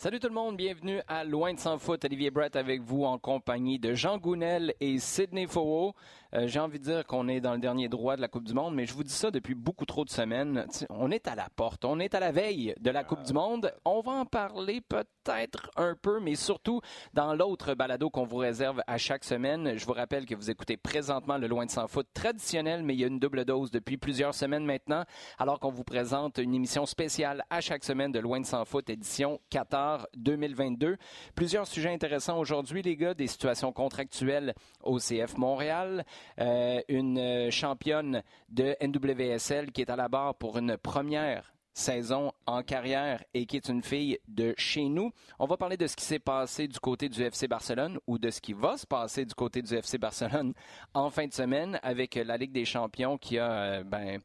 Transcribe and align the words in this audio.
Salut 0.00 0.20
tout 0.20 0.28
le 0.28 0.34
monde, 0.34 0.56
bienvenue 0.56 1.00
à 1.08 1.24
Loin 1.24 1.52
de 1.52 1.58
sans 1.58 1.76
foot. 1.76 2.04
Olivier 2.04 2.30
Brett 2.30 2.54
avec 2.54 2.82
vous 2.82 3.02
en 3.02 3.18
compagnie 3.18 3.80
de 3.80 3.94
Jean 3.94 4.16
Gounel 4.16 4.72
et 4.78 5.00
Sidney 5.00 5.48
Faux. 5.48 5.92
Euh, 6.34 6.46
J'ai 6.46 6.60
envie 6.60 6.78
de 6.78 6.84
dire 6.84 7.04
qu'on 7.04 7.26
est 7.26 7.40
dans 7.40 7.54
le 7.54 7.58
dernier 7.58 7.88
droit 7.88 8.14
de 8.14 8.20
la 8.20 8.28
Coupe 8.28 8.44
du 8.44 8.54
Monde, 8.54 8.76
mais 8.76 8.86
je 8.86 8.94
vous 8.94 9.02
dis 9.02 9.12
ça 9.12 9.32
depuis 9.32 9.56
beaucoup 9.56 9.86
trop 9.86 10.04
de 10.04 10.10
semaines. 10.10 10.68
On 10.88 11.10
est 11.10 11.26
à 11.26 11.34
la 11.34 11.48
porte, 11.56 11.84
on 11.84 11.98
est 11.98 12.14
à 12.14 12.20
la 12.20 12.30
veille 12.30 12.76
de 12.80 12.90
la 12.92 13.02
Coupe 13.02 13.24
du 13.24 13.32
Monde. 13.32 13.74
On 13.84 14.00
va 14.00 14.12
en 14.12 14.24
parler 14.24 14.80
peut-être 14.80 15.68
un 15.74 15.96
peu, 16.00 16.20
mais 16.20 16.36
surtout 16.36 16.80
dans 17.12 17.34
l'autre 17.34 17.74
balado 17.74 18.08
qu'on 18.08 18.24
vous 18.24 18.36
réserve 18.36 18.80
à 18.86 18.98
chaque 18.98 19.24
semaine. 19.24 19.76
Je 19.76 19.84
vous 19.84 19.94
rappelle 19.94 20.26
que 20.26 20.36
vous 20.36 20.48
écoutez 20.48 20.76
présentement 20.76 21.38
le 21.38 21.48
Loin 21.48 21.66
de 21.66 21.72
sans 21.72 21.88
foot 21.88 22.06
traditionnel, 22.14 22.84
mais 22.84 22.94
il 22.94 23.00
y 23.00 23.04
a 23.04 23.08
une 23.08 23.18
double 23.18 23.44
dose 23.44 23.72
depuis 23.72 23.96
plusieurs 23.96 24.34
semaines 24.34 24.64
maintenant, 24.64 25.02
alors 25.38 25.58
qu'on 25.58 25.72
vous 25.72 25.82
présente 25.82 26.38
une 26.38 26.54
émission 26.54 26.86
spéciale 26.86 27.42
à 27.50 27.60
chaque 27.60 27.82
semaine 27.82 28.12
de 28.12 28.20
Loin 28.20 28.38
de 28.38 28.46
sans 28.46 28.64
foot 28.64 28.88
édition 28.90 29.40
14 29.50 29.87
2022. 30.16 30.96
Plusieurs 31.34 31.66
sujets 31.66 31.92
intéressants 31.92 32.38
aujourd'hui, 32.38 32.82
les 32.82 32.96
gars, 32.96 33.14
des 33.14 33.26
situations 33.26 33.72
contractuelles 33.72 34.54
au 34.82 34.98
CF 34.98 35.36
Montréal, 35.36 36.04
euh, 36.40 36.80
une 36.88 37.50
championne 37.50 38.22
de 38.48 38.76
NWSL 38.80 39.72
qui 39.72 39.82
est 39.82 39.90
à 39.90 39.96
la 39.96 40.08
barre 40.08 40.34
pour 40.34 40.58
une 40.58 40.76
première 40.76 41.52
saison 41.78 42.32
en 42.46 42.62
carrière 42.62 43.22
et 43.34 43.46
qui 43.46 43.56
est 43.56 43.68
une 43.68 43.82
fille 43.82 44.18
de 44.26 44.52
chez 44.58 44.88
nous. 44.88 45.12
On 45.38 45.46
va 45.46 45.56
parler 45.56 45.76
de 45.76 45.86
ce 45.86 45.96
qui 45.96 46.04
s'est 46.04 46.18
passé 46.18 46.66
du 46.66 46.78
côté 46.80 47.08
du 47.08 47.22
FC 47.22 47.46
Barcelone 47.46 47.98
ou 48.06 48.18
de 48.18 48.30
ce 48.30 48.40
qui 48.40 48.52
va 48.52 48.76
se 48.76 48.86
passer 48.86 49.24
du 49.24 49.34
côté 49.34 49.62
du 49.62 49.74
FC 49.74 49.96
Barcelone 49.96 50.52
en 50.94 51.08
fin 51.10 51.26
de 51.26 51.32
semaine 51.32 51.78
avec 51.82 52.16
la 52.16 52.36
Ligue 52.36 52.52
des 52.52 52.64
champions 52.64 53.16
qui 53.16 53.38
a 53.38 53.50
euh, 53.50 53.84
ben, 53.84 54.18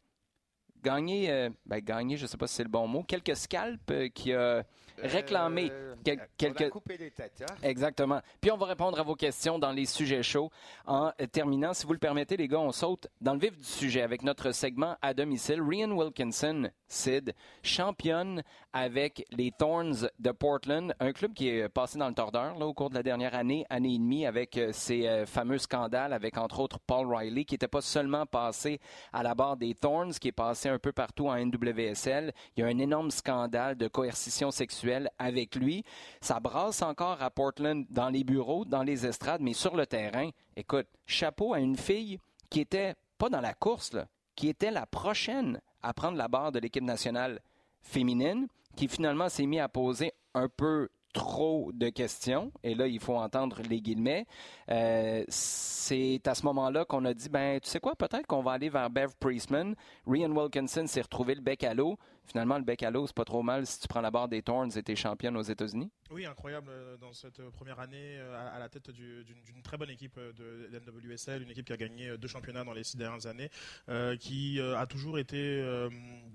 gagné, 0.83 1.29
euh, 1.29 1.49
ben, 1.65 1.79
gagné, 1.79 2.17
je 2.17 2.23
ne 2.23 2.27
sais 2.27 2.37
pas 2.37 2.47
si 2.47 2.55
c'est 2.55 2.63
le 2.63 2.69
bon 2.69 2.87
mot, 2.87 3.03
quelques 3.03 3.35
scalps 3.35 3.79
qui 4.13 4.33
a 4.33 4.63
réclamé 5.01 5.69
Euh, 5.71 5.95
quel- 6.03 6.19
on 6.19 6.23
quelques... 6.37 6.61
a 6.61 6.69
coupé 6.69 6.97
les 6.97 7.11
têtes. 7.11 7.43
hein? 7.49 7.55
Exactement. 7.63 8.21
Puis 8.41 8.51
on 8.51 8.57
va 8.57 8.65
répondre 8.67 8.99
à 8.99 9.03
vos 9.03 9.15
questions 9.15 9.57
dans 9.59 9.71
les 9.71 9.85
sujets 9.85 10.23
chauds. 10.23 10.49
En 10.85 11.07
euh, 11.19 11.25
terminant, 11.31 11.73
si 11.73 11.85
vous 11.85 11.93
le 11.93 11.99
permettez, 11.99 12.37
les 12.37 12.47
gars, 12.47 12.59
on 12.59 12.71
saute 12.71 13.07
dans 13.21 13.33
le 13.33 13.39
vif 13.39 13.57
du 13.57 13.63
sujet 13.63 14.01
avec 14.01 14.23
notre 14.23 14.51
segment 14.51 14.95
à 15.01 15.13
domicile. 15.13 15.61
Rian 15.61 15.91
Wilkinson, 15.91 16.69
Sid, 16.87 17.33
championne 17.61 18.43
avec 18.71 19.25
les 19.31 19.51
Thorns 19.51 20.09
de 20.19 20.31
Portland, 20.31 20.93
un 20.99 21.11
club 21.11 21.33
qui 21.33 21.49
est 21.49 21.69
passé 21.69 21.97
dans 21.97 22.07
le 22.07 22.13
tordeur 22.13 22.57
là, 22.57 22.65
au 22.65 22.73
cours 22.73 22.89
de 22.89 22.95
la 22.95 23.03
dernière 23.03 23.33
année, 23.35 23.65
année 23.69 23.95
et 23.95 23.97
demie, 23.97 24.25
avec 24.25 24.57
euh, 24.57 24.71
ces 24.73 25.07
euh, 25.07 25.25
fameux 25.25 25.57
scandales, 25.57 26.13
avec 26.13 26.37
entre 26.37 26.59
autres 26.59 26.79
Paul 26.85 27.07
Riley, 27.13 27.45
qui 27.45 27.53
n'était 27.55 27.67
pas 27.67 27.81
seulement 27.81 28.25
passé 28.25 28.79
à 29.11 29.23
la 29.23 29.33
barre 29.35 29.57
des 29.57 29.73
Thorns, 29.73 30.11
qui 30.13 30.27
est 30.27 30.31
passé 30.31 30.69
un 30.69 30.79
peu 30.79 30.91
partout 30.91 31.29
en 31.29 31.35
NWSL. 31.37 32.31
Il 32.55 32.61
y 32.61 32.63
a 32.63 32.67
un 32.67 32.77
énorme 32.77 33.11
scandale 33.11 33.75
de 33.75 33.87
coercition 33.87 34.51
sexuelle 34.51 34.82
avec 35.19 35.55
lui. 35.55 35.83
Ça 36.21 36.39
brasse 36.39 36.81
encore 36.81 37.21
à 37.21 37.29
Portland 37.29 37.85
dans 37.89 38.09
les 38.09 38.23
bureaux, 38.23 38.65
dans 38.65 38.83
les 38.83 39.05
estrades, 39.05 39.41
mais 39.41 39.53
sur 39.53 39.75
le 39.75 39.85
terrain. 39.85 40.29
Écoute, 40.55 40.87
chapeau 41.05 41.53
à 41.53 41.59
une 41.59 41.77
fille 41.77 42.19
qui 42.49 42.61
était 42.61 42.95
pas 43.17 43.29
dans 43.29 43.41
la 43.41 43.53
course, 43.53 43.91
qui 44.35 44.49
était 44.49 44.71
la 44.71 44.85
prochaine 44.85 45.59
à 45.81 45.93
prendre 45.93 46.17
la 46.17 46.27
barre 46.27 46.51
de 46.51 46.59
l'équipe 46.59 46.83
nationale 46.83 47.39
féminine, 47.81 48.47
qui 48.75 48.87
finalement 48.87 49.29
s'est 49.29 49.45
mis 49.45 49.59
à 49.59 49.69
poser 49.69 50.13
un 50.33 50.49
peu 50.49 50.89
trop 51.13 51.71
de 51.73 51.89
questions, 51.89 52.51
et 52.63 52.73
là, 52.73 52.87
il 52.87 52.99
faut 52.99 53.15
entendre 53.15 53.61
les 53.69 53.79
guillemets. 53.81 54.25
Euh, 54.69 55.23
c'est 55.27 56.27
à 56.27 56.33
ce 56.33 56.43
moment-là 56.45 56.85
qu'on 56.85 57.05
a 57.05 57.13
dit, 57.13 57.29
ben, 57.29 57.59
tu 57.59 57.69
sais 57.69 57.79
quoi, 57.79 57.95
peut-être 57.95 58.25
qu'on 58.25 58.41
va 58.41 58.53
aller 58.53 58.69
vers 58.69 58.89
Bev 58.89 59.11
Priestman. 59.19 59.75
Rian 60.07 60.31
Wilkinson 60.31 60.87
s'est 60.87 61.01
retrouvé 61.01 61.35
le 61.35 61.41
bec 61.41 61.63
à 61.63 61.73
l'eau. 61.75 61.97
Finalement, 62.25 62.57
le 62.57 62.63
bec 62.63 62.81
à 62.83 62.89
l'eau, 62.91 63.05
c'est 63.05 63.15
pas 63.15 63.25
trop 63.25 63.43
mal 63.43 63.65
si 63.67 63.79
tu 63.81 63.87
prends 63.87 64.01
la 64.01 64.09
barre 64.11 64.27
des 64.29 64.41
Thorns 64.41 64.71
et 64.77 64.81
t'es 64.83 64.95
championne 64.95 65.35
aux 65.35 65.41
États-Unis. 65.41 65.91
Oui, 66.09 66.25
incroyable 66.25 66.67
euh, 66.69 66.95
dans 66.97 67.11
cette 67.11 67.39
euh, 67.39 67.49
première 67.51 67.79
année 67.79 68.17
euh, 68.17 68.35
à 68.37 68.53
à 68.55 68.59
la 68.59 68.69
tête 68.69 68.91
du- 68.91 69.23
d'une 69.25 69.61
très 69.63 69.77
bonne 69.77 69.89
équipe 69.89 70.17
de 70.37 70.69
l'NWSL, 70.71 71.41
une 71.41 71.49
équipe 71.51 71.65
qui 71.65 71.73
a 71.73 71.77
gagné 71.77 72.17
deux 72.17 72.27
championnats 72.27 72.63
dans 72.63 72.71
les 72.73 72.83
six 72.83 72.97
dernières 72.97 73.25
années, 73.25 73.49
euh, 73.89 74.15
qui 74.15 74.59
a 74.61 74.85
toujours 74.85 75.17
été 75.19 75.37
euh, 75.37 75.89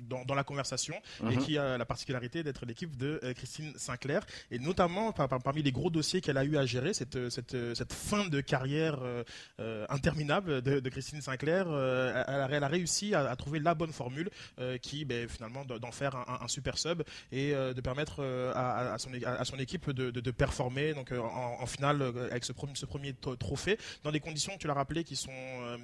dans, 0.04 0.24
dans 0.24 0.34
la 0.34 0.44
conversation 0.44 0.94
et 1.22 1.36
Mhm. 1.36 1.38
qui 1.38 1.58
a 1.58 1.78
la 1.78 1.84
particularité 1.86 2.42
d'être 2.42 2.66
l'équipe 2.66 2.96
de 2.96 3.20
Christine 3.36 3.72
Sinclair 3.76 4.26
et 4.50 4.58
notamment 4.58 5.12
par- 5.12 5.28
par- 5.28 5.42
parmi 5.42 5.62
les 5.62 5.72
gros 5.72 5.90
dossiers 5.90 6.20
qu'elle 6.20 6.38
a 6.38 6.44
eu 6.44 6.56
à 6.56 6.66
gérer, 6.66 6.92
cette, 6.92 7.30
cette, 7.30 7.56
cette 7.74 7.92
fin 7.92 8.26
de 8.28 8.40
carrière 8.40 8.98
euh, 9.60 9.86
interminable 9.88 10.60
de, 10.62 10.80
de 10.80 10.88
Christine 10.90 11.20
Sinclair, 11.22 11.66
elle, 11.68 12.40
a, 12.40 12.48
elle 12.50 12.64
a 12.64 12.68
réussi 12.68 13.14
à, 13.14 13.28
à 13.30 13.36
trouver 13.36 13.58
la 13.60 13.74
bonne 13.74 13.92
formule 13.92 14.28
qui 14.82 15.04
ben, 15.04 15.28
finalement 15.28 15.64
d'en 15.78 15.92
faire 15.92 16.14
un, 16.16 16.48
super 16.48 16.78
sub 16.78 17.02
et 17.32 17.54
euh, 17.54 17.74
de 17.74 17.80
permettre 17.80 18.16
euh, 18.20 18.52
à, 18.54 18.94
à 18.94 18.98
son, 18.98 19.10
à 19.24 19.44
son 19.44 19.58
équipe 19.58 19.90
de, 19.90 20.10
de- 20.10 20.20
de 20.20 20.30
performer 20.30 20.94
donc 20.94 21.12
euh, 21.12 21.20
en, 21.20 21.58
en 21.60 21.66
finale 21.66 22.02
avec 22.30 22.44
ce 22.44 22.52
premier, 22.52 22.72
ce 22.74 22.86
premier 22.86 23.12
tro- 23.14 23.36
trophée. 23.36 23.78
Dans 24.02 24.12
des 24.12 24.20
conditions 24.20 24.52
tu 24.58 24.66
l'as 24.66 24.74
rappelé 24.74 25.04
qui 25.04 25.16
sont 25.16 25.30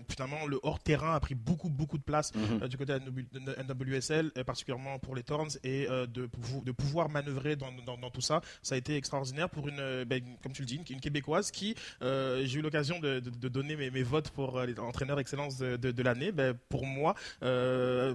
finalement 0.09 0.47
le 0.47 0.59
hors 0.63 0.79
terrain 0.81 1.15
a 1.15 1.21
pris 1.21 1.35
beaucoup 1.35 1.69
beaucoup 1.69 1.99
de 1.99 2.03
place 2.03 2.33
euh, 2.63 2.69
du 2.69 2.77
côté 2.77 2.93
de 2.99 3.01
la 3.47 3.63
NWSL 3.75 4.33
particulièrement 4.47 4.99
pour 4.99 5.15
les 5.15 5.23
Thorns 5.23 5.51
et 5.65 5.87
de, 5.87 6.27
pou- 6.27 6.63
de 6.65 6.73
pouvoir 6.73 7.09
manœuvrer 7.09 7.57
dans, 7.57 7.73
dans- 7.87 7.97
dans 7.99 8.11
tout 8.11 8.21
ça 8.21 8.41
ça 8.63 8.75
a 8.75 8.79
été 8.79 8.97
extraordinaire 8.97 9.49
pour 9.51 9.69
une 9.69 10.05
ben, 10.05 10.23
comme 10.43 10.53
tu 10.53 10.63
le 10.63 10.67
dis 10.67 10.77
une, 10.77 11.01
québécoise 11.01 11.51
qui 11.51 11.75
euh, 12.03 12.43
j'ai 12.45 12.59
eu 12.59 12.63
l'occasion 12.63 12.99
de, 13.01 13.21
de- 13.21 13.31
de 13.31 13.49
donner 13.49 13.77
mes, 13.77 13.91
mes 13.91 14.03
votes 14.03 14.31
pour 14.31 14.61
les 14.63 14.79
entraîneurs 14.79 15.19
excellence 15.21 15.59
de, 15.59 15.77
de- 15.77 15.93
de 15.93 16.03
l'année. 16.03 16.33
Ben, 16.33 16.55
pour 16.69 16.87
moi 16.87 17.15
euh, 17.43 18.15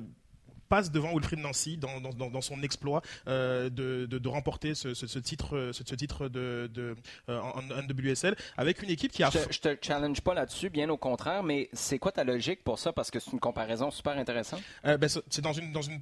passe 0.69 0.91
devant 0.91 1.11
Wilfried 1.13 1.39
Nancy 1.39 1.77
dans, 1.77 1.99
dans- 1.99 2.13
dans- 2.13 2.29
dans 2.29 2.41
son 2.41 2.61
exploit 2.63 3.01
euh, 3.27 3.69
de, 3.69 4.05
de- 4.05 4.17
de 4.19 4.27
remporter 4.29 4.75
ce, 4.75 4.93
ce- 4.93 5.07
ce 5.07 5.19
titre, 5.19 5.71
ce, 5.73 5.83
ce 5.83 5.95
titre 5.95 6.29
de, 6.29 6.69
de, 6.73 6.95
euh, 7.27 7.39
en, 7.39 7.59
en 7.59 7.81
NWSL 7.83 8.35
avec 8.55 8.81
une 8.83 8.89
équipe 8.89 9.11
qui 9.11 9.23
a 9.23 9.29
Je 9.29 9.39
je 9.51 9.59
te 9.59 9.75
challenge 9.81 10.21
pas 10.21 10.33
là-dessus, 10.33 10.69
bien 10.69 10.89
au 10.89 10.97
contraire, 10.97 11.43
mais 11.43 11.69
c'est 11.73 11.97
quoi 11.99 12.11
ta 12.11 12.23
logique 12.23 12.63
pour 12.63 12.77
ça? 12.79 12.93
Parce 12.93 13.09
que 13.11 13.19
c'est 13.19 13.31
une 13.31 13.39
comparaison 13.39 13.89
super 13.91 14.17
intéressante. 14.17 14.61
Euh, 14.85 14.97
ben, 14.97 15.09
c'est 15.09 15.21
c'est 15.29 15.41
dans 15.41 15.53
une, 15.53 15.71
dans 15.73 15.81
une. 15.81 15.99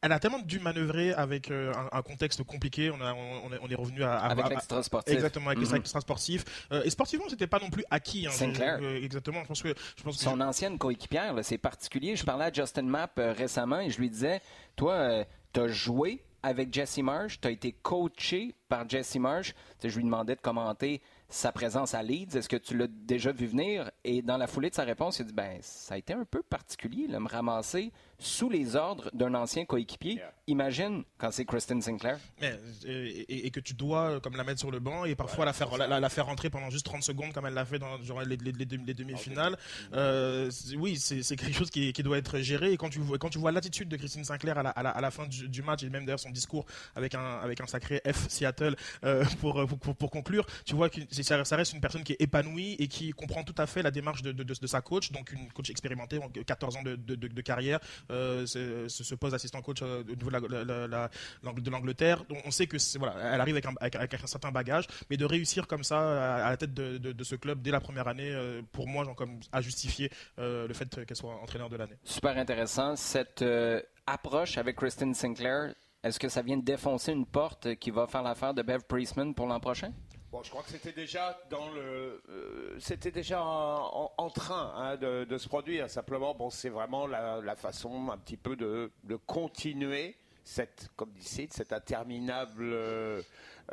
Elle 0.00 0.12
a 0.12 0.20
tellement 0.20 0.38
dû 0.38 0.60
manœuvrer 0.60 1.12
avec 1.12 1.50
euh, 1.50 1.72
un, 1.74 1.98
un 1.98 2.02
contexte 2.02 2.44
compliqué. 2.44 2.90
On, 2.90 3.00
a, 3.00 3.12
on, 3.14 3.52
est, 3.52 3.58
on 3.60 3.68
est 3.68 3.74
revenu 3.74 4.04
à, 4.04 4.14
à- 4.16 4.26
Avec 4.30 4.44
à- 4.46 4.48
l'extra 4.50 4.80
sportif. 4.82 5.12
Exactement, 5.14 5.46
avec 5.48 5.58
Mhm. 5.58 5.64
les 5.64 5.74
extra 5.76 6.00
sportifs. 6.00 6.44
Euh, 6.70 6.82
et 6.84 6.90
sportivement, 6.90 7.24
c'était 7.28 7.48
pas 7.48 7.58
non 7.58 7.68
plus 7.70 7.84
acquis. 7.90 8.26
hein. 8.26 8.30
Sinclair. 8.30 8.78
Euh, 8.80 9.02
exactement. 9.02 9.42
Je 9.42 9.48
pense 9.48 9.62
que. 9.62 9.74
Je 9.96 10.02
pense 10.04 10.16
que 10.16 10.22
Son 10.22 10.40
ancienne 10.40 10.78
coéquipière, 10.78 11.32
là, 11.34 11.42
c'est 11.42 11.58
particulier. 11.58 12.14
Je 12.14 12.24
parlais 12.24 12.44
à 12.44 12.52
Justin 12.52 12.82
Mapp 12.82 13.12
récemment 13.16 13.80
et 13.80 13.90
je 13.90 13.98
lui 13.98 14.08
disais, 14.08 14.40
toi, 14.76 15.24
tu 15.52 15.60
as 15.60 15.68
joué 15.68 16.22
avec 16.44 16.72
Jesse 16.72 16.98
Marsh, 16.98 17.40
tu 17.40 17.48
as 17.48 17.50
été 17.50 17.72
coaché 17.72 18.54
par 18.68 18.88
Jesse 18.88 19.16
Marsh. 19.16 19.52
Je 19.82 19.96
lui 19.96 20.04
demandais 20.04 20.36
de 20.36 20.40
commenter 20.40 21.02
sa 21.28 21.50
présence 21.50 21.94
à 21.94 22.02
Leeds. 22.04 22.36
Est-ce 22.36 22.48
que 22.48 22.56
tu 22.56 22.76
l'as 22.76 22.86
déjà 22.86 23.32
vu 23.32 23.46
venir? 23.46 23.90
Et 24.04 24.22
dans 24.22 24.36
la 24.36 24.46
foulée 24.46 24.70
de 24.70 24.74
sa 24.76 24.84
réponse, 24.84 25.18
il 25.18 25.22
a 25.22 25.24
dit, 25.24 25.32
ben, 25.32 25.58
ça 25.60 25.94
a 25.94 25.98
été 25.98 26.12
un 26.12 26.24
peu 26.24 26.42
particulier, 26.42 27.08
là, 27.08 27.18
me 27.18 27.28
ramasser 27.28 27.90
sous 28.18 28.48
les 28.50 28.74
ordres 28.76 29.10
d'un 29.14 29.34
ancien 29.34 29.64
coéquipier. 29.64 30.14
Yeah. 30.14 30.32
Imagine 30.48 31.04
quand 31.18 31.30
c'est 31.30 31.44
Kristen 31.44 31.80
Sinclair. 31.82 32.18
Mais, 32.40 32.52
euh, 32.86 33.06
et, 33.28 33.46
et 33.46 33.50
que 33.50 33.60
tu 33.60 33.74
dois 33.74 34.10
euh, 34.12 34.20
comme 34.20 34.34
la 34.36 34.42
mettre 34.44 34.58
sur 34.58 34.70
le 34.70 34.80
banc 34.80 35.04
et 35.04 35.14
parfois 35.14 35.44
la 35.44 35.52
faire 35.52 35.76
la, 35.76 35.86
la- 35.86 36.00
la 36.00 36.08
faire 36.08 36.26
rentrer 36.26 36.50
pendant 36.50 36.70
juste 36.70 36.86
30 36.86 37.02
secondes 37.02 37.32
comme 37.32 37.46
elle 37.46 37.54
l'a 37.54 37.64
fait 37.64 37.78
dans 37.78 38.00
genre, 38.02 38.22
les, 38.22 38.36
les- 38.36 38.52
les 38.52 38.64
demi- 38.66 38.86
les 38.86 38.94
demi-finales 38.94 39.56
euh, 39.92 40.50
c'est- 40.50 40.74
oui 40.76 40.96
c'est 40.96 41.22
quelque 41.36 41.52
chose 41.56 41.70
qui, 41.70 41.92
qui 41.92 42.02
doit 42.02 42.18
être 42.18 42.38
géré 42.38 42.72
et 42.72 42.76
quand 42.76 42.88
tu 42.88 42.98
vois 42.98 43.18
quand 43.18 43.28
tu 43.30 43.38
vois 43.38 43.52
l'attitude 43.52 43.88
de 43.88 43.96
Christine 43.96 44.24
Sinclair 44.24 44.58
à 44.58 44.62
la, 44.62 44.70
à 44.70 44.82
la, 44.82 44.90
à 44.90 45.00
la 45.00 45.10
fin 45.10 45.26
du, 45.26 45.48
du 45.48 45.62
match 45.62 45.82
et 45.82 45.90
même 45.90 46.04
d'ailleurs 46.04 46.18
son 46.20 46.30
discours 46.30 46.64
avec 46.96 47.14
un 47.14 47.38
avec 47.40 47.60
un 47.60 47.66
sacré 47.66 48.00
F 48.10 48.28
Seattle 48.28 48.74
euh, 49.04 49.24
pour, 49.40 49.64
pour, 49.80 49.94
pour 49.94 50.10
conclure 50.10 50.46
tu 50.64 50.74
vois 50.74 50.88
que 50.88 51.00
ça, 51.10 51.44
ça 51.44 51.56
reste 51.56 51.72
une 51.72 51.80
personne 51.80 52.02
qui 52.04 52.12
est 52.14 52.20
épanouie 52.20 52.74
et 52.78 52.88
qui 52.88 53.10
comprend 53.10 53.44
tout 53.44 53.54
à 53.58 53.66
fait 53.66 53.82
la 53.82 53.90
démarche 53.90 54.22
de, 54.22 54.32
de, 54.32 54.42
de- 54.42 54.54
de 54.60 54.66
sa 54.66 54.80
coach 54.80 55.12
donc 55.12 55.30
une 55.32 55.52
coach 55.52 55.70
expérimentée 55.70 56.18
donc 56.18 56.42
14 56.44 56.76
ans 56.76 56.82
de, 56.82 56.96
de, 56.96 57.14
de- 57.14 57.28
de 57.28 57.40
carrière 57.42 57.78
euh, 58.07 58.07
ce, 58.08 58.86
ce 58.88 59.14
poste 59.14 59.32
d'assistant 59.32 59.60
coach 59.62 59.78
euh, 59.82 60.02
au 60.02 60.14
niveau 60.16 60.30
de 60.30 60.48
la- 60.48 60.64
la- 60.64 60.86
la- 60.86 61.10
l'Ang- 61.42 61.60
de 61.60 61.70
l'Angleterre. 61.70 62.24
On 62.44 62.50
sait 62.50 62.66
que 62.66 62.76
voilà, 62.98 63.34
elle 63.34 63.40
arrive 63.40 63.54
avec 63.54 63.66
un, 63.66 63.74
avec, 63.80 64.14
un 64.14 64.26
certain 64.26 64.50
bagage, 64.50 64.86
mais 65.10 65.16
de 65.16 65.24
réussir 65.24 65.66
comme 65.66 65.84
ça 65.84 66.36
à, 66.46 66.50
la 66.50 66.56
tête 66.56 66.74
de, 66.74 67.24
ce 67.24 67.34
club 67.36 67.60
dès 67.62 67.70
la 67.70 67.80
première 67.80 68.08
année, 68.08 68.30
euh, 68.32 68.62
pour 68.72 68.86
moi, 68.88 69.04
genre, 69.04 69.14
comme 69.16 69.40
à 69.52 69.60
justifier 69.60 70.10
euh, 70.38 70.66
le 70.66 70.74
fait 70.74 71.04
qu'elle 71.04 71.16
soit 71.16 71.34
entraîneur 71.42 71.68
de 71.68 71.76
l'année. 71.76 71.96
Super 72.04 72.36
intéressant. 72.38 72.96
Cette 72.96 73.42
euh, 73.42 73.82
approche 74.06 74.56
avec 74.58 74.76
Kristen 74.76 75.12
Sinclair, 75.14 75.74
est-ce 76.02 76.18
que 76.18 76.28
ça 76.28 76.42
vient 76.42 76.56
de 76.56 76.64
défoncer 76.64 77.12
une 77.12 77.26
porte 77.26 77.74
qui 77.74 77.90
va 77.90 78.06
faire 78.06 78.22
l'affaire 78.22 78.54
de 78.54 78.62
Bev 78.62 78.80
Priestman 78.88 79.34
pour 79.34 79.46
l'an 79.46 79.60
prochain? 79.60 79.92
Bon, 80.30 80.42
je 80.42 80.50
crois 80.50 80.62
que 80.62 80.68
c'était 80.68 80.92
déjà 80.92 81.38
dans 81.48 81.70
le, 81.70 82.20
euh, 82.28 82.76
c'était 82.78 83.10
déjà 83.10 83.42
en, 83.42 84.12
en 84.16 84.28
train 84.30 84.72
hein, 84.76 84.96
de, 84.96 85.24
de 85.24 85.38
se 85.38 85.48
produire. 85.48 85.88
Simplement, 85.88 86.34
bon, 86.34 86.50
c'est 86.50 86.68
vraiment 86.68 87.06
la, 87.06 87.40
la 87.40 87.56
façon 87.56 88.10
un 88.10 88.18
petit 88.18 88.36
peu 88.36 88.54
de, 88.54 88.90
de 89.04 89.16
continuer 89.16 90.16
cette, 90.44 90.90
comme 90.96 91.10
dit 91.12 91.48
cette 91.50 91.72
interminable 91.72 92.64
euh, 92.74 93.22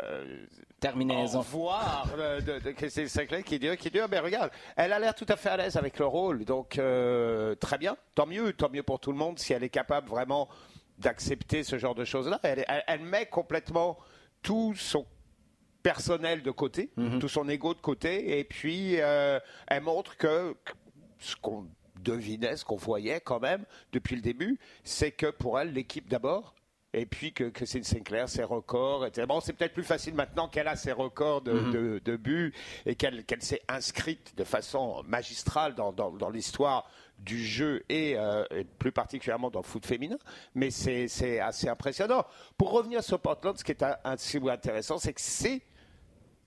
euh, 0.01 0.45
Terminaison. 0.79 1.39
euh, 2.17 2.39
de, 2.39 2.59
de 2.59 2.71
Christine 2.71 3.09
Sinclair 3.09 3.43
qui 3.43 3.59
dure, 3.59 3.75
qui 3.75 3.89
dure. 3.91 4.07
Mais 4.09 4.19
regarde, 4.19 4.49
elle 4.77 4.93
a 4.93 4.99
l'air 4.99 5.13
tout 5.13 5.25
à 5.27 5.35
fait 5.35 5.49
à 5.49 5.57
l'aise 5.57 5.75
avec 5.75 5.99
le 5.99 6.05
rôle. 6.05 6.45
Donc, 6.45 6.77
euh, 6.79 7.55
très 7.55 7.77
bien. 7.77 7.97
Tant 8.13 8.27
mieux, 8.27 8.53
tant 8.53 8.69
mieux 8.69 8.83
pour 8.83 9.01
tout 9.01 9.11
le 9.11 9.17
monde 9.17 9.39
si 9.39 9.51
elle 9.51 9.63
est 9.63 9.69
capable 9.69 10.07
vraiment 10.07 10.47
d'accepter 10.99 11.63
ce 11.63 11.77
genre 11.77 11.95
de 11.95 12.05
choses-là. 12.05 12.39
Elle, 12.43 12.63
elle- 12.69 12.83
elle 12.87 13.01
met 13.01 13.25
complètement 13.25 13.97
tout 14.41 14.73
son 14.77 15.05
personnel 15.89 16.41
de 16.41 16.49
côté, 16.49 16.89
Mhm. 16.97 17.19
tout 17.19 17.27
son 17.29 17.47
ego 17.47 17.75
de 17.75 17.79
côté, 17.79 18.39
et 18.39 18.43
puis 18.43 18.99
euh, 18.99 19.39
elle 19.67 19.83
montre 19.83 20.17
que 20.17 20.55
ce 21.19 21.35
qu'on 21.35 21.67
devinait, 22.01 22.57
ce 22.57 22.65
qu'on 22.65 22.75
voyait 22.75 23.19
quand 23.21 23.39
même 23.39 23.63
depuis 23.93 24.15
le 24.15 24.21
début, 24.23 24.57
c'est 24.83 25.11
que 25.11 25.27
pour 25.29 25.59
elle, 25.59 25.73
l'équipe 25.73 26.07
d'abord, 26.09 26.55
et 26.91 27.05
puis 27.05 27.33
que 27.33 27.43
Christine 27.49 27.83
Sinclair, 27.83 28.27
ses 28.29 28.43
records, 28.43 29.05
étaient... 29.05 29.25
bon, 29.27 29.41
c'est 29.41 29.53
peut-être 29.53 29.73
plus 29.75 29.83
facile 29.83 30.15
maintenant 30.15 30.47
qu'elle 30.47 30.67
a 30.67 30.75
ses 30.75 30.91
records 30.91 31.41
de, 31.41 31.51
Mhm. 31.53 31.71
de- 31.71 32.01
de 32.03 32.15
buts 32.15 32.53
et 32.87 32.95
qu'elle 32.95 33.23
qu'elle 33.25 33.41
s'est 33.43 33.61
inscrite 33.67 34.33
de 34.37 34.43
façon 34.43 35.03
magistrale 35.07 35.75
dans, 35.75 35.91
dans- 35.93 36.11
dans 36.11 36.29
l'histoire 36.31 36.89
du 37.19 37.45
jeu 37.45 37.83
et, 37.89 38.17
euh, 38.17 38.43
et 38.49 38.63
plus 38.63 38.91
particulièrement 38.91 39.51
dans 39.51 39.59
le 39.61 39.65
foot 39.67 39.85
féminin. 39.85 40.17
Mais 40.55 40.71
c'est 40.71 41.39
assez 41.39 41.67
impressionnant. 41.69 42.25
Pour 42.57 42.71
revenir 42.71 43.03
sur 43.03 43.19
Portland, 43.19 43.55
ce 43.57 43.63
qui 43.63 43.71
est 43.71 43.83
assez 44.03 44.39
intéressant, 44.49 44.97
c'est 44.97 45.13
que 45.13 45.21
c'est 45.21 45.61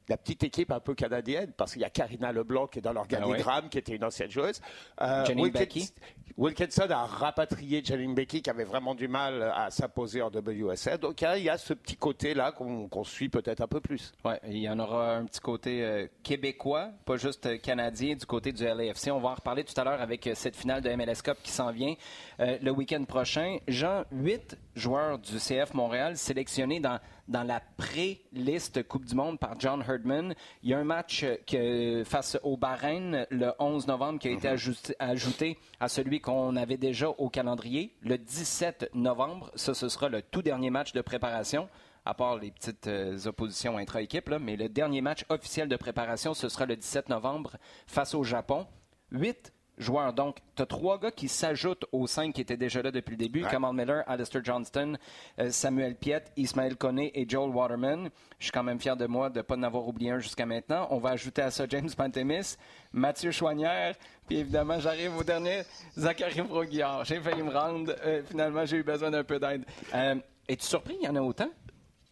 la 0.09 0.17
petite 0.17 0.43
équipe 0.45 0.73
un 0.73 0.81
peu 0.81 0.95
canadienne, 0.95 1.53
parce 1.57 1.73
qu'il 1.73 1.83
y 1.83 1.85
a 1.85 1.91
Karina 1.91 2.33
Leblanc 2.33 2.67
qui 2.67 2.79
est 2.79 2.83
dans 2.83 2.93
l'organigramme, 2.93 3.69
qui 3.69 3.79
était 3.79 3.95
une 3.95 4.05
ancienne 4.05 4.31
joueuse. 4.31 4.61
Euh, 5.01 5.25
Janine 5.25 5.45
Wilkins- 5.45 5.59
Becky. 5.59 5.93
Wilkinson 6.37 6.87
a 6.91 7.05
rapatrié 7.05 7.83
Janine 7.85 8.15
Becky, 8.15 8.43
qui 8.43 8.49
avait 8.51 8.63
vraiment 8.65 8.95
du 8.95 9.09
mal 9.09 9.43
à 9.55 9.71
s'imposer 9.71 10.23
en 10.23 10.29
WSL. 10.31 10.99
Donc 10.99 11.21
il 11.21 11.43
y 11.43 11.51
a 11.51 11.59
ce 11.59 11.75
petit 11.75 11.97
côté-là 11.97 12.53
qu'on 12.53 12.89
qu'on 12.89 13.03
suit 13.03 13.29
peut-être 13.29 13.61
un 13.61 13.67
peu 13.67 13.81
plus. 13.81 14.13
Ouais, 14.25 14.39
il 14.47 14.59
y 14.59 14.69
en 14.69 14.79
aura 14.79 15.17
un 15.17 15.25
petit 15.25 15.41
côté 15.41 15.83
euh, 15.85 16.07
québécois, 16.23 16.91
pas 17.05 17.17
juste 17.17 17.47
euh, 17.47 17.59
canadien, 17.59 18.15
du 18.15 18.25
côté 18.25 18.53
du 18.53 18.63
LAFC. 18.65 19.09
On 19.11 19.19
va 19.19 19.31
en 19.31 19.35
reparler 19.35 19.65
tout 19.65 19.79
à 19.81 19.85
l'heure 19.85 20.01
avec 20.01 20.27
euh, 20.29 20.33
cette 20.37 20.55
finale 20.55 20.81
de 20.81 20.91
MLS 20.91 21.23
Cup 21.25 21.39
qui 21.43 21.51
s'en 21.51 21.73
vient 21.73 21.95
euh, 22.39 22.57
le 22.63 22.71
week-end 22.71 23.03
prochain. 23.05 23.57
Jean, 23.67 24.05
huit 24.13 24.57
joueurs 24.77 25.19
du 25.19 25.39
CF 25.39 25.75
Montréal 25.75 26.17
sélectionnés 26.17 26.79
dans, 26.79 27.01
dans 27.29 27.43
la 27.45 27.61
pré-liste 27.61 28.87
Coupe 28.89 29.05
du 29.05 29.15
Monde 29.15 29.39
par 29.39 29.59
John 29.61 29.85
Herdman. 29.87 30.35
Il 30.63 30.71
y 30.71 30.75
a 30.75 30.79
un 30.79 30.85
match 30.85 31.23
euh, 31.25 31.37
que, 31.47 32.03
face 32.05 32.39
au 32.43 32.57
Bahreïn 32.57 33.27
le 33.31 33.53
11 33.59 33.87
novembre 33.87 34.19
qui 34.19 34.29
a 34.29 34.31
été 34.33 34.49
ajusté- 34.49 34.95
ajouté 34.99 35.59
à 35.79 35.89
celui 35.89 36.21
qu'on 36.21 36.57
avait 36.57 36.77
déjà 36.79 37.09
au 37.11 37.29
calendrier. 37.29 37.95
Le 38.03 38.19
17 38.19 38.91
novembre, 38.95 39.51
ça, 39.55 39.75
ce 39.75 39.89
sera 39.89 40.09
le 40.09 40.23
tout 40.23 40.43
dernier 40.43 40.71
match 40.71 40.93
de 40.93 41.01
préparation 41.01 41.69
à 42.05 42.15
part 42.15 42.39
les 42.39 42.51
petites 42.51 42.87
euh, 42.87 43.19
oppositions 43.27 43.77
intra-équipe, 43.77 44.31
mais 44.41 44.57
le 44.57 44.71
dernier 44.71 45.03
match 45.03 45.27
officiel 45.29 45.69
de 45.69 45.77
préparation, 45.77 46.33
ce 46.33 46.49
sera 46.49 46.65
le 46.65 46.75
17 46.75 47.11
novembre 47.11 47.57
face 47.87 48.15
au 48.15 48.25
Japon. 48.25 48.67
Huit 49.11 49.53
joueurs, 49.79 50.13
donc. 50.13 50.37
Tu 50.57 50.63
as 50.63 50.67
trois 50.67 50.99
gars 50.99 51.11
qui 51.11 51.29
s'ajoutent 51.29 51.85
aux 51.93 52.07
cinq 52.07 52.35
qui 52.35 52.41
étaient 52.41 52.57
déjà 52.57 52.83
là 52.83 52.91
depuis 52.91 53.13
le 53.13 53.17
début. 53.19 53.45
Ouais. 53.45 53.51
Kamal 53.51 53.75
Miller, 53.75 54.03
Alistair 54.07 54.45
Johnston, 54.45 54.97
euh, 55.39 55.51
Samuel 55.51 55.95
Piet, 55.95 56.25
Ismaël 56.37 56.77
Koné 56.77 57.11
et 57.15 57.29
Joel 57.29 57.51
Waterman. 57.51 58.11
Je 58.39 58.45
suis 58.45 58.53
quand 58.53 58.63
même 58.63 58.81
fier 58.81 58.97
de 58.97 59.07
moi 59.07 59.31
de 59.31 59.39
ne 59.39 59.43
pas 59.43 59.57
en 59.57 59.63
avoir 59.63 59.87
oublié 59.87 60.11
un 60.11 60.19
jusqu'à 60.19 60.47
maintenant. 60.47 60.89
On 60.91 60.99
va 60.99 61.11
ajouter 61.11 61.43
à 61.43 61.51
ça 61.51 61.65
James 61.69 61.91
Pantemis, 61.97 62.57
Mathieu 62.93 63.31
Chouanière, 63.31 63.95
puis 64.27 64.39
évidemment, 64.39 64.79
j'arrive 64.81 65.17
au 65.17 65.25
dernier, 65.25 65.63
Zachary 65.97 66.43
Broguillard. 66.43 67.05
J'ai 67.05 67.21
failli 67.21 67.43
me 67.43 67.53
rendre. 67.53 67.95
Euh, 68.05 68.23
finalement, 68.29 68.65
j'ai 68.67 68.79
eu 68.79 68.83
besoin 68.83 69.11
d'un 69.11 69.25
peu 69.25 69.39
d'aide. 69.39 69.65
Euh, 69.95 70.17
Es-tu 70.49 70.65
surpris? 70.67 70.97
Il 71.01 71.05
y 71.05 71.09
en 71.09 71.15
a 71.17 71.21
autant? 71.21 71.51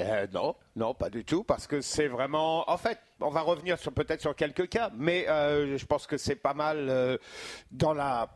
Euh, 0.03 0.27
non, 0.33 0.55
non, 0.77 0.93
pas 0.95 1.09
du 1.09 1.25
tout, 1.25 1.43
parce 1.43 1.67
que 1.67 1.81
c'est 1.81 2.09
vraiment. 2.09 2.69
En 2.71 2.77
fait, 2.77 2.99
on 3.21 3.31
va 3.31 3.41
revenir 3.41 3.79
sur 3.79 3.93
peut-être 3.93 4.21
sur 4.21 4.37
quelques 4.37 4.69
cas, 4.69 4.91
mais 4.95 5.27
euh, 5.29 5.79
je 5.79 5.87
pense 5.87 6.07
que 6.07 6.19
c'est 6.19 6.37
pas 6.37 6.53
mal 6.55 6.89
euh, 6.91 7.17
dans 7.71 7.95
la 7.95 8.29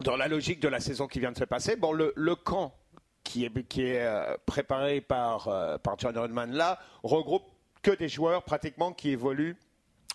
dans 0.00 0.16
la 0.16 0.28
logique 0.28 0.60
de 0.60 0.68
la 0.68 0.80
saison 0.80 1.06
qui 1.06 1.20
vient 1.20 1.32
de 1.32 1.38
se 1.38 1.44
passer. 1.44 1.76
Bon, 1.76 1.92
le, 1.92 2.12
le 2.16 2.34
camp 2.36 2.74
qui 3.22 3.44
est 3.44 3.68
qui 3.68 3.82
est 3.82 4.08
préparé 4.46 5.02
par 5.02 5.50
par 5.82 5.98
John 5.98 6.16
Rodman 6.16 6.52
là 6.52 6.78
regroupe 7.02 7.44
que 7.82 7.90
des 7.90 8.08
joueurs 8.08 8.42
pratiquement 8.42 8.92
qui 8.92 9.10
évoluent 9.10 9.56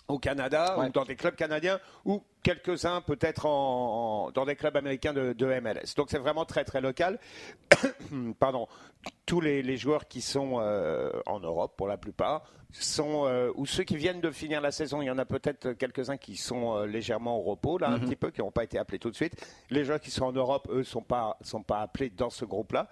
au 0.08 0.18
Canada 0.18 0.76
Ouais. 0.76 0.86
ou 0.86 0.90
dans 0.90 1.04
des 1.04 1.14
clubs 1.14 1.36
canadiens 1.36 1.78
ou 2.04 2.20
quelques-uns 2.42 3.00
peut-être 3.00 3.46
en, 3.46 4.26
en- 4.26 4.30
dans 4.32 4.44
des 4.44 4.56
clubs 4.56 4.76
américains 4.76 5.12
de, 5.12 5.32
de 5.34 5.46
MLS. 5.60 5.94
Donc 5.96 6.08
c'est 6.10 6.18
vraiment 6.18 6.44
très 6.44 6.64
très 6.64 6.80
local. 6.80 7.20
Pardon. 8.40 8.66
Tous 9.26 9.40
les, 9.40 9.62
les 9.62 9.76
joueurs 9.76 10.08
qui 10.08 10.20
sont 10.20 10.58
euh, 10.60 11.10
en 11.26 11.38
Europe 11.40 11.74
pour 11.76 11.86
la 11.86 11.96
plupart 11.96 12.42
sont 12.72 13.26
euh, 13.26 13.50
ou 13.56 13.66
ceux 13.66 13.82
qui 13.82 13.96
viennent 13.96 14.20
de 14.20 14.30
finir 14.30 14.60
la 14.60 14.70
saison. 14.70 15.02
Il 15.02 15.06
y 15.06 15.10
en 15.10 15.18
a 15.18 15.24
peut-être 15.24 15.72
quelques-uns 15.72 16.16
qui 16.16 16.36
sont 16.36 16.76
euh, 16.76 16.86
légèrement 16.86 17.36
au 17.38 17.42
repos 17.42 17.78
là 17.78 17.88
un 17.90 17.98
petit 17.98 18.14
peu, 18.16 18.30
qui 18.30 18.40
n'ont 18.40 18.50
pas 18.52 18.62
été 18.64 18.78
appelés 18.78 18.98
tout 19.00 19.10
de 19.10 19.14
suite. 19.16 19.34
Les 19.70 19.84
joueurs 19.84 20.00
qui 20.00 20.10
sont 20.10 20.24
en 20.26 20.32
Europe, 20.32 20.68
eux, 20.70 20.84
sont 20.84 21.02
pas 21.02 21.36
sont 21.42 21.62
pas 21.62 21.80
appelés 21.80 22.10
dans 22.10 22.30
ce 22.30 22.44
groupe-là. 22.44 22.88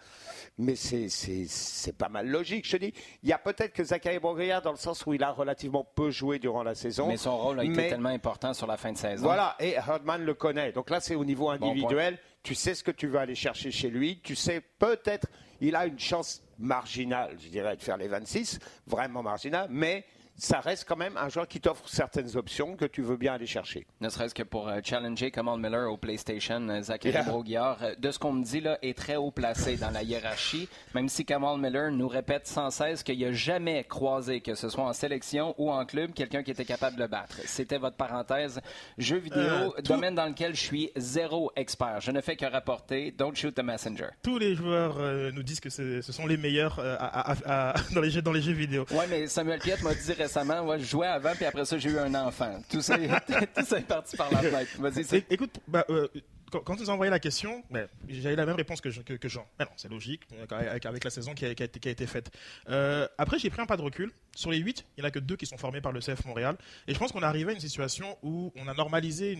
Mais 0.58 0.74
c'est 0.74 1.96
pas 1.96 2.08
mal 2.08 2.28
logique. 2.28 2.66
Je 2.66 2.76
te 2.76 2.82
dis, 2.84 2.92
il 3.22 3.28
y 3.28 3.32
a 3.32 3.38
peut-être 3.38 3.72
que 3.72 3.84
Zachary 3.84 4.18
Bogriard 4.18 4.62
dans 4.62 4.72
le 4.72 4.76
sens 4.78 5.06
où 5.06 5.14
il 5.14 5.22
a 5.22 5.30
relativement 5.30 5.84
peu 5.94 6.10
joué 6.10 6.38
durant 6.38 6.62
la 6.62 6.74
saison. 6.74 7.06
Mais 7.06 7.16
son 7.16 7.36
rôle 7.36 7.60
a 7.60 7.64
été 7.64 7.74
Mais- 7.74 7.88
tellement 7.90 8.08
important 8.08 8.54
sur 8.54 8.66
la 8.66 8.76
fin 8.76 8.92
de 8.92 8.96
saison. 8.98 9.24
voilà, 9.24 9.54
et 9.60 9.72
Herdman 9.74 10.24
le 10.24 10.34
connaît. 10.34 10.72
Donc 10.72 10.90
là, 10.90 11.00
c'est 11.00 11.14
au 11.14 11.24
niveau 11.24 11.46
Bon 11.46 11.50
individuel. 11.50 12.18
Tu 12.48 12.54
sais 12.54 12.74
ce 12.74 12.82
que 12.82 12.90
tu 12.90 13.08
veux 13.08 13.18
aller 13.18 13.34
chercher 13.34 13.70
chez 13.70 13.90
lui. 13.90 14.20
Tu 14.22 14.34
sais 14.34 14.62
peut-être, 14.78 15.26
il 15.60 15.76
a 15.76 15.84
une 15.84 15.98
chance 15.98 16.42
marginale, 16.58 17.36
je 17.38 17.50
dirais, 17.50 17.76
de 17.76 17.82
faire 17.82 17.98
les 17.98 18.08
26, 18.08 18.58
vraiment 18.86 19.22
marginale, 19.22 19.68
mais 19.70 20.06
ça 20.38 20.60
reste 20.60 20.86
quand 20.88 20.96
même 20.96 21.16
un 21.16 21.28
joueur 21.28 21.48
qui 21.48 21.60
t'offre 21.60 21.88
certaines 21.88 22.36
options 22.36 22.76
que 22.76 22.84
tu 22.84 23.02
veux 23.02 23.16
bien 23.16 23.34
aller 23.34 23.46
chercher. 23.46 23.86
Ne 24.00 24.08
serait-ce 24.08 24.34
que 24.34 24.44
pour 24.44 24.68
euh, 24.68 24.78
challenger 24.84 25.30
Kamal 25.32 25.58
Miller 25.58 25.90
au 25.92 25.96
PlayStation, 25.96 26.66
euh, 26.68 26.80
Zachary 26.80 27.08
Yeah. 27.14 27.22
Broguillard, 27.24 27.78
euh, 27.82 27.94
de 27.98 28.10
ce 28.10 28.18
qu'on 28.18 28.32
me 28.32 28.44
dit, 28.44 28.60
là, 28.60 28.78
est 28.82 28.96
très 28.96 29.16
haut 29.16 29.30
placé 29.32 29.76
dans 29.76 29.90
la 29.90 30.02
hiérarchie, 30.02 30.68
même 30.94 31.08
si 31.08 31.24
Kamal 31.24 31.58
Miller 31.58 31.90
nous 31.90 32.06
répète 32.06 32.46
sans 32.46 32.70
cesse 32.70 33.02
qu'il 33.02 33.18
n'a 33.18 33.32
jamais 33.32 33.82
croisé, 33.84 34.40
que 34.40 34.54
ce 34.54 34.68
soit 34.68 34.84
en 34.84 34.92
sélection 34.92 35.54
ou 35.58 35.70
en 35.72 35.84
club, 35.84 36.12
quelqu'un 36.14 36.42
qui 36.42 36.52
était 36.52 36.64
capable 36.64 36.96
de 36.96 37.02
le 37.02 37.08
battre. 37.08 37.36
C'était 37.46 37.78
votre 37.78 37.96
parenthèse. 37.96 38.60
Jeux 38.96 39.16
vidéo, 39.18 39.72
tout- 39.78 39.82
domaine 39.82 40.14
dans 40.14 40.26
lequel 40.26 40.54
je 40.54 40.60
suis 40.60 40.90
zéro 40.96 41.50
expert. 41.56 42.00
Je 42.00 42.10
ne 42.12 42.20
fais 42.20 42.36
que 42.36 42.46
rapporter. 42.46 43.10
Don't 43.10 43.34
shoot 43.34 43.54
the 43.54 43.62
messenger. 43.64 44.08
Tous 44.22 44.38
les 44.38 44.54
joueurs 44.54 44.98
nous 45.32 45.42
disent 45.42 45.60
que 45.60 45.70
ce 45.70 46.00
sont 46.02 46.26
les 46.26 46.36
meilleurs 46.36 46.78
à- 46.78 47.32
à- 47.32 47.70
à- 47.72 47.74
dans, 47.94 48.00
les 48.00 48.10
jeux, 48.10 48.22
dans 48.22 48.32
les 48.32 48.42
jeux 48.42 48.52
vidéo. 48.52 48.86
Ouais, 48.92 49.06
mais 49.10 49.26
Samuel 49.26 49.58
Piette 49.58 49.82
m'a 49.82 49.94
dit 49.94 50.12
récemment, 50.28 50.60
ouais, 50.62 50.78
je 50.78 50.84
jouais 50.84 51.06
avant, 51.06 51.34
puis 51.34 51.46
après 51.46 51.64
ça, 51.64 51.78
j'ai 51.78 51.90
eu 51.90 51.98
un 51.98 52.14
enfant. 52.14 52.60
Tout 52.68 52.82
ça, 52.82 52.96
tout 53.56 53.64
ça 53.64 53.78
est 53.78 53.86
parti 53.86 54.16
par 54.16 54.30
la 54.30 54.38
fenêtre. 54.38 54.70
Vas-y, 54.78 55.24
Écoute, 55.30 55.58
bah, 55.66 55.84
euh, 55.88 56.06
quand, 56.50 56.60
quand 56.60 56.78
nous 56.78 56.90
as 56.90 56.92
envoyé 56.92 57.10
la 57.10 57.18
question, 57.18 57.64
ben, 57.70 57.88
j'avais 58.08 58.36
la 58.36 58.44
même 58.44 58.56
réponse 58.56 58.80
que, 58.80 58.88
que, 58.88 59.28
Jean. 59.28 59.46
Non, 59.58 59.66
c'est 59.76 59.90
logique, 59.90 60.22
euh, 60.34 60.46
avec, 60.50 60.84
avec 60.86 61.04
la 61.04 61.10
saison 61.10 61.34
qui 61.34 61.46
a, 61.46 61.48
été, 61.48 61.66
qui 61.66 61.88
a 61.88 61.90
été 61.90 62.06
faite. 62.06 62.30
Euh, 62.68 63.08
après, 63.16 63.38
j'ai 63.38 63.50
pris 63.50 63.62
un 63.62 63.66
pas 63.66 63.76
de 63.76 63.82
recul. 63.82 64.12
Sur 64.36 64.50
les 64.50 64.58
8, 64.58 64.84
il 64.96 65.00
n'y 65.00 65.06
en 65.06 65.08
a 65.08 65.10
que 65.10 65.18
deux 65.18 65.36
qui 65.36 65.46
sont 65.46 65.56
formés 65.56 65.80
par 65.80 65.92
le 65.92 66.00
CF 66.00 66.24
Montréal. 66.26 66.56
Et 66.86 66.94
je 66.94 66.98
pense 66.98 67.12
qu'on 67.12 67.22
est 67.22 67.26
arrivé 67.26 67.52
à 67.52 67.54
une 67.54 67.60
situation 67.60 68.16
où 68.22 68.52
on 68.56 68.68
a 68.68 68.74
normalisé 68.74 69.36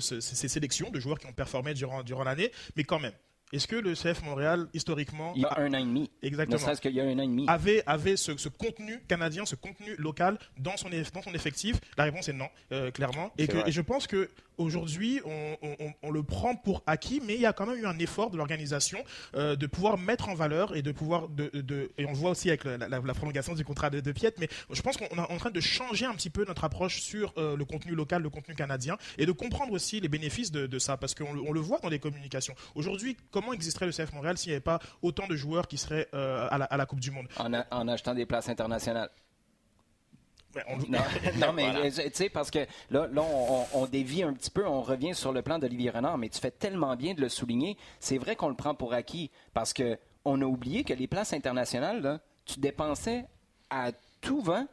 ces, 0.00 0.20
ces 0.20 0.48
sélections 0.48 0.90
de 0.90 0.98
joueurs 0.98 1.18
qui 1.18 1.26
ont 1.26 1.32
performé 1.32 1.74
durant, 1.74 2.02
durant 2.02 2.24
l'année. 2.24 2.50
Mais 2.76 2.84
quand 2.84 2.98
même, 2.98 3.12
est-ce 3.54 3.66
que 3.66 3.76
le 3.76 3.94
CF 3.94 4.22
Montréal, 4.24 4.66
historiquement, 4.74 5.32
il 5.36 5.42
y 5.42 5.44
a 5.44 5.58
un 5.58 5.72
an 5.74 5.78
et 5.78 5.84
demi. 5.84 6.10
exactement, 6.22 6.68
Ne 6.68 6.74
qu'il 6.76 6.92
y 6.92 7.00
a 7.00 7.04
un 7.04 7.18
an 7.18 7.22
et 7.22 7.26
demi. 7.26 7.44
avait, 7.48 7.82
avait 7.86 8.16
ce, 8.16 8.36
ce 8.36 8.48
contenu 8.48 9.00
canadien, 9.08 9.44
ce 9.46 9.54
contenu 9.54 9.94
local 9.98 10.38
dans 10.58 10.76
son, 10.76 10.88
dans 10.90 11.22
son 11.22 11.32
effectif? 11.34 11.76
La 11.96 12.04
réponse 12.04 12.28
est 12.28 12.32
non, 12.32 12.48
euh, 12.72 12.90
clairement. 12.90 13.30
Et, 13.38 13.46
que, 13.48 13.66
et 13.68 13.72
je 13.72 13.80
pense 13.80 14.06
que 14.06 14.30
aujourd'hui, 14.58 15.20
on, 15.24 15.56
on- 16.02 16.10
le 16.10 16.22
prend 16.22 16.54
pour 16.54 16.82
acquis, 16.86 17.20
mais 17.26 17.34
il 17.34 17.40
y 17.40 17.46
a 17.46 17.52
quand 17.52 17.66
même 17.66 17.76
eu 17.78 17.86
un 17.86 17.98
effort 17.98 18.30
de 18.30 18.36
l'organisation 18.36 18.98
euh, 19.34 19.56
de 19.56 19.66
pouvoir 19.66 19.98
mettre 19.98 20.28
en 20.28 20.34
valeur 20.34 20.76
et 20.76 20.82
de 20.82 20.92
pouvoir 20.92 21.28
de, 21.28 21.50
de- 21.52 21.90
et 21.98 22.04
on 22.06 22.10
le 22.10 22.16
voit 22.16 22.30
aussi 22.30 22.48
avec 22.48 22.62
la, 22.64 22.76
la- 22.78 22.88
la 23.00 23.14
prolongation 23.14 23.54
du 23.54 23.64
contrat 23.64 23.90
de, 23.90 23.98
de 23.98 24.12
Piet, 24.12 24.32
mais 24.38 24.48
je 24.70 24.80
pense 24.80 24.96
qu'on 24.96 25.06
est 25.06 25.18
en 25.18 25.36
train 25.38 25.50
de 25.50 25.60
changer 25.60 26.06
un 26.06 26.14
petit 26.14 26.30
peu 26.30 26.44
notre 26.44 26.62
approche 26.64 27.00
sur 27.00 27.32
euh, 27.36 27.56
le 27.56 27.64
contenu 27.64 27.94
local, 27.96 28.22
le 28.22 28.30
contenu 28.30 28.54
canadien, 28.54 28.96
et 29.18 29.26
de 29.26 29.32
comprendre 29.32 29.72
aussi 29.72 30.00
les 30.00 30.08
bénéfices 30.08 30.52
de, 30.52 30.66
de 30.66 30.78
ça, 30.78 30.96
parce 30.96 31.14
qu'on 31.16 31.32
le- 31.32 31.40
on 31.40 31.52
le 31.52 31.60
voit 31.60 31.80
dans 31.80 31.88
les 31.88 31.98
communications. 31.98 32.54
Aujourd'hui, 32.76 33.16
comment 33.44 33.52
existerait 33.54 33.86
le 33.86 33.92
CF 33.92 34.12
Montréal 34.12 34.36
s'il 34.38 34.50
n'y 34.50 34.54
avait 34.54 34.60
pas 34.62 34.78
autant 35.02 35.26
de 35.26 35.36
joueurs 35.36 35.68
qui 35.68 35.78
seraient 35.78 36.08
euh, 36.14 36.48
à, 36.50 36.58
la, 36.58 36.64
à 36.64 36.76
la 36.76 36.86
Coupe 36.86 37.00
du 37.00 37.10
Monde? 37.10 37.28
En, 37.38 37.52
a- 37.52 37.66
en 37.70 37.86
achetant 37.88 38.14
des 38.14 38.26
places 38.26 38.48
internationales. 38.48 39.10
Ouais, 40.54 40.62
on- 40.68 40.76
Non, 40.78 41.00
non, 41.38 41.52
mais 41.52 41.70
Voilà. 41.70 41.80
euh, 41.86 41.90
tu 41.90 42.10
sais, 42.14 42.28
parce 42.28 42.50
que 42.50 42.60
là, 42.90 43.06
là 43.08 43.22
on, 43.22 43.54
on- 43.62 43.66
on 43.82 43.86
dévie 43.86 44.22
un 44.22 44.32
petit 44.32 44.50
peu, 44.50 44.66
on 44.66 44.82
revient 44.82 45.14
sur 45.14 45.32
le 45.32 45.42
plan 45.42 45.58
d'Olivier 45.58 45.90
Renard, 45.90 46.16
mais 46.18 46.28
tu 46.28 46.40
fais 46.40 46.50
tellement 46.50 46.94
bien 46.96 47.14
de 47.14 47.20
le 47.20 47.28
souligner. 47.28 47.76
C'est 48.00 48.18
vrai 48.18 48.36
qu'on 48.36 48.48
le 48.48 48.54
prend 48.54 48.74
pour 48.74 48.92
acquis, 48.94 49.30
parce 49.52 49.72
que 49.72 49.98
on 50.24 50.40
a 50.40 50.44
oublié 50.44 50.84
que 50.84 50.94
les 50.94 51.06
places 51.06 51.32
internationales, 51.32 52.00
là, 52.02 52.20
tu 52.46 52.58
dépensais 52.60 53.26
à 53.70 53.90
tout 54.20 54.40
vent 54.40 54.66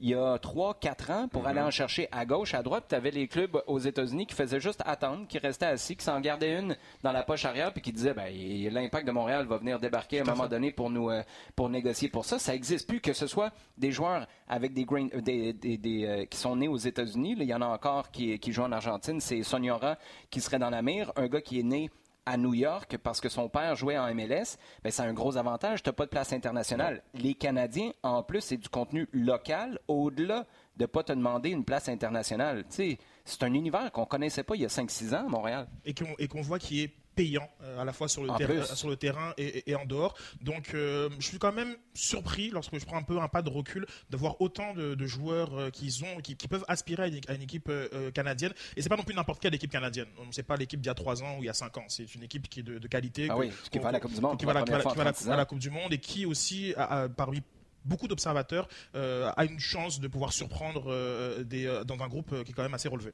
il 0.00 0.08
y 0.10 0.14
a 0.14 0.36
3-4 0.38 1.12
ans 1.12 1.28
pour 1.28 1.46
aller 1.46 1.60
en 1.60 1.70
chercher 1.70 2.08
à 2.10 2.26
gauche, 2.26 2.52
à 2.54 2.62
droite. 2.62 2.86
Tu 2.88 2.94
avais 2.96 3.12
les 3.12 3.28
clubs 3.28 3.62
aux 3.68 3.78
États-Unis 3.78 4.26
qui 4.26 4.34
faisaient 4.34 4.58
juste 4.60 4.82
attendre, 4.84 5.26
qui 5.28 5.38
restaient 5.38 5.66
assis, 5.66 5.96
qui 5.96 6.04
s'en 6.04 6.20
gardaient 6.20 6.58
une 6.58 6.76
dans 7.04 7.12
la 7.12 7.22
poche 7.22 7.44
arrière, 7.44 7.72
puis 7.72 7.80
qui 7.80 7.92
disaient 7.92 8.12
ben, 8.12 8.26
l'impact 8.72 9.06
de 9.06 9.12
Montréal 9.12 9.46
va 9.46 9.56
venir 9.58 9.78
débarquer 9.78 10.18
à 10.18 10.22
un 10.22 10.24
moment 10.26 10.48
donné 10.48 10.72
pour 10.72 10.90
nous 10.90 11.10
euh, 11.10 11.22
pour 11.54 11.68
négocier 11.68 12.08
pour 12.08 12.24
ça. 12.24 12.38
Ça 12.40 12.52
n'existe 12.52 12.88
plus, 12.88 13.00
que 13.00 13.12
ce 13.12 13.26
soit 13.28 13.52
des 13.78 13.92
joueurs 13.92 14.26
avec 14.48 14.74
des, 14.74 14.84
green, 14.84 15.10
euh, 15.14 15.20
des, 15.20 15.52
des- 15.52 15.78
des, 15.78 16.04
euh, 16.06 16.24
qui 16.24 16.38
sont 16.38 16.56
nés 16.56 16.68
aux 16.68 16.76
États-Unis. 16.76 17.36
Il 17.38 17.44
y 17.44 17.54
en 17.54 17.62
a 17.62 17.66
encore 17.66 18.10
qui, 18.10 18.38
qui 18.40 18.52
jouent 18.52 18.62
en 18.64 18.72
Argentine. 18.72 19.20
C'est 19.20 19.42
Soniora 19.44 19.96
qui 20.28 20.40
serait 20.40 20.58
dans 20.58 20.70
la 20.70 20.82
mire, 20.82 21.12
un 21.14 21.28
gars 21.28 21.40
qui 21.40 21.60
est 21.60 21.64
né 21.64 21.88
à 22.26 22.36
New 22.36 22.54
York 22.54 22.96
parce 23.02 23.20
que 23.20 23.28
son 23.28 23.48
père 23.48 23.76
jouait 23.76 23.98
en 23.98 24.12
MLS, 24.14 24.56
ben 24.82 24.90
c'est 24.90 25.02
un 25.02 25.12
gros 25.12 25.36
avantage. 25.36 25.82
Tu 25.82 25.88
n'as 25.88 25.92
pas 25.92 26.04
de 26.04 26.10
place 26.10 26.32
internationale. 26.32 27.02
Les 27.14 27.34
Canadiens, 27.34 27.92
en 28.02 28.22
plus, 28.22 28.40
c'est 28.40 28.56
du 28.56 28.68
contenu 28.68 29.08
local 29.12 29.78
au-delà 29.88 30.46
de 30.76 30.84
ne 30.84 30.86
pas 30.86 31.02
te 31.02 31.12
demander 31.12 31.50
une 31.50 31.64
place 31.64 31.88
internationale. 31.88 32.64
c'est 32.68 32.98
un 33.42 33.54
univers 33.54 33.92
qu'on 33.92 34.02
ne 34.02 34.06
connaissait 34.06 34.42
pas 34.42 34.56
il 34.56 34.62
y 34.62 34.64
a 34.64 34.68
5-6 34.68 35.14
ans 35.14 35.26
à 35.26 35.28
Montréal. 35.28 35.68
Et 35.84 35.94
qu'on 35.94 36.42
voit 36.42 36.58
qui 36.58 36.82
est 36.82 36.92
payant 37.14 37.48
euh, 37.62 37.80
à 37.80 37.84
la 37.84 37.92
fois 37.92 38.08
sur 38.08 38.22
le, 38.22 38.36
terrain, 38.36 38.64
sur 38.64 38.88
le 38.88 38.96
terrain 38.96 39.32
et, 39.38 39.74
en 39.74 39.84
dehors. 39.84 40.14
Donc 40.40 40.74
euh, 40.74 41.08
je 41.18 41.26
suis 41.26 41.38
quand 41.38 41.52
même 41.52 41.76
surpris 41.94 42.50
lorsque 42.50 42.78
je 42.78 42.84
prends 42.84 42.96
un 42.96 43.02
peu 43.02 43.18
un 43.18 43.28
pas 43.28 43.42
de 43.42 43.50
recul 43.50 43.86
de 44.10 44.16
voir 44.16 44.40
autant 44.40 44.74
de, 44.74 45.06
joueurs 45.06 45.54
euh, 45.54 45.70
qui, 45.70 46.02
ont, 46.02 46.20
qui, 46.20 46.34
peuvent 46.48 46.64
aspirer 46.68 47.20
à 47.28 47.34
une, 47.34 47.42
équipe 47.42 47.70
canadienne. 48.14 48.52
Et 48.76 48.82
c'est 48.82 48.88
pas 48.88 48.96
non 48.96 49.02
plus 49.02 49.14
n'importe 49.14 49.40
quelle 49.40 49.54
équipe 49.54 49.70
canadienne. 49.70 50.08
C'est 50.30 50.42
pas 50.42 50.56
l'équipe 50.56 50.80
d'il 50.80 50.88
y 50.88 50.90
a 50.90 50.94
3 50.94 51.22
ans 51.22 51.38
ou 51.38 51.42
il 51.42 51.46
y 51.46 51.50
a 51.50 51.54
5 51.54 51.76
ans. 51.78 51.84
C'est 51.88 52.14
une 52.14 52.22
équipe 52.22 52.48
qui 52.48 52.60
est 52.60 52.62
de, 52.62 52.86
qualité. 52.88 53.28
Ah 53.30 53.36
oui, 53.36 53.50
qui 53.70 53.78
va 53.78 53.88
à 53.88 53.92
la 53.92 54.00
Coupe 54.00 54.12
du 54.12 54.20
Monde. 54.20 54.38
Qui 54.38 54.46
va 54.46 54.52
à 54.52 55.36
la 55.36 55.44
Coupe 55.44 55.58
du 55.58 55.70
Monde 55.70 55.92
et 55.92 55.98
qui 55.98 56.26
aussi, 56.26 56.74
parmi 57.16 57.42
beaucoup 57.84 58.08
d'observateurs, 58.08 58.68
a 58.94 59.44
une 59.44 59.60
chance 59.60 60.00
de 60.00 60.08
pouvoir 60.08 60.32
surprendre 60.32 61.42
des, 61.42 61.82
dans 61.86 62.02
un 62.02 62.08
groupe 62.08 62.42
qui 62.44 62.52
est 62.52 62.54
quand 62.54 62.62
même 62.62 62.74
assez 62.74 62.88
relevé. 62.88 63.12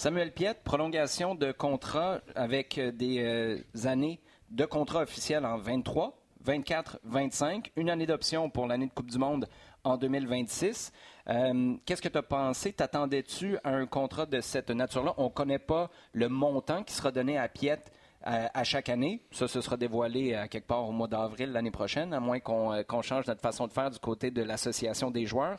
Samuel 0.00 0.32
Piette, 0.32 0.62
prolongation 0.64 1.34
de 1.34 1.52
contrat 1.52 2.22
avec 2.34 2.78
euh, 2.78 2.90
des 2.90 3.18
euh, 3.18 3.58
années 3.86 4.18
de 4.50 4.64
contrat 4.64 5.02
officiel 5.02 5.44
en 5.44 5.58
23, 5.58 6.18
24, 6.42 7.00
25, 7.04 7.70
une 7.76 7.90
année 7.90 8.06
d'option 8.06 8.48
pour 8.48 8.66
l'année 8.66 8.86
de 8.86 8.92
Coupe 8.92 9.10
du 9.10 9.18
Monde 9.18 9.46
en 9.84 9.98
2026. 9.98 10.90
Euh, 11.28 11.74
qu'est-ce 11.84 12.00
que 12.00 12.08
tu 12.08 12.16
as 12.16 12.22
pensé? 12.22 12.72
T'attendais-tu 12.72 13.58
à 13.62 13.74
un 13.74 13.84
contrat 13.84 14.24
de 14.24 14.40
cette 14.40 14.70
nature-là? 14.70 15.12
On 15.18 15.24
ne 15.24 15.28
connaît 15.28 15.58
pas 15.58 15.90
le 16.14 16.30
montant 16.30 16.82
qui 16.82 16.94
sera 16.94 17.12
donné 17.12 17.36
à 17.36 17.46
Piette 17.48 17.92
à, 18.22 18.64
chaque 18.64 18.88
année. 18.88 19.22
Ça, 19.32 19.48
ce 19.48 19.60
sera 19.60 19.76
dévoilé 19.76 20.34
à 20.34 20.48
quelque 20.48 20.66
part 20.66 20.86
au 20.86 20.92
mois 20.92 21.08
d'avril 21.08 21.52
l'année 21.52 21.70
prochaine, 21.70 22.12
à 22.12 22.20
moins 22.20 22.38
qu'on 22.40 23.02
change 23.02 23.26
notre 23.26 23.40
façon 23.40 23.66
de 23.66 23.72
faire 23.72 23.90
du 23.90 23.98
côté 23.98 24.30
de 24.30 24.42
l'association 24.42 25.10
des 25.10 25.24
joueurs. 25.26 25.58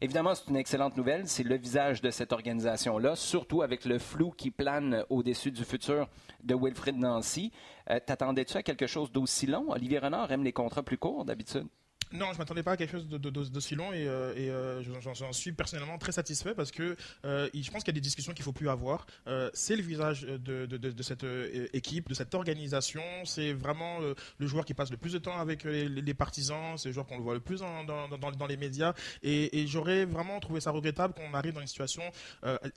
Évidemment, 0.00 0.34
c'est 0.34 0.48
une 0.48 0.56
excellente 0.56 0.96
nouvelle. 0.96 1.26
C'est 1.26 1.42
le 1.42 1.56
visage 1.56 2.00
de 2.00 2.10
cette 2.10 2.32
organisation-là, 2.32 3.16
surtout 3.16 3.62
avec 3.62 3.84
le 3.84 3.98
flou 3.98 4.30
qui 4.30 4.50
plane 4.50 5.04
au-dessus 5.10 5.50
du 5.50 5.64
futur 5.64 6.08
de 6.44 6.54
Wilfrid 6.54 6.96
Nancy. 6.96 7.50
Euh, 7.90 7.98
t'attendais-tu 8.04 8.56
à 8.56 8.62
quelque 8.62 8.86
chose 8.86 9.10
d'aussi 9.10 9.46
long? 9.46 9.70
Olivier 9.70 9.98
Renard 9.98 10.30
aime 10.30 10.44
les 10.44 10.52
contrats 10.52 10.84
plus 10.84 10.98
courts 10.98 11.24
d'habitude. 11.24 11.66
Non, 12.12 12.26
je 12.28 12.32
ne 12.32 12.38
m'attendais 12.38 12.62
pas 12.62 12.72
à 12.72 12.76
quelque 12.76 12.92
chose 12.92 13.06
d'aussi 13.06 13.74
long 13.74 13.92
et, 13.92 14.06
euh, 14.08 14.32
euh, 14.36 15.00
j'en 15.00 15.32
suis 15.32 15.52
personnellement 15.52 15.98
très 15.98 16.12
satisfait 16.12 16.54
parce 16.54 16.70
que 16.70 16.96
je 17.24 17.70
pense 17.70 17.82
qu'il 17.82 17.92
y 17.92 17.96
a 17.96 18.00
des 18.00 18.00
discussions 18.00 18.32
qu'il 18.32 18.42
ne 18.42 18.44
faut 18.44 18.52
plus 18.52 18.68
avoir. 18.68 19.06
c'est 19.52 19.76
le 19.76 19.82
visage 19.82 20.22
de, 20.22 21.02
cette 21.02 21.26
équipe, 21.72 22.08
de 22.08 22.14
cette 22.14 22.34
organisation. 22.34 23.02
C'est 23.24 23.52
vraiment 23.52 23.98
le 24.00 24.46
joueur 24.46 24.64
qui 24.64 24.74
passe 24.74 24.90
le 24.90 24.96
plus 24.96 25.12
de 25.12 25.18
temps 25.18 25.38
avec 25.38 25.64
les, 25.64 26.14
partisans. 26.14 26.76
C'est 26.76 26.88
le 26.88 26.94
joueur 26.94 27.06
qu'on 27.06 27.18
le 27.18 27.22
voit 27.22 27.34
le 27.34 27.40
plus 27.40 27.60
dans, 27.60 28.46
les 28.48 28.56
médias. 28.56 28.94
Et 29.22 29.66
j'aurais 29.66 30.04
vraiment 30.04 30.40
trouvé 30.40 30.60
ça 30.60 30.70
regrettable 30.70 31.14
qu'on 31.14 31.34
arrive 31.34 31.54
dans 31.54 31.60
une 31.60 31.66
situation 31.66 32.02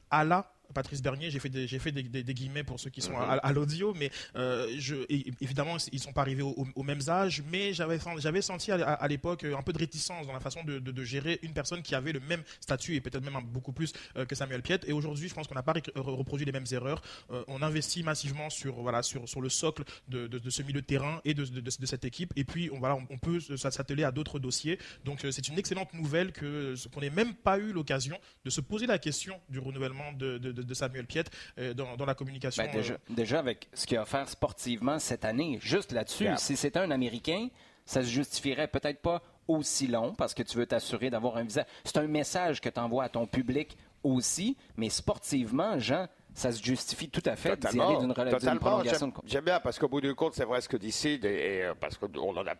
à 0.09 0.23
la 0.23 0.51
Patrice 0.71 1.01
Bernier, 1.01 1.29
j'ai 1.29 1.39
fait, 1.39 1.49
des, 1.49 1.67
j'ai 1.67 1.79
fait 1.79 1.91
des, 1.91 2.33
guillemets 2.33 2.63
pour 2.63 2.79
ceux 2.79 2.89
qui 2.89 3.01
sont 3.01 3.17
à, 3.17 3.39
mhm. 3.49 3.55
l'audio, 3.55 3.93
mais 3.93 4.11
euh, 4.35 4.73
je, 4.77 4.95
évidemment, 5.09 5.77
ils 5.91 5.95
ne 5.95 6.01
sont 6.01 6.13
pas 6.13 6.21
arrivés 6.21 6.43
au, 6.43 6.83
même 6.83 6.99
âge, 7.07 7.43
mais 7.51 7.73
j'avais, 7.73 7.99
j'avais 8.17 8.41
senti 8.41 8.71
à, 8.71 9.07
l'époque 9.07 9.43
un 9.43 9.61
peu 9.61 9.73
de 9.73 9.77
réticence 9.77 10.27
dans 10.27 10.33
la 10.33 10.39
façon 10.39 10.63
de, 10.63 11.03
gérer 11.03 11.39
une 11.41 11.53
personne 11.53 11.81
qui 11.81 11.95
avait 11.95 12.11
le 12.11 12.19
même 12.19 12.43
statut 12.59 12.95
et 12.95 13.01
peut-être 13.01 13.23
même 13.23 13.41
beaucoup 13.43 13.71
plus 13.71 13.91
euh, 14.15 14.25
que 14.25 14.35
Samuel 14.35 14.61
Piet. 14.61 14.79
Et 14.85 14.93
aujourd'hui, 14.93 15.27
je 15.27 15.33
pense 15.33 15.47
qu'on 15.47 15.55
n'a 15.55 15.63
pas 15.63 15.73
reproduit 15.95 16.45
les 16.45 16.51
mêmes 16.51 16.65
erreurs. 16.71 17.01
Euh, 17.31 17.43
on 17.47 17.61
investit 17.61 18.03
massivement 18.03 18.49
sur, 18.49 18.75
voilà, 18.75 19.01
sur, 19.01 19.27
sur 19.27 19.41
le 19.41 19.49
socle 19.49 19.83
de, 20.07 20.29
ce 20.49 20.61
milieu 20.61 20.81
de 20.81 20.85
terrain 20.85 21.21
et 21.25 21.33
de, 21.33 21.69
cette 21.85 22.05
équipe. 22.05 22.33
Et 22.35 22.43
puis, 22.43 22.69
on, 22.71 22.79
voilà, 22.79 22.95
on, 23.09 23.17
peut 23.17 23.39
s'atteler 23.39 24.03
à 24.03 24.11
d'autres 24.11 24.39
dossiers. 24.39 24.77
Donc, 25.05 25.25
c'est 25.31 25.47
une 25.47 25.57
excellente 25.57 25.93
nouvelle 25.93 26.31
que, 26.31 26.75
qu'on 26.93 27.01
n'ait 27.01 27.09
même 27.09 27.33
pas 27.33 27.57
eu 27.57 27.71
l'occasion 27.71 28.17
de 28.45 28.49
se 28.49 28.61
poser 28.61 28.85
la 28.85 28.99
question 28.99 29.39
du 29.49 29.59
renouvellement 29.59 30.11
de 30.13 30.31
de, 30.37 30.60
Samuel 30.73 31.05
Piet 31.05 31.25
euh, 31.59 31.73
dans, 31.73 32.05
la 32.05 32.15
communication. 32.15 32.63
Ben, 32.63 32.75
euh. 32.75 32.97
déjà, 33.09 33.39
avec 33.39 33.67
ce 33.73 33.85
qu'il 33.85 33.97
a 33.97 34.01
offert 34.01 34.27
sportivement 34.29 34.99
cette 34.99 35.25
année, 35.25 35.59
juste 35.61 35.91
là-dessus, 35.91 36.27
si 36.37 36.55
c'était 36.55 36.79
un 36.79 36.91
Américain, 36.91 37.47
ça 37.85 38.01
se 38.01 38.09
justifierait 38.09 38.67
peut-être 38.67 39.01
pas 39.01 39.21
aussi 39.47 39.87
long 39.87 40.13
parce 40.13 40.33
que 40.33 40.43
tu 40.43 40.57
veux 40.57 40.65
t'assurer 40.65 41.09
d'avoir 41.09 41.37
un 41.37 41.43
visage. 41.43 41.65
C'est 41.83 41.97
un 41.97 42.07
message 42.07 42.61
que 42.61 42.69
tu 42.69 42.79
envoies 42.79 43.03
à 43.03 43.09
ton 43.09 43.25
public 43.25 43.77
aussi, 44.03 44.57
mais 44.77 44.89
sportivement, 44.89 45.77
Jean, 45.79 46.07
ça 46.33 46.51
se 46.51 46.63
justifie 46.63 47.09
tout 47.09 47.23
à 47.25 47.35
fait 47.35 47.59
d'y 47.59 47.79
aller 47.79 47.97
d'une 47.97 48.13
prolongation. 48.59 49.13
J'aime 49.25 49.45
bien 49.45 49.59
parce 49.59 49.77
qu'au 49.77 49.87
bout 49.87 50.01
du 50.01 50.15
compte, 50.15 50.33
c'est 50.33 50.45
vrai 50.45 50.61
ce 50.61 50.69
que 50.69 50.77
dit 50.77 50.91
Sid, 50.91 51.25
et, 51.25 51.63
euh, 51.63 51.73
parce 51.79 51.97
qu'on 51.97 52.35
en 52.35 52.47
a 52.47 52.55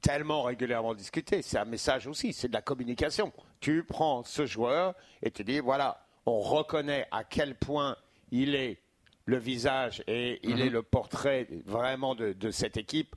tellement 0.00 0.42
régulièrement 0.42 0.94
discuté. 0.94 1.42
C'est 1.42 1.58
un 1.58 1.64
message 1.64 2.06
aussi, 2.06 2.32
c'est 2.32 2.48
de 2.48 2.52
la 2.52 2.62
communication. 2.62 3.32
Tu 3.60 3.84
prends 3.84 4.24
ce 4.24 4.44
joueur 4.46 4.94
et 5.22 5.30
tu 5.30 5.44
dis 5.44 5.60
voilà, 5.60 6.01
on 6.26 6.40
reconnaît 6.40 7.06
à 7.10 7.24
quel 7.24 7.54
point 7.54 7.96
il 8.30 8.54
est 8.54 8.78
le 9.26 9.36
visage 9.38 10.02
et 10.06 10.40
il 10.42 10.60
est 10.60 10.66
mhm. 10.66 10.72
le 10.72 10.82
portrait 10.82 11.46
vraiment 11.64 12.14
de, 12.14 12.50
cette 12.50 12.76
équipe 12.76 13.14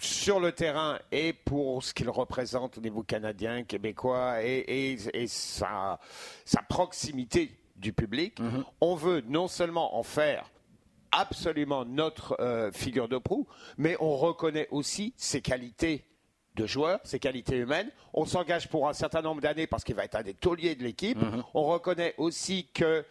sur 0.00 0.40
le 0.40 0.52
terrain 0.52 0.98
et 1.12 1.32
pour 1.32 1.82
ce 1.84 1.94
qu'il 1.94 2.10
représente 2.10 2.78
au 2.78 2.80
niveau 2.80 3.02
canadien, 3.02 3.62
québécois 3.62 4.42
et, 4.42 4.96
sa, 5.26 6.00
proximité 6.68 7.56
du 7.76 7.92
public. 7.92 8.40
Mhm. 8.40 8.64
On 8.80 8.94
veut 8.94 9.22
non 9.26 9.48
seulement 9.48 9.96
en 9.96 10.02
faire 10.02 10.50
absolument 11.12 11.84
notre 11.84 12.40
euh, 12.40 12.72
figure 12.72 13.08
de 13.08 13.18
proue, 13.18 13.46
mais 13.76 13.96
on 14.00 14.16
reconnaît 14.16 14.66
aussi 14.70 15.12
ses 15.16 15.42
qualités 15.42 16.06
de 16.54 16.66
joueurs, 16.66 17.00
ses 17.04 17.18
qualités 17.18 17.56
humaines. 17.56 17.90
On 18.12 18.24
s'engage 18.24 18.68
pour 18.68 18.88
un 18.88 18.92
certain 18.92 19.22
nombre 19.22 19.40
d'années 19.40 19.66
parce 19.66 19.84
qu'il 19.84 19.94
va 19.94 20.04
être 20.04 20.16
un 20.16 20.22
des 20.22 20.34
tauliers 20.34 20.74
de 20.74 20.82
l'équipe. 20.82 21.20
Mhm. 21.20 21.42
On 21.54 21.64
reconnaît 21.64 22.14
aussi 22.18 22.68
que 22.72 23.04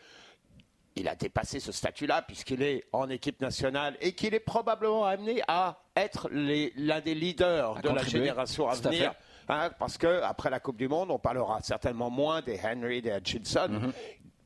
il 0.96 1.08
a 1.08 1.16
dépassé 1.16 1.60
ce 1.60 1.72
statut-là 1.72 2.22
puisqu'il 2.22 2.62
est 2.62 2.84
en 2.92 3.10
équipe 3.10 3.40
nationale 3.40 3.96
et 4.02 4.14
qu'il 4.14 4.34
est 4.34 4.42
probablement 4.42 5.06
amené 5.06 5.42
à 5.48 5.82
être 5.96 6.30
l'un 6.32 7.00
des 7.00 7.16
leaders 7.16 7.82
de 7.82 7.90
la 7.90 8.04
génération 8.04 8.68
à 8.68 8.76
venir. 8.76 9.14
Hein, 9.48 9.72
parce 9.80 9.98
qu'après 9.98 10.50
la 10.50 10.60
Coupe 10.60 10.78
du 10.78 10.88
Monde, 10.88 11.12
on 11.12 11.20
parlera 11.20 11.62
certainement 11.62 12.10
moins 12.10 12.42
des 12.42 12.60
Henry, 12.64 13.02
des 13.02 13.12
Hutchinson, 13.12 13.70
mhm. 13.70 13.94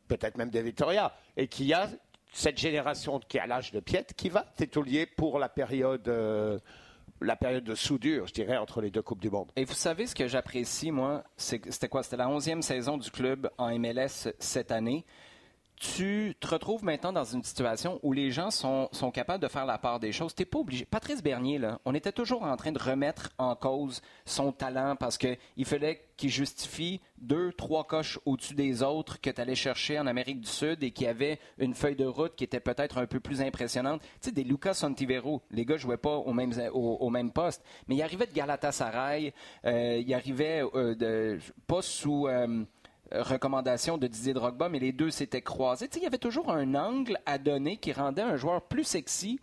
peut-être 0.07 0.37
même 0.37 0.49
des 0.49 0.61
Victoria, 0.61 1.13
et 1.35 1.47
qu'il 1.47 1.65
y 1.65 1.73
a 1.73 1.89
cette 2.31 2.57
génération 2.57 3.19
qui 3.19 3.37
est 3.37 3.41
à 3.41 3.47
l'âge 3.47 3.71
de 3.71 3.79
Piet 3.79 4.05
qui 4.15 4.29
va 4.29 4.45
être 4.59 4.71
taulier 4.71 5.05
pour 5.05 5.39
la 5.39 5.49
période. 5.49 6.07
Euh, 6.07 6.59
la 7.25 7.35
période 7.35 7.63
de 7.63 7.75
soudure, 7.75 8.27
je 8.27 8.33
dirais, 8.33 8.57
entre 8.57 8.81
les 8.81 8.91
deux 8.91 9.01
Coupes 9.01 9.21
du 9.21 9.29
Monde. 9.29 9.51
Et 9.55 9.65
vous 9.65 9.73
savez 9.73 10.07
ce 10.07 10.15
que 10.15 10.27
j'apprécie, 10.27 10.91
moi, 10.91 11.23
c'était 11.35 11.89
quoi? 11.89 12.03
C'était 12.03 12.17
la 12.17 12.29
onzième 12.29 12.61
saison 12.61 12.97
du 12.97 13.09
club 13.11 13.49
en 13.57 13.77
MLS 13.77 14.33
cette 14.39 14.71
année 14.71 15.05
tu 15.77 16.35
te 16.39 16.47
retrouves 16.47 16.83
maintenant 16.83 17.11
dans 17.11 17.23
une 17.23 17.43
situation 17.43 17.99
où 18.01 18.13
les 18.13 18.31
gens 18.31 18.51
sont, 18.51 18.87
sont 18.91 19.11
capables 19.11 19.41
de 19.41 19.47
faire 19.47 19.65
la 19.65 19.77
part 19.77 19.99
des 19.99 20.11
choses. 20.11 20.33
T'es 20.33 20.45
pas 20.45 20.59
obligé. 20.59 20.85
Patrice 20.85 21.21
Bernier, 21.21 21.57
là, 21.57 21.79
on 21.85 21.93
était 21.93 22.11
toujours 22.11 22.43
en 22.43 22.55
train 22.55 22.71
de 22.71 22.81
remettre 22.81 23.31
en 23.37 23.55
cause 23.55 24.01
son 24.25 24.51
talent 24.51 24.95
parce 24.95 25.17
qu'il 25.17 25.65
fallait 25.65 26.01
qu'il 26.17 26.29
justifie 26.29 27.01
deux, 27.17 27.51
trois 27.53 27.83
coches 27.83 28.19
au-dessus 28.25 28.53
des 28.53 28.83
autres 28.83 29.19
que 29.19 29.29
tu 29.29 29.41
allais 29.41 29.55
chercher 29.55 29.99
en 29.99 30.07
Amérique 30.07 30.41
du 30.41 30.47
Sud 30.47 30.81
et 30.83 30.91
qui 30.91 31.07
avait 31.07 31.39
une 31.57 31.73
feuille 31.73 31.95
de 31.95 32.05
route 32.05 32.35
qui 32.35 32.43
était 32.43 32.59
peut-être 32.59 32.97
un 32.97 33.05
peu 33.05 33.19
plus 33.19 33.41
impressionnante. 33.41 34.01
Tu 34.01 34.07
sais, 34.21 34.31
des 34.31 34.43
Lucas 34.43 34.75
Santivero, 34.75 35.41
les 35.51 35.65
gars 35.65 35.77
jouaient 35.77 35.97
pas 35.97 36.15
au 36.15 36.33
même, 36.33 36.53
au, 36.73 37.09
même 37.09 37.31
poste, 37.31 37.63
mais 37.87 37.95
il 37.95 38.01
arrivait 38.01 38.27
de 38.27 38.33
Galatasaray, 38.33 39.33
euh, 39.65 40.01
il 40.05 40.13
arrivait 40.13 40.63
euh, 40.73 40.95
de, 40.95 41.39
pas 41.67 41.81
sous... 41.81 42.27
Euh, 42.27 42.65
recommandation 43.11 43.97
de 43.97 44.07
Didier 44.07 44.33
Drogba, 44.33 44.69
mais 44.69 44.79
les 44.79 44.91
deux 44.91 45.11
s'étaient 45.11 45.41
croisés. 45.41 45.89
il 45.95 46.03
y 46.03 46.07
avait 46.07 46.17
toujours 46.17 46.51
un 46.51 46.75
angle 46.75 47.19
à 47.25 47.37
donner 47.37 47.77
qui 47.77 47.93
rendait 47.93 48.21
un 48.21 48.35
joueur 48.35 48.61
plus 48.61 48.83
sexy 48.83 49.39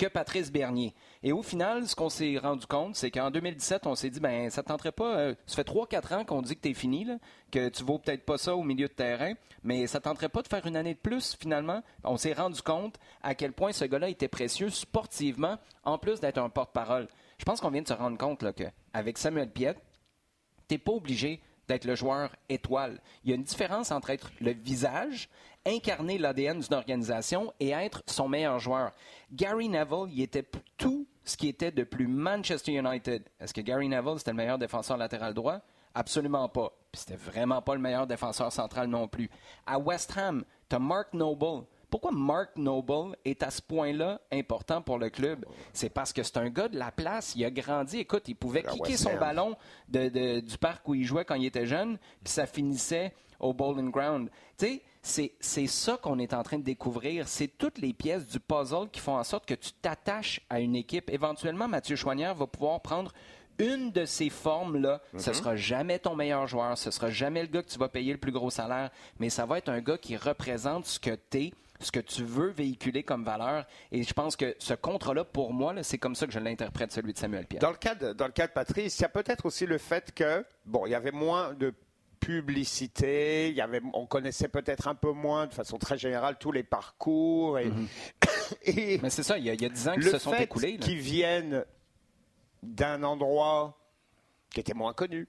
que 0.00 0.06
Patrice 0.06 0.50
Bernier. 0.50 0.94
Et 1.22 1.32
au 1.32 1.42
final, 1.42 1.86
ce 1.86 1.94
qu'on 1.94 2.08
s'est 2.08 2.38
rendu 2.38 2.66
compte, 2.66 2.96
c'est 2.96 3.10
qu'en 3.10 3.30
2017, 3.30 3.86
on 3.86 3.94
s'est 3.94 4.08
dit, 4.08 4.18
ben, 4.18 4.48
ça 4.48 4.62
ne 4.62 4.66
tenterait 4.66 4.92
pas. 4.92 5.18
Euh, 5.18 5.34
ça 5.46 5.56
fait 5.56 5.68
3-4 5.68 6.14
ans 6.14 6.24
qu'on 6.24 6.40
dit 6.40 6.56
que 6.56 6.62
tu 6.62 6.70
es 6.70 6.74
fini, 6.74 7.06
que 7.50 7.68
tu 7.68 7.84
vaux 7.84 7.98
peut-être 7.98 8.24
pas 8.24 8.38
ça 8.38 8.56
au 8.56 8.62
milieu 8.62 8.88
de 8.88 8.92
terrain, 8.94 9.34
mais 9.62 9.86
ça 9.86 9.98
ne 9.98 10.04
tenterait 10.04 10.30
pas 10.30 10.40
de 10.40 10.48
faire 10.48 10.66
une 10.66 10.76
année 10.76 10.94
de 10.94 10.98
plus, 10.98 11.36
finalement? 11.38 11.82
On 12.02 12.16
s'est 12.16 12.32
rendu 12.32 12.62
compte 12.62 12.96
à 13.22 13.34
quel 13.34 13.52
point 13.52 13.72
ce 13.72 13.84
gars-là 13.84 14.08
était 14.08 14.28
précieux 14.28 14.70
sportivement, 14.70 15.58
en 15.84 15.98
plus 15.98 16.18
d'être 16.20 16.38
un 16.38 16.48
porte-parole. 16.48 17.06
Je 17.36 17.44
pense 17.44 17.60
qu'on 17.60 17.70
vient 17.70 17.82
de 17.82 17.88
se 17.88 17.92
rendre 17.92 18.16
compte 18.16 18.44
qu'avec 18.54 19.18
Samuel 19.18 19.50
Piet, 19.50 19.74
tu 20.66 20.78
pas 20.78 20.92
obligé 20.92 21.42
d'être 21.70 21.84
le 21.84 21.94
joueur 21.94 22.34
étoile. 22.48 23.00
Il 23.22 23.30
y 23.30 23.32
a 23.32 23.36
une 23.36 23.44
différence 23.44 23.92
entre 23.92 24.10
être 24.10 24.32
le 24.40 24.52
visage, 24.52 25.28
incarner 25.64 26.18
l'ADN 26.18 26.58
d'une 26.58 26.74
organisation 26.74 27.52
et 27.60 27.70
être 27.70 28.02
son 28.06 28.28
meilleur 28.28 28.58
joueur. 28.58 28.90
Gary 29.32 29.68
Neville, 29.68 30.08
il 30.08 30.20
était 30.22 30.44
tout 30.76 31.06
ce 31.22 31.36
qui 31.36 31.46
était 31.46 31.70
de 31.70 31.84
plus 31.84 32.08
Manchester 32.08 32.72
United. 32.72 33.22
Est-ce 33.38 33.54
que 33.54 33.60
Gary 33.60 33.88
Neville, 33.88 34.18
c'était 34.18 34.32
le 34.32 34.38
meilleur 34.38 34.58
défenseur 34.58 34.96
latéral 34.96 35.32
droit? 35.32 35.60
Absolument 35.94 36.48
pas. 36.48 36.72
Puis 36.90 37.02
c'était 37.02 37.14
vraiment 37.14 37.62
pas 37.62 37.76
le 37.76 37.80
meilleur 37.80 38.08
défenseur 38.08 38.52
central 38.52 38.88
non 38.88 39.06
plus. 39.06 39.30
À 39.64 39.78
West 39.78 40.12
Ham, 40.16 40.44
tu 40.68 40.74
as 40.74 40.80
Mark 40.80 41.14
Noble. 41.14 41.66
Pourquoi 41.90 42.12
Mark 42.12 42.50
Noble 42.56 43.16
est 43.24 43.42
à 43.42 43.50
ce 43.50 43.60
point-là 43.60 44.20
important 44.32 44.80
pour 44.82 44.98
le 44.98 45.10
club? 45.10 45.44
C'est 45.72 45.90
parce 45.90 46.12
que 46.12 46.22
c'est 46.22 46.36
un 46.36 46.48
gars 46.48 46.68
de 46.68 46.78
la 46.78 46.90
place. 46.92 47.34
Il 47.36 47.44
a 47.44 47.50
grandi. 47.50 47.98
Écoute, 47.98 48.24
il 48.28 48.36
pouvait 48.36 48.62
Ah, 48.66 48.70
kicker 48.70 48.96
son 48.96 49.10
ballon 49.18 49.56
de- 49.88 50.08
de- 50.08 50.40
du 50.40 50.56
parc 50.58 50.86
où 50.88 50.94
il 50.94 51.04
jouait 51.04 51.24
quand 51.24 51.34
il 51.34 51.46
était 51.46 51.66
jeune, 51.66 51.98
puis 52.22 52.32
ça 52.32 52.46
finissait 52.46 53.12
au 53.40 53.52
Bowling 53.52 53.90
Ground. 53.90 54.28
Tu 54.58 54.66
sais, 54.66 54.82
c'est- 55.02 55.32
c'est 55.40 55.66
ça 55.66 55.96
qu'on 55.96 56.18
est 56.18 56.34
en 56.34 56.42
train 56.42 56.58
de 56.58 56.62
découvrir. 56.64 57.26
C'est 57.26 57.48
toutes 57.48 57.78
les 57.78 57.92
pièces 57.92 58.26
du 58.26 58.38
puzzle 58.38 58.88
qui 58.92 59.00
font 59.00 59.16
en 59.16 59.24
sorte 59.24 59.46
que 59.46 59.54
tu 59.54 59.72
t'attaches 59.80 60.40
à 60.50 60.60
une 60.60 60.76
équipe. 60.76 61.10
Éventuellement, 61.10 61.66
Mathieu 61.66 61.96
Choignard 61.96 62.34
va 62.34 62.46
pouvoir 62.46 62.80
prendre 62.80 63.12
une 63.58 63.90
de 63.92 64.04
ces 64.06 64.30
formes-là. 64.30 65.00
Ce 65.18 65.32
sera 65.34 65.56
jamais 65.56 65.98
ton 65.98 66.14
meilleur 66.14 66.46
joueur, 66.46 66.78
ce 66.78 66.90
sera 66.90 67.10
jamais 67.10 67.42
le 67.42 67.48
gars 67.48 67.62
que 67.62 67.68
tu 67.68 67.78
vas 67.78 67.88
payer 67.88 68.12
le 68.12 68.18
plus 68.18 68.32
gros 68.32 68.48
salaire, 68.50 68.90
mais 69.18 69.28
ça 69.28 69.44
va 69.44 69.58
être 69.58 69.68
un 69.68 69.80
gars 69.80 69.98
qui 69.98 70.16
représente 70.16 70.86
ce 70.86 70.98
que 70.98 71.16
tu 71.30 71.38
es, 71.38 71.52
ce 71.80 71.90
que 71.90 72.00
tu 72.00 72.24
veux 72.24 72.50
véhiculer 72.50 73.02
comme 73.02 73.24
valeur. 73.24 73.66
Et 73.90 74.02
je 74.02 74.12
pense 74.12 74.36
que 74.36 74.54
ce 74.58 74.74
contrat-là, 74.74 75.24
pour 75.24 75.52
moi, 75.52 75.74
c'est 75.82 75.98
comme 75.98 76.14
ça 76.14 76.26
que 76.26 76.32
je 76.32 76.38
l'interprète, 76.38 76.92
celui 76.92 77.12
de 77.12 77.18
Samuel 77.18 77.46
Pierre. 77.46 77.62
Dans 77.62 77.70
le 77.70 77.76
cas 77.76 77.94
de, 77.94 78.12
dans 78.12 78.26
le 78.26 78.32
cas 78.32 78.46
de 78.46 78.52
Patrice, 78.52 78.98
il 78.98 79.02
y 79.02 79.04
a 79.06 79.08
peut-être 79.08 79.46
aussi 79.46 79.66
le 79.66 79.78
fait 79.78 80.12
que 80.14 80.44
bon, 80.66 80.86
il 80.86 80.90
y 80.90 80.94
avait 80.94 81.10
moins 81.10 81.54
de 81.54 81.74
publicité, 82.20 83.48
il 83.48 83.56
y 83.56 83.62
avait, 83.62 83.80
on 83.94 84.06
connaissait 84.06 84.48
peut-être 84.48 84.88
un 84.88 84.94
peu 84.94 85.12
moins, 85.12 85.46
de 85.46 85.54
façon 85.54 85.78
très 85.78 85.96
générale, 85.96 86.36
tous 86.38 86.52
les 86.52 86.62
parcours 86.62 87.58
et, 87.58 87.72
et 88.64 89.00
Mais 89.02 89.08
c'est 89.10 89.22
ça, 89.22 89.38
il 89.38 89.44
y 89.44 89.50
a, 89.50 89.54
il 89.54 89.62
y 89.62 89.64
a 89.64 89.70
10 89.70 89.88
ans 89.88 89.94
qui 89.94 90.02
se 90.02 90.18
sont 90.18 90.34
écoulés. 90.34 90.76
qu'ils 90.76 90.98
viennent 90.98 91.64
d'un 92.62 93.02
endroit 93.02 93.78
qui 94.50 94.60
était 94.60 94.74
moins 94.74 94.92
connu, 94.92 95.28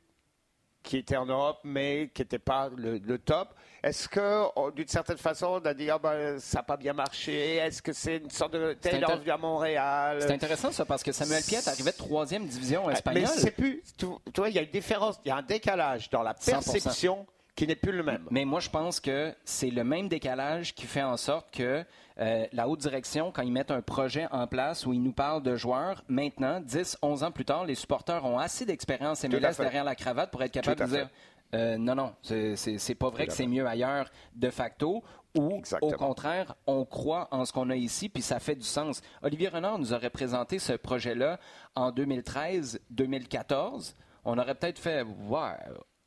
qui 0.84 0.98
était 0.98 1.16
en 1.16 1.28
Europe, 1.28 1.60
mais 1.64 2.12
qui 2.14 2.22
n'était 2.22 2.40
pas 2.40 2.70
le, 2.76 2.98
le 2.98 3.18
top. 3.18 3.54
Est-ce 3.84 4.08
que, 4.08 4.44
oh, 4.56 4.70
d'une 4.70 4.88
certaine 4.88 5.18
façon, 5.18 5.60
on 5.62 5.66
a 5.66 5.74
dit 5.74 5.90
ah 5.90 5.98
ben, 5.98 6.38
ça 6.40 6.60
n'a 6.60 6.64
pas 6.64 6.78
bien 6.78 6.94
marché 6.94 7.56
Est-ce 7.56 7.82
que 7.82 7.94
c'est 7.94 8.18
une 8.18 8.30
sorte 8.30 8.54
de 8.54 8.74
Taylor 8.74 9.20
à 9.28 9.38
Montréal 9.38 10.18
C'est 10.22 10.34
intéressant 10.34 10.72
ça 10.72 10.86
parce 10.86 11.02
que 11.04 11.12
Samuel 11.12 11.44
Piet 11.44 11.68
arrivait 11.68 11.92
de 11.92 11.98
troisième 11.98 12.46
division 12.46 12.90
espagnole. 12.90 13.24
Mais 13.24 13.42
c'est 13.42 13.52
plus. 13.52 13.82
Tu, 13.98 14.06
tu 14.06 14.32
vois, 14.38 14.50
il 14.50 14.56
y 14.56 14.60
a 14.60 14.62
une 14.62 14.70
différence, 14.70 15.20
il 15.26 15.30
y 15.30 15.32
a 15.32 15.38
un 15.38 15.42
décalage 15.42 16.10
dans 16.12 16.22
la 16.22 16.34
100%. 16.34 16.52
perception 16.52 17.26
qui 17.56 17.68
n'est 17.68 17.76
plus 17.76 17.92
le 17.92 18.04
même. 18.04 18.26
Mais 18.32 18.46
moi, 18.46 18.60
je 18.60 18.70
pense 18.70 19.00
que 19.00 19.34
c'est 19.46 19.70
le 19.70 19.84
même 19.84 20.08
décalage 20.08 20.74
qui 20.74 20.86
fait 20.86 21.02
en 21.04 21.18
sorte 21.18 21.52
que 21.52 21.84
euh, 22.20 22.46
la 22.54 22.68
haute 22.68 22.80
direction, 22.80 23.32
quand 23.32 23.42
ils 23.42 23.52
mettent 23.52 23.72
un 23.72 23.82
projet 23.82 24.28
en 24.32 24.48
place 24.48 24.86
où 24.86 24.94
ils 24.94 25.02
nous 25.02 25.12
parlent 25.12 25.44
de 25.44 25.56
joueurs, 25.56 26.04
maintenant, 26.08 26.60
10, 26.60 26.98
11 27.02 27.24
ans 27.24 27.32
plus 27.32 27.46
tard, 27.46 27.66
les 27.66 27.76
supporters 27.76 28.24
ont 28.26 28.40
assez 28.40 28.66
d'expérience 28.66 29.24
MLS 29.24 29.58
derrière 29.58 29.84
la 29.84 29.96
cravate 29.96 30.32
pour 30.32 30.44
être 30.44 30.52
capables 30.52 30.82
de 30.82 30.86
dire 30.86 31.10
euh, 31.54 31.78
non, 31.78 31.96
non, 31.96 32.14
c'est- 32.22 32.96
pas 32.96 33.10
vrai 33.10 33.28
que 33.28 33.34
c'est 33.34 33.48
mieux 33.48 33.66
ailleurs 33.68 34.10
de 34.36 34.50
facto. 34.50 35.04
Ou, 35.38 35.56
Exactement. 35.60 35.92
au 35.92 35.96
contraire, 35.96 36.56
on 36.68 36.84
croit 36.84 37.30
en 37.32 37.46
ce 37.46 37.54
qu'on 37.54 37.70
a 37.70 37.76
ici, 37.78 38.10
puis 38.10 38.22
ça 38.22 38.40
fait 38.42 38.56
du 38.56 38.66
sens. 38.66 39.02
Olivier 39.22 39.48
Renard 39.48 39.80
nous 39.80 39.94
aurait 39.94 40.10
présenté 40.10 40.60
ce 40.60 40.74
projet-là 40.74 41.40
en 41.76 41.92
2013-2014. 41.92 43.96
On 44.26 44.38
aurait 44.38 44.56
peut-être 44.56 44.80
fait, 44.80 45.04
ouais, 45.04 45.56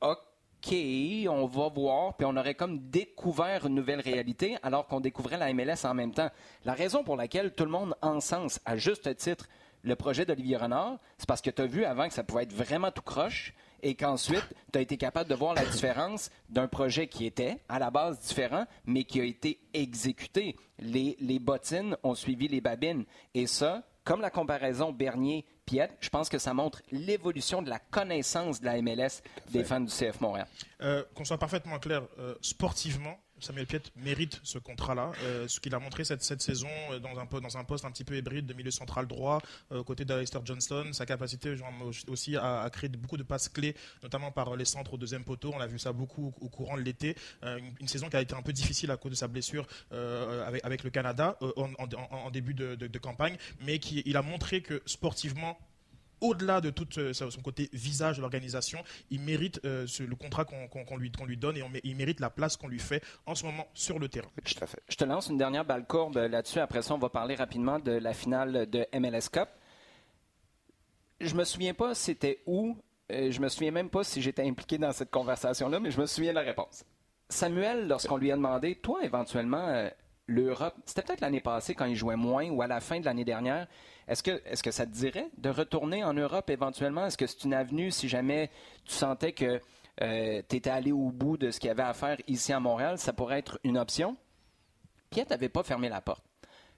OK, 0.02 0.74
on 1.28 1.46
va 1.46 1.68
voir, 1.68 2.16
puis 2.16 2.26
on 2.26 2.36
aurait 2.36 2.54
comme 2.54 2.78
découvert 2.90 3.66
une 3.66 3.74
nouvelle 3.74 4.00
réalité 4.00 4.56
alors 4.62 4.86
qu'on 4.86 5.00
découvrait 5.00 5.38
la 5.38 5.52
MLS 5.52 5.84
en 5.84 5.94
même 5.94 6.12
temps. 6.12 6.30
La 6.64 6.74
raison 6.74 7.02
pour 7.02 7.16
laquelle 7.16 7.52
tout 7.54 7.64
le 7.64 7.70
monde 7.70 7.94
encense, 8.02 8.60
à 8.64 8.76
juste 8.76 9.14
titre, 9.16 9.46
le 9.82 9.96
projet 9.96 10.24
d'Olivier 10.24 10.56
Renard, 10.56 10.98
c'est 11.18 11.28
parce 11.28 11.42
que 11.42 11.50
tu 11.50 11.60
as 11.62 11.66
vu 11.66 11.84
avant 11.84 12.08
que 12.08 12.14
ça 12.14 12.24
pouvait 12.24 12.44
être 12.44 12.54
vraiment 12.54 12.90
tout 12.90 13.02
croche 13.02 13.52
et 13.84 13.94
qu'ensuite, 13.94 14.44
tu 14.72 14.78
as 14.78 14.82
été 14.82 14.96
capable 14.96 15.28
de 15.30 15.34
voir 15.36 15.54
la 15.54 15.64
différence 15.64 16.30
d'un 16.48 16.66
projet 16.66 17.06
qui 17.06 17.26
était 17.26 17.58
à 17.68 17.78
la 17.78 17.90
base 17.90 18.18
différent, 18.18 18.64
mais 18.86 19.04
qui 19.04 19.20
a 19.20 19.24
été 19.24 19.60
exécuté. 19.74 20.56
Les, 20.80 21.16
les 21.20 21.38
bottines 21.38 21.96
ont 22.02 22.14
suivi 22.14 22.48
les 22.48 22.60
babines. 22.62 23.04
Et 23.34 23.46
ça, 23.46 23.84
comme 24.02 24.22
la 24.22 24.30
comparaison 24.30 24.90
Bernier-Piet, 24.90 25.90
je 26.00 26.08
pense 26.08 26.28
que 26.28 26.38
ça 26.38 26.54
montre 26.54 26.82
l'évolution 26.90 27.60
de 27.62 27.68
la 27.70 27.78
connaissance 27.78 28.60
de 28.60 28.64
la 28.66 28.80
MLS 28.80 29.22
des 29.50 29.64
fans 29.64 29.80
du 29.80 29.92
CF 29.92 30.20
Montréal. 30.20 30.46
Euh, 30.80 31.04
Qu'on 31.14 31.24
soit 31.24 31.38
parfaitement 31.38 31.78
clair, 31.78 32.02
euh, 32.18 32.34
sportivement, 32.40 33.16
Samuel 33.44 33.66
Piet 33.66 33.82
mérite 33.96 34.40
ce 34.42 34.58
contrat-là. 34.58 35.12
Euh, 35.22 35.46
ce 35.48 35.60
qu'il 35.60 35.74
a 35.74 35.78
montré 35.78 36.04
cette, 36.04 36.22
saison 36.22 36.68
euh, 36.90 36.98
dans 36.98 37.18
un, 37.18 37.40
dans 37.40 37.56
un 37.58 37.64
poste 37.64 37.84
un 37.84 37.90
petit 37.90 38.04
peu 38.04 38.16
hybride 38.16 38.46
de 38.46 38.54
milieu 38.54 38.70
central 38.70 39.06
droit, 39.06 39.40
euh, 39.70 39.80
aux 39.80 39.84
côtés 39.84 40.04
d'Alistair 40.04 40.44
Johnston, 40.44 40.92
sa 40.92 41.04
capacité 41.04 41.54
aussi 42.08 42.36
à, 42.36 42.68
créer 42.72 42.88
beaucoup 42.88 43.16
de 43.16 43.22
passes 43.22 43.48
clés, 43.48 43.76
notamment 44.02 44.32
par 44.32 44.56
les 44.56 44.64
centres 44.64 44.94
au 44.94 44.96
deuxième 44.96 45.24
poteau. 45.24 45.52
On 45.54 45.60
a 45.60 45.66
vu 45.66 45.78
ça 45.78 45.92
beaucoup 45.92 46.32
au 46.40 46.48
courant 46.48 46.76
de 46.76 46.82
l'été. 46.82 47.16
Une, 47.42 47.88
saison 47.88 48.08
qui 48.08 48.16
a 48.16 48.22
été 48.22 48.34
un 48.34 48.42
peu 48.42 48.52
difficile 48.52 48.90
à 48.90 48.96
cause 48.96 49.12
de 49.12 49.16
sa 49.16 49.28
blessure 49.28 49.66
avec, 49.90 50.82
le 50.82 50.90
Canada 50.90 51.38
en, 51.56 52.30
début 52.30 52.54
de, 52.54 52.74
de- 52.74 52.86
de 52.86 52.98
campagne, 52.98 53.36
mais 53.60 53.78
qui, 53.78 54.02
il 54.06 54.16
a 54.16 54.22
montré 54.22 54.62
que 54.62 54.82
sportivement, 54.86 55.58
au-delà 56.20 56.60
de 56.60 56.70
tout 56.70 56.88
euh, 56.98 57.12
son 57.12 57.28
côté 57.42 57.68
visage 57.72 58.16
de 58.16 58.20
l'organisation, 58.22 58.78
il 59.10 59.20
mérite 59.20 59.60
euh, 59.64 59.86
ce- 59.86 60.02
le 60.02 60.16
contrat 60.16 60.44
qu'on 60.44 60.96
lui, 60.96 61.36
donne 61.36 61.56
et 61.56 61.62
on 61.62 61.70
il 61.82 61.96
mérite 61.96 62.20
la 62.20 62.30
place 62.30 62.56
qu'on 62.56 62.68
lui 62.68 62.78
fait 62.78 63.02
en 63.26 63.34
ce 63.34 63.44
moment 63.44 63.66
sur 63.74 63.98
le 63.98 64.08
terrain. 64.08 64.28
Tout 64.44 64.54
à 64.62 64.66
fait. 64.66 64.80
Je 64.88 64.96
te 64.96 65.04
lance 65.04 65.28
une 65.28 65.38
dernière 65.38 65.64
balle 65.64 65.86
courbe 65.86 66.16
là-dessus. 66.16 66.58
Après 66.60 66.82
ça, 66.82 66.94
on 66.94 66.98
va 66.98 67.08
parler 67.10 67.34
rapidement 67.34 67.78
de 67.78 67.92
la 67.92 68.12
finale 68.14 68.68
de 68.70 68.86
MLS 68.98 69.28
Cup. 69.32 69.48
Je 71.20 71.34
me 71.34 71.44
souviens 71.44 71.74
pas 71.74 71.94
c'était 71.94 72.42
où. 72.46 72.76
euh, 73.12 73.30
je 73.30 73.40
me 73.40 73.48
souviens 73.48 73.70
même 73.70 73.90
pas 73.90 74.04
si 74.04 74.20
j'étais 74.22 74.42
impliqué 74.46 74.78
dans 74.78 74.92
cette 74.92 75.10
conversation-là, 75.10 75.80
mais 75.80 75.90
je 75.90 76.00
me 76.00 76.06
souviens 76.06 76.30
de 76.32 76.36
la 76.36 76.42
réponse. 76.42 76.84
Samuel, 77.28 77.88
lorsqu'on 77.88 78.16
lui 78.16 78.30
a 78.32 78.36
demandé, 78.36 78.76
toi, 78.76 79.00
éventuellement, 79.04 79.66
euh, 79.68 79.88
l'Europe, 80.26 80.74
c'était 80.86 81.02
peut-être 81.02 81.20
l'année 81.20 81.40
passée 81.40 81.74
quand 81.74 81.84
il 81.86 81.96
jouait 81.96 82.16
moins 82.16 82.48
ou 82.50 82.62
à 82.62 82.66
la 82.66 82.80
fin 82.80 83.00
de 83.00 83.04
l'année 83.04 83.24
dernière. 83.24 83.66
Est-ce 84.08 84.22
que, 84.22 84.70
ça 84.70 84.86
te 84.86 84.92
dirait 84.92 85.30
de 85.38 85.48
retourner 85.50 86.04
en 86.04 86.14
Europe 86.14 86.50
éventuellement? 86.50 87.06
Est-ce 87.06 87.16
que 87.16 87.26
c'est 87.26 87.44
une 87.44 87.54
avenue 87.54 87.90
si 87.90 88.08
jamais 88.08 88.50
tu 88.84 88.94
sentais 88.94 89.32
que 89.32 89.60
tu 89.98 90.56
étais 90.56 90.70
allé 90.70 90.92
au 90.92 91.10
bout 91.10 91.36
de 91.36 91.50
ce 91.50 91.58
qu'il 91.58 91.68
y 91.68 91.70
avait 91.70 91.82
à 91.82 91.94
faire 91.94 92.18
ici 92.28 92.52
à 92.52 92.60
Montréal? 92.60 92.98
Ça 92.98 93.12
pourrait 93.12 93.38
être 93.38 93.58
une 93.64 93.78
option? 93.78 94.16
Piet 95.10 95.26
n'avait 95.30 95.48
pas 95.48 95.62
fermé 95.62 95.88
la 95.88 96.00
porte. 96.00 96.24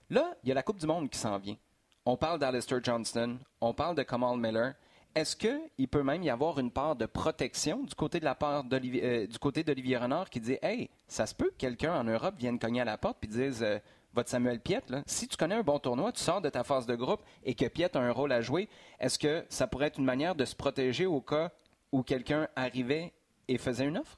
Là, 0.09 0.35
il 0.43 0.49
y 0.49 0.51
a 0.51 0.55
la 0.55 0.63
Coupe 0.63 0.79
du 0.79 0.85
Monde 0.85 1.09
qui 1.09 1.17
s'en 1.17 1.37
vient. 1.37 1.57
On 2.05 2.15
parle 2.15 2.39
d'Alistair 2.39 2.81
Johnston, 2.81 3.37
on 3.59 3.73
parle 3.73 3.95
de 3.95 4.03
Kamal 4.03 4.37
Miller. 4.37 4.73
Est-ce 5.13 5.35
qu'il 5.35 5.87
peut 5.89 6.03
même 6.03 6.23
y 6.23 6.29
avoir 6.29 6.59
une 6.59 6.71
part 6.71 6.95
de 6.95 7.05
protection 7.05 7.83
du 7.83 7.95
côté 7.95 8.19
de 8.19 8.25
la 8.25 8.35
part 8.35 8.63
d'Olivier, 8.63 9.03
euh, 9.03 9.27
du 9.27 9.39
côté 9.39 9.63
d'Olivier 9.63 9.97
Renard 9.97 10.29
qui 10.29 10.39
dit 10.39 10.57
Hey, 10.61 10.89
ça 11.07 11.25
se 11.25 11.35
peut 11.35 11.49
que 11.49 11.57
quelqu'un 11.57 11.99
en 11.99 12.03
Europe 12.03 12.35
vienne 12.37 12.59
cogner 12.59 12.81
à 12.81 12.85
la 12.85 12.97
porte 12.97 13.17
et 13.23 13.27
dise 13.27 13.61
euh, 13.63 13.79
Votre 14.17 14.29
Samuel 14.29 14.59
Piet, 14.59 14.81
si 15.05 15.27
tu 15.27 15.37
connais 15.37 15.53
un 15.53 15.61
bon 15.61 15.77
tournoi, 15.77 16.11
tu 16.11 16.23
sors 16.23 16.41
de 16.41 16.49
ta 16.49 16.63
phase 16.63 16.87
de 16.87 16.95
groupe 16.95 17.21
et 17.43 17.53
que 17.53 17.65
Piet 17.67 17.95
a 17.95 17.99
un 17.99 18.11
rôle 18.11 18.31
à 18.31 18.41
jouer, 18.41 18.67
est-ce 18.99 19.19
que 19.19 19.45
ça 19.47 19.67
pourrait 19.67 19.85
être 19.85 19.99
une 19.99 20.05
manière 20.05 20.33
de 20.33 20.43
se 20.43 20.55
protéger 20.55 21.05
au 21.05 21.21
cas 21.21 21.51
où 21.91 22.01
quelqu'un 22.01 22.47
arrivait 22.55 23.13
et 23.47 23.59
faisait 23.59 23.85
une 23.85 23.99
offre? 23.99 24.17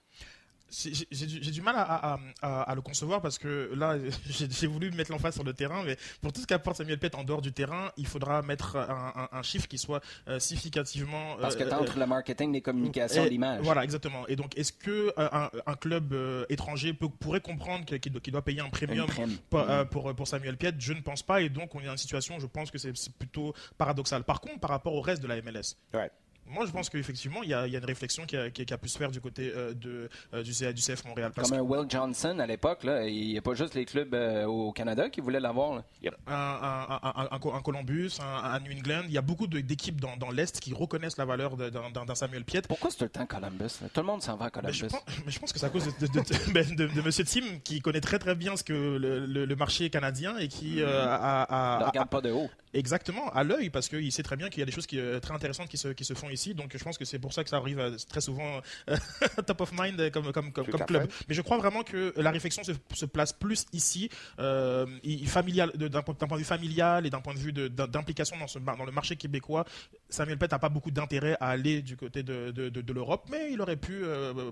J'ai 0.72 1.52
du, 1.52 1.62
mal 1.62 1.76
à, 1.76 1.82
à- 2.14 2.20
à- 2.42 2.62
à 2.64 2.76
le 2.76 2.82
concevoir 2.82 3.22
parce 3.22 3.38
que 3.38 3.72
là, 3.76 3.98
j'ai 4.30 4.68
voulu 4.68 4.92
mettre 4.92 5.12
l'emphase 5.12 5.34
sur 5.36 5.44
le 5.44 5.54
terrain, 5.54 5.84
mais 5.84 5.98
pour 6.22 6.32
tout 6.34 6.42
ce 6.42 6.48
qu'apporte 6.48 6.78
Samuel 6.78 7.00
Piet 7.00 7.16
en 7.16 7.24
dehors 7.24 7.42
du 7.42 7.52
terrain, 7.52 7.92
il 7.98 8.08
faudra 8.08 8.42
mettre 8.42 8.76
un, 8.78 9.14
un- 9.32 9.38
un 9.38 9.42
chiffre 9.44 9.68
qui 9.68 9.78
soit 9.78 10.02
euh, 10.28 10.40
significativement. 10.40 11.38
Parce 11.42 11.56
que 11.56 11.64
euh, 11.64 11.70
tu 11.70 11.74
entre 11.76 12.00
le 12.00 12.06
marketing, 12.06 12.54
les 12.54 12.62
communications, 12.62 13.26
l'image. 13.26 13.62
Voilà, 13.62 13.84
exactement. 13.84 14.28
Et 14.28 14.36
donc, 14.36 14.58
est-ce 14.58 14.72
que 14.74 15.12
euh, 15.18 15.30
un, 15.32 15.50
un 15.66 15.76
club 15.76 16.14
euh, 16.14 16.46
étranger 16.50 16.94
peut- 16.94 17.10
pourrait 17.10 17.42
comprendre 17.42 17.86
qu'il 17.86 18.12
doit, 18.32 18.42
payer 18.44 18.62
un 18.62 18.70
premium 18.70 19.08
prime. 19.08 19.38
pour, 19.50 19.60
euh, 19.62 19.86
pour, 19.86 20.14
pour 20.16 20.28
Samuel 20.28 20.58
Piet 20.58 20.74
Je 20.80 20.94
ne 20.94 21.02
pense 21.02 21.24
pas. 21.24 21.42
Et 21.42 21.50
donc, 21.50 21.74
on 21.76 21.80
est 21.82 21.86
dans 21.86 21.92
une 21.92 21.98
situation, 21.98 22.40
je 22.40 22.46
pense 22.48 22.72
que 22.72 22.78
c'est 22.78 22.96
c'est 22.96 23.14
plutôt 23.14 23.54
paradoxal. 23.78 24.24
Par 24.24 24.42
contre, 24.42 24.60
par 24.60 24.70
rapport 24.72 24.94
au 24.94 25.02
reste 25.02 25.22
de 25.22 25.28
la 25.28 25.42
MLS, 25.42 25.76
Ouais. 25.94 26.10
Moi, 26.50 26.66
je 26.66 26.72
pense 26.72 26.90
qu'effectivement, 26.90 27.44
il 27.44 27.50
y, 27.50 27.54
a 27.54 27.66
il 27.68 27.74
y 27.74 27.76
a 27.76 27.80
une 27.80 27.86
réflexion 27.86 28.26
qui 28.26 28.36
a, 28.36 28.50
qui 28.50 28.62
a- 28.64 28.66
qui 28.66 28.74
a 28.74 28.78
pu 28.78 28.90
se 28.90 28.98
faire 28.98 29.12
du 29.12 29.22
côté 29.22 29.52
euh, 29.56 29.74
de, 29.74 30.10
euh, 30.34 30.44
du, 30.44 30.52
CF 30.52 31.06
Montréal. 31.06 31.32
Parce 31.36 31.50
Comme 31.50 31.60
un 31.60 31.62
Will 31.62 31.86
Johnson 31.90 32.38
à 32.40 32.46
l'époque, 32.48 32.80
il 32.84 33.28
n'y 33.30 33.38
a 33.38 33.42
pas 33.42 33.54
juste 33.54 33.76
les 33.76 33.86
clubs 33.86 34.14
euh, 34.14 34.46
au 34.46 34.72
Canada 34.72 35.10
qui 35.10 35.22
voulaient 35.22 35.40
l'avoir. 35.40 35.76
là. 35.76 35.84
un, 36.28 36.34
un- 36.34 37.00
un- 37.02 37.22
un- 37.24 37.28
un 37.32 37.40
Co- 37.40 37.54
un 37.54 37.62
Columbus, 37.62 38.18
un, 38.22 38.60
New 38.60 38.72
England, 38.78 39.04
il 39.06 39.12
y 39.14 39.18
a 39.18 39.22
beaucoup 39.22 39.48
d'équipes 39.48 40.02
dans, 40.02 40.18
dans 40.18 40.32
l'Est 40.32 40.60
qui 40.60 40.74
reconnaissent 40.74 41.18
la 41.18 41.26
valeur 41.26 41.56
d'un 41.56 42.16
Samuel 42.16 42.44
Piet. 42.44 42.62
Pourquoi 42.68 42.90
c'est 42.90 42.98
tout 42.98 43.04
le 43.06 43.10
temps 43.10 43.26
Columbus? 43.26 43.80
là? 43.82 43.90
Tout 43.94 44.02
le 44.02 44.08
monde 44.08 44.22
s'en 44.22 44.36
va 44.36 44.46
à 44.46 44.62
Mais 44.64 44.74
je, 44.74 44.86
Columbus. 44.88 45.06
pense, 45.06 45.16
mais 45.26 45.32
je 45.32 45.40
pense 45.40 45.54
que 45.54 45.60
c'est 45.60 45.66
à 45.66 45.70
cause 45.70 45.86
de, 45.86 46.08
de, 46.08 46.12
de, 46.12 46.52
ben, 46.54 46.76
de- 46.76 46.88
de 46.88 47.02
Monsieur 47.02 47.24
Tim 47.26 47.60
qui 47.64 47.80
connaît 47.82 48.02
très 48.02 48.20
très 48.20 48.36
bien 48.36 48.56
ce 48.58 48.64
que 48.64 48.74
le, 48.74 49.26
le- 49.26 49.46
le 49.46 49.56
marché 49.56 49.90
canadien 49.90 50.38
et 50.38 50.48
qui 50.48 50.82
a, 50.84 50.88
a- 50.88 51.80
Ne 51.80 51.84
a- 51.84 51.88
regarde 51.90 52.10
pas 52.10 52.22
de 52.22 52.32
haut. 52.32 52.50
exactement 52.74 53.30
à 53.34 53.44
l'œil 53.44 53.70
parce 53.70 53.88
qu'il 53.90 54.12
sait 54.12 54.24
très 54.24 54.36
bien 54.36 54.50
qu'il 54.50 54.60
y 54.60 54.64
a 54.64 54.66
des 54.66 54.72
choses 54.72 54.88
qui, 54.88 55.00
très 55.22 55.34
intéressantes 55.34 55.68
qui 55.70 55.78
se, 55.78 55.90
qui 55.90 56.06
se 56.06 56.14
font 56.14 56.30
ici 56.30 56.39
ici. 56.40 56.54
Donc 56.54 56.76
je 56.76 56.84
pense 56.84 56.98
que 56.98 57.06
c'est 57.06 57.20
pour 57.20 57.34
ça 57.34 57.44
que 57.44 57.50
ça 57.50 57.58
arrive 57.58 57.80
euh, 57.80 57.98
très 58.08 58.22
souvent 58.22 58.62
euh, 58.90 58.96
top 59.46 59.62
of 59.62 59.72
mind 59.78 60.12
comme, 60.12 60.32
comme, 60.32 60.52
comme, 60.52 60.68
comme 60.68 60.86
club. 60.86 61.10
Mais 61.28 61.36
je 61.36 61.42
crois 61.42 61.58
vraiment 61.58 61.84
que 61.84 62.14
la 62.18 62.32
réflexion 62.32 62.64
se, 62.64 62.72
se 62.94 63.06
place 63.06 63.34
plus 63.34 63.66
ici, 63.74 64.10
euh, 64.40 64.86
familial, 65.28 65.72
d'un 65.76 66.02
point 66.02 66.16
de 66.16 66.36
vue 66.38 66.44
familial 66.44 67.06
et 67.06 67.10
d'un 67.10 67.22
point 67.22 67.34
de 67.34 67.40
vue 67.40 67.54
d'implication 67.54 68.38
dans, 68.38 68.48
ce, 68.48 68.60
dans 68.60 68.86
le 68.86 68.92
marché 68.92 69.16
québécois. 69.16 69.66
Samuel 70.10 70.38
Pett 70.38 70.52
n'a 70.52 70.60
pas 70.60 70.70
beaucoup 70.70 70.92
d'intérêt 70.92 71.36
à 71.40 71.50
aller 71.50 71.82
du 71.82 71.98
côté 71.98 72.24
de, 72.24 72.52
de, 72.52 72.70
de, 72.70 72.94
l'Europe, 72.94 73.28
mais 73.30 73.52
il 73.52 73.62
aurait 73.62 73.76
pu 73.76 74.04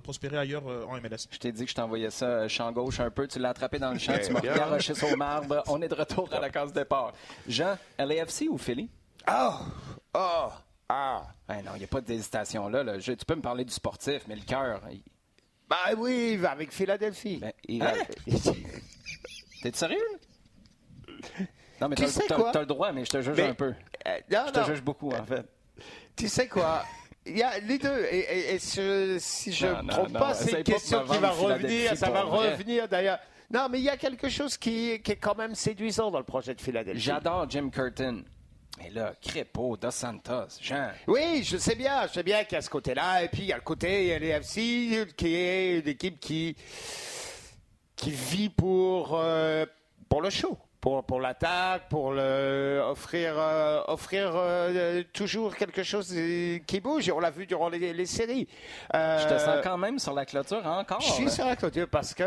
prospérer 0.04 0.38
ailleurs 0.38 0.66
en 0.66 1.00
MLS. 1.02 1.28
Je 1.32 1.38
t'ai 1.38 1.52
dit 1.52 1.64
que 1.64 1.70
je 1.70 1.76
t'envoyais 1.76 2.12
ça 2.12 2.48
champ 2.48 2.72
gauche 2.72 3.00
un 3.00 3.10
peu, 3.10 3.28
tu 3.28 3.40
l'as 3.40 3.50
attrapé 3.50 3.80
dans 3.80 3.92
le 3.92 4.00
champ, 4.00 4.14
tu 4.24 4.32
m'as 4.32 4.42
garoché 4.42 4.94
sur 4.94 5.16
marbre. 5.18 5.64
On 5.68 5.82
est 5.82 5.88
de 5.88 5.96
retour 5.96 6.30
à 6.34 6.40
la 6.40 6.50
case 6.50 6.74
départ. 6.74 7.14
Jean, 7.48 7.78
LAFC 7.98 8.46
ou 8.50 8.58
Philly? 8.58 8.90
Oh! 9.30 9.54
Oh! 10.14 10.50
Ah! 10.90 11.24
non, 11.50 11.72
il 11.76 11.80
n'y 11.80 11.84
a 11.84 11.88
pas 11.88 12.02
d'hésitation 12.02 12.70
là. 12.70 12.84
là. 12.84 12.98
tu 13.00 13.16
peux 13.26 13.36
me 13.36 13.42
parler 13.42 13.66
du 13.66 13.74
sportif, 13.74 14.24
mais 14.28 14.36
le 14.36 14.42
cœur. 14.42 14.82
Bah 15.70 15.76
oui, 15.98 16.32
il 16.34 16.40
va 16.40 16.52
avec 16.52 16.72
Philadelphie. 16.72 17.40
Ben, 17.40 17.52
hein? 17.82 17.94
T'es 19.62 19.72
sérieux? 19.74 19.98
Non, 21.82 21.90
mais 21.90 21.96
tu 21.96 22.04
as, 22.06 22.60
le 22.60 22.66
droit, 22.66 22.92
mais 22.92 23.04
je 23.04 23.10
te 23.10 23.22
juge 23.22 23.40
un 23.40 23.54
peu. 23.54 23.74
Euh, 24.08 24.20
je 24.30 24.52
te 24.52 24.66
juge 24.66 24.82
beaucoup, 24.82 25.12
en 25.12 25.26
fait. 25.26 25.46
Tu 26.16 26.28
sais 26.28 26.48
quoi? 26.48 26.84
Il 27.26 27.38
y 27.38 27.44
a 27.44 27.60
les 27.60 27.78
deux. 27.78 28.06
Et, 28.10 28.58
si 28.60 28.80
je 29.52 29.68
ne 29.68 29.82
me 29.82 29.90
trompe 29.90 30.14
pas, 30.14 30.34
c'est 30.34 30.60
une 30.60 30.64
question 30.64 31.04
qui 31.06 31.18
va 31.18 31.32
revenir. 31.32 31.98
Ça 31.98 32.10
va 32.10 32.22
revenir 32.24 32.88
d'ailleurs. 32.88 33.20
Non, 33.50 33.68
mais 33.70 33.80
il 33.80 33.84
y 33.86 33.90
a 33.90 33.98
quelque 33.98 34.28
chose 34.28 34.58
qui, 34.58 35.02
qui, 35.02 35.14
est 35.14 35.18
quand 35.18 35.36
même 35.36 35.56
séduisant 35.56 36.12
dans 36.12 36.18
le 36.18 36.26
projet 36.26 36.54
de 36.54 36.60
Philadelphie. 36.60 37.00
J'adore 37.00 37.50
Jim 37.50 37.70
Curtin. 37.70 38.24
Mais 38.78 38.90
là, 38.92 39.14
Crépo, 39.22 39.76
Dos 39.76 39.92
Santos, 39.92 40.60
Jean. 40.62 40.92
Oui, 41.08 41.44
je 41.44 41.58
sais 41.58 41.76
bien, 41.76 42.06
je 42.08 42.14
sais 42.14 42.24
bien 42.24 42.44
qu'il 42.44 42.54
y 42.54 42.60
a 42.60 42.62
ce 42.62 42.70
côté-là. 42.70 43.24
Et 43.24 43.28
puis, 43.28 43.42
il 43.42 43.48
y 43.48 43.54
a 43.54 43.56
le 43.56 43.62
côté 43.62 44.18
LFC, 44.20 45.08
qui 45.16 45.36
est 45.36 45.80
une 45.80 45.88
équipe 45.88 46.20
qui, 46.20 46.56
qui 47.96 48.12
vit 48.12 48.50
pour, 48.50 49.16
euh, 49.16 49.66
pour 50.08 50.22
le 50.22 50.30
show 50.30 50.58
pour, 50.88 51.04
pour 51.04 51.20
l'attaque, 51.20 51.90
pour 51.90 52.14
le, 52.14 52.82
offrir, 52.86 53.34
euh, 53.38 53.82
offrir 53.88 54.32
euh, 54.36 55.04
toujours 55.12 55.54
quelque 55.54 55.84
chose 55.84 56.16
qui 56.66 56.80
bouge. 56.80 57.12
On 57.14 57.20
l'a 57.20 57.30
vu 57.30 57.46
durant 57.46 57.68
les, 57.68 58.06
séries. 58.06 58.48
Euh, 58.96 59.20
je 59.20 59.28
te 59.28 59.38
sens 59.38 59.58
quand 59.64 59.78
même 59.78 60.00
sur 60.00 60.14
la 60.14 60.26
clôture 60.26 60.66
encore. 60.66 61.02
Je 61.02 61.12
suis 61.12 61.30
sur 61.30 61.46
la 61.46 61.58
clôture 61.58 61.90
parce 61.90 62.14
que 62.14 62.24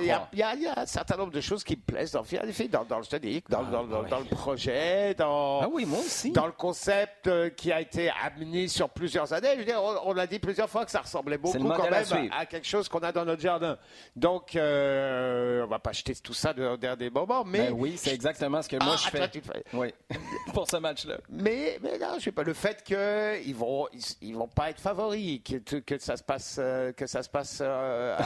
il 0.00 0.04
y, 0.04 0.38
y, 0.38 0.42
a 0.66 0.78
un 0.78 0.86
certain 0.86 1.18
nombre 1.18 1.32
de 1.32 1.42
choses 1.42 1.62
qui 1.62 1.76
me 1.76 1.82
plaisent 1.82 2.12
dans, 2.12 2.22
dans, 2.22 2.84
dans 2.84 2.98
le 2.98 3.40
dans, 3.50 3.58
ah, 3.58 3.70
dans, 3.70 4.02
dans, 4.02 4.18
le 4.18 4.24
projet, 4.24 5.14
dans, 5.14 5.60
ah 5.60 5.68
oui, 5.70 5.84
moi 5.84 5.98
aussi. 5.98 6.30
dans 6.32 6.46
le 6.46 6.52
concept 6.52 7.28
qui 7.54 7.70
a 7.70 7.82
été 7.82 8.10
amené 8.24 8.66
sur 8.68 8.88
plusieurs 8.88 9.30
années. 9.34 9.50
Je 9.54 9.58
veux 9.58 9.64
dire, 9.66 9.82
on, 9.82 10.16
a 10.16 10.26
dit 10.26 10.38
plusieurs 10.38 10.70
fois 10.70 10.86
que 10.86 10.90
ça 10.90 11.00
ressemblait 11.00 11.36
beaucoup 11.36 11.68
quand 11.68 11.90
même 11.90 12.30
à, 12.32 12.46
quelque 12.46 12.66
chose 12.66 12.88
qu'on 12.88 13.00
a 13.00 13.12
dans 13.12 13.26
notre 13.26 13.42
jardin. 13.42 13.76
Donc, 14.16 14.52
on 14.54 15.66
va 15.68 15.78
pas 15.78 15.92
jeter 15.92 16.14
tout 16.14 16.32
ça 16.32 16.54
de 16.54 16.76
dernier 16.76 17.10
moment, 17.10 17.44
mais 17.44 17.70
ben 17.70 17.73
oui, 17.74 17.94
c'est 17.96 18.14
exactement 18.14 18.62
ce 18.62 18.68
que 18.68 18.76
moi 18.76 18.96
ah, 18.96 19.02
je 19.04 19.10
fais. 19.10 19.42
Oui, 19.72 19.92
pour 20.54 20.68
ce 20.68 20.76
match-là. 20.76 21.18
Mais, 21.28 21.78
mais 21.82 21.98
non, 21.98 22.14
je 22.18 22.24
sais 22.24 22.32
pas. 22.32 22.42
Le 22.42 22.54
fait 22.54 22.82
qu'ils 22.82 23.54
vont, 23.54 23.86
ils, 24.20 24.34
vont 24.34 24.48
pas 24.48 24.70
être 24.70 24.80
favoris, 24.80 25.40
que, 25.42 25.78
que 25.78 25.98
ça 25.98 26.16
se 26.16 26.22
passe, 26.22 26.56
euh, 26.58 26.92
que 26.92 27.06
ça 27.06 27.22
se 27.22 27.28
passe 27.28 27.58
euh, 27.60 28.16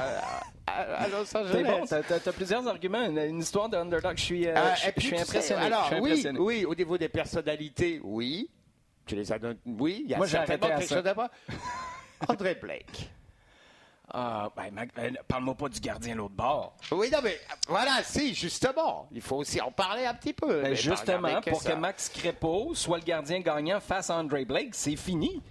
à, 0.67 1.09
Los 1.09 1.37
Angeles. 1.37 1.65
Bon, 1.65 1.85
tu 1.87 1.95
as, 2.29 2.33
plusieurs 2.33 2.67
arguments, 2.67 3.05
une, 3.05 3.39
histoire 3.39 3.69
d'underdog. 3.69 4.17
Je 4.17 4.23
suis, 4.23 4.47
euh, 4.47 4.55
ah, 4.57 4.75
je, 4.75 5.01
suis 5.01 5.19
impressionné. 5.19 5.67
Alors, 5.67 5.93
oui, 6.01 6.27
oui, 6.39 6.65
au 6.65 6.75
niveau 6.75 6.99
des 6.99 7.09
personnalités, 7.09 8.01
oui. 8.03 8.51
Tu 9.07 9.17
les 9.17 9.33
as 9.33 9.39
Oui, 9.65 10.03
il 10.05 10.11
y 10.11 10.15
a 10.15 10.19
moi, 10.19 10.29
certainement 10.29 10.69
quelque 10.69 10.89
chose 10.89 11.03
d'abord. 11.03 11.29
André 12.29 12.55
Blake. 12.57 13.11
Ah, 14.11 14.51
ben, 14.57 14.89
ben, 14.97 15.19
parle-moi 15.27 15.55
pas 15.55 15.69
du 15.69 15.81
gardien 15.81 16.15
l'autre 16.15 16.35
bord. 16.35 16.75
Oui, 16.93 17.11
non, 17.13 17.19
mais 17.23 17.39
voilà, 17.69 18.03
si, 18.03 18.35
justement. 18.35 19.07
Il 19.13 19.21
faut 19.21 19.37
aussi 19.37 19.61
en 19.61 19.71
parler 19.71 20.07
un 20.07 20.15
petit 20.15 20.33
peu. 20.33 20.63
Ben, 20.63 20.75
justement, 20.75 21.41
pour 21.43 21.63
que 21.63 21.75
Max 21.75 22.09
Crépeau 22.09 22.75
soit 22.75 22.99
le 22.99 23.05
gardien 23.05 23.41
gagnant 23.41 23.81
face 23.81 24.09
à 24.09 24.17
Andre 24.17 24.45
Blake, 24.45 24.75
c'est 24.75 24.97
fini. 24.97 25.43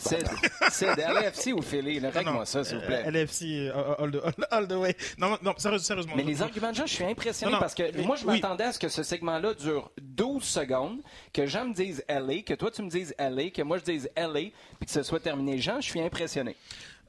C'est 0.00 0.18
de 0.96 1.02
LFC 1.02 1.52
ou 1.52 1.60
Philly? 1.60 1.98
Règle-moi 1.98 2.46
ça, 2.46 2.64
s'il 2.64 2.78
vous 2.78 2.86
plaît. 2.86 3.04
Euh, 3.06 3.10
LFC, 3.10 3.70
euh, 3.74 3.94
all, 4.50 4.66
the, 4.66 4.72
way. 4.72 4.96
Non, 5.18 5.36
non, 5.42 5.54
sérieusement. 5.56 6.14
Mais 6.16 6.22
les 6.22 6.40
arguments 6.40 6.70
de 6.70 6.76
Jean, 6.76 6.86
je 6.86 6.94
suis 6.94 7.04
impressionné 7.04 7.56
parce 7.58 7.74
que 7.74 8.00
moi, 8.02 8.16
je 8.16 8.24
m'attendais 8.24 8.64
à 8.64 8.72
ce 8.72 8.78
que 8.78 8.88
ce 8.88 9.02
segment-là 9.02 9.54
dure 9.54 9.90
12 10.00 10.42
secondes, 10.42 11.00
que 11.32 11.46
Jean 11.46 11.66
me 11.66 11.74
dise 11.74 12.02
LA, 12.08 12.42
que 12.42 12.54
toi, 12.54 12.70
tu 12.70 12.82
me 12.82 12.88
dises 12.88 13.14
LA, 13.18 13.50
que 13.50 13.62
moi, 13.62 13.78
je 13.78 13.84
dise 13.84 14.10
LA, 14.16 14.50
puis 14.78 14.86
que 14.86 14.90
ce 14.90 15.02
soit 15.02 15.20
terminé. 15.20 15.58
Jean, 15.58 15.80
je 15.80 15.90
suis 15.90 16.00
impressionné. 16.00 16.56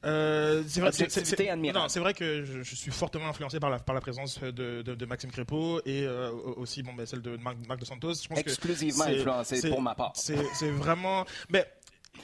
Euh, 0.03 0.63
c'est 0.67 0.81
vrai, 0.81 0.91
c'est 0.91 1.99
vrai 1.99 2.13
que 2.13 2.43
je, 2.43 2.75
suis 2.75 2.91
fortement 2.91 3.27
influencé 3.27 3.59
par 3.59 3.69
la, 3.69 3.79
par 3.79 3.93
la 3.93 4.01
présence 4.01 4.39
de, 4.39 4.81
de, 4.81 5.05
Maxime 5.05 5.29
Crépeau 5.31 5.79
et 5.85 6.03
euh, 6.05 6.31
aussi 6.57 6.81
bon, 6.81 6.93
ben, 6.93 7.05
celle 7.05 7.21
de 7.21 7.37
Marc, 7.37 7.79
de 7.79 7.85
Santos. 7.85 8.15
Je 8.23 8.27
pense 8.27 8.39
Exclusivement 8.39 9.05
influencé 9.05 9.69
pour 9.69 9.81
ma 9.81 9.93
part. 9.93 10.13
C'est 10.15 10.71
vraiment. 10.71 11.25
Mais 11.49 11.67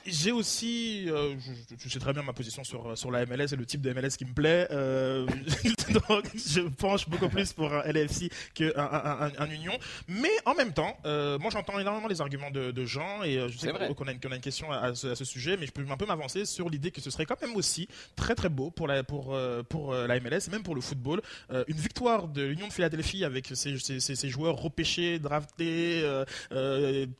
j'ai 0.07 0.31
aussi, 0.31 1.05
euh, 1.09 1.35
je, 1.77 1.89
sais 1.89 1.99
très 1.99 2.13
bien 2.13 2.21
ma 2.21 2.33
position 2.33 2.63
sur, 2.63 2.97
sur 2.97 3.11
la 3.11 3.25
MLS 3.25 3.53
et 3.53 3.55
le 3.55 3.65
type 3.65 3.81
de 3.81 3.91
MLS 3.93 4.15
qui 4.17 4.25
me 4.25 4.33
plaît. 4.33 4.67
Euh, 4.71 5.25
donc, 6.09 6.25
je 6.33 6.61
penche 6.61 7.09
beaucoup 7.09 7.29
plus 7.29 7.53
pour 7.53 7.73
un 7.73 7.81
LFC 7.83 8.29
qu'un 8.53 8.71
un, 8.75 9.31
un, 9.37 9.49
Union. 9.49 9.73
Mais 10.07 10.31
en 10.45 10.53
même 10.55 10.73
temps, 10.73 10.97
euh, 11.05 11.37
moi 11.39 11.49
j'entends 11.51 11.79
énormément 11.79 12.07
les 12.07 12.21
arguments 12.21 12.51
de, 12.51 12.71
de 12.71 12.85
gens 12.85 13.23
et 13.23 13.39
je 13.49 13.57
sais 13.57 13.71
qu'on 13.71 14.07
a, 14.07 14.11
une, 14.11 14.19
a 14.31 14.35
une 14.35 14.41
question 14.41 14.71
à, 14.71 14.95
ce, 14.95 15.07
à, 15.07 15.15
ce, 15.15 15.25
sujet, 15.25 15.57
mais 15.57 15.65
je 15.65 15.71
peux 15.71 15.85
un 15.89 15.97
peu 15.97 16.05
m'avancer 16.05 16.45
sur 16.45 16.69
l'idée 16.69 16.91
que 16.91 17.01
ce 17.01 17.09
serait 17.09 17.25
quand 17.25 17.41
même 17.41 17.55
aussi 17.55 17.87
très 18.15 18.35
très 18.35 18.49
beau 18.49 18.71
pour 18.71 18.87
la, 18.87 19.03
pour, 19.03 19.37
pour 19.69 19.93
la 19.93 20.19
MLS 20.19 20.47
et 20.47 20.51
même 20.51 20.63
pour 20.63 20.75
le 20.75 20.81
football. 20.81 21.21
une 21.67 21.77
victoire 21.77 22.27
de 22.27 22.43
l'Union 22.43 22.67
de 22.67 22.73
Philadelphie 22.73 23.23
avec 23.23 23.47
ses, 23.53 23.77
ses, 23.77 23.99
ses, 23.99 24.29
joueurs 24.29 24.55
repêchés, 24.55 25.19
draftés, 25.19 26.03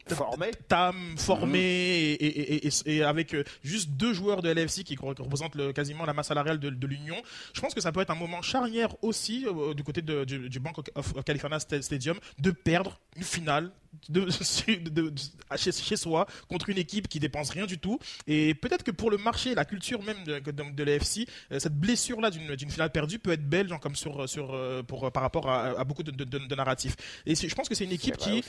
formés, 0.09 0.51
tam, 0.67 1.17
formés 1.17 1.59
et, 1.59 2.25
et, 2.25 2.53
et 2.55 2.56
et, 2.85 3.03
avec 3.03 3.33
euh, 3.33 3.43
juste 3.63 3.91
deux 3.91 4.13
joueurs 4.13 4.41
de 4.41 4.49
LFC 4.49 4.83
qui 4.83 4.95
représentent 4.95 5.73
quasiment 5.73 6.05
la 6.05 6.13
masse 6.13 6.27
salariale 6.27 6.59
de, 6.59 6.87
l'Union, 6.87 7.21
je 7.53 7.61
pense 7.61 7.73
que 7.73 7.81
ça 7.81 7.91
peut 7.91 8.01
être 8.01 8.11
un 8.11 8.15
moment 8.15 8.41
charnière 8.41 8.95
aussi 9.01 9.45
euh, 9.45 9.73
du 9.73 9.83
côté 9.83 10.01
du, 10.01 10.59
Bank 10.59 10.77
of, 10.95 11.23
California 11.23 11.59
Stadium 11.59 12.17
de 12.39 12.51
perdre 12.51 12.99
une 13.15 13.23
finale 13.23 13.71
de, 14.09 14.27
chez, 15.57 15.95
soi 15.95 16.27
contre 16.47 16.69
une 16.69 16.77
équipe 16.77 17.07
qui 17.07 17.19
dépense 17.19 17.49
rien 17.49 17.65
du 17.65 17.77
tout. 17.77 17.99
Et 18.27 18.53
peut-être 18.53 18.83
que 18.83 18.91
pour 18.91 19.11
le 19.11 19.17
marché, 19.17 19.55
la 19.55 19.65
culture 19.65 20.01
même 20.03 20.23
de, 20.23 20.39
de, 20.39 20.83
l'AFC, 20.83 21.27
euh, 21.51 21.59
cette 21.59 21.75
blessure-là 21.75 22.29
d'une 22.29 22.71
finale 22.71 22.91
perdue 22.91 23.19
peut 23.19 23.31
être 23.31 23.47
belle, 23.47 23.67
genre 23.67 23.79
comme 23.79 23.95
sur, 23.95 24.27
sur, 24.27 24.55
pour, 24.87 25.11
par 25.11 25.23
rapport 25.23 25.49
à, 25.49 25.83
beaucoup 25.83 26.03
de, 26.03 26.55
narratifs. 26.55 26.95
Et 27.25 27.35
je 27.35 27.55
pense 27.55 27.69
que 27.69 27.75
c'est 27.75 27.85
une 27.85 27.91
équipe 27.91 28.17
qui, 28.17 28.43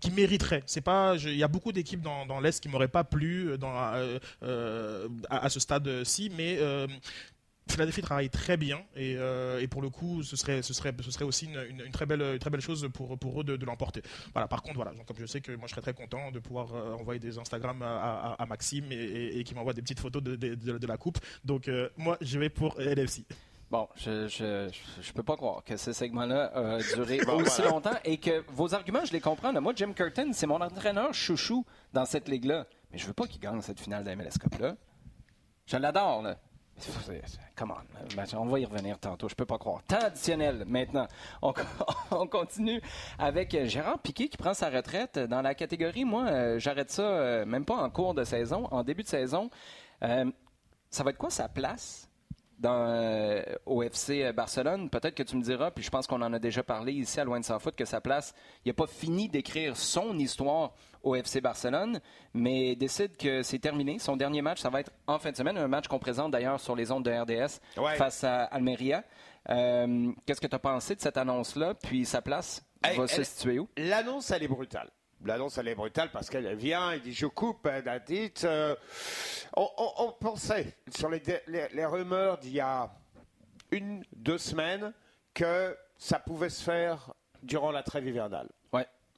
qui 0.00 0.10
mériterait. 0.10 0.62
C'est 0.66 0.80
pas, 0.80 1.16
il 1.16 1.36
y 1.36 1.42
a 1.42 1.48
beaucoup 1.48 1.72
d'équipes 1.72 2.00
dans, 2.00 2.26
dans 2.26 2.40
l'Est 2.40 2.60
qui 2.60 2.68
m'auraient 2.68 2.88
pas 2.88 3.04
plu 3.04 3.58
dans, 3.58 3.74
euh, 3.94 4.18
euh, 4.42 5.08
à, 5.28 5.48
ce 5.48 5.60
stade-ci, 5.60 6.30
mais 6.36 6.56
euh, 6.60 6.86
Philadelphie 7.68 8.02
travaille 8.02 8.30
très 8.30 8.56
bien 8.56 8.82
et, 8.94 9.16
et, 9.60 9.68
pour 9.68 9.82
le 9.82 9.90
coup 9.90 10.22
ce 10.22 10.36
serait, 10.36 10.62
ce 10.62 10.74
serait, 10.74 10.94
ce 11.00 11.10
serait 11.10 11.24
aussi 11.24 11.46
une, 11.46 11.84
une, 11.84 11.90
très, 11.90 12.06
belle, 12.06 12.38
très 12.38 12.50
belle 12.50 12.60
chose 12.60 12.88
pour, 12.92 13.18
pour 13.18 13.40
eux 13.40 13.44
de, 13.44 13.56
de 13.56 13.66
l'emporter. 13.66 14.02
Voilà, 14.32 14.46
par 14.48 14.62
contre, 14.62 14.76
voilà, 14.76 14.92
donc, 14.92 15.06
comme 15.06 15.16
je 15.18 15.26
sais 15.26 15.40
que 15.40 15.52
moi 15.52 15.66
je 15.66 15.70
serais 15.70 15.80
très 15.80 15.94
content 15.94 16.30
de 16.30 16.38
pouvoir 16.38 16.72
envoyer 17.00 17.20
des 17.20 17.38
Instagram 17.38 17.82
à, 17.82 18.36
à, 18.38 18.46
Maxime 18.46 18.92
et, 18.92 19.38
et, 19.38 19.44
qui 19.44 19.54
m'envoie 19.54 19.72
des 19.72 19.82
petites 19.82 20.00
photos 20.00 20.22
de, 20.22 20.36
de, 20.36 20.54
de, 20.54 20.86
la 20.86 20.96
coupe. 20.96 21.18
Donc 21.44 21.70
moi 21.96 22.18
je 22.20 22.38
vais 22.38 22.50
pour 22.50 22.78
LFC. 22.78 23.24
Bon, 23.70 23.88
je 23.96 24.28
je, 24.28 24.70
je, 25.00 25.12
peux 25.12 25.22
pas 25.22 25.36
croire 25.36 25.64
que 25.64 25.76
ce 25.76 25.92
segment-là 25.92 26.52
a 26.54 26.78
duré 26.94 27.20
aussi 27.28 27.62
longtemps 27.62 27.98
et 28.04 28.18
que 28.18 28.44
vos 28.52 28.74
arguments, 28.74 29.04
je 29.04 29.12
les 29.12 29.20
comprends. 29.20 29.52
Moi, 29.60 29.72
Jim 29.74 29.92
Curtin, 29.92 30.32
c'est 30.32 30.46
mon 30.46 30.60
entraîneur 30.60 31.12
chouchou 31.14 31.64
dans 31.92 32.04
cette 32.04 32.28
ligue-là. 32.28 32.66
Mais 32.92 32.98
je 32.98 33.06
veux 33.06 33.12
pas 33.12 33.26
qu'il 33.26 33.40
gagne 33.40 33.60
cette 33.62 33.80
finale 33.80 34.04
d'MLS 34.04 34.38
Cup-là. 34.38 34.76
Je 35.66 35.76
l'adore, 35.76 36.22
là. 36.22 36.38
Come 37.56 37.72
on, 37.72 38.36
on 38.38 38.46
va 38.46 38.58
y 38.58 38.64
revenir 38.64 38.98
tantôt, 38.98 39.28
je 39.28 39.34
peux 39.34 39.46
pas 39.46 39.58
croire. 39.58 39.82
Temps 39.84 39.98
additionnel 40.00 40.64
maintenant. 40.66 41.06
On, 41.40 41.54
on, 42.10 42.26
continue 42.26 42.80
avec 43.18 43.56
Gérard 43.66 44.00
Piquet 44.00 44.28
qui 44.28 44.36
prend 44.36 44.54
sa 44.54 44.70
retraite 44.70 45.18
dans 45.18 45.40
la 45.40 45.54
catégorie. 45.54 46.04
Moi, 46.04 46.24
euh, 46.26 46.58
j'arrête 46.58 46.90
ça 46.90 47.02
euh, 47.02 47.46
même 47.46 47.64
pas 47.64 47.76
en 47.76 47.90
cours 47.90 48.14
de 48.14 48.24
saison, 48.24 48.66
en 48.72 48.82
début 48.82 49.04
de 49.04 49.08
saison. 49.08 49.50
Euh, 50.02 50.30
ça 50.90 51.04
va 51.04 51.10
être 51.10 51.18
quoi 51.18 51.30
sa 51.30 51.48
place 51.48 52.08
dans, 52.58 52.86
euh, 52.88 53.42
au 53.66 53.82
FC 53.82 54.32
Barcelone? 54.32 54.90
Peut-être 54.90 55.14
que 55.14 55.22
tu 55.22 55.36
me 55.36 55.42
diras, 55.42 55.70
puis 55.70 55.84
je 55.84 55.90
pense 55.90 56.06
qu'on 56.06 56.22
en 56.22 56.32
a 56.32 56.38
déjà 56.38 56.62
parlé 56.62 56.92
ici 56.92 57.20
à 57.20 57.24
Loin 57.24 57.38
de 57.38 57.44
Sans 57.44 57.58
Foot, 57.60 57.76
que 57.76 57.84
sa 57.84 58.00
place, 58.00 58.34
il 58.64 58.68
n'a 58.68 58.74
pas 58.74 58.86
fini 58.86 59.28
d'écrire 59.28 59.76
son 59.76 60.18
histoire 60.18 60.72
au 61.04 61.14
FC 61.14 61.40
Barcelone, 61.40 62.00
mais 62.32 62.74
décide 62.74 63.16
que 63.16 63.42
c'est 63.42 63.58
terminé. 63.58 63.98
Son 63.98 64.16
dernier 64.16 64.42
match, 64.42 64.60
ça 64.60 64.70
va 64.70 64.80
être 64.80 64.90
en 65.06 65.18
fin 65.18 65.30
de 65.30 65.36
semaine, 65.36 65.56
un 65.56 65.68
match 65.68 65.86
qu'on 65.86 65.98
présente 65.98 66.32
d'ailleurs 66.32 66.58
sur 66.58 66.74
les 66.74 66.90
ondes 66.90 67.04
de 67.04 67.10
RDS 67.10 67.60
face 67.96 68.24
à 68.24 68.44
Almeria. 68.44 69.04
Euh, 69.50 70.10
qu'est-ce 70.26 70.40
que 70.40 70.46
tu 70.46 70.56
as 70.56 70.58
pensé 70.58 70.94
de 70.94 71.00
cette 71.00 71.16
annonce-là? 71.16 71.74
Puis 71.74 72.04
sa 72.04 72.22
place 72.22 72.64
va 72.82 73.06
se 73.06 73.22
situer 73.22 73.58
où? 73.58 73.68
L'annonce, 73.76 74.30
elle 74.30 74.42
est 74.42 74.48
brutale. 74.48 74.90
L'annonce, 75.24 75.56
elle 75.58 75.68
est 75.68 75.74
brutale 75.74 76.10
parce 76.10 76.28
qu'elle 76.28 76.54
vient, 76.54 76.94
il 76.94 77.00
dit 77.00 77.12
je 77.12 77.26
coupe 77.26 77.66
Nadit. 77.66 78.32
Euh, 78.44 78.74
on, 79.56 80.12
pensait 80.18 80.76
sur 80.94 81.08
les, 81.08 81.22
les 81.46 81.86
rumeurs 81.86 82.38
d'il 82.38 82.54
y 82.54 82.60
a 82.60 82.90
une, 83.70 84.04
deux 84.14 84.38
semaines 84.38 84.92
que 85.32 85.76
ça 85.96 86.18
pouvait 86.18 86.50
se 86.50 86.62
faire 86.62 87.12
durant 87.42 87.70
la 87.70 87.82
trêve 87.82 88.06
hivernale. 88.06 88.48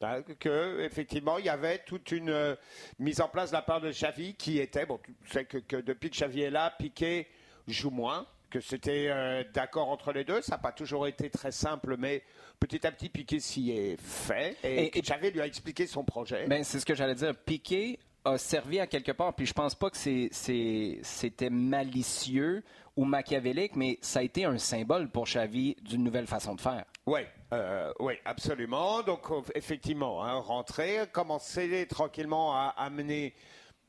Ouais. 0.00 0.08
Hein, 0.08 0.22
que 0.38 0.80
effectivement 0.84 1.38
il 1.38 1.46
y 1.46 1.48
avait 1.48 1.78
toute 1.78 2.10
une 2.12 2.28
euh, 2.30 2.54
mise 2.98 3.20
en 3.20 3.28
place 3.28 3.50
de 3.50 3.54
la 3.54 3.62
part 3.62 3.80
de 3.80 3.90
Xavi 3.90 4.34
qui 4.34 4.58
était 4.58 4.84
bon 4.84 4.98
tu 5.04 5.14
sais 5.30 5.44
que, 5.44 5.76
depuis 5.76 6.10
que 6.10 6.16
Xavi 6.16 6.42
est 6.42 6.50
là 6.50 6.74
Piqué 6.78 7.26
joue 7.66 7.90
moins 7.90 8.26
que 8.50 8.60
c'était 8.60 9.08
euh, 9.08 9.42
d'accord 9.54 9.88
entre 9.88 10.12
les 10.12 10.24
deux 10.24 10.42
ça 10.42 10.56
n'a 10.56 10.58
pas 10.58 10.72
toujours 10.72 11.06
été 11.06 11.30
très 11.30 11.50
simple 11.50 11.96
mais 11.98 12.22
petit 12.60 12.86
à 12.86 12.92
petit 12.92 13.08
Piqué 13.08 13.40
s'y 13.40 13.70
est 13.70 13.96
fait 13.98 14.56
et, 14.62 14.90
Xavi 15.00 15.30
lui 15.30 15.40
a 15.40 15.46
expliqué 15.46 15.86
son 15.86 16.04
projet 16.04 16.46
ben, 16.46 16.62
c'est 16.62 16.78
ce 16.78 16.84
que 16.84 16.94
j'allais 16.94 17.14
dire 17.14 17.34
Piqué 17.34 17.98
a 18.24 18.36
servi 18.36 18.80
à 18.80 18.86
quelque 18.86 19.12
part 19.12 19.34
puis 19.34 19.46
je 19.46 19.54
pense 19.54 19.74
pas 19.74 19.88
que 19.88 19.96
c'était 19.96 21.50
malicieux 21.50 22.62
ou 22.96 23.04
machiavélique, 23.04 23.76
mais 23.76 23.98
ça 24.00 24.20
a 24.20 24.22
été 24.22 24.44
un 24.44 24.58
symbole 24.58 25.08
pour 25.08 25.24
Xavi 25.24 25.76
d'une 25.82 26.02
nouvelle 26.02 26.26
façon 26.26 26.54
de 26.54 26.60
faire. 26.60 26.84
Oui, 27.04 27.20
euh, 27.52 27.92
oui, 28.00 28.14
absolument. 28.24 29.02
Donc 29.02 29.22
effectivement, 29.54 30.24
hein, 30.24 30.34
rentrer, 30.34 31.04
commencer 31.12 31.86
tranquillement 31.88 32.54
à 32.54 32.74
amener 32.76 33.34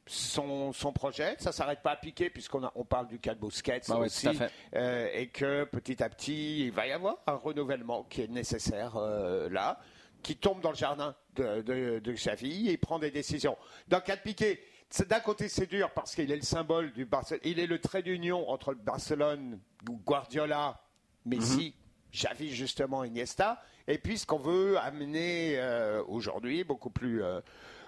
son, 0.05 0.71
son, 0.73 0.93
projet. 0.93 1.35
Ça 1.39 1.49
ne 1.49 1.53
s'arrête 1.53 1.81
pas 1.81 1.91
à 1.91 1.95
piquer 1.95 2.29
puisqu'on 2.29 2.69
on 2.75 2.85
parle 2.85 3.07
du 3.07 3.19
cas 3.19 3.33
de 3.33 3.39
Busquets 3.39 3.81
ah 3.89 3.97
aussi. 3.97 4.29
Euh, 4.75 5.09
et 5.13 5.27
que 5.27 5.65
petit 5.65 6.01
à 6.01 6.09
petit, 6.09 6.65
il 6.65 6.71
va 6.71 6.87
y 6.87 6.91
avoir 6.91 7.17
un 7.27 7.35
renouvellement 7.35 8.03
qui 8.03 8.21
est 8.21 8.27
nécessaire 8.27 8.95
euh, 8.95 9.49
là, 9.49 9.79
qui 10.23 10.37
tombe 10.37 10.61
dans 10.61 10.71
le 10.71 10.77
jardin 10.77 11.15
de, 11.35 11.61
de, 11.61 11.99
de 11.99 12.11
Xavi 12.13 12.69
et 12.69 12.77
prend 12.77 12.99
des 12.99 13.11
décisions. 13.11 13.57
Dans 13.87 13.97
le 13.97 14.03
cas 14.03 14.15
de 14.15 14.21
Piqué, 14.21 14.63
d'un 15.09 15.19
côté, 15.19 15.49
c'est 15.49 15.67
dur 15.67 15.91
parce 15.91 16.15
qu'il 16.15 16.31
est 16.31 16.37
le 16.37 16.41
symbole 16.41 16.93
du 16.93 17.05
Barcelone. 17.05 17.41
Il 17.43 17.59
est 17.59 17.67
le 17.67 17.79
trait 17.79 18.03
d'union 18.03 18.49
entre 18.49 18.71
le 18.71 18.77
Barcelone, 18.77 19.59
Guardiola, 19.83 20.81
Messi, 21.25 21.75
mm 21.77 21.86
Xavi, 22.13 22.49
justement, 22.53 23.03
Iniesta. 23.03 23.61
Et 23.87 23.97
puis, 23.97 24.17
ce 24.17 24.25
qu'on 24.25 24.39
veut 24.39 24.77
amener 24.77 25.55
euh, 25.57 26.03
aujourd'hui, 26.07 26.63
beaucoup 26.63 26.89
plus. 26.89 27.23
Euh, 27.23 27.41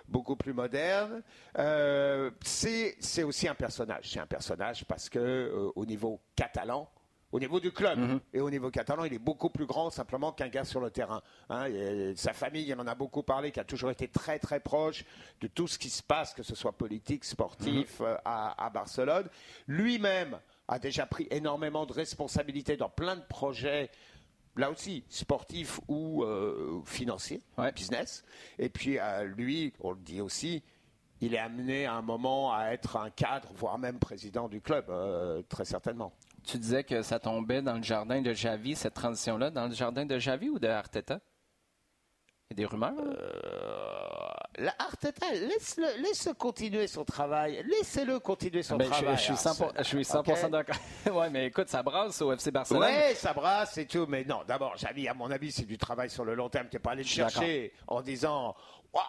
beaucoup 0.08 0.36
plus 0.36 0.53
moderne. 0.53 1.21
Euh, 1.60 2.32
c'est 2.41 3.21
aussi 3.21 3.47
un 3.47 3.53
personnage. 3.53 4.10
C'est 4.12 4.19
un 4.19 4.25
personnage 4.25 4.84
parce 4.86 5.08
que 5.08 5.71
au 5.75 5.86
niveau 5.86 6.19
catalan, 6.36 6.89
au 7.32 7.39
niveau 7.39 7.60
du 7.60 7.71
club 7.71 7.99
mhm. 7.99 8.19
et 8.34 8.41
au 8.41 8.49
niveau 8.49 8.71
catalan, 8.71 9.03
il 9.03 9.13
est 9.13 9.19
beaucoup 9.19 9.49
plus 9.49 9.65
grand 9.65 9.89
simplement 9.89 10.32
qu'un 10.32 10.47
gars 10.47 10.63
sur 10.63 10.82
le 10.82 10.89
terrain. 10.89 11.21
Hein. 11.49 11.67
sa 12.15 12.34
famille, 12.34 12.67
il 12.67 12.73
en 12.79 12.88
a 12.88 12.95
beaucoup 12.95 13.23
parlé, 13.23 13.51
qui 13.51 13.60
a 13.60 13.63
toujours 13.63 13.91
été 13.91 14.08
très 14.08 14.39
très 14.39 14.60
proche 14.60 15.05
de 15.41 15.47
tout 15.47 15.67
ce 15.67 15.77
qui 15.77 15.89
se 15.89 16.01
passe, 16.01 16.34
que 16.34 16.43
ce 16.43 16.55
soit 16.55 16.71
politique, 16.71 17.23
sportif, 17.25 17.99
mhm. 17.99 18.05
euh, 18.08 18.17
à, 18.25 18.69
Barcelone. 18.73 19.27
Lui-même 19.67 20.39
a 20.69 20.79
déjà 20.79 21.05
pris 21.05 21.27
énormément 21.32 21.86
de 21.86 21.93
responsabilités 21.93 22.77
dans 22.77 22.89
plein 22.89 23.15
de 23.15 23.23
projets 23.23 23.89
là 24.55 24.69
aussi, 24.69 25.03
sportifs 25.10 25.79
ou 25.88 26.23
euh, 26.23 26.82
financiers, 26.86 27.41
business. 27.75 28.23
Et 28.58 28.67
puis, 28.67 28.99
euh, 28.99 29.23
lui, 29.23 29.73
on 29.79 29.91
le 29.91 29.99
dit 29.99 30.19
aussi, 30.19 30.63
il 31.21 31.34
est 31.34 31.39
amené 31.39 31.86
à 31.86 31.93
un 31.93 32.01
moment 32.01 32.53
à 32.53 32.71
être 32.71 32.97
un 32.97 33.10
cadre, 33.10 33.49
voire 33.55 33.77
même 33.77 33.99
président 33.99 34.49
du 34.49 34.60
club, 34.60 34.91
très 35.47 35.65
certainement. 35.65 36.13
Tu 36.43 36.58
disais 36.58 36.84
que 36.84 37.01
ça 37.03 37.19
tombait 37.19 37.62
dans 37.62 37.75
le 37.75 37.84
jardin 37.84 38.21
de 38.21 38.34
Javi, 38.34 38.75
cette 38.75 38.95
transition-là, 38.95 39.51
dans 39.51 39.67
le 39.67 39.73
jardin 39.73 40.05
de 40.05 40.17
Javi 40.17 40.49
ou 40.49 40.60
de 40.60 40.67
Arteta? 40.67 41.19
Il 42.49 42.53
y 42.53 42.53
a 42.53 42.55
des 42.55 42.65
rumeurs? 42.65 42.93
Euh, 44.60 44.67
Arteta, 44.78 45.32
laisse-le, 45.32 46.02
laisse 46.02 46.30
continuer 46.38 46.88
son 46.88 47.06
travail. 47.06 47.63
Laissez-le 47.67 48.19
continuer 48.19 48.63
son 48.63 48.78
ben, 48.78 48.89
travail. 48.89 49.15
Je, 49.17 49.22
suis 49.22 49.34
100%, 49.34 49.72
je 49.78 49.84
suis 49.84 50.06
100 50.06 50.50
d'accord. 50.50 50.76
oui, 51.12 51.26
mais 51.32 51.48
écoute, 51.48 51.69
ça 51.69 51.82
brasse 51.84 52.22
au 52.22 52.32
FC 52.32 52.52
Barcelone. 52.52 52.84
Oui, 52.89 53.15
ça 53.15 53.34
brasse 53.34 53.78
et 53.78 53.86
tout. 53.86 54.06
Mais 54.08 54.24
non, 54.24 54.41
d'abord, 54.48 54.78
Javi, 54.78 55.08
à 55.08 55.13
mon 55.13 55.32
avis, 55.32 55.52
c'est 55.52 55.65
du 55.65 55.78
travail 55.78 56.10
sur 56.10 56.26
le 56.26 56.36
long 56.36 56.50
terme. 56.50 56.67
Tu 56.69 56.76
n'es 56.76 56.80
pas 56.80 56.91
allé 56.91 57.04
le 57.04 57.08
chercher 57.08 57.74
en 57.88 58.02
disant 58.02 58.56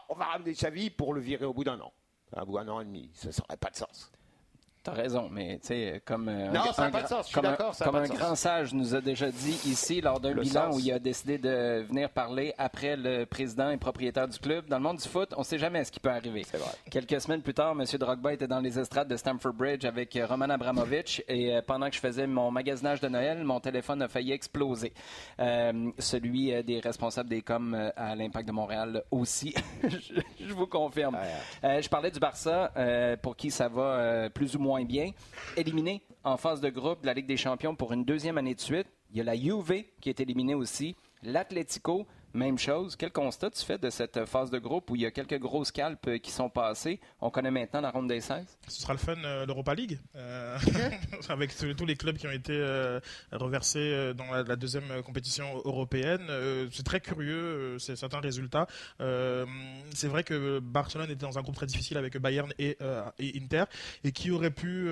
on 0.08 0.14
va 0.14 0.24
ramener 0.26 0.54
Javi 0.54 0.90
pour 0.90 1.14
le 1.14 1.20
virer 1.20 1.44
au 1.44 1.54
bout 1.54 1.64
d'un 1.64 1.80
an. 1.80 1.92
Un 2.36 2.44
bout 2.44 2.58
d'un 2.58 2.68
an 2.68 2.80
et 2.80 2.84
demi. 2.84 3.10
Ça 3.14 3.28
n'aurait 3.28 3.56
pas 3.56 3.70
de 3.70 3.76
sens. 3.76 4.12
T'as 4.82 4.92
raison, 4.92 5.28
mais 5.30 5.58
tu 5.58 5.66
sais, 5.66 6.02
comme, 6.06 6.30
un, 6.30 6.50
grand 8.08 8.34
sage 8.34 8.72
nous 8.72 8.94
a 8.94 9.02
déjà 9.02 9.30
dit 9.30 9.60
ici 9.66 10.00
lors 10.00 10.20
d'un 10.20 10.32
bilan 10.32 10.72
où 10.72 10.78
il 10.78 10.90
a 10.90 10.98
décidé 10.98 11.36
de 11.36 11.82
venir 11.86 12.08
parler 12.08 12.54
après 12.56 12.96
le 12.96 13.26
président 13.26 13.68
et 13.68 13.76
propriétaire 13.76 14.26
du 14.26 14.38
club. 14.38 14.68
Dans 14.68 14.78
le 14.78 14.82
monde 14.82 14.96
du 14.96 15.06
foot, 15.06 15.34
on 15.36 15.40
ne 15.40 15.44
sait 15.44 15.58
jamais 15.58 15.84
ce 15.84 15.92
qui 15.92 16.00
peut 16.00 16.08
arriver. 16.08 16.46
Quelques 16.90 17.20
semaines 17.20 17.42
plus 17.42 17.52
tard, 17.52 17.72
M. 17.72 17.84
Drogba 17.98 18.32
était 18.32 18.46
dans 18.46 18.60
les 18.60 18.78
estrades 18.78 19.08
de 19.08 19.18
Stamford 19.18 19.52
Bridge 19.52 19.84
avec 19.84 20.16
euh, 20.16 20.26
Roman 20.26 20.48
Abramovich 20.48 21.22
et 21.28 21.54
euh, 21.54 21.60
pendant 21.60 21.90
que 21.90 21.96
je 21.96 22.00
faisais 22.00 22.26
mon 22.26 22.50
magasinage 22.50 23.02
de 23.02 23.08
Noël, 23.08 23.44
mon 23.44 23.60
téléphone 23.60 24.00
a 24.00 24.08
failli 24.08 24.32
exploser. 24.32 24.94
Euh, 25.40 25.90
celui 25.98 26.64
des 26.64 26.80
responsables 26.80 27.28
des 27.28 27.42
coms 27.42 27.92
à 27.96 28.14
l'Impact 28.14 28.48
de 28.48 28.52
Montréal 28.52 29.02
aussi, 29.10 29.54
je, 29.82 30.54
vous 30.54 30.66
confirme. 30.66 31.18
je 31.62 31.88
parlais 31.90 32.10
du 32.10 32.18
Barça 32.18 32.72
pour 33.20 33.36
qui 33.36 33.50
ça 33.50 33.68
va 33.68 34.30
plus 34.30 34.56
ou 34.56 34.58
moins 34.58 34.69
moins 34.70 34.84
bien. 34.84 35.10
Éliminé 35.56 36.00
en 36.22 36.36
phase 36.36 36.60
de 36.60 36.68
groupe 36.68 37.00
de 37.00 37.06
la 37.06 37.14
Ligue 37.14 37.26
des 37.26 37.36
Champions 37.36 37.74
pour 37.74 37.92
une 37.92 38.04
deuxième 38.04 38.38
année 38.38 38.54
de 38.54 38.60
suite. 38.60 38.86
Il 39.10 39.16
y 39.16 39.20
a 39.20 39.24
la 39.24 39.34
Juve 39.34 39.82
qui 40.00 40.08
est 40.08 40.20
éliminée 40.20 40.54
aussi. 40.54 40.94
L'Atlético 41.24 42.06
même 42.34 42.58
chose. 42.58 42.96
Quel 42.96 43.10
constat 43.10 43.50
tu 43.50 43.64
fais 43.64 43.78
de 43.78 43.90
cette 43.90 44.24
phase 44.24 44.50
de 44.50 44.58
groupe 44.58 44.90
où 44.90 44.96
il 44.96 45.02
y 45.02 45.06
a 45.06 45.10
quelques 45.10 45.38
grosses 45.38 45.68
scalps 45.68 45.98
euh, 46.06 46.18
qui 46.18 46.30
sont 46.30 46.48
passées? 46.48 47.00
On 47.20 47.30
connaît 47.30 47.50
maintenant 47.50 47.80
la 47.80 47.90
ronde 47.90 48.08
des 48.08 48.20
16. 48.20 48.44
Ce 48.68 48.82
sera 48.82 48.92
le 48.92 48.98
fun, 48.98 49.16
euh, 49.24 49.46
l'Europa 49.46 49.74
League, 49.74 49.98
euh, 50.16 50.58
avec 51.28 51.56
tous 51.56 51.86
les 51.86 51.96
clubs 51.96 52.16
qui 52.16 52.26
ont 52.26 52.32
été 52.32 52.60
reversés 53.32 54.12
dans 54.14 54.30
la, 54.32 54.56
deuxième 54.56 55.02
compétition 55.02 55.44
européenne. 55.64 56.26
c'est 56.70 56.82
très 56.82 57.00
curieux, 57.00 57.78
c'est 57.78 57.96
certains 57.96 58.20
résultats. 58.20 58.66
c'est 58.98 60.08
vrai 60.08 60.24
que 60.24 60.58
Barcelone 60.60 61.10
était 61.10 61.26
dans 61.26 61.38
un 61.38 61.42
groupe 61.42 61.54
très 61.54 61.66
difficile 61.66 61.96
avec 61.96 62.16
Bayern 62.18 62.52
et, 62.58 62.76
Inter, 63.20 63.64
et 64.04 64.12
qui 64.12 64.30
aurait 64.30 64.50
pu, 64.50 64.88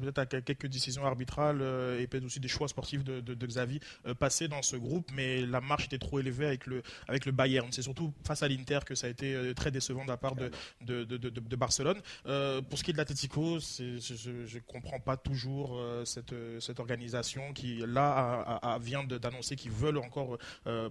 peut-être 0.00 0.18
à 0.18 0.26
quelques 0.26 0.66
décisions 0.66 1.04
arbitrales 1.04 1.62
et 1.98 2.06
peut-être 2.06 2.24
aussi 2.24 2.40
des 2.40 2.48
choix 2.48 2.68
sportifs 2.68 3.04
de, 3.04 3.20
de, 3.20 3.34
de 3.34 3.46
Xavi, 3.46 3.80
passer 4.18 4.48
dans 4.48 4.62
ce 4.62 4.76
groupe, 4.76 5.10
mais 5.14 5.44
la 5.46 5.60
marche 5.60 5.86
était 5.86 5.98
trop 5.98 6.20
élevée 6.20 6.46
avec 6.46 6.66
le 6.66 6.77
avec 7.06 7.26
le 7.26 7.32
Bayern. 7.32 7.68
C'est 7.70 7.82
surtout 7.82 8.12
face 8.24 8.42
à 8.42 8.48
l'Inter 8.48 8.80
que 8.84 8.94
ça 8.94 9.06
a 9.06 9.10
été 9.10 9.34
euh, 9.34 9.54
très 9.54 9.70
décevant 9.70 10.04
de 10.04 10.08
la 10.08 10.16
part 10.16 10.34
de, 10.34 10.50
de, 10.82 11.56
Barcelone. 11.56 12.00
Euh, 12.26 12.60
pour 12.62 12.78
ce 12.78 12.84
qui 12.84 12.90
est 12.90 12.92
de 12.92 12.98
l'Atlético, 12.98 13.58
je 13.58 14.30
ne 14.30 14.60
comprends 14.66 15.00
pas 15.00 15.16
toujours 15.16 15.76
euh, 15.78 16.04
cette, 16.04 16.34
cette 16.60 16.80
organisation 16.80 17.52
qui, 17.52 17.82
là, 17.86 18.60
vient 18.80 19.04
d'annoncer 19.04 19.56
qu'ils 19.56 19.72
veulent 19.72 19.98
encore 19.98 20.38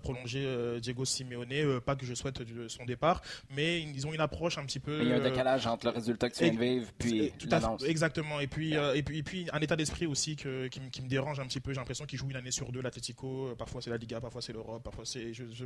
prolonger 0.03 0.79
Diego 0.81 1.05
Simeone. 1.05 1.79
pas 1.81 1.95
que 1.95 2.05
je 2.05 2.13
souhaite 2.13 2.41
son 2.67 2.85
départ, 2.85 3.21
mais 3.51 3.81
ils 3.81 4.05
ont 4.07 4.13
une 4.13 4.21
approche 4.21 4.57
un 4.57 4.65
petit 4.65 4.79
peu. 4.79 5.01
il 5.01 5.09
y 5.09 5.13
a 5.13 5.17
un 5.17 5.19
décalage 5.19 5.67
entre 5.67 5.87
le 5.87 5.91
résultat 5.91 6.29
que 6.29 6.35
tu 6.35 6.43
viens 6.43 6.53
de 6.53 6.59
vivre 6.59 6.91
puis 6.97 7.31
l'annonce. 7.49 7.83
Exactement. 7.83 8.39
Et 8.39 8.47
puis, 8.47 8.73
et 8.73 9.03
puis, 9.03 9.19
et 9.19 9.23
puis, 9.23 9.47
un 9.53 9.59
état 9.59 9.75
d'esprit 9.75 10.05
aussi 10.05 10.35
que, 10.35 10.67
qui, 10.67 11.01
me 11.01 11.07
dérange 11.07 11.39
un 11.39 11.45
petit 11.45 11.59
peu. 11.59 11.71
J'ai 11.71 11.79
l'impression 11.79 12.05
qu'ils 12.05 12.19
jouent 12.19 12.29
une 12.29 12.35
année 12.35 12.51
sur 12.51 12.71
deux 12.71 12.81
l'Atlético. 12.81 13.53
Parfois 13.57 13.81
c'est 13.81 13.89
la 13.89 13.97
Liga, 13.97 14.19
parfois 14.19 14.41
c'est 14.41 14.53
l'Europe, 14.53 14.83
parfois 14.83 15.05
c'est. 15.05 15.33
Je, 15.33 15.65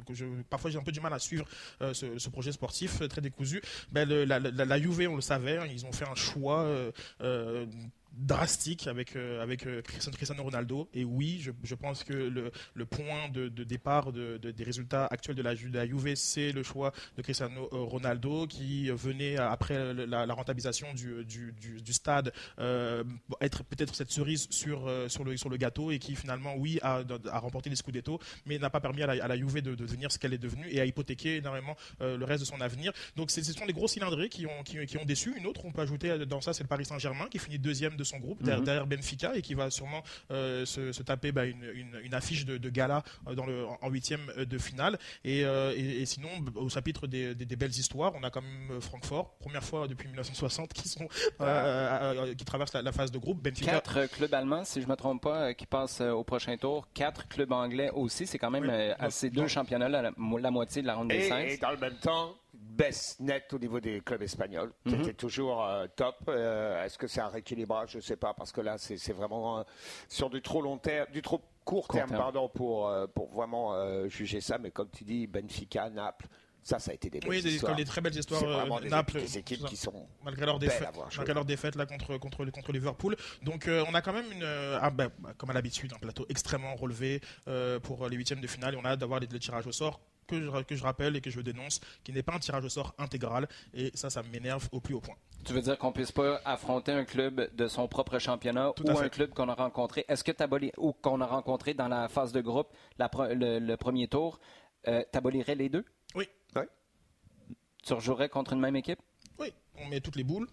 parfois 0.50 0.72
j'ai 0.72 0.78
un 0.78 0.84
peu 0.84 0.92
du 0.92 1.02
mal 1.02 1.14
à 1.14 1.20
suivre 1.20 1.46
euh, 1.82 1.94
ce, 1.94 2.30
projet 2.30 2.52
sportif 2.52 3.02
euh, 3.02 3.08
très 3.08 3.22
décousu. 3.22 3.62
Ben, 3.92 4.08
la, 4.08 4.40
la, 4.40 4.66
la, 4.66 4.80
Juve, 4.80 5.08
on 5.10 5.16
le 5.16 5.22
savait, 5.22 5.58
hein, 5.58 5.66
ils 5.72 5.86
ont 5.86 5.92
fait 5.92 6.08
un 6.08 6.16
choix 6.16 6.64
euh, 7.22 7.66
drastique 8.14 8.88
avec 8.88 9.16
euh, 9.16 9.42
avec 9.42 9.66
euh, 9.66 9.82
Cristiano 9.82 10.44
Ronaldo. 10.44 10.90
Et 10.94 11.06
oui 11.06 11.40
je, 11.42 11.52
je 11.64 11.76
pense 11.76 12.04
que 12.04 12.14
le, 12.14 12.52
le 12.74 12.86
point 12.86 13.30
de, 13.30 13.48
de 13.48 13.64
départ 13.64 14.12
de, 14.12 14.38
de, 14.38 14.52
des 14.52 14.64
résultats 14.64 15.06
actuels 15.06 15.36
de 15.36 15.42
la, 15.42 15.56
de 15.56 15.86
Juve 15.86 16.16
c'est 16.16 16.52
le 16.52 16.64
choix 16.64 16.92
de 17.18 17.22
Cristiano 17.22 17.70
euh, 17.72 17.78
Ronaldo 17.78 18.48
qui 18.48 18.90
venait 18.90 19.38
après 19.38 19.94
la, 19.94 20.34
rentabilisation 20.34 20.94
du, 20.94 21.24
du, 21.26 21.54
du, 21.54 21.94
stade 21.94 22.34
être 23.42 23.64
peut-être 23.64 23.96
cette 23.96 24.12
cerise 24.12 24.48
sur 24.50 24.90
sur 25.08 25.24
le 25.24 25.38
sur 25.38 25.50
le 25.50 25.58
gâteau 25.58 25.92
et 25.92 26.00
qui 26.00 26.16
finalement 26.16 26.56
oui 26.56 26.80
a, 26.82 27.04
a 27.32 27.40
remporté 27.40 27.70
les 27.70 27.76
Scudetto 27.76 28.20
mais 28.46 28.58
n'a 28.60 28.70
pas 28.70 28.80
permis 28.80 29.04
à 29.04 29.08
la, 29.14 29.24
à 29.24 29.38
Juve 29.38 29.62
de, 29.62 29.76
devenir 29.76 30.12
ce 30.12 30.20
qu'elle 30.20 30.34
est 30.34 30.38
devenue 30.38 30.68
et 30.70 30.80
a 30.80 30.86
hypothéqué 30.86 31.38
énormément 31.38 31.76
le 32.00 32.24
reste 32.24 32.42
de 32.42 32.46
son 32.46 32.62
avenir. 32.62 32.94
Donc 33.16 33.32
ce 33.32 33.42
sont 33.44 33.66
les 33.66 33.74
gros 33.74 33.88
cylindrés 33.88 34.30
qui 34.30 34.46
ont 34.46 34.64
qui, 34.64 34.86
qui 34.86 34.98
ont 34.98 35.06
déçu. 35.06 35.34
Une 35.38 35.46
autre 35.48 35.66
on 35.66 35.72
peut 35.72 35.82
ajouter 35.82 36.26
dans 36.26 36.42
ça 36.42 36.54
c'est 36.54 36.64
le 36.64 36.70
Paris 36.70 36.86
Saint-Germain 36.86 37.28
qui 37.30 37.40
finit 37.40 37.60
deuxième 37.60 37.96
de 37.96 38.01
son 38.04 38.20
groupe 38.20 38.42
mhm. 38.42 38.64
derrière 38.64 38.88
Benfica 38.88 39.36
et 39.36 39.42
qui 39.42 39.54
va 39.54 39.70
sûrement 39.70 40.04
euh, 40.32 40.66
se, 40.66 41.02
taper 41.04 41.32
bah, 41.32 41.46
une, 41.46 42.14
affiche 42.14 42.46
de, 42.46 42.70
gala 42.70 43.04
euh, 43.28 43.36
dans 43.36 43.46
le, 43.46 43.66
en 43.66 43.90
huitième 43.90 44.32
euh, 44.38 44.46
de 44.46 44.58
finale. 44.58 44.98
Et, 45.24 45.46
sinon, 46.06 46.30
au 46.56 46.70
chapitre 46.70 47.08
des, 47.08 47.34
belles 47.56 47.72
histoires, 47.72 48.14
on 48.16 48.24
a 48.24 48.30
quand 48.30 48.42
même 48.42 48.82
Francfort, 48.82 49.36
première 49.40 49.64
fois 49.64 49.88
depuis 49.88 50.08
1960 50.08 50.74
qui 50.74 50.88
sont 50.90 51.08
qui 52.38 52.46
traversent 52.46 52.74
la, 52.74 52.92
phase 52.92 53.12
de 53.12 53.18
groupe. 53.18 53.42
Benfica. 53.42 53.72
Quatre 53.72 54.06
clubs 54.08 54.34
allemands, 54.34 54.64
si 54.64 54.82
je 54.82 54.88
me 54.88 54.96
trompe 54.96 55.22
pas, 55.22 55.54
qui 55.54 55.66
passent 55.66 56.02
au 56.02 56.24
prochain 56.24 56.58
tour. 56.58 56.88
Quatre 56.94 57.28
clubs 57.28 57.52
anglais 57.52 57.90
aussi. 57.94 58.28
C'est 58.28 58.38
quand 58.38 58.52
même 58.52 58.70
assez 59.00 59.30
deux 59.30 59.48
championnats 59.48 59.90
la, 59.90 60.02
la, 60.02 60.52
moitié 60.52 60.82
de 60.82 60.88
la 60.88 60.96
ronde 60.96 61.10
des 61.10 61.28
16. 61.28 61.54
Et 61.54 61.58
dans 61.58 61.72
le 61.72 61.78
même 61.78 61.96
temps, 61.96 62.36
baisse 62.82 63.18
nette 63.20 63.54
au 63.54 63.60
niveau 63.60 63.80
des 63.80 64.02
clubs 64.02 64.22
espagnols. 64.22 64.72
Mhm. 64.86 64.98
C'était 64.98 65.14
toujours 65.14 65.64
euh, 65.64 65.86
top. 65.96 66.16
Euh, 66.28 66.84
Est-ce 66.84 66.98
que 66.98 67.08
c'est 67.08 67.22
un 67.22 67.28
rééquilibrage? 67.28 67.92
Je 67.92 67.98
ne 67.98 68.02
sais 68.02 68.16
pas, 68.16 68.34
parce 68.34 68.52
que 68.52 68.62
là, 68.62 68.78
c'est 68.78 69.14
vraiment 69.14 69.60
euh, 69.60 69.64
sur 70.10 70.30
du 70.30 70.42
trop 70.42 70.62
long 70.62 70.78
terme, 70.78 71.08
du 71.12 71.22
trop 71.22 71.40
court, 71.64 71.88
Court 71.88 71.96
terme, 71.96 72.10
terme. 72.10 72.22
pardon, 72.22 72.50
pour, 72.50 72.88
euh, 72.90 73.08
pour 73.08 73.30
vraiment 73.30 73.74
euh, 73.76 74.08
juger 74.08 74.42
ça. 74.42 74.58
Mais 74.58 74.72
comme 74.72 74.90
tu 74.90 75.04
dis, 75.04 75.28
Benfica, 75.28 75.90
Naples, 75.90 76.28
ça, 76.64 76.78
ça 76.80 76.92
a 76.92 76.94
été 76.94 77.10
des 77.10 77.20
belles 77.20 77.30
Oui, 77.30 77.42
des, 77.42 77.56
histoires. 77.56 77.76
des 77.76 77.86
très 77.86 78.02
belles 78.02 78.16
histoires. 78.18 78.40
C'est 78.40 78.46
vraiment 78.46 78.80
des, 78.80 78.90
Naples, 78.90 79.20
des 79.20 79.38
équipes 79.38 79.66
qui 79.66 79.76
sont 79.76 80.08
malgré 80.24 80.46
leur 80.46 80.60
défaite, 80.60 80.90
malgré 81.18 81.34
leur 81.34 81.46
défaite 81.46 81.76
là 81.76 81.86
contre 81.86 82.18
contre 82.18 82.46
contre 82.46 82.72
Liverpool. 82.72 83.16
Donc 83.42 83.68
euh, 83.68 83.84
on 83.90 83.96
a 83.96 84.02
quand 84.02 84.14
même 84.14 84.32
une 84.32 84.44
euh, 84.44 84.78
ah, 84.80 84.92
bah, 84.92 85.10
comme 85.38 85.50
à 85.50 85.54
l'habitude 85.54 85.92
un 85.94 85.98
plateau 85.98 86.26
extrêmement 86.30 86.76
relevé 86.76 87.20
euh, 87.48 87.80
pour 87.80 88.08
les 88.10 88.16
huitièmes 88.16 88.42
de 88.42 88.48
finale. 88.48 88.76
Et 88.76 88.78
on 88.78 88.86
a 88.86 88.90
hâte 88.90 89.00
d'avoir 89.00 89.20
les, 89.20 89.28
les 89.28 89.40
tirages 89.40 89.66
au 89.66 89.72
sort 89.72 90.00
que 90.32 90.42
je, 90.42 90.64
que 90.64 90.76
je 90.76 90.84
rappelle 90.84 91.16
et 91.16 91.22
que 91.22 91.30
je 91.30 91.42
dénonce, 91.42 91.80
qui 92.04 92.12
n'est 92.14 92.24
pas 92.24 92.34
un 92.34 92.40
tirage 92.40 92.64
au 92.66 92.70
sort 92.70 92.94
intégral. 92.98 93.48
Et 93.74 93.92
ça, 93.94 94.10
ça 94.10 94.24
m'énerve 94.24 94.68
au 94.72 94.80
plus 94.80 94.94
haut 94.96 95.02
point. 95.02 95.16
Tu 95.46 95.54
veux 95.54 95.62
dire 95.62 95.78
qu'on 95.78 95.92
puisse 95.92 96.12
pas 96.12 96.40
affronter 96.46 96.92
un 96.92 97.04
club 97.06 97.54
de 97.56 97.68
son 97.68 97.88
propre 97.88 98.20
championnat 98.20 98.74
Tout 98.76 98.84
ou 98.90 98.98
un 98.98 99.10
club 99.10 99.32
qu'on 99.34 99.50
a 99.50 99.56
rencontré? 99.56 100.06
Est-ce 100.08 100.24
que 100.24 100.32
t'abolis 100.32 100.72
ou 100.78 100.94
qu'on 100.94 101.20
a 101.22 101.26
rencontré 101.26 101.74
dans 101.74 101.88
la 101.88 102.08
phase 102.10 102.32
de 102.32 102.42
groupe, 102.42 102.68
la 103.00 103.08
pre- 103.08 103.34
le, 103.34 103.60
le 103.60 103.78
premier 103.78 104.08
tour, 104.08 104.40
euh, 104.88 105.04
t'abolirais 105.12 105.56
les 105.56 105.70
deux? 105.70 105.84
Oui, 106.16 106.28
Tu 107.84 107.94
rejouerais 107.94 108.30
contre 108.30 108.54
une 108.54 108.60
même 108.60 108.76
équipe? 108.76 109.00
oui, 109.40 109.52
on 109.76 109.88
met 109.88 110.00
toutes 110.02 110.16
les 110.16 110.24
boules, 110.24 110.48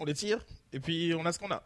on 0.00 0.04
les 0.04 0.14
tire 0.14 0.44
et 0.72 0.80
puis 0.80 1.14
on 1.14 1.24
a 1.24 1.32
ce 1.32 1.38
qu'on 1.38 1.50
a. 1.52 1.62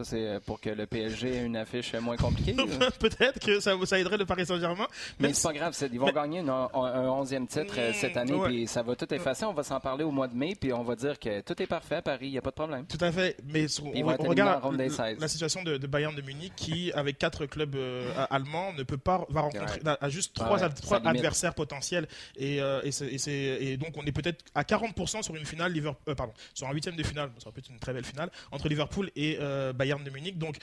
Ça, 0.00 0.04
c'est 0.04 0.26
euh, 0.26 0.40
pour 0.40 0.58
que 0.62 0.70
le 0.70 0.86
PSG 0.86 1.28
ait 1.36 1.44
une 1.44 1.56
affiche 1.58 1.92
moins 1.96 2.16
compliquée. 2.16 2.54
Peut-être 2.98 3.38
que 3.38 3.60
ça, 3.60 3.74
ça 3.84 3.98
aiderait 3.98 4.16
le 4.16 4.24
Paris 4.24 4.46
Saint-Germain. 4.46 4.86
Mais 5.18 5.34
c'est 5.34 5.46
pas 5.46 5.52
grave, 5.52 5.76
ils 5.92 6.00
vont 6.00 6.10
gagner 6.10 6.38
une- 6.40 6.48
un, 6.48 6.70
un 6.72 7.06
11e 7.22 7.46
titre 7.46 7.74
euh, 7.76 7.92
cette 7.92 8.16
année, 8.16 8.32
Ouais. 8.32 8.48
puis 8.48 8.66
ça 8.66 8.82
va 8.82 8.96
tout 8.96 9.12
effacer. 9.12 9.44
On 9.44 9.52
va 9.52 9.62
s'en 9.62 9.78
parler 9.78 10.02
au 10.04 10.10
mois 10.10 10.26
de 10.26 10.34
mai, 10.34 10.54
puis 10.58 10.72
on 10.72 10.82
va 10.84 10.96
dire 10.96 11.18
que 11.18 11.42
tout 11.42 11.60
est 11.62 11.66
parfait 11.66 11.96
à 11.96 12.02
Paris, 12.02 12.28
il 12.28 12.30
n'y 12.30 12.38
a 12.38 12.40
pas 12.40 12.48
de 12.48 12.54
problème. 12.54 12.86
Tout 12.86 12.96
à 13.04 13.12
fait, 13.12 13.36
mais 13.44 13.68
sur- 13.68 13.84
on, 13.84 14.06
regarde 14.16 14.74
la, 14.74 14.88
16. 14.88 15.18
la 15.20 15.28
situation 15.28 15.62
de, 15.64 15.76
de 15.76 15.86
Bayern 15.86 16.14
de 16.14 16.22
Munich 16.22 16.54
qui, 16.56 16.90
avec 16.92 17.18
quatre 17.18 17.44
clubs 17.44 17.74
euh, 17.76 18.10
allemands, 18.30 18.72
ne 18.72 18.82
peut 18.84 18.96
pas 18.96 19.26
va 19.28 19.42
rencontrer 19.42 19.80
a, 19.84 19.98
a 20.00 20.08
juste 20.08 20.34
trois, 20.34 20.56
Ouais, 20.58 21.06
adversaires 21.06 21.54
potentiels 21.54 22.08
et, 22.36 22.62
euh, 22.62 22.80
et, 22.84 22.90
c'est- 22.92 23.06
et 23.08 23.18
c'est- 23.18 23.32
et 23.60 23.76
donc 23.76 23.90
on 23.98 24.04
est 24.06 24.12
peut-être 24.12 24.42
à 24.54 24.62
40% 24.62 25.22
sur 25.22 25.36
une 25.36 25.44
finale 25.44 25.72
Liverpool, 25.74 26.00
euh, 26.08 26.14
pardon, 26.14 26.32
sur 26.54 26.66
un 26.68 26.72
huitième 26.72 26.96
de 26.96 27.02
finale, 27.02 27.30
ça 27.36 27.44
va 27.46 27.52
peut 27.52 27.58
être 27.60 27.68
une 27.70 27.78
très 27.78 27.92
belle 27.92 28.04
finale 28.06 28.30
entre 28.50 28.68
Liverpool 28.70 29.10
et 29.14 29.36
euh, 29.40 29.74
Bayern 29.90 30.04
de 30.04 30.10
Munich. 30.10 30.38
Donc 30.38 30.56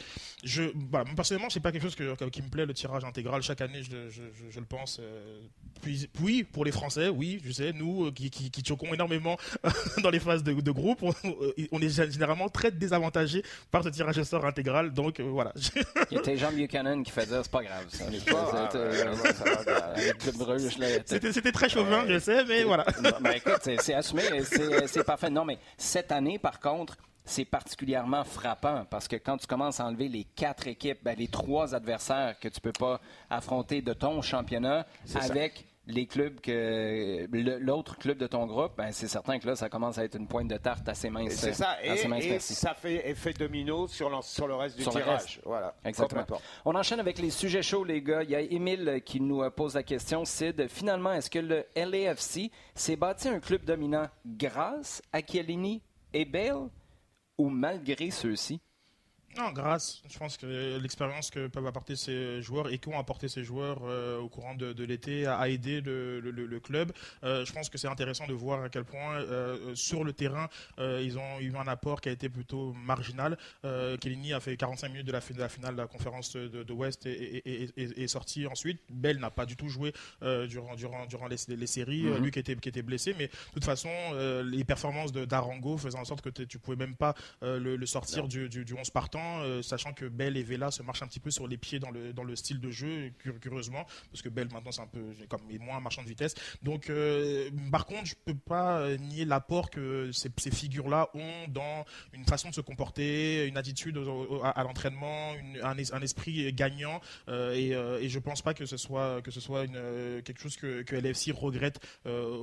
je, 0.44 0.64
voilà, 0.90 1.06
moi, 1.06 1.16
personnellement, 1.16 1.50
c'est 1.50 1.60
pas 1.60 1.72
quelque 1.72 1.82
chose 1.84 1.96
que- 1.96 2.16
que- 2.16 2.26
qui 2.30 2.42
me 2.42 2.50
plaît 2.50 2.66
le 2.66 2.74
tirage 2.74 3.04
intégral 3.04 3.42
chaque 3.42 3.62
année, 3.62 3.84
je, 3.84 4.10
je- 4.10 4.22
je- 4.34 4.50
je 4.52 4.60
le 4.60 4.66
pense. 4.66 5.00
euh, 5.02 5.40
puis, 5.82 6.10
oui, 6.22 6.44
pour 6.44 6.66
les 6.66 6.72
Français, 6.72 7.10
oui, 7.10 7.40
je 7.46 7.52
sais, 7.52 7.72
nous 7.74 8.06
euh, 8.08 8.12
qui, 8.12 8.30
qui, 8.30 8.50
qui 8.50 8.64
choquons 8.66 8.94
énormément 8.94 9.38
dans 10.04 10.10
les 10.10 10.20
phases 10.20 10.44
de, 10.44 10.54
de 10.54 10.72
groupe, 10.72 11.04
on, 11.04 11.14
on 11.72 11.82
est 11.82 12.12
généralement 12.12 12.50
très 12.50 12.72
désavantagés 12.72 13.44
par 13.72 13.84
ce 13.84 13.90
tirage 13.90 14.18
au 14.18 14.24
sort 14.24 14.46
intégral. 14.46 14.92
Donc 14.94 15.20
euh, 15.20 15.24
voilà. 15.24 15.54
Il 16.12 16.18
y 16.18 16.30
a 16.30 16.36
Jean 16.36 16.52
Buchanan 16.52 17.04
qui 17.04 17.12
fait 17.12 17.26
dire 17.26 17.42
c'est 17.44 17.52
pas 17.52 17.64
grave. 17.64 17.86
Ça. 17.90 18.06
C'était 21.32 21.52
très 21.52 21.70
chauvin, 21.70 22.06
je 22.08 22.20
sais, 22.20 22.44
mais 22.46 22.64
voilà. 22.64 22.86
Ben 23.22 23.32
écoute, 23.36 23.68
c'est 23.82 23.94
assumé, 23.94 24.24
c'est 24.88 25.04
parfait. 25.04 25.30
Non, 25.30 25.46
mais 25.46 25.58
cette 25.78 26.12
année, 26.12 26.40
par 26.40 26.60
contre, 26.60 26.98
c'est 27.28 27.46
particulièrement 27.46 28.24
frappant 28.24 28.86
parce 28.90 29.08
que 29.08 29.18
quand 29.18 29.38
tu 29.38 29.48
commences 29.48 29.80
à 29.80 29.86
enlever 29.86 30.08
les 30.08 30.24
quatre 30.24 30.68
équipes, 30.68 31.00
ben, 31.04 31.16
les 31.18 31.28
trois 31.28 31.76
adversaires 31.76 32.40
que 32.40 32.48
tu 32.48 32.62
peux 32.62 32.72
pas 32.72 33.00
affronter 33.30 33.82
de 33.82 33.94
ton 33.94 34.22
championnat 34.22 34.88
ça. 35.06 35.20
avec 35.20 35.66
les 35.88 36.06
clubs 36.06 36.40
que 36.42 37.28
l'autre 37.60 37.98
club 37.98 38.18
de 38.18 38.28
ton 38.28 38.46
groupe, 38.46 38.74
ben, 38.78 38.92
c'est 38.92 39.08
certain 39.08 39.40
que 39.40 39.48
là, 39.48 39.56
ça 39.56 39.70
commence 39.70 39.98
à 39.98 40.04
être 40.04 40.16
une 40.16 40.28
pointe 40.28 40.48
de 40.48 40.58
tarte 40.58 40.88
assez 40.90 41.10
mince. 41.10 41.34
C'est 41.34 41.54
ça, 41.54 41.78
et, 41.84 41.90
assez 41.90 42.08
mince 42.08 42.26
et 42.26 42.30
percée. 42.30 42.54
ça 42.54 42.74
fait 42.74 43.10
effet 43.10 43.34
domino 43.34 43.88
sur, 43.88 44.10
le 44.10 44.56
reste 44.56 44.78
du 44.78 44.84
Sur 44.84 44.92
tirage. 44.92 45.22
reste. 45.22 45.40
Voilà, 45.46 45.74
Exactement. 45.86 46.26
On 46.66 46.76
enchaîne 46.76 47.00
avec 47.00 47.20
les 47.20 47.30
sujets 47.30 47.62
chauds, 47.62 47.86
les 47.86 48.02
gars. 48.02 48.24
Il 48.24 48.30
y 48.30 48.36
a 48.36 48.42
Émile 48.42 49.02
qui 49.06 49.22
nous 49.22 49.42
euh, 49.42 49.50
pose 49.50 49.76
la 49.76 49.84
question. 49.84 50.26
Sid, 50.26 50.68
finalement, 50.68 51.14
est-ce 51.14 51.30
que 51.30 51.40
le 51.40 51.66
LAFC 51.76 52.52
s'est 52.76 52.98
bâti 52.98 53.30
un 53.30 53.40
club 53.40 53.64
dominant 53.64 54.08
grâce 54.26 55.02
à 55.14 55.22
Chiellini 55.22 55.82
et 56.14 56.26
Bale? 56.26 56.70
Ou 57.38 57.50
malgré 57.50 58.12
ceux-ci? 58.12 58.62
Non, 59.38 59.52
grâce. 59.52 60.02
Je 60.10 60.18
pense 60.18 60.36
que 60.38 60.78
l'expérience 60.82 61.30
que 61.30 61.48
peuvent 61.48 61.68
apporter 61.68 61.96
ces 61.96 62.42
joueurs 62.42 62.70
et 62.72 62.80
qu'ont 62.80 62.98
apporté 62.98 63.28
ces 63.28 63.44
joueurs 63.44 63.80
euh, 63.84 64.18
au 64.20 64.30
courant 64.30 64.56
de, 64.56 64.74
de 64.74 64.84
l'été 64.84 65.28
a, 65.28 65.48
aidé 65.48 65.80
le, 65.82 66.20
le- 66.20 66.32
le- 66.32 66.48
le 66.48 66.60
club. 66.60 66.92
Euh, 67.24 67.46
je 67.46 67.54
pense 67.54 67.70
que 67.70 67.78
c'est 67.78 67.88
intéressant 67.88 68.26
de 68.26 68.34
voir 68.34 68.64
à 68.64 68.70
quel 68.70 68.84
point 68.84 69.18
euh, 69.22 69.76
sur 69.76 70.04
le 70.04 70.14
terrain 70.14 70.48
ils 70.80 71.18
ont 71.20 71.40
eu 71.40 71.56
un 71.56 71.68
apport 71.68 72.02
qui 72.02 72.10
a 72.10 72.12
été 72.12 72.30
plutôt 72.30 72.74
marginal. 72.74 73.38
Euh, 73.66 73.96
Kellini 73.98 74.34
a 74.34 74.40
fait 74.40 74.58
45 74.58 74.90
minutes 74.90 75.08
de 75.08 75.12
la, 75.12 75.22
fin- 75.22 75.34
de 75.34 75.40
la 75.40 75.50
finale 75.50 75.76
de 75.76 75.82
la 75.82 75.88
conférence 75.88 76.36
de, 76.36 76.64
de 76.64 76.74
West 76.74 77.06
et, 77.06 77.12
et- 77.12 77.64
et- 77.78 78.04
et- 78.04 78.08
sorti 78.08 78.48
ensuite. 78.48 78.82
Bell 78.90 79.20
n'a 79.20 79.30
pas 79.30 79.46
du 79.46 79.56
tout 79.56 79.70
joué 79.70 79.94
durant, 80.48 80.76
durant, 80.76 81.06
durant 81.06 81.28
les, 81.28 81.38
les 81.50 81.68
séries, 81.68 82.04
Mhm. 82.04 82.24
lui 82.24 82.32
qui 82.32 82.40
était, 82.40 82.56
qui 82.56 82.70
était 82.70 82.82
blessé. 82.82 83.14
Mais 83.18 83.28
de 83.28 83.32
toute 83.54 83.66
façon, 83.66 83.90
les 84.46 84.64
performances 84.64 85.12
d'Arango 85.12 85.78
faisaient 85.78 85.98
en 85.98 86.06
sorte 86.06 86.22
que 86.22 86.30
tu 86.44 86.58
pouvais 86.60 86.78
même 86.78 86.96
pas 86.96 87.14
le, 87.42 87.76
le 87.76 87.86
sortir 87.86 88.28
du, 88.28 88.50
du, 88.50 88.66
du 88.66 88.74
11 88.74 88.90
partant, 88.90 89.27
euh, 89.42 89.62
sachant 89.62 89.94
que 89.94 90.06
Bell 90.06 90.38
et 90.38 90.44
Vela 90.44 90.72
se 90.72 90.82
marchent 90.84 91.02
un 91.04 91.08
petit 91.08 91.20
peu 91.20 91.32
sur 91.32 91.48
les 91.48 91.58
pieds 91.58 91.80
dans 91.80 91.92
le, 91.92 92.14
dans 92.14 92.24
le 92.24 92.36
style 92.36 92.60
de 92.60 92.72
jeu, 92.72 93.12
cur- 93.20 93.40
curieusement, 93.40 93.86
parce 94.12 94.22
que 94.22 94.30
Bell 94.30 94.48
maintenant 94.52 94.72
c'est 94.72 94.82
un 94.82 94.88
peu 94.88 95.02
comme 95.30 95.42
moins 95.60 95.78
un 95.78 95.82
marchand 95.82 96.04
de 96.04 96.08
vitesse. 96.08 96.36
Donc, 96.64 96.90
euh, 96.90 97.50
par 97.72 97.86
contre, 97.86 98.06
je 98.06 98.16
peux 98.26 98.36
pas 98.36 98.80
euh, 98.80 98.98
nier 98.98 99.26
l'apport 99.26 99.70
que 99.70 100.12
ces, 100.12 100.30
figures-là 100.52 101.10
ont 101.14 101.48
dans 101.50 101.86
une 102.14 102.26
façon 102.26 102.50
de 102.50 102.56
se 102.56 102.62
comporter, 102.62 103.46
une 103.48 103.58
attitude 103.58 103.98
à, 104.44 104.64
l'entraînement, 104.64 105.34
un, 105.64 105.78
es- 105.78 105.94
un 105.94 106.02
esprit 106.02 106.52
gagnant. 106.54 107.00
et, 107.30 107.72
et 107.72 108.10
je 108.10 108.20
pense 108.20 108.42
pas 108.42 108.54
que 108.54 108.66
ce 108.66 108.78
soit 108.78 109.22
que 109.22 109.32
ce 109.32 109.40
soit 109.40 109.68
quelque 109.68 110.40
chose 110.42 110.56
que, 110.56 110.84
LFC 110.96 111.32
regrette 111.32 111.80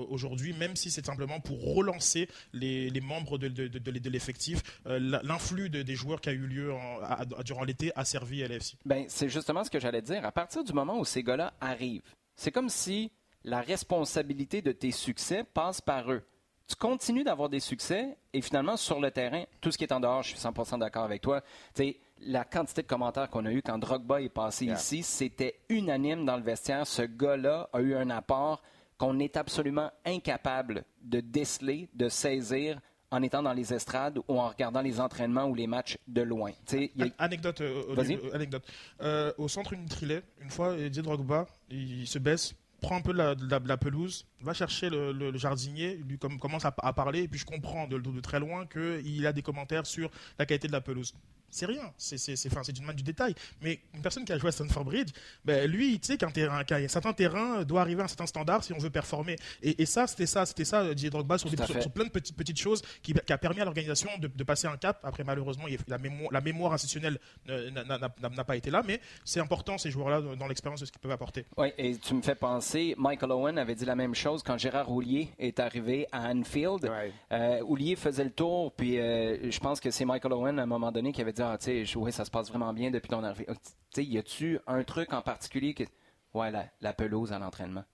aujourd'hui, 0.09 0.53
même 0.53 0.77
si 0.77 0.91
c'est 0.91 1.05
simplement 1.05 1.41
pour 1.41 1.75
relancer 1.75 2.29
les, 2.53 2.91
membres 3.01 3.39
de, 3.39 4.09
l'effectif. 4.11 4.63
L'influx 4.87 5.69
de- 5.71 5.83
des 5.83 5.95
joueurs 5.95 6.21
qui 6.21 6.29
a 6.29 6.33
eu 6.33 6.47
lieu 6.47 6.64
à- 6.73 7.21
à- 7.21 7.43
durant 7.43 7.65
l'été 7.65 7.93
a 7.97 8.05
servi 8.05 8.43
à 8.43 8.47
LFC. 8.47 8.77
Ben, 8.85 9.05
c'est 9.09 9.29
justement 9.29 9.65
ce 9.65 9.71
que 9.71 9.81
j'allais 9.81 10.03
dire. 10.03 10.25
À 10.25 10.33
partir 10.33 10.63
du 10.65 10.73
moment 10.73 10.99
où 10.99 11.05
ces 11.05 11.23
gars-là 11.23 11.53
arrivent, 11.61 12.03
c'est 12.37 12.51
comme 12.53 12.69
si 12.69 13.11
la 13.45 13.61
responsabilité 13.61 14.63
de 14.63 14.73
tes 14.73 14.91
succès 14.91 15.45
passe 15.45 15.81
par 15.81 16.11
eux. 16.11 16.23
Tu 16.67 16.77
continues 16.77 17.25
d'avoir 17.25 17.51
des 17.51 17.61
succès 17.61 18.17
et 18.33 18.41
finalement, 18.41 18.79
sur 18.79 18.99
le 18.99 19.11
terrain, 19.11 19.45
tout 19.61 19.71
ce 19.71 19.77
qui 19.77 19.85
est 19.85 19.93
en 19.93 20.01
dehors, 20.01 20.23
je 20.23 20.31
suis 20.31 20.39
100% 20.39 20.79
d'accord 20.79 21.05
avec 21.05 21.21
toi. 21.21 21.43
Tu 21.75 21.83
sais, 21.83 21.97
la 22.21 22.45
quantité 22.45 22.81
de 22.81 22.87
commentaires 22.87 23.29
qu'on 23.29 23.45
a 23.45 23.53
eu 23.53 23.61
quand 23.61 23.77
Drogba 23.77 24.23
est 24.23 24.31
passé 24.31 24.65
Yeah. 24.65 24.77
ici, 24.77 25.03
c'était 25.03 25.61
unanime 25.69 26.25
dans 26.25 26.39
le 26.39 26.43
vestiaire. 26.43 26.87
Ce 26.87 27.03
gars-là 27.03 27.69
a 27.75 27.81
eu 27.83 27.95
un 27.95 28.09
apport 28.09 28.63
qu'on 28.97 29.19
est 29.19 29.37
absolument 29.37 29.91
incapable 30.07 30.85
de 31.03 31.21
déceler, 31.21 31.91
de 31.93 32.09
saisir 32.09 32.81
en 33.15 33.23
étant 33.23 33.43
dans 33.43 33.53
les 33.53 33.73
estrades 33.73 34.19
ou 34.29 34.41
en 34.41 34.49
regardant 34.49 34.83
les 34.83 35.01
entraînements 35.01 35.45
ou 35.47 35.55
les 35.55 35.67
matchs 35.67 35.97
de 36.09 36.23
loin. 36.23 36.51
Y 36.97 37.03
a- 37.03 37.07
Anecdote, 37.19 37.61
euh, 37.61 37.83
au, 37.89 37.95
début- 38.17 38.27
euh, 38.29 38.35
anecdote. 38.35 38.65
Euh, 39.01 39.33
au 39.39 39.49
centre 39.49 39.73
Unitrilet, 39.73 40.23
une 40.43 40.51
fois, 40.51 40.77
Didier 40.77 41.03
Drogba, 41.03 41.47
il 41.71 42.07
se 42.07 42.19
baisse, 42.19 42.55
prend 42.81 42.97
un 42.97 43.01
peu 43.01 43.13
de 43.13 43.19
la, 43.19 43.35
la- 43.65 43.77
pelouse, 43.77 44.27
va 44.41 44.53
chercher 44.53 44.91
le, 44.91 45.13
le- 45.13 45.31
le 45.31 45.39
jardinier, 45.39 45.97
lui 46.07 46.19
com- 46.19 46.39
commence 46.39 46.65
à, 46.65 46.75
à 46.79 46.93
parler, 46.93 47.23
et 47.23 47.29
puis 47.29 47.39
je 47.39 47.47
comprends 47.47 47.87
de, 47.87 47.99
de- 47.99 48.11
de 48.11 48.21
très 48.21 48.41
loin 48.41 48.67
qu'il 48.67 49.27
a 49.27 49.33
des 49.33 49.43
commentaires 49.43 49.87
sur 49.87 50.11
la 50.39 50.45
qualité 50.47 50.67
de 50.67 50.73
la 50.73 50.81
pelouse. 50.81 51.15
C'est 51.55 51.67
rien, 51.67 51.93
c'est 51.97 52.19
enfin, 52.47 52.63
une 52.63 52.85
main 52.85 52.93
du 52.95 53.05
détail. 53.05 53.33
Mais 53.63 53.79
une 53.95 54.03
personne 54.03 54.25
qui 54.25 54.33
a 54.33 54.39
joué 54.39 54.49
à 54.49 54.53
Stamford 54.53 54.85
Bridge, 54.85 55.11
ben, 55.45 55.71
lui, 55.71 56.01
tu 56.01 56.09
sais 56.09 56.17
qu'un 56.19 56.31
terrain, 56.33 56.65
qu'un 56.65 56.89
certain 56.89 57.13
terrain 57.13 57.63
doit 57.63 57.81
arriver 57.83 58.03
à 58.03 58.07
un 58.07 58.09
certain 58.09 58.27
standard 58.27 58.65
si 58.65 58.73
on 58.73 58.79
veut 58.79 58.91
performer. 58.91 59.37
Et, 59.63 59.81
et 59.81 59.87
ça, 59.87 60.09
c'était 60.09 60.27
ça, 60.27 60.47
c'était 60.47 60.65
ça, 60.65 60.83
Didier 60.89 61.11
Drogba, 61.11 61.39
sur, 61.39 61.49
des- 61.49 61.57
plein 61.57 62.05
de 62.07 62.11
petites, 62.11 62.37
petites 62.37 62.59
choses 62.59 62.83
qui, 63.03 63.13
qui 63.15 63.33
a 63.33 63.39
permis 63.39 63.61
à 63.61 63.65
l'organisation 63.65 64.11
de, 64.19 64.27
de 64.27 64.45
passer 64.45 64.67
un 64.67 64.77
cap. 64.77 64.99
Après, 65.05 65.23
malheureusement, 65.23 65.67
la, 65.87 65.99
mémoire, 65.99 66.33
la 66.33 66.41
mémoire 66.41 66.73
institutionnelle 66.73 67.21
n'a- 67.47 68.45
pas 68.45 68.57
été 68.57 68.71
là, 68.71 68.83
mais 68.85 69.01
c'est 69.25 69.41
important 69.41 69.79
ces 69.79 69.91
joueurs-là 69.93 70.21
dans, 70.21 70.35
dans 70.37 70.47
l'expérience 70.49 70.81
de 70.81 70.87
ce 70.87 70.93
qu'ils 70.93 71.01
peuvent 71.01 71.13
apporter. 71.13 71.47
Oui, 71.57 71.69
et 71.79 71.97
tu 71.97 72.15
me 72.15 72.23
fais 72.23 72.35
penser, 72.35 72.95
Michael 72.99 73.31
Owen 73.33 73.59
avait 73.59 73.75
dit 73.75 73.85
la 73.85 73.95
même 73.95 74.15
chose 74.15 74.43
quand 74.43 74.59
Gérard 74.59 74.91
Houllier 74.91 75.31
est 75.39 75.61
arrivé 75.61 76.07
à 76.13 76.31
Anfield. 76.31 76.85
Ouais. 76.85 77.13
Euh, 77.33 77.61
Houllier 77.63 77.97
faisait 77.97 78.25
le 78.25 78.31
tour, 78.33 78.73
puis 78.73 78.99
euh, 78.99 79.51
je 79.51 79.59
pense 79.61 79.81
que 79.81 79.91
c'est 79.91 80.05
Michael 80.05 80.33
Owen 80.33 80.59
à 80.59 80.63
un 80.63 80.67
moment 80.67 80.91
donné 80.93 81.13
qui 81.13 81.21
avait 81.21 81.33
dit 81.33 81.43
Ah, 81.53 82.11
ça 82.11 82.25
se 82.25 82.31
passe 82.31 82.49
vraiment 82.49 82.73
bien 82.73 82.91
depuis 82.91 83.09
ton 83.09 83.23
arrivée. 83.23 83.47
Sais, 83.91 84.05
y 84.05 84.19
a-tu 84.19 84.59
un 84.67 84.83
truc 84.85 85.13
en 85.13 85.23
particulier 85.23 85.75
que. 85.75 85.85
Ouais, 86.33 86.51
la, 86.81 86.93
pelouse 86.93 87.33
à 87.33 87.39
l'entraînement? 87.39 87.85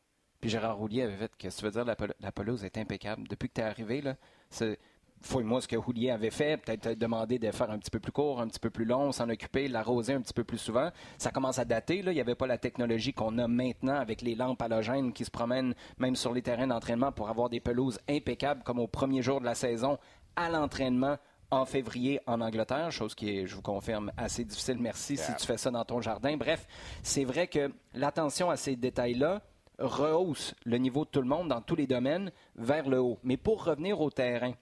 Puis 0.40 0.48
Gérard 0.48 0.80
Houllier 0.80 1.02
avait 1.02 1.16
fait 1.16 1.36
que 1.36 1.48
tu 1.48 1.64
veux 1.64 1.70
dire, 1.70 1.84
la, 1.84 1.96
la 2.20 2.32
pelouse 2.32 2.64
est 2.64 2.78
impeccable. 2.78 3.28
Depuis 3.28 3.48
que 3.48 3.54
tu 3.54 3.60
es 3.60 3.64
arrivé, 3.64 4.00
là, 4.00 4.16
c'est- 4.48 4.78
fouille-moi 5.20 5.60
ce 5.60 5.68
que 5.68 5.76
Houllier 5.76 6.10
avait 6.10 6.30
fait, 6.30 6.56
peut-être 6.56 6.98
demander 6.98 7.38
de 7.38 7.50
faire 7.50 7.70
un 7.70 7.78
petit 7.78 7.90
peu 7.90 8.00
plus 8.00 8.12
court, 8.12 8.40
un 8.40 8.48
petit 8.48 8.58
peu 8.58 8.70
plus 8.70 8.84
long, 8.84 9.12
s'en 9.12 9.28
occuper, 9.28 9.68
l'arroser 9.68 10.14
un 10.14 10.20
petit 10.20 10.32
peu 10.32 10.44
plus 10.44 10.58
souvent. 10.58 10.90
Ça 11.18 11.30
commence 11.30 11.58
à 11.58 11.64
dater. 11.64 12.02
Là. 12.02 12.12
Il 12.12 12.14
n'y 12.14 12.20
avait 12.20 12.34
pas 12.34 12.46
la 12.46 12.58
technologie 12.58 13.12
qu'on 13.12 13.36
a 13.38 13.46
maintenant 13.46 13.96
avec 13.96 14.22
les 14.22 14.34
lampes 14.34 14.62
halogènes 14.62 15.12
qui 15.12 15.24
se 15.24 15.30
promènent 15.30 15.74
même 15.98 16.16
sur 16.16 16.32
les 16.32 16.42
terrains 16.42 16.66
d'entraînement 16.66 17.12
pour 17.12 17.28
avoir 17.28 17.50
des 17.50 17.60
pelouses 17.60 18.00
impeccables 18.08 18.62
comme 18.62 18.78
au 18.78 18.86
premier 18.86 19.22
jour 19.22 19.40
de 19.40 19.44
la 19.44 19.54
saison 19.54 19.98
à 20.36 20.48
l'entraînement 20.48 21.18
en 21.50 21.64
février 21.64 22.20
en 22.26 22.40
Angleterre, 22.40 22.92
chose 22.92 23.14
qui 23.14 23.30
est, 23.30 23.46
je 23.46 23.54
vous 23.54 23.62
confirme, 23.62 24.12
assez 24.16 24.44
difficile. 24.44 24.78
Merci 24.78 25.16
si 25.16 25.34
tu 25.36 25.46
fais 25.46 25.56
ça 25.56 25.70
dans 25.70 25.84
ton 25.84 26.00
jardin. 26.00 26.36
Bref, 26.36 26.66
c'est 27.02 27.24
vrai 27.24 27.48
que 27.48 27.72
l'attention 27.94 28.50
à 28.50 28.56
ces 28.56 28.76
détails-là 28.76 29.42
rehausse 29.78 30.54
le 30.64 30.78
niveau 30.78 31.04
de 31.04 31.10
tout 31.10 31.22
le 31.22 31.26
monde 31.26 31.48
dans 31.48 31.60
tous 31.60 31.76
les 31.76 31.86
domaines 31.86 32.30
vers 32.54 32.88
le 32.88 33.00
haut. 33.00 33.18
Mais 33.22 33.36
pour 33.36 33.64
revenir 33.64 34.00
au 34.00 34.10
terrain, 34.10 34.52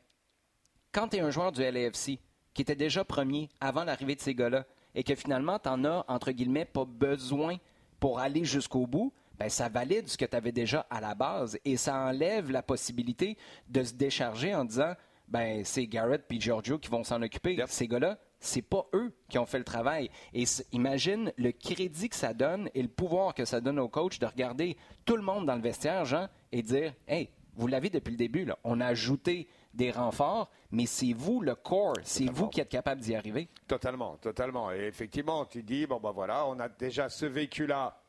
quand 0.93 1.09
tu 1.09 1.17
es 1.17 1.21
un 1.21 1.31
joueur 1.31 1.53
du 1.53 1.61
LAFC 1.61 2.19
qui 2.55 2.63
était 2.63 2.77
déjà 2.77 3.05
premier 3.05 3.49
avant 3.61 3.85
l'arrivée 3.85 4.15
de 4.15 4.21
ces 4.21 4.35
gars-là 4.35 4.65
et 4.95 5.03
que 5.03 5.15
finalement 5.15 5.59
tu 5.59 5.69
n'en 5.69 5.85
as, 5.85 6.05
entre 6.09 6.33
guillemets, 6.33 6.65
pas 6.65 6.85
besoin 6.85 7.57
pour 8.01 8.21
aller 8.21 8.45
jusqu'au 8.45 8.87
bout, 8.87 9.13
ben, 9.39 9.49
ça 9.49 9.69
valide 9.69 10.09
ce 10.09 10.17
que 10.17 10.25
tu 10.25 10.37
avais 10.37 10.53
déjà 10.53 10.87
à 10.91 11.01
la 11.01 11.15
base 11.15 11.59
et 11.65 11.77
ça 11.77 11.97
enlève 11.97 12.51
la 12.51 12.63
possibilité 12.63 13.37
de 13.69 13.85
se 13.85 13.95
décharger 13.95 14.55
en 14.55 14.65
disant 14.65 14.95
ben 15.29 15.65
c'est 15.65 15.87
Garrett 15.87 16.25
puis 16.27 16.41
Giorgio 16.41 16.79
qui 16.79 16.89
vont 16.89 17.05
s'en 17.05 17.23
occuper. 17.23 17.63
Ces 17.67 17.89
gars-là, 17.89 18.19
c'est 18.41 18.63
pas 18.63 18.87
eux 18.95 19.13
qui 19.29 19.39
ont 19.39 19.47
fait 19.47 19.59
le 19.59 19.65
travail. 19.65 20.11
Et 20.33 20.45
imagine 20.73 21.33
le 21.37 21.53
crédit 21.53 22.09
que 22.09 22.17
ça 22.17 22.35
donne 22.35 22.71
et 22.75 22.83
le 22.83 22.89
pouvoir 22.89 23.35
que 23.35 23.45
ça 23.45 23.61
donne 23.61 23.79
au 23.79 23.89
coach 23.89 24.19
de 24.19 24.27
regarder 24.27 24.77
tout 25.05 25.17
le 25.17 25.23
monde 25.23 25.47
dans 25.47 25.57
le 25.57 25.63
vestiaire, 25.63 26.05
Jean, 26.05 26.29
et 26.53 26.63
dire 26.63 26.95
Hey, 27.07 27.31
vous 27.55 27.67
l'avez 27.67 27.91
depuis 27.91 28.13
le 28.13 28.17
début, 28.17 28.45
là. 28.45 28.57
on 28.63 28.81
a 28.81 28.87
ajouté 28.87 29.49
des 29.75 29.91
renforts, 29.91 30.51
mais 30.71 30.87
c'est 30.87 31.13
vous 31.13 31.41
le 31.41 31.55
corps, 31.57 31.97
c'est 32.05 32.31
vous 32.31 32.49
qui 32.49 32.61
êtes 32.61 32.69
capable 32.69 33.01
d'y 33.01 33.15
arriver. 33.15 33.49
Totalement, 33.67 34.17
totalement. 34.17 34.71
Et 34.73 34.85
effectivement, 34.87 35.45
tu 35.45 35.63
dis 35.63 35.87
bon 35.87 35.99
ben 36.01 36.13
voilà, 36.13 36.47
on 36.47 36.59
a 36.61 36.69
déjà 36.69 37.09
ce 37.09 37.27
vécu-là 37.27 38.01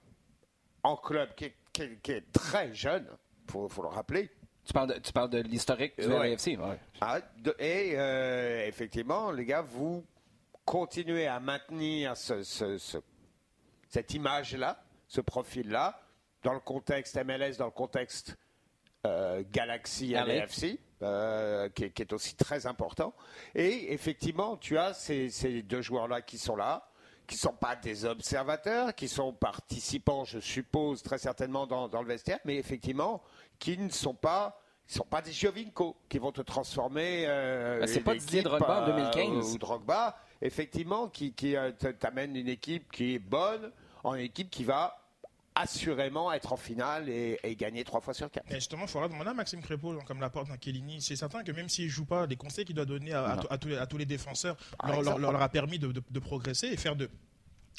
en 0.84 0.96
club 0.96 1.34
qui 1.36 1.46
est, 1.46 2.32
très 2.32 2.74
jeune, 2.74 3.08
faut, 3.50 3.68
faut 3.68 3.82
le 3.82 3.88
rappeler. 3.90 4.30
Tu 4.70 4.74
parles 4.74 4.94
de, 4.94 5.00
tu 5.00 5.12
parles 5.12 5.32
de 5.32 5.40
l'historique 5.40 6.00
du 6.00 6.06
ouais. 6.06 6.38
Ah, 7.02 7.18
et 7.58 7.94
euh, 7.96 8.68
effectivement, 8.68 9.32
les 9.32 9.44
gars, 9.44 9.64
vous 9.64 10.06
continuez 10.64 11.26
à 11.26 11.40
maintenir 11.40 12.16
cette 12.16 12.54
image-là, 14.14 14.80
ce 15.08 15.22
profil-là, 15.22 16.00
dans 16.44 16.54
le 16.54 16.60
contexte 16.60 17.18
MLS, 17.26 17.58
dans 17.58 17.66
le 17.66 17.72
contexte 17.72 18.38
euh, 19.08 19.42
Galaxy 19.52 20.10
LAFC, 20.10 20.78
euh, 21.02 21.68
qui, 21.70 21.86
est 21.86 22.14
aussi 22.14 22.36
très 22.36 22.68
important. 22.68 23.16
Et 23.56 23.92
effectivement, 23.92 24.56
tu 24.56 24.78
as 24.78 24.94
ces, 24.94 25.64
deux 25.64 25.82
joueurs-là 25.82 26.22
qui 26.22 26.38
sont 26.38 26.56
là, 26.56 26.89
qui 27.30 27.36
ne 27.36 27.40
sont 27.40 27.54
pas 27.54 27.76
des 27.76 28.06
observateurs, 28.06 28.96
qui 28.96 29.08
sont 29.08 29.32
participants, 29.34 30.26
je 30.26 30.40
suppose, 30.40 31.04
très 31.04 31.20
certainement 31.20 31.68
dans, 31.68 32.02
le 32.02 32.08
vestiaire, 32.08 32.40
mais 32.44 32.58
effectivement, 32.58 33.22
qui 33.60 33.78
ne 33.78 33.90
sont 33.90 34.16
pas 34.16 34.60
sont 34.88 35.06
pas 35.06 35.22
des 35.22 35.32
Giovinco 35.32 35.96
qui 36.10 36.18
vont 36.18 36.32
te 36.32 36.42
transformer. 36.42 37.26
Euh, 37.28 37.82
bah, 37.82 37.86
c'est 37.86 38.00
pas 38.00 38.16
Didier 38.16 38.42
Drogba 38.42 38.82
en 38.82 38.86
2015 38.88 39.54
ou 39.54 39.58
Drogba, 39.60 40.18
effectivement, 40.42 41.08
qui, 41.08 41.32
qui 41.34 41.56
t'amène 42.00 42.36
une 42.36 42.48
équipe 42.48 42.92
qui 42.92 43.14
est 43.14 43.20
bonne 43.20 43.72
en 44.04 44.16
équipe 44.16 44.50
qui 44.50 44.64
va 44.64 44.99
assurément 45.56 46.32
être 46.32 46.54
en 46.54 46.58
finale 46.58 47.10
et, 47.10 47.38
gagner 47.58 47.84
trois 47.84 48.02
fois 48.02 48.14
sur 48.14 48.30
quatre. 48.32 48.50
Et 48.52 48.56
justement, 48.56 48.84
il 48.84 48.88
faudra 48.88 49.08
demander 49.08 49.30
à 49.30 49.34
Maxime 49.34 49.62
Crépeau, 49.62 49.98
comme 50.06 50.22
la 50.22 50.30
porte 50.30 50.48
Chiellini, 50.62 51.02
c'est 51.02 51.16
certain 51.16 51.44
que 51.44 51.52
même 51.52 51.70
s'il 51.70 51.86
ne 51.86 51.90
joue 51.90 52.06
pas, 52.06 52.26
les 52.26 52.36
conseils 52.36 52.66
qu'il 52.66 52.76
doit 52.76 52.86
donner 52.86 53.14
à, 53.14 53.38
tous 53.60 53.98
les, 53.98 54.06
défenseurs 54.06 54.56
leur, 54.84 55.42
a 55.42 55.50
permis 55.50 55.80
de, 55.80 56.20
progresser 56.20 56.68
et 56.68 56.78
faire 56.78 56.96
de 56.96 57.10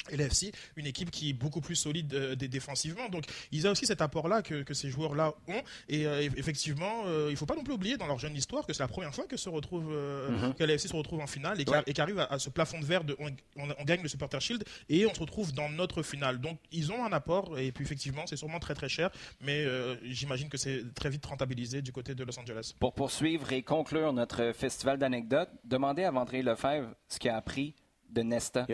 et 0.09 0.17
l'FC, 0.17 0.51
une 0.75 0.87
équipe 0.87 1.11
qui 1.11 1.29
est 1.29 1.33
beaucoup 1.33 1.61
plus 1.61 1.75
solide 1.75 2.13
euh, 2.13 2.35
défensivement. 2.35 3.09
Donc, 3.09 3.25
ils 3.51 3.67
ont 3.67 3.71
aussi 3.71 3.85
cet 3.85 4.01
apport-là 4.01 4.41
que, 4.41 4.73
ces 4.73 4.89
joueurs-là 4.89 5.33
ont. 5.47 5.61
Et 5.89 6.07
euh, 6.07 6.27
effectivement, 6.37 7.03
euh, 7.05 7.25
il 7.27 7.33
ne 7.33 7.35
faut 7.35 7.45
pas 7.45 7.55
non 7.55 7.63
plus 7.63 7.73
oublier 7.73 7.97
dans 7.97 8.07
leur 8.07 8.17
jeune 8.17 8.35
histoire 8.35 8.65
que 8.65 8.73
c'est 8.73 8.83
la 8.83 8.87
première 8.87 9.13
fois 9.13 9.25
que 9.25 9.37
se 9.37 9.49
retrouve, 9.49 9.91
mm 9.91 10.53
se 10.81 10.95
retrouve 10.95 11.19
en 11.19 11.27
finale 11.27 11.59
et 11.61 11.93
qu'arrive 11.93 12.19
à, 12.19 12.39
ce 12.39 12.49
plafond 12.49 12.79
de 12.79 12.85
verre 12.85 13.03
de 13.03 13.15
on, 13.19 13.83
gagne 13.83 14.01
le 14.01 14.07
Supporter 14.07 14.41
Shield 14.41 14.63
et 14.89 15.05
on 15.05 15.13
se 15.13 15.19
retrouve 15.19 15.53
dans 15.53 15.69
notre 15.69 16.01
finale. 16.01 16.39
Donc, 16.39 16.57
ils 16.71 16.91
ont 16.91 17.05
un 17.05 17.11
apport 17.11 17.59
et 17.59 17.71
puis 17.71 17.85
effectivement, 17.85 18.23
c'est 18.25 18.35
sûrement 18.35 18.59
très 18.59 18.73
très 18.73 18.89
cher, 18.89 19.11
mais 19.41 19.65
j'imagine 20.03 20.49
que 20.49 20.57
c'est 20.57 20.93
très 20.95 21.09
vite 21.09 21.25
rentabilisé 21.25 21.81
du 21.81 21.91
côté 21.91 22.15
de 22.15 22.23
Los 22.23 22.39
Angeles. 22.39 22.73
Pour 22.79 22.93
poursuivre 22.93 23.51
et 23.53 23.61
conclure 23.61 24.11
notre 24.11 24.53
festival 24.53 24.97
d'anecdotes, 24.97 25.49
demandez 25.65 26.03
à 26.03 26.11
Vendré 26.11 26.41
Lefebvre 26.41 26.89
ce 27.07 27.19
qu'il 27.19 27.29
a 27.29 27.37
appris 27.37 27.75
de 28.11 28.21
Nesta. 28.21 28.65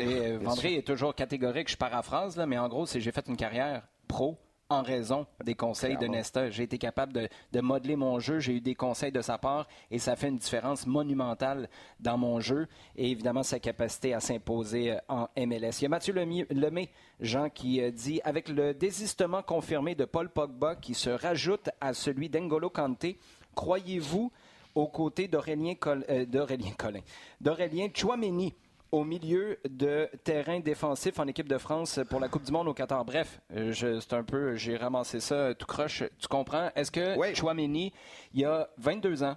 Euh, 0.00 0.38
Vendré 0.40 0.76
est 0.76 0.86
toujours 0.86 1.14
catégorique, 1.14 1.70
je 1.70 1.76
paraphrase, 1.76 2.36
là, 2.36 2.46
mais 2.46 2.58
en 2.58 2.68
gros, 2.68 2.86
c'est 2.86 3.00
j'ai 3.00 3.12
fait 3.12 3.26
une 3.28 3.36
carrière 3.36 3.82
pro 4.08 4.38
en 4.72 4.82
raison 4.82 5.26
des 5.44 5.54
conseils 5.54 5.96
de 5.98 6.06
Nesta. 6.06 6.50
J'ai 6.50 6.62
été 6.62 6.78
capable 6.78 7.28
de, 7.52 7.60
modeler 7.60 7.96
mon 7.96 8.18
jeu, 8.18 8.38
j'ai 8.38 8.54
eu 8.54 8.60
des 8.60 8.74
conseils 8.74 9.12
de 9.12 9.20
sa 9.20 9.38
part 9.38 9.68
et 9.90 9.98
ça 9.98 10.16
fait 10.16 10.28
une 10.28 10.38
différence 10.38 10.86
monumentale 10.86 11.68
dans 12.00 12.16
mon 12.16 12.40
jeu 12.40 12.66
et 12.96 13.10
évidemment 13.10 13.42
sa 13.42 13.60
capacité 13.60 14.14
à 14.14 14.20
s'imposer 14.20 14.92
euh, 14.92 14.98
en 15.08 15.28
MLS. 15.36 15.80
Il 15.80 15.82
y 15.82 15.86
a 15.86 15.88
Mathieu 15.88 16.14
Lemay, 16.14 16.88
Jean, 17.20 17.50
qui 17.50 17.82
euh, 17.82 17.90
dit 17.90 18.20
avec 18.24 18.48
le 18.48 18.74
désistement 18.74 19.42
confirmé 19.42 19.94
de 19.94 20.04
Paul 20.04 20.30
Pogba 20.30 20.74
qui 20.76 20.94
se 20.94 21.10
rajoute 21.10 21.68
à 21.80 21.92
celui 21.92 22.28
d'Engolo 22.28 22.70
Kanté, 22.70 23.18
croyez-vous 23.54 24.32
aux 24.74 24.88
côtés 24.88 25.28
d'Aurélien 25.28 25.74
Collin, 25.74 27.00
d'Aurélien 27.40 27.88
Chouameni 27.94 28.54
au 28.90 29.04
milieu 29.04 29.58
de 29.68 30.08
terrain 30.22 30.60
défensif 30.60 31.18
en 31.18 31.26
équipe 31.26 31.48
de 31.48 31.56
France 31.56 32.00
pour 32.10 32.20
la 32.20 32.28
Coupe 32.28 32.44
du 32.44 32.52
Monde 32.52 32.68
au 32.68 32.74
Qatar. 32.74 33.04
Bref, 33.04 33.40
euh, 33.54 33.72
c'est 33.72 34.12
un 34.12 34.22
peu, 34.22 34.54
j'ai 34.56 34.76
ramassé 34.76 35.18
ça 35.18 35.54
tout 35.54 35.66
croche. 35.66 36.04
Tu 36.18 36.28
comprends? 36.28 36.70
Est-ce 36.76 36.90
que 36.90 37.16
oui. 37.18 37.34
Chouameni, 37.34 37.92
il 38.34 38.40
y 38.40 38.44
a 38.44 38.68
22 38.76 39.22
ans, 39.22 39.36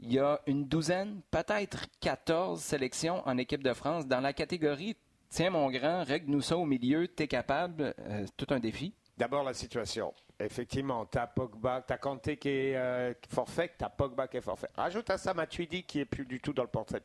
il 0.00 0.12
y 0.12 0.18
a 0.18 0.40
une 0.46 0.64
douzaine, 0.64 1.20
peut-être 1.30 1.86
14 2.00 2.60
sélections 2.60 3.22
en 3.26 3.38
équipe 3.38 3.62
de 3.62 3.72
France 3.72 4.06
dans 4.06 4.20
la 4.20 4.32
catégorie 4.32 4.96
Tiens, 5.34 5.50
mon 5.50 5.68
grand, 5.68 6.04
règle-nous 6.04 6.42
ça 6.42 6.56
au 6.56 6.64
milieu, 6.64 7.08
t'es 7.08 7.26
capable. 7.26 7.92
Euh, 7.98 8.24
tout 8.36 8.46
un 8.50 8.60
défi. 8.60 8.94
D'abord, 9.18 9.42
la 9.42 9.52
situation. 9.52 10.14
Effectivement, 10.40 11.06
tu 11.06 11.16
as 11.16 11.28
Pogba, 11.28 11.84
tu 11.86 11.92
as 11.92 11.98
Kanté 11.98 12.36
qui 12.36 12.48
est 12.48 12.76
euh, 12.76 13.14
forfait, 13.32 13.72
tu 13.78 13.84
as 13.84 13.88
Pogba 13.88 14.26
qui 14.26 14.38
est 14.38 14.40
forfait. 14.40 14.68
Rajoute 14.74 15.08
à 15.10 15.16
ça 15.16 15.32
Matuidi 15.32 15.84
qui 15.84 16.00
est 16.00 16.04
plus 16.04 16.26
du 16.26 16.40
tout 16.40 16.52
dans 16.52 16.64
le 16.64 16.68
portrait. 16.68 17.00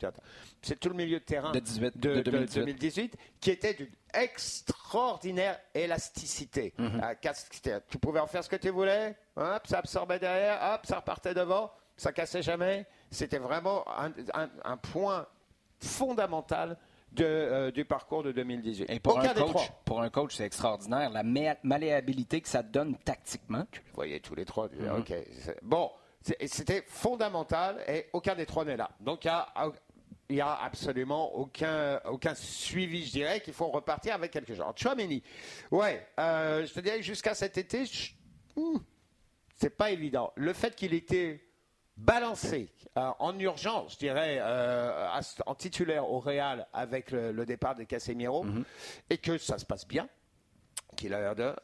C'est 0.64 0.80
tout 0.80 0.90
le 0.90 0.96
milieu 0.96 1.20
de 1.20 1.24
terrain 1.24 1.52
de, 1.52 2.22
2018. 2.22 3.18
qui 3.40 3.52
était 3.52 3.76
d'une 3.76 3.92
extraordinaire 4.16 5.60
élasticité. 5.76 6.74
Mhm. 6.80 7.02
Euh, 7.04 7.80
tu 7.88 8.00
pouvais 8.00 8.20
en 8.20 8.28
faire 8.28 8.44
ce 8.44 8.50
que 8.50 8.56
tu 8.56 8.70
voulais, 8.70 9.16
hop, 9.36 9.68
ça 9.68 9.78
absorbait 9.78 10.18
derrière, 10.18 10.74
hop, 10.74 10.88
ça 10.88 10.98
repartait 10.98 11.36
devant, 11.36 11.72
ça 11.98 12.12
cassait 12.12 12.42
jamais. 12.42 12.88
C'était 13.12 13.38
vraiment 13.38 13.86
un 14.64 14.78
point 14.78 15.28
fondamental 15.80 16.78
de, 17.12 17.26
euh, 17.26 17.72
du 17.72 17.86
parcours 17.86 18.24
de 18.24 18.32
2018. 18.32 18.90
Et 18.90 19.00
pour, 19.00 19.20
un 19.20 19.34
coach, 19.34 19.72
pour 19.86 20.02
un 20.02 20.10
coach, 20.10 20.36
c'est 20.36 20.46
extraordinaire, 20.46 21.10
la 21.10 21.24
malléabilité 21.24 22.42
que 22.42 22.48
ça 22.48 22.64
donne 22.64 22.96
tactiquement. 22.98 23.66
Tu 23.72 23.82
les 23.86 23.92
voyais 23.94 24.20
tous 24.20 24.36
les 24.36 24.46
trois. 24.46 24.70
Mhm. 24.70 25.04
Bon, 25.64 25.92
c'était 26.22 26.84
fondamental 26.88 27.78
et 27.88 28.08
aucun 28.14 28.36
des 28.36 28.46
trois 28.46 28.66
n'est 28.66 28.78
là. 28.78 28.92
Donc 29.00 29.26
il 29.26 30.36
n'y 30.36 30.42
a, 30.42 30.54
absolument 30.54 31.36
aucun, 31.36 32.00
aucun 32.06 32.36
suivi, 32.36 33.06
je 33.06 33.12
dirais, 33.12 33.42
qu'il 33.42 33.54
faut 33.54 33.70
repartir 33.70 34.14
avec 34.16 34.32
quelque 34.32 34.54
chose. 34.54 34.66
Chouameni, 34.76 35.24
ouais, 35.72 36.06
euh, 36.20 36.66
je 36.66 36.74
te 36.74 36.80
dirais 36.80 37.02
jusqu'à 37.02 37.34
cet 37.34 37.58
été, 37.58 37.84
hmm, 38.56 38.78
c'est 39.56 39.76
pas 39.76 39.92
évident. 39.92 40.32
Le 40.36 40.54
fait 40.54 40.76
qu'il 40.76 40.94
était 40.94 41.49
balancé 42.00 42.70
euh, 42.98 43.12
en 43.20 43.38
urgence, 43.38 43.94
je 43.94 43.98
dirais, 44.00 44.38
euh, 44.40 45.22
en 45.46 45.56
titulaire 45.56 46.10
au 46.10 46.20
Real 46.20 46.68
avec 46.74 47.12
le, 47.12 47.46
départ 47.46 47.76
de 47.76 47.84
Casemiro, 47.84 48.44
mhm. 48.44 48.64
et 49.10 49.18
que 49.18 49.38
ça 49.38 49.58
se 49.58 49.66
passe 49.66 49.88
bien, 49.88 50.08
qu'il 50.96 51.14
a 51.14 51.20
l'air 51.20 51.36
de, 51.36 51.56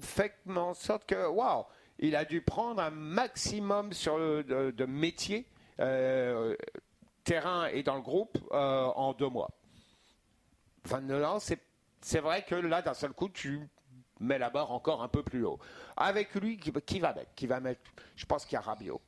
fait 0.00 0.34
en 0.48 0.74
sorte 0.74 1.06
que, 1.06 1.28
waouh, 1.28 1.64
il 1.98 2.16
a 2.16 2.24
dû 2.24 2.40
prendre 2.40 2.80
un 2.80 2.90
maximum 2.90 3.92
sur 3.92 4.18
de, 4.18 4.70
de 4.70 4.84
métier, 4.86 5.46
euh, 5.80 6.56
terrain 7.24 7.66
et 7.66 7.82
dans 7.82 7.96
le 7.96 8.02
groupe 8.02 8.38
en 8.50 9.12
deux 9.12 9.28
mois. 9.28 9.50
22 10.84 11.22
ans, 11.24 11.38
c'est 12.00 12.20
vrai 12.20 12.42
que 12.42 12.54
là, 12.54 12.80
d'un 12.80 12.94
seul 12.94 13.12
coup, 13.12 13.28
tu 13.28 13.68
mets 14.18 14.38
la 14.38 14.48
barre 14.50 14.70
encore 14.70 15.02
un 15.02 15.08
peu 15.08 15.22
plus 15.22 15.44
haut. 15.44 15.58
Avec 15.96 16.34
lui, 16.34 16.56
qui, 16.56 16.70
va 17.00 17.12
mettre 17.12 17.34
Qui 17.34 17.46
va 17.46 17.60
mettre? 17.60 17.82
Je 18.16 18.24
pense 18.24 18.46
qu'il 18.46 18.54
y 18.54 18.56
a 18.56 18.62
Rabiot 18.62 19.00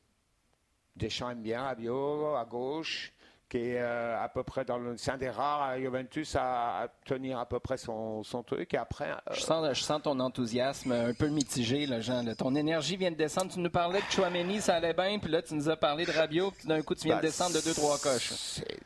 Deschamps 0.96 1.30
aime 1.30 1.42
bien 1.42 1.62
Rabiot 1.62 2.36
à 2.36 2.44
gauche. 2.44 3.12
Qui 3.52 3.58
est 3.58 3.78
à 3.78 4.30
peu 4.32 4.42
près 4.42 4.64
dans 4.64 4.78
le. 4.78 4.96
C'est 4.96 5.10
un 5.10 5.18
des 5.18 5.28
rares 5.28 5.62
à 5.62 5.78
Juventus 5.78 6.34
à, 6.36 6.88
tenir 7.04 7.38
à 7.38 7.44
peu 7.46 7.60
près 7.60 7.76
son, 7.76 8.22
son 8.22 8.42
truc. 8.42 8.72
Et 8.72 8.78
après. 8.78 9.10
Je, 9.30 9.40
sens, 9.40 9.74
je 9.74 9.82
sens 9.82 10.00
ton 10.02 10.18
enthousiasme 10.20 10.92
un 10.92 11.12
peu 11.12 11.28
mitigé, 11.28 11.84
là, 11.84 12.00
Jean. 12.00 12.24
Ton 12.34 12.54
énergie 12.54 12.96
vient 12.96 13.10
de 13.10 13.16
descendre. 13.16 13.52
Tu 13.52 13.60
nous 13.60 13.68
parlais 13.68 14.00
de 14.00 14.10
Chouameni, 14.10 14.62
ça 14.62 14.76
allait 14.76 14.94
bien, 14.94 15.18
puis 15.18 15.30
là, 15.30 15.42
tu 15.42 15.54
nous 15.54 15.68
as 15.68 15.76
parlé 15.76 16.06
de 16.06 16.12
Rabiot, 16.12 16.50
puis 16.52 16.66
d'un 16.66 16.80
coup, 16.80 16.94
tu 16.94 17.04
viens 17.04 17.16
de 17.16 17.20
bah, 17.20 17.26
descendre 17.26 17.54
de 17.54 17.60
deux, 17.60 17.74
trois 17.74 17.98
coches. 17.98 18.32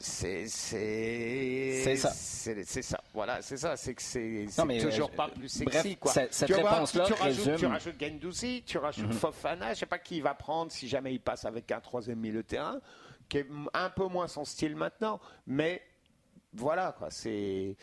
C'est. 0.01 0.49
C'est 0.49 1.97
ça. 1.97 2.11
C'est 2.11 2.83
ça. 2.83 3.01
Voilà, 3.15 3.43
c'est 3.43 3.59
ça. 3.59 3.77
C'est 3.77 3.95
que 3.95 4.03
c'est 4.03 4.47
toujours 4.83 5.13
pas 5.13 5.29
plus 5.29 5.49
sexy, 5.49 5.97
quoi. 5.97 6.13
Cette 6.13 6.53
réponse-là 6.53 7.05
tu, 7.05 7.13
rajoutes, 7.13 7.57
tu 7.57 7.67
rajoutes 7.67 8.01
Gendouzi, 8.01 8.65
tu 8.67 8.79
rajoutes 8.79 9.07
mhm. 9.07 9.13
Fofana, 9.13 9.75
je 9.75 9.81
sais 9.81 9.87
pas 9.87 9.99
qui 9.99 10.17
il 10.17 10.23
va 10.23 10.35
prendre 10.35 10.73
si 10.73 10.89
jamais 10.89 11.13
il 11.13 11.21
passe 11.21 11.45
avec 11.45 11.71
un 11.71 11.81
troisième 11.81 12.19
milieu 12.19 12.43
de 12.43 12.49
terrain, 12.49 12.81
qui 13.29 13.39
est 13.39 13.47
un 13.75 13.91
peu 13.91 14.07
moins 14.07 14.29
son 14.29 14.45
style 14.45 14.77
maintenant, 14.77 15.21
mais 15.47 15.83
voilà, 16.53 16.93
quoi. 16.93 17.11
C'est, 17.11 17.77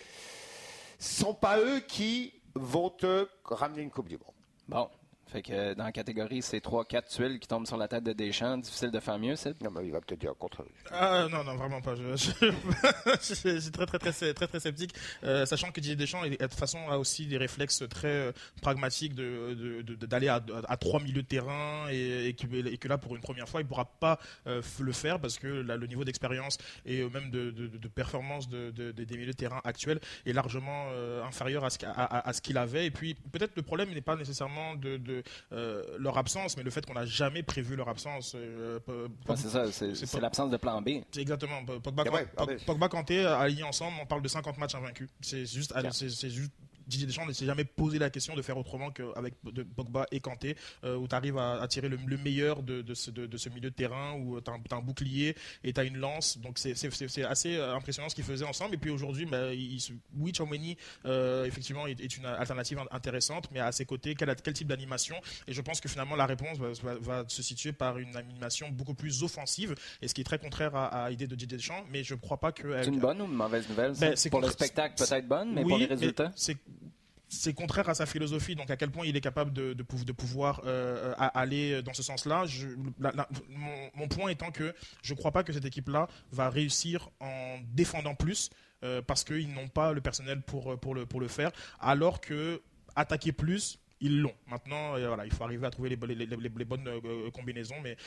ce 0.99 1.21
sont 1.21 1.33
pas 1.33 1.59
eux 1.59 1.79
qui 1.81 2.33
vont 2.55 2.89
te 2.89 3.27
ramener 3.45 3.81
une 3.81 3.91
Coupe 3.91 4.07
du 4.07 4.17
Monde. 4.17 4.33
Bon, 4.67 4.89
fait 5.33 5.41
que 5.41 5.51
euh, 5.51 5.75
dans 5.75 5.83
la 5.83 5.91
catégorie, 5.91 6.41
c'est 6.41 6.63
3-4 6.63 7.15
tuiles 7.15 7.39
qui 7.39 7.47
tombent 7.47 7.65
sur 7.65 7.77
la 7.77 7.87
tête 7.87 8.03
de 8.03 8.13
Deschamps. 8.13 8.59
Difficile 8.59 8.91
de 8.91 8.99
faire 8.99 9.17
mieux, 9.17 9.35
c'est 9.35 9.59
Non, 9.61 9.71
mais 9.71 9.85
il 9.85 9.91
va 9.91 9.99
peut-être 9.99 10.19
dire 10.19 10.29
le 10.29 10.35
contraire. 10.35 10.67
Ah, 10.91 11.27
non, 11.29 11.43
non, 11.43 11.55
vraiment 11.55 11.81
pas. 11.81 11.95
Je, 11.95 12.15
suis 13.19 13.71
très, 13.71 13.85
très, 13.87 13.97
très, 13.97 14.33
très, 14.33 14.47
très 14.47 14.59
sceptique. 14.59 14.93
Euh, 15.23 15.45
sachant 15.45 15.71
que 15.71 15.81
Didier 15.81 15.95
Deschamps, 15.95 16.23
de 16.23 16.35
toute 16.35 16.53
façon, 16.53 16.87
a 16.87 16.97
aussi 16.97 17.25
des 17.25 17.37
réflexes 17.37 17.83
très 17.89 18.07
euh, 18.07 18.31
pragmatiques 18.61 19.15
d'aller 19.15 19.55
de, 19.55 19.81
de, 19.81 20.27
à, 20.27 20.41
à, 20.67 20.77
trois 20.77 21.01
milieux 21.01 21.23
de 21.23 21.27
terrain 21.27 21.87
et, 21.89 22.27
et, 22.27 22.33
que 22.77 22.87
là, 22.87 22.97
pour 22.99 23.15
une 23.15 23.21
première 23.21 23.49
fois, 23.49 23.61
il 23.61 23.63
ne 23.63 23.69
pourra 23.69 23.85
pas 23.85 24.19
le 24.45 24.91
faire 24.91 25.19
parce 25.19 25.39
que 25.39 25.47
le 25.47 25.87
niveau 25.87 26.03
d'expérience 26.03 26.57
et 26.85 27.03
même 27.03 27.31
de, 27.31 27.87
performance 27.87 28.47
des 28.49 29.17
milieux 29.17 29.31
de 29.31 29.37
terrain 29.37 29.61
actuels 29.63 29.99
est 30.25 30.33
largement 30.33 30.89
inférieur 31.25 31.63
à 31.65 31.69
ce, 31.69 31.79
à, 31.85 32.33
ce 32.33 32.41
qu'il 32.41 32.57
avait. 32.57 32.85
Et 32.85 32.91
puis, 32.91 33.15
peut-être 33.31 33.55
le 33.55 33.61
problème 33.63 33.91
n'est 33.93 34.01
pas 34.01 34.15
nécessairement 34.15 34.75
de 34.75 35.22
euh, 35.51 35.83
leur 35.99 36.17
absence, 36.17 36.57
mais 36.57 36.63
le 36.63 36.71
fait 36.71 36.85
qu'on 36.85 36.93
n'a 36.93 37.05
jamais 37.05 37.43
prévu 37.43 37.75
leur 37.75 37.89
absence. 37.89 38.35
Euh, 38.35 38.79
c'est 39.35 39.49
ça, 39.49 39.71
c'est 39.71 40.21
l'absence 40.21 40.49
de 40.49 40.57
plan 40.57 40.81
B. 40.81 41.01
Exactement. 41.17 41.63
Pogba, 41.65 42.03
ah 42.37 42.45
Pogba, 42.65 42.89
Kanté, 42.89 43.25
alignés 43.25 43.63
ensemble, 43.63 43.97
on 44.01 44.05
parle 44.05 44.21
de 44.21 44.27
50 44.27 44.57
matchs 44.57 44.75
invaincus. 44.75 45.09
C'est 45.21 45.45
juste, 45.45 45.73
c'est 45.91 46.29
juste 46.29 46.53
Didier 46.93 47.07
Deschamps 47.07 47.25
ne 47.25 47.33
s'est 47.33 47.45
jamais 47.45 47.65
posé 47.65 47.99
la 47.99 48.09
question 48.09 48.35
de 48.35 48.41
faire 48.41 48.57
autrement 48.57 48.91
qu'avec 48.91 49.35
Pogba 49.75 50.05
et 50.11 50.19
Kanté, 50.19 50.55
euh, 50.83 50.95
où 50.95 51.07
tu 51.07 51.15
arrives 51.15 51.37
à, 51.37 51.65
tirer 51.67 51.89
le, 51.89 51.97
meilleur 52.17 52.61
de, 52.61 52.93
ce, 52.93 53.49
milieu 53.49 53.69
de 53.69 53.75
terrain, 53.75 54.13
où 54.13 54.39
tu 54.39 54.51
as, 54.51 54.75
un 54.75 54.81
bouclier 54.81 55.35
et 55.63 55.73
tu 55.73 55.79
as 55.79 55.83
une 55.83 55.97
lance. 55.97 56.37
Donc 56.37 56.59
c'est 56.59 56.73
assez 57.23 57.55
euh, 57.55 57.75
impressionnant 57.75 58.09
ce 58.09 58.15
qu'ils 58.15 58.23
faisaient 58.23 58.45
ensemble. 58.45 58.75
Et 58.75 58.77
puis 58.77 58.91
aujourd'hui, 58.91 59.25
bah, 59.25 59.49
oui, 60.17 60.31
Chomeni, 60.35 60.77
euh, 61.05 61.45
effectivement, 61.45 61.87
est, 61.87 62.17
une 62.17 62.25
alternative 62.25 62.79
intéressante, 62.91 63.49
mais 63.51 63.59
à 63.59 63.71
ses 63.71 63.85
côtés, 63.85 64.15
quel, 64.15 64.35
type 64.53 64.67
d'animation? 64.67 65.15
Et 65.47 65.53
je 65.53 65.61
pense 65.61 65.81
que 65.81 65.89
finalement, 65.89 66.15
la 66.15 66.25
réponse 66.25 66.57
va, 66.59 67.23
se 67.27 67.41
situer 67.41 67.71
par 67.71 67.97
une 67.97 68.15
animation 68.15 68.69
beaucoup 68.69 68.93
plus 68.93 69.23
offensive, 69.23 69.75
et 70.01 70.07
ce 70.07 70.13
qui 70.13 70.21
est 70.21 70.25
très 70.25 70.39
contraire 70.39 70.75
à, 70.75 71.09
l'idée 71.09 71.27
de 71.27 71.35
Didier 71.35 71.57
Deschamps. 71.57 71.83
Mais 71.91 72.03
je 72.03 72.13
ne 72.13 72.19
crois 72.19 72.37
pas 72.37 72.51
que. 72.51 72.83
C'est 72.83 72.89
une 72.89 72.99
bonne 72.99 73.21
ou 73.21 73.25
une 73.25 73.31
mauvaise 73.31 73.67
nouvelle? 73.67 73.93
Ben, 73.99 74.15
Pour 74.29 74.41
le 74.41 74.49
spectacle, 74.49 74.95
peut-être 74.97 75.27
bonne, 75.27 75.53
mais 75.53 75.63
pour 75.63 75.77
les 75.77 75.85
résultats? 75.85 76.31
C'est 77.29 77.53
contraire 77.53 77.89
à 77.89 77.95
sa 77.95 78.05
philosophie, 78.05 78.55
donc 78.55 78.69
à 78.69 78.77
quel 78.77 78.91
point 78.91 79.05
il 79.05 79.15
est 79.15 79.21
capable 79.21 79.51
de, 79.53 79.73
pouvoir 80.13 80.61
euh, 80.65 81.13
aller 81.17 81.81
dans 81.81 81.93
ce 81.93 82.03
sens-là. 82.03 82.45
Mon, 83.95 84.07
point 84.07 84.29
étant 84.29 84.51
que 84.51 84.73
je 85.01 85.13
ne 85.13 85.17
crois 85.17 85.31
pas 85.31 85.43
que 85.43 85.53
cette 85.53 85.65
équipe-là 85.65 86.07
va 86.31 86.49
réussir 86.49 87.09
en 87.19 87.57
défendant 87.73 88.15
plus, 88.15 88.49
euh, 88.83 89.01
parce 89.01 89.23
qu'ils 89.23 89.51
n'ont 89.53 89.67
pas 89.67 89.93
le 89.93 90.01
personnel 90.01 90.41
pour, 90.41 90.79
pour, 90.79 90.93
le, 90.93 91.05
pour 91.05 91.19
le 91.19 91.27
faire, 91.27 91.51
alors 91.79 92.21
que 92.21 92.61
attaquer 92.95 93.31
plus, 93.31 93.79
ils 93.99 94.19
l'ont. 94.19 94.35
Maintenant, 94.47 94.95
euh, 94.95 95.07
voilà, 95.07 95.25
il 95.25 95.33
faut 95.33 95.43
arriver 95.43 95.65
à 95.65 95.71
trouver 95.71 95.89
les, 95.89 95.95
bonnes 95.95 96.89
combinaisons, 97.33 97.79
mais 97.81 97.97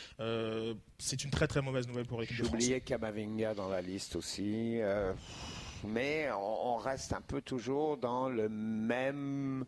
c'est 0.98 1.24
une 1.24 1.30
très 1.30 1.48
très 1.48 1.62
mauvaise 1.62 1.88
nouvelle 1.88 2.06
pour 2.06 2.20
l'équipe 2.20 2.38
de 2.38 2.44
France. 2.44 2.54
Oublié 2.54 2.80
Kamavinga 2.80 3.54
dans 3.54 3.68
la 3.68 3.80
liste 3.80 4.14
aussi 4.14 4.78
mais 5.84 6.28
on, 6.32 6.76
reste 6.76 7.12
un 7.12 7.20
peu 7.20 7.40
toujours 7.40 7.96
dans 7.96 8.28
le 8.28 8.48
même 8.48 9.64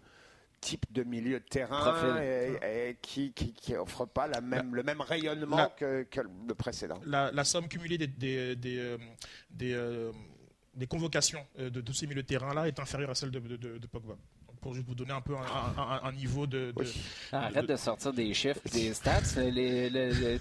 type 0.60 0.92
de 0.92 1.02
milieu 1.04 1.40
de 1.40 1.44
terrain 1.44 2.20
et, 2.20 2.96
qui, 3.00 3.32
qui, 3.32 3.76
offre 3.76 4.06
pas 4.06 4.26
la 4.26 4.40
même, 4.40 4.74
le 4.74 4.82
même 4.82 5.00
rayonnement 5.00 5.72
que, 5.76 6.06
le 6.46 6.54
précédent. 6.54 7.00
La, 7.06 7.44
somme 7.44 7.68
cumulée 7.68 7.98
des, 7.98 8.06
des, 8.06 8.56
des, 8.56 8.78
euh, 8.78 8.98
euh, 9.62 10.12
des, 10.74 10.86
convocations 10.86 11.46
euh, 11.58 11.70
de 11.70 11.80
tous 11.80 11.92
ces 11.92 12.06
milieux 12.06 12.22
de 12.22 12.26
terrain-là 12.26 12.66
est 12.66 12.80
inférieure 12.80 13.10
à 13.10 13.14
celle 13.14 13.30
de, 13.30 13.40
de 13.56 13.86
Pogba 13.86 14.16
pour 14.60 14.74
juste 14.74 14.86
vous 14.86 14.94
donner 14.94 15.12
un 15.12 15.20
peu 15.20 15.34
un, 15.36 16.12
niveau 16.12 16.46
de. 16.46 16.74
Arrête 17.32 17.66
de, 17.66 17.76
sortir 17.76 18.12
des 18.12 18.32
chiffres, 18.34 18.60
des 18.72 18.92
stats. 18.94 19.20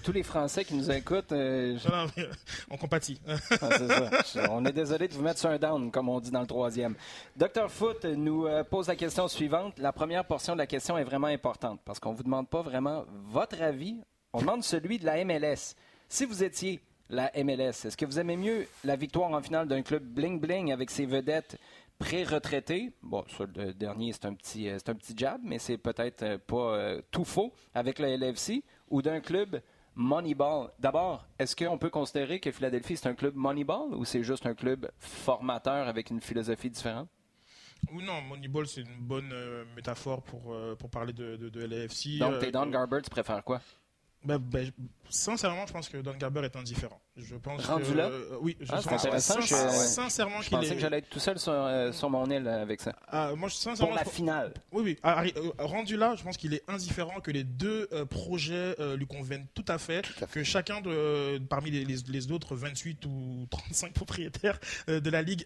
tous 0.02 0.12
les 0.12 0.22
Français 0.22 0.64
qui 0.64 0.74
nous 0.74 0.90
écoutent. 0.90 1.32
Euh, 1.32 1.78
on 2.70 2.76
compatit. 2.76 3.20
Ah, 3.60 4.48
on 4.50 4.64
est 4.64 4.72
désolé 4.72 5.08
de 5.08 5.14
vous 5.14 5.22
mettre 5.22 5.40
sur 5.40 5.50
un 5.50 5.58
down, 5.58 5.90
comme 5.90 6.08
on 6.08 6.20
dit 6.20 6.30
dans 6.30 6.40
le 6.40 6.46
troisième. 6.46 6.94
Dr 7.36 7.70
Foot 7.70 8.04
nous 8.04 8.46
euh, 8.46 8.64
pose 8.64 8.88
la 8.88 8.96
question 8.96 9.28
suivante. 9.28 9.78
La 9.78 9.92
première 9.92 10.24
portion 10.24 10.52
de 10.54 10.58
la 10.58 10.66
question 10.66 10.98
est 10.98 11.04
vraiment 11.04 11.28
importante 11.28 11.80
parce 11.84 11.98
qu'on 11.98 12.12
ne 12.12 12.16
vous 12.16 12.22
demande 12.22 12.48
pas 12.48 12.62
vraiment 12.62 13.04
votre 13.26 13.60
avis. 13.62 14.00
On 14.32 14.40
demande 14.40 14.62
celui 14.62 14.98
de 14.98 15.06
la 15.06 15.24
MLS. 15.24 15.74
Si 16.08 16.24
vous 16.24 16.42
étiez 16.42 16.80
la 17.10 17.30
MLS, 17.42 17.86
est-ce 17.86 17.96
que 17.96 18.04
vous 18.04 18.18
aimez 18.18 18.36
mieux 18.36 18.66
la 18.84 18.96
victoire 18.96 19.30
en 19.30 19.40
finale 19.40 19.66
d'un 19.68 19.82
club 19.82 20.02
bling-bling 20.02 20.72
avec 20.72 20.90
ses 20.90 21.06
vedettes 21.06 21.58
pré-retraité. 21.98 22.92
Bon, 23.02 23.24
le 23.56 23.72
dernier, 23.72 24.12
c'est 24.12 24.24
un 24.26 24.34
petit, 24.34 24.68
euh, 24.68 24.76
c'est 24.78 24.88
un 24.90 24.94
petit 24.94 25.14
jab, 25.16 25.40
mais 25.42 25.58
c'est 25.58 25.78
peut-être 25.78 26.22
euh, 26.22 26.38
pas 26.38 26.76
euh, 26.76 27.02
tout 27.10 27.24
faux 27.24 27.52
avec 27.74 27.98
le 27.98 28.16
LFC 28.16 28.62
ou 28.88 29.02
d'un 29.02 29.20
club 29.20 29.60
Moneyball. 29.94 30.70
D'abord, 30.78 31.26
est-ce 31.38 31.56
qu'on 31.56 31.78
peut 31.78 31.90
considérer 31.90 32.40
que 32.40 32.50
Philadelphie, 32.52 32.96
c'est 32.96 33.08
un 33.08 33.14
club 33.14 33.34
Moneyball 33.34 33.94
ou 33.94 34.04
c'est 34.04 34.22
juste 34.22 34.46
un 34.46 34.54
club 34.54 34.90
formateur 34.98 35.88
avec 35.88 36.10
une 36.10 36.20
philosophie 36.20 36.70
différente? 36.70 37.08
Ou 37.92 38.00
non, 38.00 38.20
Moneyball, 38.22 38.66
c'est 38.66 38.80
une 38.80 39.00
bonne 39.00 39.32
métaphore 39.76 40.22
pour, 40.22 40.56
pour 40.78 40.90
parler 40.90 41.12
de, 41.12 41.36
de, 41.36 41.60
LFC. 41.60 42.18
Donc, 42.18 42.40
t'es 42.40 42.50
Don 42.50 42.66
Garber, 42.66 42.98
tu 43.02 43.10
préfères 43.10 43.42
quoi? 43.44 43.60
Ben, 44.24 44.38
ben, 44.38 44.70
sincèrement, 45.08 45.64
je 45.66 45.72
pense 45.72 45.88
que 45.88 45.98
Don 45.98 46.14
Garber 46.16 46.42
est 46.44 46.56
indifférent. 46.56 47.00
Je 47.18 47.34
pense 47.34 47.66
Rendu 47.66 47.84
que, 47.84 47.96
là 47.96 48.04
euh, 48.04 48.36
Oui, 48.40 48.56
je 48.60 48.66
ah, 48.70 48.76
pense 48.76 48.84
sincèrement, 48.84 49.18
sincèrement 49.72 50.40
je 50.40 50.50
pensais 50.50 50.74
que 50.74 50.80
j'allais 50.80 50.98
être 50.98 51.08
tout 51.08 51.18
seul 51.18 51.38
sur, 51.38 51.52
euh, 51.52 51.90
sur 51.90 52.08
mon 52.10 52.30
île 52.30 52.46
avec 52.46 52.80
ça. 52.80 52.94
Ah, 53.08 53.32
moi, 53.36 53.50
sincèrement, 53.50 53.92
Pour 53.92 53.98
la 53.98 54.04
finale. 54.04 54.54
Oui, 54.70 54.82
oui. 54.84 54.98
Ah, 55.02 55.24
euh, 55.24 55.50
rendu 55.58 55.96
là, 55.96 56.14
je 56.16 56.22
pense 56.22 56.36
qu'il 56.36 56.54
est 56.54 56.62
indifférent, 56.68 57.20
que 57.20 57.30
les 57.30 57.44
deux 57.44 57.88
projets 58.08 58.76
lui 58.96 59.06
conviennent 59.06 59.46
tout 59.54 59.64
à 59.68 59.78
fait, 59.78 60.02
que 60.30 60.44
chacun 60.44 60.80
de, 60.80 61.38
parmi 61.38 61.70
les, 61.70 61.84
les, 61.84 62.32
autres 62.32 62.54
28 62.54 63.04
ou 63.06 63.46
35 63.50 63.92
propriétaires 63.94 64.58
de 64.86 65.10
la 65.10 65.22
Ligue 65.22 65.44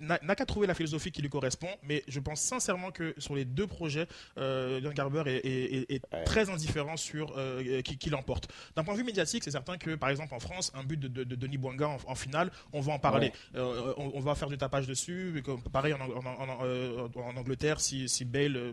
n'a 0.00 0.34
qu'à 0.34 0.46
trouver 0.46 0.66
la 0.66 0.74
philosophie 0.74 1.12
qui 1.12 1.22
lui 1.22 1.28
correspond. 1.28 1.68
Mais 1.84 2.02
je 2.08 2.20
pense 2.20 2.40
sincèrement 2.40 2.90
que 2.90 3.14
sur 3.18 3.36
les 3.36 3.44
deux 3.44 3.66
projets, 3.66 4.06
Don 4.36 4.92
Garber 4.94 5.22
est, 5.26 5.90
est, 5.90 6.24
très 6.24 6.50
indifférent 6.50 6.96
sur 6.96 7.38
qui, 7.84 7.98
qui 7.98 8.10
l'emporte. 8.10 8.48
D'un 8.74 8.82
point 8.82 8.94
de 8.94 8.98
vue 8.98 9.04
médiatique, 9.04 9.44
c'est 9.44 9.50
certain 9.50 9.78
que, 9.78 9.94
par 9.94 10.08
exemple, 10.08 10.34
en 10.34 10.40
France, 10.40 10.72
un 10.80 10.84
but 10.84 10.98
de, 10.98 11.24
Denis 11.24 11.58
Bouanga 11.58 11.96
en, 12.06 12.14
finale, 12.14 12.50
on 12.72 12.80
va 12.80 12.92
en 12.92 12.98
parler. 12.98 13.32
Euh, 13.54 13.92
on, 13.96 14.20
va 14.20 14.34
faire 14.34 14.48
du 14.48 14.58
tapage 14.58 14.86
dessus. 14.86 15.42
Pareil 15.72 15.94
en, 15.94 16.00
en, 16.00 16.58
euh, 16.64 17.08
Angleterre, 17.36 17.80
si, 17.80 18.08
si 18.08 18.24
Bale 18.24 18.56
euh, 18.56 18.72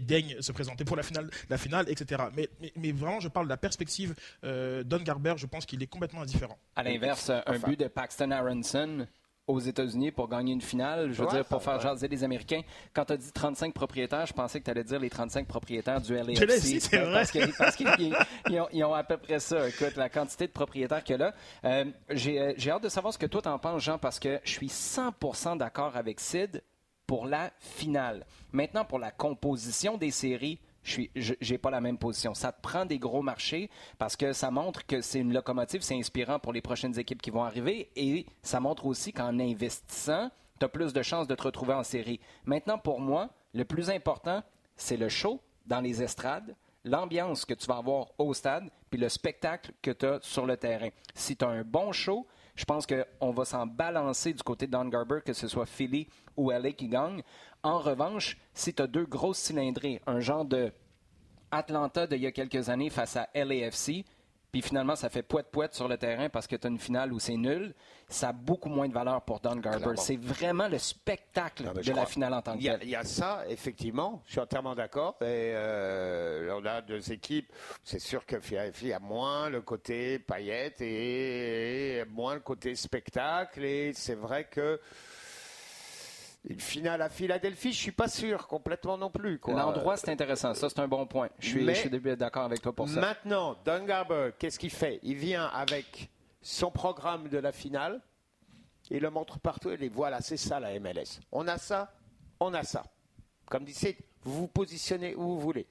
daigne 0.00 0.40
se 0.40 0.52
présenter 0.52 0.84
pour 0.84 0.96
la 0.96 1.02
finale, 1.02 1.30
la 1.48 1.58
finale 1.58 1.88
etc. 1.88 2.24
Mais, 2.36 2.48
mais, 2.76 2.92
vraiment, 2.92 3.20
je 3.20 3.28
parle 3.28 3.46
de 3.46 3.50
la 3.50 3.56
perspective 3.56 4.14
Don 4.42 5.00
Garber, 5.02 5.34
je 5.36 5.46
pense 5.46 5.66
qu'il 5.66 5.82
est 5.82 5.86
complètement 5.86 6.22
indifférent. 6.22 6.58
À 6.76 6.82
l'inverse, 6.82 7.30
un 7.30 7.58
but 7.58 7.78
de 7.78 7.88
Paxton 7.88 8.30
Aronson 8.30 9.06
aux 9.46 9.58
États-Unis 9.58 10.10
pour 10.12 10.28
gagner 10.28 10.52
une 10.52 10.60
finale. 10.60 11.12
Je 11.12 11.22
veux 11.22 11.28
dire, 11.28 11.44
pour 11.44 11.62
faire 11.62 11.80
jaser 11.80 12.08
les 12.08 12.24
Américains. 12.24 12.62
Quand 12.94 13.04
tu 13.04 13.12
as 13.12 13.16
dit 13.16 13.32
35 13.32 13.74
propriétaires, 13.74 14.26
je 14.26 14.32
pensais 14.32 14.60
que 14.60 14.64
tu 14.64 14.70
allais 14.70 14.84
dire 14.84 15.00
les 15.00 15.10
35 15.10 15.46
propriétaires 15.46 16.00
du 16.00 16.14
LAFC. 16.14 16.80
c'est 16.80 16.98
vrai. 16.98 17.24
Parce 17.58 17.76
qu'ils 17.76 18.84
ont, 18.84 18.94
à 18.94 19.04
peu 19.04 19.16
près 19.16 19.38
ça. 19.38 19.68
Écoute, 19.68 19.96
la 19.96 20.08
quantité 20.08 20.46
de 20.46 20.52
propriétaires 20.52 21.02
qu'il 21.02 21.18
y 21.18 21.22
a 21.22 21.26
là. 21.26 21.34
Euh, 21.64 21.84
euh, 22.10 22.54
j'ai 22.56 22.70
hâte 22.70 22.82
de 22.82 22.88
savoir 22.88 23.12
ce 23.12 23.18
que 23.18 23.26
toi 23.26 23.42
t'en 23.42 23.58
penses, 23.58 23.82
Jean, 23.82 23.98
parce 23.98 24.18
que 24.18 24.40
je 24.44 24.50
suis 24.50 24.68
100% 24.68 25.58
d'accord 25.58 25.96
avec 25.96 26.20
Sid 26.20 26.62
pour 27.06 27.26
la 27.26 27.50
finale. 27.58 28.24
Maintenant, 28.52 28.84
pour 28.84 28.98
la 28.98 29.10
composition 29.10 29.96
des 29.96 30.10
séries, 30.10 30.58
je 30.82 31.52
n'ai 31.52 31.58
pas 31.58 31.70
la 31.70 31.80
même 31.80 31.98
position. 31.98 32.34
Ça 32.34 32.52
te 32.52 32.60
prend 32.60 32.84
des 32.84 32.98
gros 32.98 33.22
marchés 33.22 33.70
parce 33.98 34.16
que 34.16 34.32
ça 34.32 34.50
montre 34.50 34.86
que 34.86 35.00
c'est 35.00 35.20
une 35.20 35.32
locomotive, 35.32 35.82
c'est 35.82 35.96
inspirant 35.96 36.38
pour 36.38 36.52
les 36.52 36.60
prochaines 36.60 36.98
équipes 36.98 37.22
qui 37.22 37.30
vont 37.30 37.44
arriver 37.44 37.90
et 37.96 38.26
ça 38.42 38.60
montre 38.60 38.86
aussi 38.86 39.12
qu'en 39.12 39.38
investissant, 39.38 40.30
tu 40.58 40.64
as 40.64 40.68
plus 40.68 40.92
de 40.92 41.02
chances 41.02 41.26
de 41.26 41.34
te 41.34 41.42
retrouver 41.42 41.74
en 41.74 41.82
série. 41.82 42.20
Maintenant, 42.44 42.78
pour 42.78 43.00
moi, 43.00 43.30
le 43.54 43.64
plus 43.64 43.90
important, 43.90 44.42
c'est 44.76 44.96
le 44.96 45.08
show 45.08 45.40
dans 45.66 45.80
les 45.80 46.02
estrades, 46.02 46.54
l'ambiance 46.84 47.44
que 47.44 47.54
tu 47.54 47.66
vas 47.66 47.76
avoir 47.76 48.08
au 48.18 48.34
stade, 48.34 48.68
puis 48.90 48.98
le 49.00 49.08
spectacle 49.08 49.72
que 49.82 49.90
tu 49.90 50.06
as 50.06 50.18
sur 50.22 50.46
le 50.46 50.56
terrain. 50.56 50.88
Si 51.14 51.36
tu 51.36 51.44
as 51.44 51.48
un 51.48 51.62
bon 51.62 51.92
show, 51.92 52.26
Je 52.54 52.64
pense 52.64 52.86
qu'on 52.86 53.30
va 53.32 53.44
s'en 53.44 53.66
balancer 53.66 54.32
du 54.32 54.42
côté 54.42 54.66
de 54.66 54.72
Don 54.72 54.84
Garber, 54.84 55.20
que 55.24 55.32
ce 55.32 55.48
soit 55.48 55.66
Philly 55.66 56.08
ou 56.36 56.50
LA 56.50 56.72
qui 56.72 56.88
gagne. 56.88 57.22
En 57.62 57.78
revanche, 57.78 58.36
si 58.52 58.74
tu 58.74 58.82
as 58.82 58.86
deux 58.86 59.06
grosses 59.06 59.38
cylindrées, 59.38 60.02
un 60.06 60.20
genre 60.20 60.44
de 60.44 60.72
Atlanta 61.50 62.06
d'il 62.06 62.20
y 62.20 62.26
a 62.26 62.32
quelques 62.32 62.68
années 62.68 62.90
face 62.90 63.16
à 63.16 63.28
LAFC, 63.34 64.04
puis 64.52 64.60
finalement, 64.60 64.94
ça 64.96 65.08
fait 65.08 65.22
poète-poète 65.22 65.74
sur 65.74 65.88
le 65.88 65.96
terrain 65.96 66.28
parce 66.28 66.46
que 66.46 66.56
tu 66.56 66.66
as 66.66 66.70
une 66.70 66.78
finale 66.78 67.10
où 67.14 67.18
c'est 67.18 67.38
nul, 67.38 67.74
ça 68.06 68.28
a 68.28 68.32
beaucoup 68.34 68.68
moins 68.68 68.86
de 68.86 68.92
valeur 68.92 69.22
pour 69.22 69.40
Don 69.40 69.56
Garber. 69.56 69.94
C'est 69.96 70.20
vraiment 70.20 70.68
le 70.68 70.76
spectacle 70.76 71.72
de 71.72 71.92
la 71.92 72.04
finale 72.04 72.34
en 72.34 72.42
tant 72.42 72.58
que. 72.58 72.62
Il 72.82 72.90
y 72.90 72.94
a 72.94 73.02
ça, 73.02 73.44
effectivement. 73.48 74.22
Je 74.26 74.32
suis 74.32 74.40
entièrement 74.40 74.74
d'accord. 74.74 75.16
Et 75.22 75.54
euh, 75.54 76.54
on 76.60 76.66
a 76.66 76.82
deux 76.82 77.12
équipes. 77.12 77.50
C'est 77.82 77.98
sûr 77.98 78.26
que 78.26 78.40
Philadelphie 78.40 78.92
a 78.92 78.98
moins 78.98 79.48
le 79.48 79.62
côté 79.62 80.18
paillette 80.18 80.82
et 80.82 82.04
moins 82.10 82.34
le 82.34 82.40
côté 82.40 82.74
spectacle. 82.74 83.64
Et 83.64 83.94
c'est 83.94 84.16
vrai 84.16 84.44
que 84.44 84.78
une 86.44 86.60
finale 86.60 87.02
à 87.02 87.08
Philadelphie, 87.08 87.72
je 87.72 87.78
suis 87.78 87.92
pas 87.92 88.08
sûr 88.08 88.46
complètement 88.48 88.98
non 88.98 89.10
plus. 89.10 89.40
L'endroit, 89.46 89.96
c'est 89.96 90.10
intéressant. 90.10 90.54
Ça, 90.54 90.68
c'est 90.68 90.80
un 90.80 90.88
bon 90.88 91.06
point. 91.06 91.28
Je 91.38 91.48
suis, 91.48 91.74
suis 91.76 91.90
d'accord 91.90 92.44
avec 92.44 92.60
toi 92.60 92.72
pour 92.72 92.88
ça. 92.88 93.00
Maintenant, 93.00 93.56
Don 93.64 93.84
Garber, 93.84 94.30
qu'est-ce 94.38 94.58
qu'il 94.58 94.70
fait? 94.70 94.98
Il 95.02 95.16
vient 95.16 95.46
avec 95.46 96.10
son 96.40 96.70
programme 96.70 97.28
de 97.28 97.38
la 97.38 97.52
finale. 97.52 98.00
Il 98.90 99.00
le 99.00 99.10
montre 99.10 99.38
partout. 99.38 99.70
Et 99.70 99.88
voilà, 99.88 100.20
c'est 100.20 100.36
ça 100.36 100.58
la 100.58 100.78
MLS. 100.80 101.20
On 101.30 101.46
a 101.46 101.58
ça, 101.58 101.94
on 102.40 102.52
a 102.54 102.64
ça. 102.64 102.84
Comme 103.46 103.64
dit 103.64 103.76
vous 104.22 104.32
vous 104.32 104.48
positionnez 104.48 105.14
où 105.14 105.22
vous 105.22 105.40
voulez. 105.40 105.66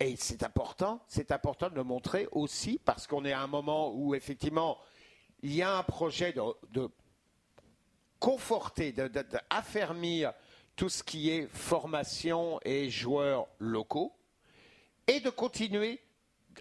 Et 0.00 0.14
c'est 0.16 0.42
important, 0.44 1.02
c'est 1.08 1.32
important 1.32 1.70
de 1.70 1.74
le 1.74 1.82
montrer 1.82 2.28
aussi 2.30 2.78
parce 2.84 3.06
qu'on 3.06 3.24
est 3.24 3.32
à 3.32 3.40
un 3.40 3.48
moment 3.48 3.92
où 3.92 4.14
effectivement 4.14 4.78
il 5.42 5.54
y 5.54 5.62
a 5.62 5.76
un 5.76 5.82
projet 5.82 6.32
de 6.32 6.88
conforter, 8.18 8.92
d'affermir 8.92 10.32
tout 10.76 10.88
ce 10.88 11.02
qui 11.02 11.30
est 11.30 11.48
formation 11.48 12.60
et 12.64 12.90
joueurs 12.90 13.48
locaux, 13.58 14.12
et 15.06 15.20
de 15.20 15.30
continuer 15.30 16.00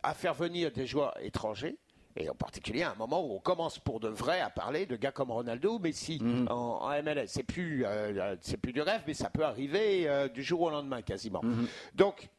à 0.03 0.13
faire 0.13 0.33
venir 0.33 0.71
des 0.71 0.87
joueurs 0.87 1.13
étrangers, 1.21 1.77
et 2.15 2.29
en 2.29 2.35
particulier 2.35 2.83
à 2.83 2.91
un 2.91 2.95
moment 2.95 3.23
où 3.23 3.35
on 3.35 3.39
commence 3.39 3.77
pour 3.77 3.99
de 3.99 4.07
vrai 4.07 4.41
à 4.41 4.49
parler 4.49 4.85
de 4.85 4.95
gars 4.95 5.11
comme 5.11 5.31
Ronaldo 5.31 5.75
ou 5.75 5.79
Messi 5.79 6.19
mhm. 6.19 6.47
en, 6.49 6.89
MLS. 7.03 7.27
C'est 7.27 7.43
plus, 7.43 7.85
euh, 7.85 8.35
c'est 8.41 8.57
plus 8.57 8.73
du 8.73 8.81
rêve, 8.81 9.03
mais 9.05 9.13
ça 9.13 9.29
peut 9.29 9.45
arriver 9.45 10.07
euh, 10.07 10.27
du 10.27 10.41
jour 10.41 10.61
au 10.61 10.69
lendemain 10.69 11.01
quasiment. 11.03 11.41
Mhm. 11.43 11.67
Donc, 11.93 12.29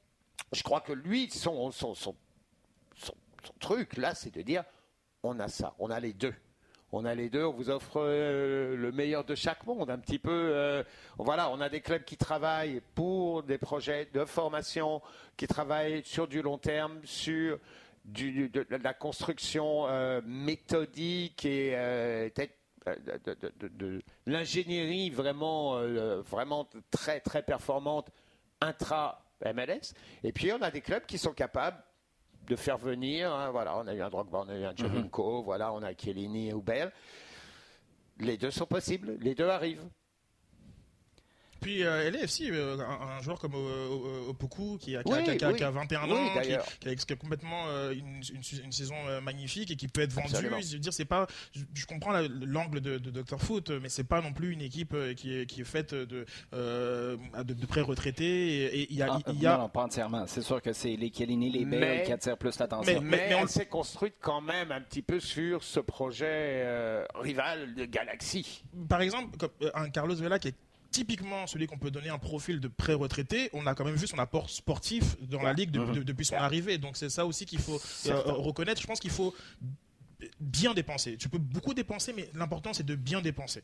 je 0.53 0.63
crois 0.63 0.81
que 0.81 0.93
lui, 0.93 1.31
son, 1.31 1.71
son, 1.71 1.95
son 1.95 2.15
truc 3.61 3.97
là, 3.97 4.15
c'est 4.15 4.35
de 4.35 4.43
dire 4.43 4.65
on 5.23 5.39
a 5.39 5.49
ça, 5.49 5.75
on 5.79 5.91
a 5.91 6.01
les 6.01 6.13
deux 6.13 6.35
on 6.93 7.05
a 7.05 7.15
les 7.15 7.29
deux, 7.29 7.45
on 7.45 7.53
vous 7.53 7.71
offre 7.71 8.01
euh, 8.01 8.75
le 8.77 8.93
meilleur 8.93 9.25
de 9.25 9.35
chaque 9.35 9.67
monde, 9.67 9.91
un 9.91 9.99
petit 9.99 10.19
peu. 10.19 10.31
Euh, 10.33 10.83
voilà, 11.19 11.51
on 11.51 11.61
a 11.61 11.69
des 11.69 11.81
clubs 11.81 12.05
qui 12.05 12.17
travaillent 12.17 12.81
pour 12.95 13.43
des 13.43 13.59
projets 13.59 14.09
de 14.13 14.25
formation, 14.25 15.03
qui 15.37 15.47
travaillent 15.47 16.03
sur 16.05 16.27
du 16.27 16.41
long 16.41 16.57
terme, 16.57 16.99
sur 17.05 17.59
de, 18.07 18.67
la 18.83 18.95
construction 18.95 19.87
euh, 19.89 20.23
méthodique 20.25 21.45
et 21.45 21.73
de, 23.77 24.03
l'ingénierie 24.25 25.11
vraiment, 25.11 25.83
vraiment 26.23 26.67
très 26.91 27.21
très 27.21 27.43
performante 27.43 28.09
intra 28.63 29.23
MLS. 29.45 29.93
Et 30.25 30.33
puis 30.33 30.51
on 30.53 30.63
a 30.63 30.71
des 30.71 30.81
clubs 30.81 31.05
qui 31.05 31.19
sont 31.19 31.33
capables 31.33 31.83
de 32.49 32.57
faire 32.57 32.79
venir. 32.79 33.33
Hein, 33.33 33.51
voilà, 33.51 33.77
on 33.79 33.87
a 33.87 33.95
eu 33.95 34.01
un 34.01 34.09
Drogba, 34.09 34.45
on 34.47 34.49
a 34.49 34.57
eu 34.57 34.65
un 34.65 34.75
Jovinko, 34.75 35.39
mhm. 35.39 35.45
voilà, 35.45 35.73
on 35.73 35.83
a 35.83 35.93
Chiellini 35.95 36.49
et 36.49 36.55
Oubel. 36.55 36.93
Les 38.19 38.37
deux 38.37 38.51
sont 38.51 38.67
possibles, 38.67 39.17
les 39.21 39.35
deux 39.35 39.49
arrivent. 39.49 39.85
Puis 41.61 41.83
euh, 41.83 42.11
LAFC, 42.11 42.51
euh, 42.51 42.79
un, 42.79 43.21
joueur 43.21 43.39
comme 43.39 43.55
euh, 43.55 44.29
Opoku 44.29 44.79
qui 44.79 44.97
a, 44.97 45.03
qui, 45.03 45.13
qui, 45.13 45.37
qui 45.37 45.65
a 45.65 45.71
21 45.71 46.11
ans, 46.11 46.41
qui, 46.41 46.53
a, 46.55 47.17
complètement 47.17 47.65
euh, 47.69 47.93
une, 47.93 48.23
une, 48.65 48.73
saison 48.73 48.95
magnifique 49.23 49.71
et 49.71 49.77
qui 49.77 49.89
peut 49.89 50.03
être 50.03 50.13
vendu. 50.13 50.35
Je 50.35 50.73
veux 50.75 50.79
dire, 50.79 50.93
c'est 50.93 51.05
pas, 51.05 51.27
je, 51.53 51.87
comprends 51.87 52.13
l'angle 52.47 52.81
de, 52.81 52.99
de, 52.99 53.11
Dr 53.11 53.41
Foot, 53.41 53.71
mais 53.71 53.89
c'est 53.89 54.05
pas 54.05 54.21
non 54.21 54.33
plus 54.33 54.53
une 54.53 54.63
équipe 54.63 54.95
qui 55.17 55.35
est, 55.37 55.47
qui 55.47 55.63
est 55.63 55.65
faite 55.65 55.95
de, 55.95 56.25
de, 56.53 57.19
de 57.43 57.67
pré-retraités. 57.67 58.81
Et 58.81 58.87
il 58.91 58.97
y 58.97 59.03
a, 59.03 59.19
il 59.29 59.41
y 59.41 59.47
a... 59.47 59.59
Non, 59.59 59.69
pas 59.69 59.83
entièrement. 59.85 60.27
C'est 60.27 60.43
sûr 60.43 60.63
que 60.63 60.73
c'est 60.73 60.95
les 60.95 61.13
Chiellini, 61.13 61.51
les 61.51 61.65
Bale 61.65 62.05
qui 62.05 62.13
attirent 62.13 62.39
plus 62.39 62.59
l'attention. 62.59 63.01
Mais, 63.01 63.29
mais, 63.29 63.35
on 63.35 63.47
s'est 63.47 63.67
construite 63.67 64.15
quand 64.21 64.41
même 64.41 64.71
un 64.71 64.81
petit 64.81 65.03
peu 65.03 65.19
sur 65.19 65.65
ce 65.65 65.81
projet 65.81 67.05
rival 67.17 67.75
de 67.75 67.85
Galaxy. 67.85 68.63
Par 68.89 69.01
exemple, 69.01 69.49
un 69.75 69.91
Carlos 69.91 70.15
Vela 70.15 70.39
qui 70.39 70.49
est 70.49 70.55
typiquement 70.91 71.47
celui 71.47 71.67
qu'on 71.67 71.79
peut 71.79 71.91
donner 71.91 72.09
un 72.09 72.19
profil 72.19 72.61
de 72.61 72.69
pré-retraité, 72.69 73.51
on 73.53 73.67
a 73.67 73.75
quand 73.75 73.85
même 73.85 73.95
vu 73.95 74.07
son 74.07 74.19
apport 74.19 74.51
sportif 74.51 75.17
dans 75.21 75.43
la 75.43 75.53
ligue 75.53 75.77
mhm. 75.77 76.05
depuis 76.05 76.25
son 76.25 76.37
arrivée. 76.37 76.79
Donc 76.79 76.97
c'est 76.97 77.11
ça 77.11 77.27
aussi 77.27 77.47
qu'il 77.47 77.61
faut 77.61 77.81
euh, 78.07 78.21
reconnaître. 78.25 78.81
Je 78.81 78.87
pense 78.87 79.01
qu'il 79.01 79.11
faut 79.11 79.35
bien 80.41 80.75
dépenser. 80.75 81.17
Tu 81.17 81.29
peux 81.29 81.39
beaucoup 81.39 81.75
dépenser, 81.75 82.13
mais 82.13 82.29
l'important 82.35 82.73
c'est 82.73 82.87
de 82.87 82.95
bien 82.95 83.21
dépenser. 83.21 83.63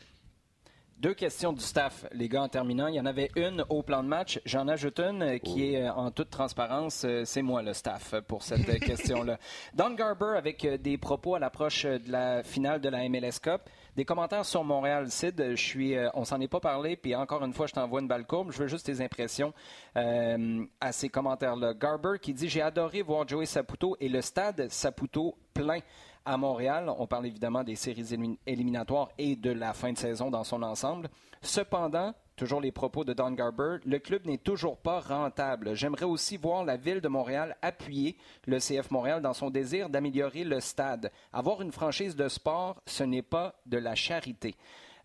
Deux 0.98 1.12
questions 1.12 1.52
du 1.52 1.60
staff, 1.60 2.06
les 2.12 2.28
gars, 2.28 2.42
en 2.42 2.48
terminant. 2.48 2.86
Il 2.86 2.94
y 2.94 3.00
en 3.00 3.04
avait 3.04 3.30
une 3.34 3.64
au 3.68 3.82
plan 3.82 4.02
de 4.02 4.08
match. 4.08 4.40
J'en 4.46 4.68
ajoute 4.68 5.00
une 5.00 5.40
qui 5.40 5.74
est 5.74 5.82
euh, 5.82 5.92
en 5.92 6.10
toute 6.12 6.30
transparence. 6.30 7.04
Euh, 7.04 7.24
c'est 7.24 7.42
moi, 7.42 7.62
le 7.62 7.74
staff, 7.74 8.14
pour 8.28 8.42
cette 8.42 8.78
question-là. 8.80 9.38
Don 9.74 9.90
Garber, 9.94 10.34
avec 10.36 10.64
des 10.64 10.96
propos 10.96 11.34
à 11.34 11.40
l'approche 11.40 11.84
de 11.84 12.10
la 12.10 12.44
finale 12.44 12.80
de 12.80 12.88
la 12.88 13.08
MLS 13.08 13.40
Cup. 13.42 13.62
Des 13.96 14.04
commentaires 14.04 14.44
sur 14.44 14.64
Montréal, 14.64 15.08
Sid. 15.08 15.40
Je 15.50 15.54
suis, 15.54 15.96
euh, 15.96 16.08
on 16.14 16.24
s'en 16.24 16.40
est 16.40 16.48
pas 16.48 16.58
parlé, 16.58 16.96
puis 16.96 17.14
encore 17.14 17.44
une 17.44 17.52
fois, 17.52 17.68
je 17.68 17.74
t'envoie 17.74 18.00
une 18.00 18.08
balle 18.08 18.26
courbe. 18.26 18.50
Je 18.50 18.58
veux 18.58 18.66
juste 18.66 18.86
tes 18.86 19.00
impressions 19.00 19.54
euh, 19.96 20.64
à 20.80 20.90
ces 20.90 21.08
commentaires-là. 21.08 21.74
Garber 21.74 22.18
qui 22.20 22.34
dit 22.34 22.48
J'ai 22.48 22.62
adoré 22.62 23.02
voir 23.02 23.28
Joey 23.28 23.46
Saputo 23.46 23.96
et 24.00 24.08
le 24.08 24.20
stade 24.20 24.68
Saputo 24.68 25.36
plein 25.52 25.78
à 26.24 26.36
Montréal. 26.36 26.90
On 26.98 27.06
parle 27.06 27.26
évidemment 27.26 27.64
des 27.64 27.76
séries 27.76 28.16
éliminatoires 28.46 29.10
et 29.18 29.36
de 29.36 29.50
la 29.50 29.72
fin 29.72 29.92
de 29.92 29.98
saison 29.98 30.30
dans 30.30 30.44
son 30.44 30.62
ensemble. 30.62 31.08
Cependant, 31.42 32.14
toujours 32.36 32.60
les 32.60 32.72
propos 32.72 33.04
de 33.04 33.12
Don 33.12 33.32
Garber, 33.32 33.76
le 33.84 33.98
club 33.98 34.26
n'est 34.26 34.38
toujours 34.38 34.78
pas 34.78 35.00
rentable. 35.00 35.74
J'aimerais 35.74 36.06
aussi 36.06 36.36
voir 36.36 36.64
la 36.64 36.76
ville 36.76 37.00
de 37.00 37.08
Montréal 37.08 37.56
appuyer 37.62 38.16
le 38.46 38.58
CF 38.58 38.90
Montréal 38.90 39.22
dans 39.22 39.34
son 39.34 39.50
désir 39.50 39.88
d'améliorer 39.88 40.44
le 40.44 40.60
stade. 40.60 41.12
Avoir 41.32 41.62
une 41.62 41.72
franchise 41.72 42.16
de 42.16 42.28
sport, 42.28 42.82
ce 42.86 43.04
n'est 43.04 43.22
pas 43.22 43.54
de 43.66 43.78
la 43.78 43.94
charité. 43.94 44.54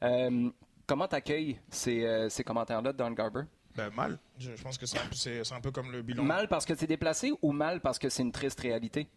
Euh, 0.04 0.50
comment 0.88 1.08
t'accueilles 1.08 1.60
ces, 1.70 2.06
euh, 2.06 2.30
ces 2.30 2.44
commentaires-là, 2.44 2.94
Don 2.94 3.12
Garber? 3.12 3.44
Ben, 3.76 3.90
mal. 3.96 4.20
Je, 4.38 4.52
pense 4.62 4.78
que 4.78 4.86
c'est 4.86 5.54
un 5.54 5.62
peu 5.62 5.72
comme 5.72 5.92
le 5.92 6.02
bilan. 6.02 6.24
Mal 6.24 6.48
parce 6.48 6.66
que 6.66 6.76
c'est 6.76 6.88
déplacé 6.88 7.32
ou 7.42 7.52
mal 7.52 7.82
parce 7.82 8.00
que 8.00 8.10
c'est 8.10 8.24
une 8.24 8.32
triste 8.32 8.60
réalité? 8.60 9.08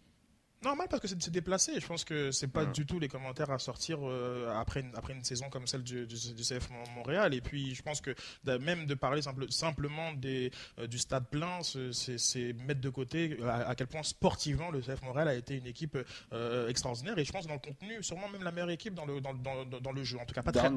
Normal 0.63 0.87
parce 0.89 1.03
que 1.03 1.09
c'est 1.09 1.31
déplacé. 1.31 1.81
Je 1.81 1.87
pense 1.87 2.05
que 2.05 2.31
c'est 2.31 2.47
pas 2.47 2.65
du 2.65 2.87
tout 2.87 3.01
les 3.01 3.09
commentaires 3.09 3.51
à 3.51 3.59
sortir 3.59 3.99
euh, 4.03 4.49
après, 4.55 4.81
une, 4.81 4.93
après 4.95 5.13
une 5.13 5.25
saison 5.25 5.47
comme 5.51 5.67
celle 5.67 5.83
du, 5.83 6.07
du, 6.07 6.17
CF 6.17 6.69
Montréal. 6.95 7.35
Et 7.35 7.41
puis 7.41 7.75
je 7.75 7.83
pense 7.83 8.01
que 8.01 8.15
même 8.61 8.87
de 8.87 8.95
parler 8.95 9.23
simplement 9.51 10.13
des, 10.13 10.53
euh, 10.79 10.87
du 10.87 10.99
stade 10.99 11.27
plein, 11.29 11.61
c'est 11.63 12.53
mettre 12.53 12.81
de 12.81 12.91
côté 12.91 13.37
à, 13.49 13.75
quel 13.75 13.89
point 13.89 14.03
sportivement 14.03 14.71
le 14.71 14.81
CF 14.81 15.03
Montréal 15.03 15.29
a 15.29 15.35
été 15.35 15.57
une 15.57 15.67
équipe 15.67 15.99
euh, 16.33 16.69
extraordinaire. 16.69 17.19
Et 17.19 17.25
je 17.25 17.33
pense 17.33 17.47
dans 17.47 17.55
le 17.55 17.59
contenu, 17.59 18.03
sûrement 18.03 18.29
même 18.29 18.45
la 18.45 18.53
meilleure 18.53 18.71
équipe 18.71 18.95
dans 18.95 19.07
le, 19.07 19.21
dans, 19.21 19.35
dans, 19.35 19.65
dans 19.65 19.93
le 19.93 20.05
jeu. 20.05 20.19
En 20.19 20.25
tout 20.25 20.35
cas, 20.35 20.43
pas 20.43 20.53
très, 20.53 20.71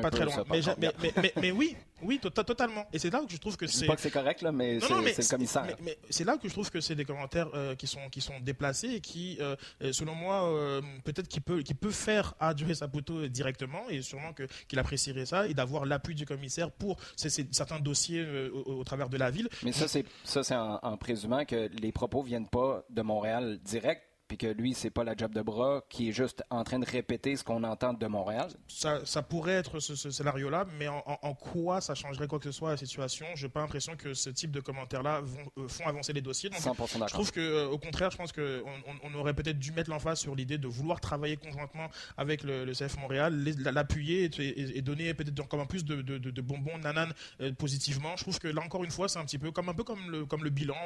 pas, 0.00 0.10
très 0.10 0.24
loin. 0.24 0.44
mais, 0.48 0.92
mais, 1.16 1.32
mais, 1.36 1.50
oui, 1.50 1.76
oui, 2.02 2.18
tota-, 2.22 2.44
totalement. 2.44 2.86
Et 2.92 2.98
c'est 2.98 3.10
là 3.10 3.20
que 3.26 3.30
je 3.32 3.36
trouve 3.36 3.58
que 3.58 3.66
c'est. 3.66 3.86
Pas 3.86 3.96
que 3.96 4.00
c'est 4.00 4.10
correct 4.10 4.40
là, 4.40 4.52
mais 4.52 4.80
c'est 4.80 4.88
le 4.88 5.28
commissaire. 5.28 5.76
Mais, 5.82 5.98
c'est 6.08 6.24
là 6.24 6.38
que 6.38 6.48
je 6.48 6.52
trouve 6.52 6.70
que 6.70 6.80
c'est 6.80 6.94
des 6.94 7.04
commentaires 7.04 7.48
qui 7.76 7.86
sont 7.86 8.08
qui 8.10 8.22
sont 8.22 8.40
déplacés 8.40 9.01
qui, 9.02 9.38
euh, 9.40 9.56
selon 9.92 10.14
moi, 10.14 10.44
euh, 10.44 10.80
peut-être 11.04 11.28
qu'il 11.28 11.42
peut, 11.42 11.62
peut 11.80 11.90
faire 11.90 12.34
à 12.40 12.54
Joey 12.56 12.74
Saputo 12.74 13.26
directement 13.28 13.88
et 13.90 14.02
sûrement 14.02 14.32
qu'il 14.68 14.78
apprécierait 14.78 15.26
ça 15.26 15.46
et 15.46 15.54
d'avoir 15.54 15.84
l'appui 15.84 16.14
du 16.14 16.24
commissaire 16.24 16.70
pour 16.70 16.98
certains 17.16 17.80
dossiers 17.80 18.20
euh, 18.20 18.50
au, 18.52 18.82
travers 18.84 19.08
de 19.08 19.16
la 19.16 19.30
ville. 19.30 19.48
Mais 19.64 19.72
ça, 19.72 19.88
c'est 19.88 20.54
en, 20.54 20.78
en, 20.82 20.96
présumant 20.96 21.44
que 21.44 21.68
les 21.80 21.92
propos 21.92 22.22
viennent 22.22 22.48
pas 22.48 22.84
de 22.88 23.02
Montréal 23.02 23.58
direct 23.64 24.02
puis 24.32 24.38
que 24.38 24.46
lui, 24.46 24.72
c'est 24.72 24.88
pas 24.88 25.04
la 25.04 25.14
job 25.14 25.34
de 25.34 25.42
bras 25.42 25.84
qui 25.90 26.08
est 26.08 26.12
juste 26.12 26.42
en 26.48 26.64
train 26.64 26.78
de 26.78 26.86
répéter 26.86 27.36
ce 27.36 27.44
qu'on 27.44 27.64
entend 27.64 27.92
de 27.92 28.06
Montréal? 28.06 28.48
Ça, 28.66 29.04
ça 29.04 29.20
pourrait 29.20 29.52
être 29.52 29.78
ce, 29.78 29.94
scénario-là, 29.94 30.66
mais 30.78 30.88
en, 30.88 31.34
quoi 31.34 31.82
ça 31.82 31.94
changerait 31.94 32.26
quoi 32.26 32.38
que 32.38 32.46
ce 32.46 32.52
soit 32.52 32.70
à 32.70 32.72
la 32.72 32.76
situation? 32.78 33.26
Je 33.34 33.44
n'ai 33.44 33.52
pas 33.52 33.60
l'impression 33.60 33.94
que 33.94 34.14
ce 34.14 34.30
type 34.30 34.50
de 34.50 34.60
commentaires-là 34.60 35.20
euh, 35.58 35.68
font 35.68 35.86
avancer 35.86 36.14
les 36.14 36.22
dossiers. 36.22 36.48
Donc, 36.48 36.60
100% 36.60 37.08
je 37.08 37.12
trouve 37.12 37.30
que, 37.30 37.40
euh, 37.40 37.68
au 37.68 37.76
contraire, 37.76 38.10
je 38.10 38.16
pense 38.16 38.32
qu'on 38.32 38.62
on, 39.04 39.14
aurait 39.16 39.34
peut-être 39.34 39.58
dû 39.58 39.70
mettre 39.72 39.90
l'emphase 39.90 40.20
sur 40.20 40.34
l'idée 40.34 40.56
de 40.56 40.66
vouloir 40.66 40.98
travailler 40.98 41.36
conjointement 41.36 41.88
avec 42.16 42.42
le, 42.42 42.72
CF 42.72 42.96
Montréal, 43.00 43.34
l'appuyer 43.58 44.30
et, 44.38 44.80
donner 44.80 45.12
peut-être 45.12 45.40
encore 45.40 45.68
plus 45.68 45.84
de, 45.84 46.00
de, 46.00 46.40
bonbons, 46.40 46.78
nananes 46.78 47.12
euh, 47.42 47.52
positivement. 47.52 48.16
Je 48.16 48.22
trouve 48.22 48.38
que 48.38 48.48
là 48.48 48.62
encore 48.62 48.82
une 48.82 48.90
fois, 48.90 49.10
c'est 49.10 49.18
un 49.18 49.26
petit 49.26 49.38
peu 49.38 49.50
comme 49.50 49.68
un 49.68 49.74
peu 49.74 49.84
comme 49.84 50.10
le, 50.10 50.24
comme 50.24 50.42
le 50.42 50.48
bilan. 50.48 50.76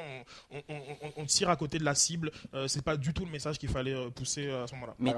On, 1.17 1.25
tire 1.27 1.49
à 1.49 1.55
côté 1.55 1.79
de 1.79 1.85
la 1.85 1.95
cible. 1.95 2.33
c'est 2.67 2.83
pas 2.83 2.97
du 2.97 3.13
tout 3.13 3.25
le 3.25 3.36
message 3.37 3.59
qu'il 3.59 3.69
fallait 3.69 4.11
pousser 4.11 4.51
à 4.51 4.67
ce 4.67 4.75
moment-là. 4.75 4.95
Mais 4.99 5.15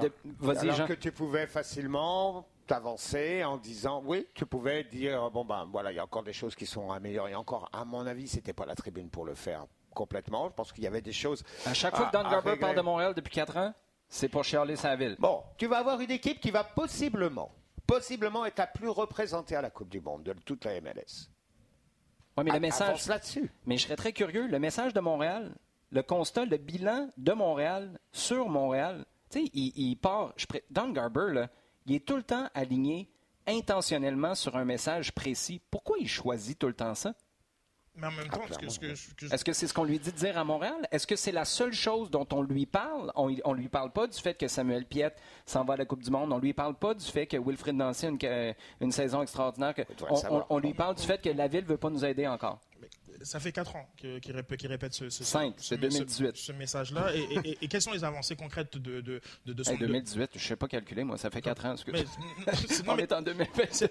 alors, 0.69 0.87
que 0.87 0.93
tu 0.93 1.11
pouvais 1.11 1.47
facilement 1.47 2.47
t'avancer 2.67 3.43
en 3.43 3.57
disant 3.57 4.03
oui, 4.05 4.27
tu 4.33 4.45
pouvais 4.45 4.83
dire 4.83 5.31
bon 5.31 5.43
ben 5.43 5.67
voilà, 5.71 5.91
il 5.91 5.95
y 5.95 5.99
a 5.99 6.03
encore 6.03 6.23
des 6.23 6.33
choses 6.33 6.55
qui 6.55 6.65
sont 6.65 6.91
améliorées. 6.91 7.35
Encore, 7.35 7.69
à 7.73 7.85
mon 7.85 8.05
avis, 8.05 8.27
c'était 8.27 8.53
pas 8.53 8.65
la 8.65 8.75
tribune 8.75 9.09
pour 9.09 9.25
le 9.25 9.35
faire 9.35 9.65
complètement. 9.93 10.49
Je 10.49 10.53
pense 10.53 10.71
qu'il 10.71 10.83
y 10.83 10.87
avait 10.87 11.01
des 11.01 11.13
choses. 11.13 11.43
À 11.65 11.73
chaque 11.73 11.95
fois 11.95 12.07
que 12.07 12.13
Don 12.13 12.29
Garber 12.29 12.55
parle 12.57 12.75
de 12.75 12.81
Montréal 12.81 13.13
depuis 13.15 13.33
4 13.33 13.57
ans, 13.57 13.73
c'est 14.07 14.29
pour 14.29 14.43
chialer 14.43 14.75
sa 14.75 14.95
ville. 14.95 15.15
Bon, 15.19 15.43
tu 15.57 15.67
vas 15.67 15.77
avoir 15.77 15.99
une 16.01 16.11
équipe 16.11 16.39
qui 16.39 16.51
va 16.51 16.63
possiblement, 16.63 17.51
possiblement 17.87 18.45
être 18.45 18.57
la 18.57 18.67
plus 18.67 18.89
représentée 18.89 19.55
à 19.55 19.61
la 19.61 19.69
Coupe 19.69 19.89
du 19.89 20.01
Monde 20.01 20.23
de 20.23 20.33
toute 20.33 20.65
la 20.65 20.79
MLS. 20.81 21.29
Oui, 22.37 22.43
mais 22.45 22.51
le 22.51 22.59
message. 22.59 23.07
là-dessus. 23.07 23.51
Mais 23.65 23.77
je 23.77 23.83
serais 23.83 23.95
très 23.95 24.13
curieux. 24.13 24.47
Le 24.47 24.59
message 24.59 24.93
de 24.93 24.99
Montréal, 24.99 25.53
le 25.91 26.03
constat, 26.03 26.45
le 26.45 26.57
bilan 26.57 27.09
de 27.17 27.31
Montréal 27.33 27.99
sur 28.11 28.49
Montréal, 28.49 29.05
tu 29.29 29.45
sais, 29.45 29.51
il, 29.53 29.95
part. 29.95 30.33
Je, 30.37 30.45
Don 30.69 30.89
Garber, 30.89 31.33
là, 31.33 31.49
il 31.85 31.95
est 31.95 32.05
tout 32.05 32.15
le 32.15 32.23
temps 32.23 32.47
aligné 32.53 33.09
intentionnellement 33.47 34.35
sur 34.35 34.55
un 34.55 34.65
message 34.65 35.11
précis. 35.11 35.61
Pourquoi 35.71 35.97
il 35.99 36.07
choisit 36.07 36.57
tout 36.57 36.67
le 36.67 36.73
temps 36.73 36.95
ça? 36.95 37.13
Mais 37.95 38.07
en 38.07 38.11
même 38.11 38.29
temps, 38.29 38.41
est-ce 39.31 39.43
que 39.43 39.51
c'est 39.51 39.67
ce 39.67 39.73
qu'on 39.73 39.83
lui 39.83 39.99
dit 39.99 40.11
de 40.11 40.15
dire 40.15 40.37
à 40.37 40.43
Montréal? 40.43 40.87
Est-ce 40.91 41.05
que 41.05 41.15
c'est 41.15 41.33
la 41.33 41.43
seule 41.43 41.73
chose 41.73 42.09
dont 42.09 42.27
on 42.31 42.41
lui 42.41 42.65
parle? 42.65 43.11
On 43.15 43.29
ne 43.29 43.55
lui 43.55 43.67
parle 43.67 43.91
pas 43.91 44.07
du 44.07 44.17
fait 44.17 44.35
que 44.35 44.47
Samuel 44.47 44.85
Piet 44.85 45.13
s'en 45.45 45.65
va 45.65 45.73
à 45.73 45.77
la 45.77 45.85
Coupe 45.85 46.03
du 46.03 46.09
Monde. 46.09 46.31
On 46.31 46.37
lui 46.37 46.53
parle 46.53 46.75
pas 46.75 46.93
du 46.93 47.05
fait 47.05 47.27
que 47.27 47.35
Wilfred 47.35 47.75
Nancy 47.75 48.05
a 48.05 48.09
une, 48.09 48.55
une 48.79 48.91
saison 48.91 49.21
extraordinaire. 49.21 49.73
on, 50.09 50.45
on, 50.49 50.59
lui 50.59 50.73
parle 50.73 50.95
du 50.95 51.03
fait 51.03 51.21
que 51.21 51.29
la 51.29 51.47
Ville 51.47 51.63
ne 51.63 51.69
veut 51.69 51.77
pas 51.77 51.89
nous 51.89 52.05
aider 52.05 52.25
encore 52.25 52.61
ça 53.21 53.39
fait 53.39 53.51
4 53.51 53.75
ans 53.75 53.87
qu'il 53.97 54.35
répète, 54.35 54.61
répète 54.63 54.93
ce, 54.93 55.09
ce, 55.09 55.23
ce, 55.23 55.75
2018. 55.75 56.35
ce, 56.35 56.51
message-là. 56.51 57.11
Et, 57.15 57.67
quelles 57.67 57.81
sont 57.81 57.91
les 57.91 58.03
avancées 58.03 58.35
concrètes 58.35 58.77
de, 58.77 59.01
de, 59.01 59.21
de, 59.45 59.63
son 59.63 59.75
2018, 59.75 60.31
je 60.33 60.37
ne 60.37 60.43
sais 60.43 60.55
pas 60.55 60.67
calculer, 60.67 61.03
moi, 61.03 61.17
ça 61.17 61.29
fait 61.29 61.41
4 61.41 61.65
ans. 61.65 61.75
Que... 61.75 61.91
Mais, 61.91 62.03
non, 62.85 62.93
On 62.93 62.97
est 62.97 63.11
en 63.11 63.21
2022. 63.21 63.89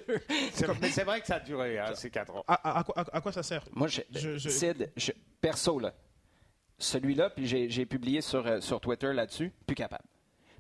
mais 0.80 0.91
c'est 0.91 1.05
vrai 1.05 1.20
que 1.20 1.26
ça 1.26 1.36
a 1.36 1.41
duré, 1.41 1.78
hein, 1.78 1.95
ces 1.95 2.11
4 2.11 2.36
ans. 2.36 2.45
À, 2.47 2.80
à, 2.80 3.20
quoi 3.20 3.32
ça 3.32 3.43
sert? 3.43 3.64
Moi, 3.72 3.89
je, 3.89 4.39
Sid, 4.49 4.91
perso, 5.41 5.78
là, 5.78 5.95
celui-là, 6.78 7.30
puis 7.30 7.47
j'ai 7.47 7.86
publié 7.86 8.20
sur, 8.20 8.47
euh, 8.47 8.61
sur 8.61 8.80
Twitter 8.80 9.12
là-dessus, 9.12 9.53
plus 9.66 9.76
capable. 9.76 10.05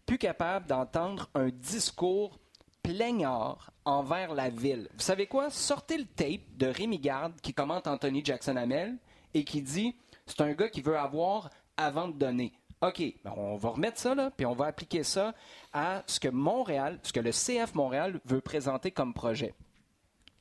Plus 0.04 0.18
capable 0.18 0.66
d'entendre 0.66 1.28
un 1.34 1.48
discours 1.48 2.38
plaignard 2.82 3.70
envers 3.88 4.34
la 4.34 4.50
ville. 4.50 4.86
Vous 4.92 5.00
savez 5.00 5.26
quoi? 5.26 5.48
Sortez 5.48 5.96
le 5.96 6.04
tape 6.04 6.42
de 6.58 6.66
Rémi 6.66 6.98
Garde 6.98 7.40
qui 7.40 7.54
commente 7.54 7.86
Anthony 7.86 8.22
Jackson 8.22 8.56
Hamel 8.56 8.98
et 9.32 9.44
qui 9.44 9.62
dit 9.62 9.96
c'est 10.26 10.42
un 10.42 10.52
gars 10.52 10.68
qui 10.68 10.82
veut 10.82 10.98
avoir 10.98 11.48
avant 11.78 12.06
de 12.06 12.12
donner. 12.12 12.52
OK, 12.82 13.02
ben, 13.24 13.32
on 13.34 13.56
va 13.56 13.70
remettre 13.70 13.98
ça 13.98 14.14
là, 14.14 14.30
puis 14.30 14.44
on 14.44 14.52
va 14.52 14.66
appliquer 14.66 15.02
ça 15.02 15.34
à 15.72 16.02
ce 16.06 16.20
que 16.20 16.28
Montréal, 16.28 17.00
ce 17.02 17.14
que 17.14 17.20
le 17.20 17.30
CF 17.30 17.74
Montréal 17.74 18.20
veut 18.26 18.42
présenter 18.42 18.90
comme 18.90 19.14
projet. 19.14 19.54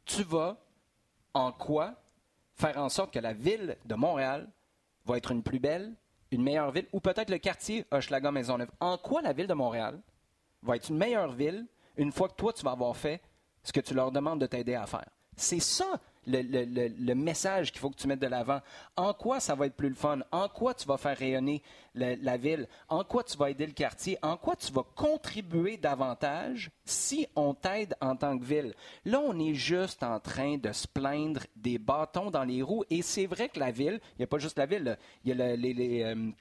Tu 0.04 0.24
vas 0.24 0.58
en 1.34 1.54
quoi 1.54 1.95
faire 2.54 2.78
en 2.78 2.89
sorte 2.89 3.14
que 3.14 3.20
la 3.20 3.34
ville 3.34 3.78
de 3.86 3.95
Montréal 3.95 4.50
va 5.06 5.16
être 5.16 5.32
une 5.32 5.41
plus 5.41 5.60
belle, 5.60 5.93
une 6.32 6.43
meilleure 6.43 6.72
ville, 6.72 6.88
ou 6.91 7.00
peut-être 7.00 7.30
le 7.30 7.38
quartier 7.38 7.86
Hochelaga 7.91 8.30
Maisonneuve. 8.30 8.72
En 8.82 8.98
quoi 8.98 9.22
la 9.22 9.32
ville 9.32 9.48
de 9.48 9.54
Montréal 9.54 10.02
va 10.64 10.76
être 10.76 10.89
une 10.89 10.98
meilleure 10.98 11.32
ville 11.32 11.66
une 11.95 12.12
fois 12.12 12.28
que 12.28 12.36
toi, 12.36 12.54
tu 12.54 12.64
vas 12.64 12.72
avoir 12.72 12.95
fait 12.95 13.22
ce 13.64 13.72
que 13.72 13.80
tu 13.80 13.93
leur 13.93 14.12
demandes 14.12 14.41
de 14.41 14.45
t'aider 14.45 14.76
à 14.76 14.86
faire. 14.86 15.10
C'est 15.36 15.60
ça 15.60 15.99
le, 16.28 17.14
message 17.14 17.72
qu'il 17.72 17.80
faut 17.80 17.89
que 17.89 17.95
tu 17.95 18.08
mettes 18.08 18.20
de 18.20 18.28
l'avant. 18.28 18.60
En 18.95 19.14
quoi 19.14 19.39
ça 19.39 19.55
va 19.55 19.68
être 19.68 19.76
plus 19.76 19.89
le 19.89 19.95
fun? 19.95 20.20
En 20.32 20.49
quoi 20.49 20.74
tu 20.74 20.86
vas 20.86 20.97
faire 20.97 21.18
rayonner 21.18 21.62
la, 21.95 22.38
ville? 22.38 22.68
En 22.89 23.03
quoi 23.03 23.24
tu 23.24 23.38
vas 23.38 23.49
aider 23.49 23.66
le 23.66 23.74
quartier? 23.74 24.18
En 24.22 24.36
quoi 24.38 24.55
tu 24.55 24.72
vas 24.72 24.84
contribuer 24.95 25.78
davantage 25.78 26.70
si 26.86 27.28
on 27.36 27.53
t'aide 27.53 27.95
en 28.01 28.16
tant 28.16 28.38
que 28.38 28.43
ville? 28.43 28.74
Là, 29.05 29.20
on 29.20 29.39
est 29.39 29.53
juste 29.53 30.03
en 30.03 30.20
train 30.20 30.58
de 30.58 30.72
se 30.72 30.88
plaindre 30.88 31.41
des 31.55 31.78
bâtons 31.78 32.30
dans 32.30 32.43
les 32.43 32.62
roues. 32.62 32.84
Et 32.89 33.01
c'est 33.01 33.26
vrai 33.26 33.49
que 33.49 33.60
la 33.60 33.72
ville, 33.72 33.99
il 34.14 34.20
n'y 34.20 34.24
a 34.24 34.28
pas 34.28 34.39
juste 34.39 34.58
la 34.58 34.66
ville, 34.66 34.97
il 35.24 35.36
y 35.36 35.41
a 35.41 35.55
les, 35.55 36.03
euh, 36.03 36.32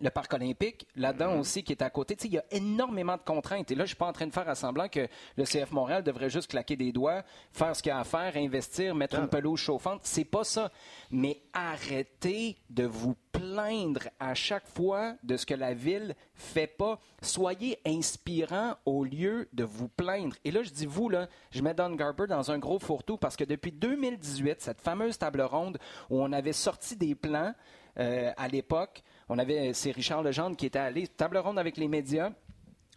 le 0.00 0.10
parc 0.10 0.32
olympique, 0.34 0.86
là-dedans 0.96 1.34
mhm. 1.34 1.40
aussi, 1.40 1.62
qui 1.62 1.72
est 1.72 1.82
à 1.82 1.90
côté. 1.90 2.16
il 2.24 2.32
y 2.32 2.38
a 2.38 2.44
énormément 2.50 3.16
de 3.16 3.22
contraintes. 3.22 3.70
Et 3.70 3.74
là, 3.74 3.84
je 3.84 3.88
suis 3.88 3.96
pas 3.96 4.06
en 4.06 4.12
train 4.12 4.26
de 4.26 4.32
faire 4.32 4.48
à 4.48 4.54
semblant 4.54 4.88
que 4.88 5.06
le 5.36 5.44
CF 5.44 5.70
Montréal 5.72 6.02
devrait 6.02 6.30
juste 6.30 6.50
claquer 6.50 6.76
des 6.76 6.92
doigts, 6.92 7.22
faire 7.52 7.74
ce 7.74 7.82
qu'il 7.82 7.92
a 7.92 8.00
à 8.00 8.04
faire, 8.04 8.36
investir, 8.36 8.94
mettre 8.94 9.18
une 9.18 9.28
pelouse 9.28 9.58
chauffante. 9.58 10.00
C'est 10.04 10.24
pas 10.24 10.44
ça. 10.44 10.70
Mais 11.10 11.40
arrêtez 11.52 12.56
de 12.70 12.84
vous 12.84 13.16
plaindre 13.32 14.08
à 14.18 14.34
chaque 14.34 14.66
fois 14.66 15.14
de 15.22 15.36
ce 15.36 15.46
que 15.46 15.54
la 15.54 15.74
ville 15.74 16.14
fait 16.34 16.66
pas. 16.66 16.98
Soyez 17.22 17.78
inspirant 17.86 18.76
au 18.84 19.04
lieu 19.04 19.48
de 19.52 19.64
vous 19.64 19.88
plaindre. 19.88 20.36
Et 20.44 20.50
là, 20.50 20.62
je 20.62 20.70
dis 20.70 20.86
vous, 20.86 21.08
là, 21.08 21.28
je 21.50 21.62
mets 21.62 21.74
Don 21.74 21.94
Garber 21.94 22.26
dans 22.26 22.50
un 22.50 22.58
gros 22.58 22.78
fourre-tout 22.78 23.16
parce 23.16 23.36
que 23.36 23.44
depuis 23.44 23.72
2018, 23.72 24.60
cette 24.60 24.80
fameuse 24.80 25.18
table 25.18 25.42
ronde 25.42 25.78
où 26.10 26.20
on 26.22 26.32
avait 26.32 26.52
sorti 26.52 26.96
des 26.96 27.14
plans 27.14 27.54
euh, 27.98 28.32
à 28.36 28.48
l'époque, 28.48 29.02
on 29.28 29.38
avait, 29.38 29.72
c'est 29.72 29.90
Richard 29.90 30.22
Legendre 30.22 30.56
qui 30.56 30.66
était 30.66 30.78
allé, 30.78 31.08
table 31.08 31.38
ronde 31.38 31.58
avec 31.58 31.76
les 31.76 31.88
médias. 31.88 32.30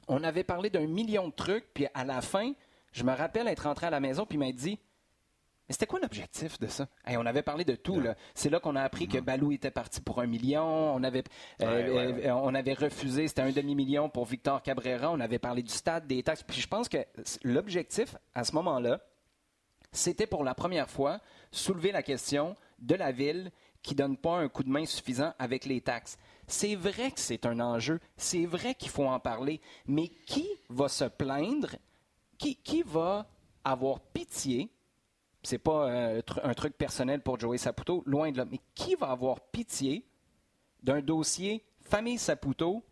On 0.07 0.23
avait 0.23 0.43
parlé 0.43 0.69
d'un 0.69 0.87
million 0.87 1.27
de 1.27 1.33
trucs, 1.33 1.73
puis 1.73 1.87
à 1.93 2.03
la 2.03 2.21
fin, 2.21 2.53
je 2.91 3.03
me 3.03 3.13
rappelle 3.13 3.47
être 3.47 3.63
rentré 3.63 3.87
à 3.87 3.89
la 3.89 3.99
maison, 3.99 4.25
puis 4.25 4.37
il 4.37 4.39
m'a 4.39 4.51
dit 4.51 4.79
mais 5.69 5.73
c'était 5.73 5.85
quoi 5.85 5.99
l'objectif 5.99 6.59
de 6.59 6.65
ça? 6.65 6.87
on 7.07 7.25
avait 7.27 7.43
parlé 7.43 7.63
de 7.63 7.75
tout. 7.75 7.99
Là. 7.99 8.15
C'est 8.33 8.49
là 8.49 8.59
qu'on 8.59 8.75
a 8.75 8.81
appris 8.81 9.07
que. 9.07 9.19
Balou 9.19 9.51
était 9.51 9.69
parti 9.69 10.01
pour 10.01 10.19
un 10.19 10.25
million. 10.25 10.65
On 10.65 11.03
avait, 11.03 11.23
euh, 11.61 12.25
euh, 12.25 12.31
on 12.31 12.55
avait 12.55 12.73
refusé, 12.73 13.27
c'était 13.27 13.43
un 13.43 13.51
demi-million 13.51 14.09
pour 14.09 14.25
Victor 14.25 14.63
Cabrera. 14.63 15.11
On 15.11 15.19
avait 15.19 15.37
parlé 15.37 15.61
du 15.61 15.71
stade, 15.71 16.07
des 16.07 16.23
taxes. 16.23 16.41
Puis 16.41 16.59
je 16.59 16.67
pense 16.67 16.89
que 16.89 16.97
l'objectif, 17.43 18.15
à 18.33 18.43
ce 18.43 18.53
moment-là, 18.53 18.99
c'était 19.91 20.25
pour 20.25 20.43
la 20.43 20.55
première 20.55 20.89
fois 20.89 21.19
soulever 21.51 21.91
la 21.91 22.01
question 22.01 22.55
de 22.79 22.95
la 22.95 23.11
ville 23.11 23.51
qui 23.81 23.93
ne 23.93 23.99
donne 23.99 24.17
pas 24.17 24.37
un 24.37 24.49
coup 24.49 24.63
de 24.63 24.69
main 24.69 24.85
suffisant 24.85 25.33
avec 25.39 25.65
les 25.65 25.81
taxes. 25.81 26.17
C'est 26.47 26.75
vrai 26.75 27.11
que 27.11 27.19
c'est 27.19 27.45
un 27.45 27.59
enjeu, 27.59 27.99
c'est 28.17 28.45
vrai 28.45 28.75
qu'il 28.75 28.89
faut 28.89 29.05
en 29.05 29.19
parler, 29.19 29.61
mais 29.87 30.07
qui 30.07 30.47
va 30.69 30.87
se 30.87 31.05
plaindre, 31.05 31.75
qui, 32.37 32.55
qui 32.55 32.81
va 32.81 33.29
avoir 33.63 33.99
pitié, 33.99 34.69
c'est 35.43 35.57
pas 35.59 35.89
euh, 35.89 36.21
un 36.43 36.53
truc 36.53 36.77
personnel 36.77 37.21
pour 37.21 37.39
Joey 37.39 37.57
Saputo, 37.57 38.03
loin 38.05 38.31
de 38.31 38.37
là, 38.37 38.45
mais 38.45 38.59
qui 38.75 38.95
va 38.95 39.11
avoir 39.11 39.39
pitié 39.39 40.05
d'un 40.81 41.01
dossier 41.01 41.63
famille 41.81 42.17
Saputo 42.17 42.83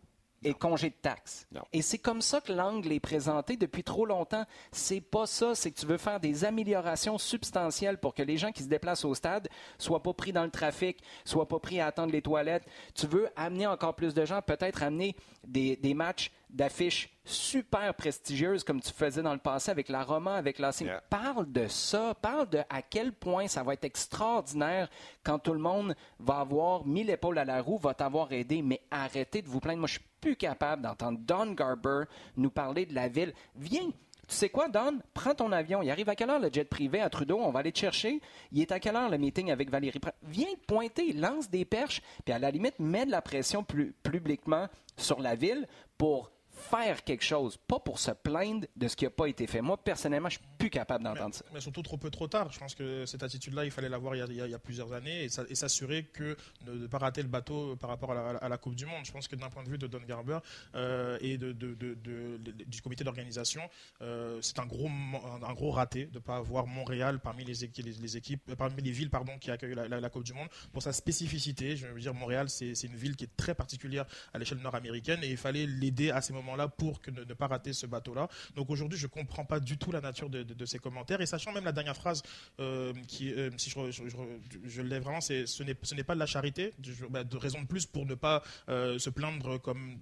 et 0.42 0.54
congé 0.54 0.90
de 0.90 0.94
taxes. 0.94 1.46
Et 1.72 1.82
c'est 1.82 1.98
comme 1.98 2.22
ça 2.22 2.40
que 2.40 2.52
l'angle 2.52 2.92
est 2.92 3.00
présenté 3.00 3.56
depuis 3.56 3.82
trop 3.82 4.06
longtemps. 4.06 4.44
C'est 4.72 5.00
pas 5.00 5.26
ça, 5.26 5.54
c'est 5.54 5.70
que 5.70 5.80
tu 5.80 5.86
veux 5.86 5.98
faire 5.98 6.20
des 6.20 6.44
améliorations 6.44 7.18
substantielles 7.18 7.98
pour 7.98 8.14
que 8.14 8.22
les 8.22 8.36
gens 8.36 8.52
qui 8.52 8.62
se 8.62 8.68
déplacent 8.68 9.04
au 9.04 9.14
stade 9.14 9.48
soient 9.78 10.02
pas 10.02 10.14
pris 10.14 10.32
dans 10.32 10.44
le 10.44 10.50
trafic, 10.50 10.98
soient 11.24 11.48
pas 11.48 11.58
pris 11.58 11.80
à 11.80 11.86
attendre 11.86 12.12
les 12.12 12.22
toilettes. 12.22 12.64
Tu 12.94 13.06
veux 13.06 13.28
amener 13.36 13.66
encore 13.66 13.94
plus 13.94 14.14
de 14.14 14.24
gens, 14.24 14.40
peut-être 14.42 14.82
amener 14.82 15.16
des, 15.46 15.76
des 15.76 15.94
matchs 15.94 16.30
d'affiches 16.50 17.10
super 17.24 17.94
prestigieuses 17.94 18.64
comme 18.64 18.80
tu 18.80 18.92
faisais 18.92 19.22
dans 19.22 19.32
le 19.32 19.38
passé 19.38 19.70
avec 19.70 19.88
la 19.88 20.02
Roma, 20.02 20.36
avec 20.36 20.58
la 20.58 20.70
Parle 21.10 21.50
de 21.52 21.66
ça, 21.68 22.14
parle 22.14 22.48
de 22.48 22.60
à 22.70 22.82
quel 22.82 23.12
point 23.12 23.48
ça 23.48 23.62
va 23.62 23.74
être 23.74 23.84
extraordinaire 23.84 24.88
quand 25.22 25.38
tout 25.38 25.52
le 25.52 25.58
monde 25.58 25.94
va 26.18 26.38
avoir 26.40 26.86
mis 26.86 27.04
l'épaule 27.04 27.38
à 27.38 27.44
la 27.44 27.60
roue, 27.60 27.78
va 27.78 27.94
t'avoir 27.94 28.32
aidé, 28.32 28.62
mais 28.62 28.80
arrêtez 28.90 29.42
de 29.42 29.48
vous 29.48 29.60
plaindre. 29.60 29.80
Moi, 29.80 29.88
je 29.88 29.94
suis 29.94 30.04
plus 30.20 30.36
capable 30.36 30.82
d'entendre 30.82 31.18
Don 31.20 31.52
Garber 31.52 32.04
nous 32.36 32.50
parler 32.50 32.86
de 32.86 32.94
la 32.94 33.08
ville. 33.08 33.34
Viens, 33.56 33.90
tu 34.28 34.34
sais 34.34 34.48
quoi, 34.48 34.68
Don? 34.68 34.98
Prends 35.14 35.34
ton 35.34 35.52
avion. 35.52 35.82
Il 35.82 35.90
arrive 35.90 36.08
à 36.08 36.14
quelle 36.14 36.30
heure 36.30 36.38
le 36.38 36.50
jet 36.52 36.64
privé 36.64 37.00
à 37.00 37.08
Trudeau? 37.08 37.38
On 37.40 37.50
va 37.50 37.60
aller 37.60 37.72
te 37.72 37.78
chercher. 37.78 38.20
Il 38.52 38.60
est 38.60 38.72
à 38.72 38.80
quelle 38.80 38.96
heure 38.96 39.08
le 39.08 39.16
meeting 39.16 39.50
avec 39.50 39.70
Valérie? 39.70 40.00
Viens 40.22 40.54
pointer, 40.66 41.12
lance 41.12 41.48
des 41.48 41.64
perches, 41.64 42.02
puis 42.24 42.34
à 42.34 42.38
la 42.38 42.50
limite, 42.50 42.78
mets 42.78 43.06
de 43.06 43.10
la 43.10 43.22
pression 43.22 43.64
plus 43.64 43.92
publiquement 44.02 44.68
sur 44.96 45.20
la 45.20 45.34
ville 45.34 45.66
pour 45.96 46.30
faire 46.58 47.04
quelque 47.04 47.24
chose, 47.24 47.56
pas 47.56 47.80
pour 47.80 47.98
se 47.98 48.10
plaindre 48.10 48.66
de 48.76 48.88
ce 48.88 48.96
qui 48.96 49.04
n'a 49.04 49.10
pas 49.10 49.26
été 49.26 49.46
fait. 49.46 49.60
Moi, 49.60 49.76
personnellement, 49.82 50.28
je 50.28 50.38
suis 50.38 50.46
plus 50.58 50.70
capable 50.70 51.04
d'entendre 51.04 51.34
ça. 51.34 51.44
Mais 51.52 51.60
surtout 51.60 51.82
trop 51.82 51.96
peu 51.96 52.10
trop 52.10 52.28
tard. 52.28 52.52
Je 52.52 52.58
pense 52.58 52.74
que 52.74 53.06
cette 53.06 53.22
attitude-là, 53.22 53.64
il 53.64 53.70
fallait 53.70 53.88
l'avoir 53.88 54.16
il, 54.16 54.24
il, 54.28 54.36
y 54.36 54.54
a 54.54 54.58
plusieurs 54.58 54.92
années 54.92 55.24
et, 55.24 55.28
s'assurer 55.28 56.04
que 56.04 56.36
de 56.66 56.72
ne 56.72 56.86
pas 56.86 56.98
rater 56.98 57.22
le 57.22 57.28
bateau 57.28 57.76
par 57.76 57.90
rapport 57.90 58.12
à 58.12 58.48
la, 58.48 58.58
Coupe 58.58 58.74
du 58.74 58.86
Monde. 58.86 59.04
Je 59.04 59.12
pense 59.12 59.28
que 59.28 59.36
d'un 59.36 59.50
point 59.50 59.62
de 59.62 59.68
vue 59.68 59.78
de 59.78 59.86
Don 59.86 60.00
Garber 60.06 60.38
euh, 60.74 61.16
et 61.20 61.38
de, 61.38 61.52
du 61.52 62.82
comité 62.82 63.04
d'organisation, 63.04 63.62
euh, 64.02 64.38
c'est 64.42 64.58
un 64.58 64.66
gros, 64.66 64.88
un, 64.88 65.54
gros 65.54 65.70
raté 65.70 66.06
de 66.06 66.14
ne 66.14 66.18
pas 66.18 66.36
avoir 66.36 66.66
Montréal 66.66 67.20
parmi 67.20 67.44
les, 67.44 67.54
les, 67.54 68.16
équipes, 68.16 68.42
euh, 68.50 68.56
parmi 68.56 68.82
les 68.82 68.90
villes 68.90 69.10
pardon, 69.10 69.38
qui 69.38 69.50
accueillent 69.50 69.74
la, 69.74 70.10
Coupe 70.10 70.24
du 70.24 70.32
Monde 70.32 70.48
pour 70.72 70.82
sa 70.82 70.92
spécificité. 70.92 71.76
Je 71.76 71.86
veux 71.86 72.00
dire, 72.00 72.14
Montréal, 72.14 72.48
c'est 72.48 72.72
une 72.82 72.96
ville 72.96 73.14
qui 73.14 73.24
est 73.24 73.36
très 73.36 73.54
particulière 73.54 74.06
à 74.32 74.38
l'échelle 74.38 74.58
nord-américaine 74.58 75.20
et 75.22 75.28
il 75.28 75.36
fallait 75.36 75.66
l'aider 75.66 76.10
à 76.10 76.20
ces 76.20 76.32
moments 76.32 76.47
là 76.56 76.68
pour 76.68 77.00
que 77.00 77.10
ne, 77.10 77.24
pas 77.34 77.46
rater 77.46 77.72
ce 77.72 77.86
bateau-là. 77.86 78.28
Donc 78.56 78.70
aujourd'hui, 78.70 78.98
je 78.98 79.06
ne 79.06 79.10
comprends 79.10 79.44
pas 79.44 79.60
du 79.60 79.78
tout 79.78 79.92
la 79.92 80.00
nature 80.00 80.28
de, 80.28 80.42
de, 80.42 80.66
ces 80.66 80.78
commentaires. 80.78 81.20
Et 81.20 81.26
sachant 81.26 81.52
même 81.52 81.64
la 81.64 81.72
dernière 81.72 81.96
phrase, 81.96 82.22
euh, 82.60 82.92
qui, 83.06 83.32
euh, 83.32 83.50
si 83.56 83.70
je, 83.70 83.90
je, 84.64 84.82
l'ai 84.82 84.98
vraiment, 84.98 85.20
c'est 85.20 85.46
ce 85.46 85.62
n'est 85.62 86.04
pas 86.04 86.14
de 86.14 86.20
la 86.20 86.26
charité, 86.26 86.74
bah, 87.10 87.24
de 87.24 87.36
raison 87.36 87.62
de 87.62 87.66
plus 87.66 87.86
pour 87.86 88.06
ne 88.06 88.14
pas 88.14 88.42
euh, 88.68 88.98
se 88.98 89.10
plaindre 89.10 89.60
comme 89.60 89.98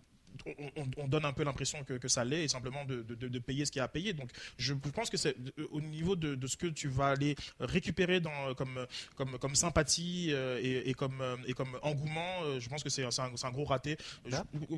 on, 0.96 1.08
donne 1.08 1.24
un 1.24 1.32
peu 1.32 1.44
l'impression 1.44 1.84
que, 1.84 2.08
ça 2.08 2.24
l'est 2.24 2.44
et 2.44 2.48
simplement 2.48 2.84
de, 2.84 3.38
payer 3.38 3.64
ce 3.64 3.72
qu'il 3.72 3.80
y 3.80 3.82
a 3.82 3.84
à 3.84 3.88
payer. 3.88 4.12
Donc 4.12 4.30
je 4.58 4.74
pense 4.74 5.10
que 5.10 5.16
c'est 5.16 5.36
au 5.70 5.80
niveau 5.80 6.16
de, 6.16 6.46
ce 6.46 6.56
que 6.56 6.66
tu 6.66 6.88
vas 6.88 7.08
aller 7.08 7.36
récupérer 7.60 8.20
dans, 8.20 8.54
comme, 8.54 8.86
comme, 9.16 9.38
comme 9.38 9.54
sympathie 9.54 10.32
et, 10.62 10.94
comme, 10.94 11.22
et 11.46 11.52
comme 11.52 11.78
engouement, 11.82 12.58
je 12.58 12.68
pense 12.68 12.82
que 12.82 12.90
c'est 12.90 13.04
un, 13.04 13.50
gros 13.50 13.64
raté. 13.64 13.96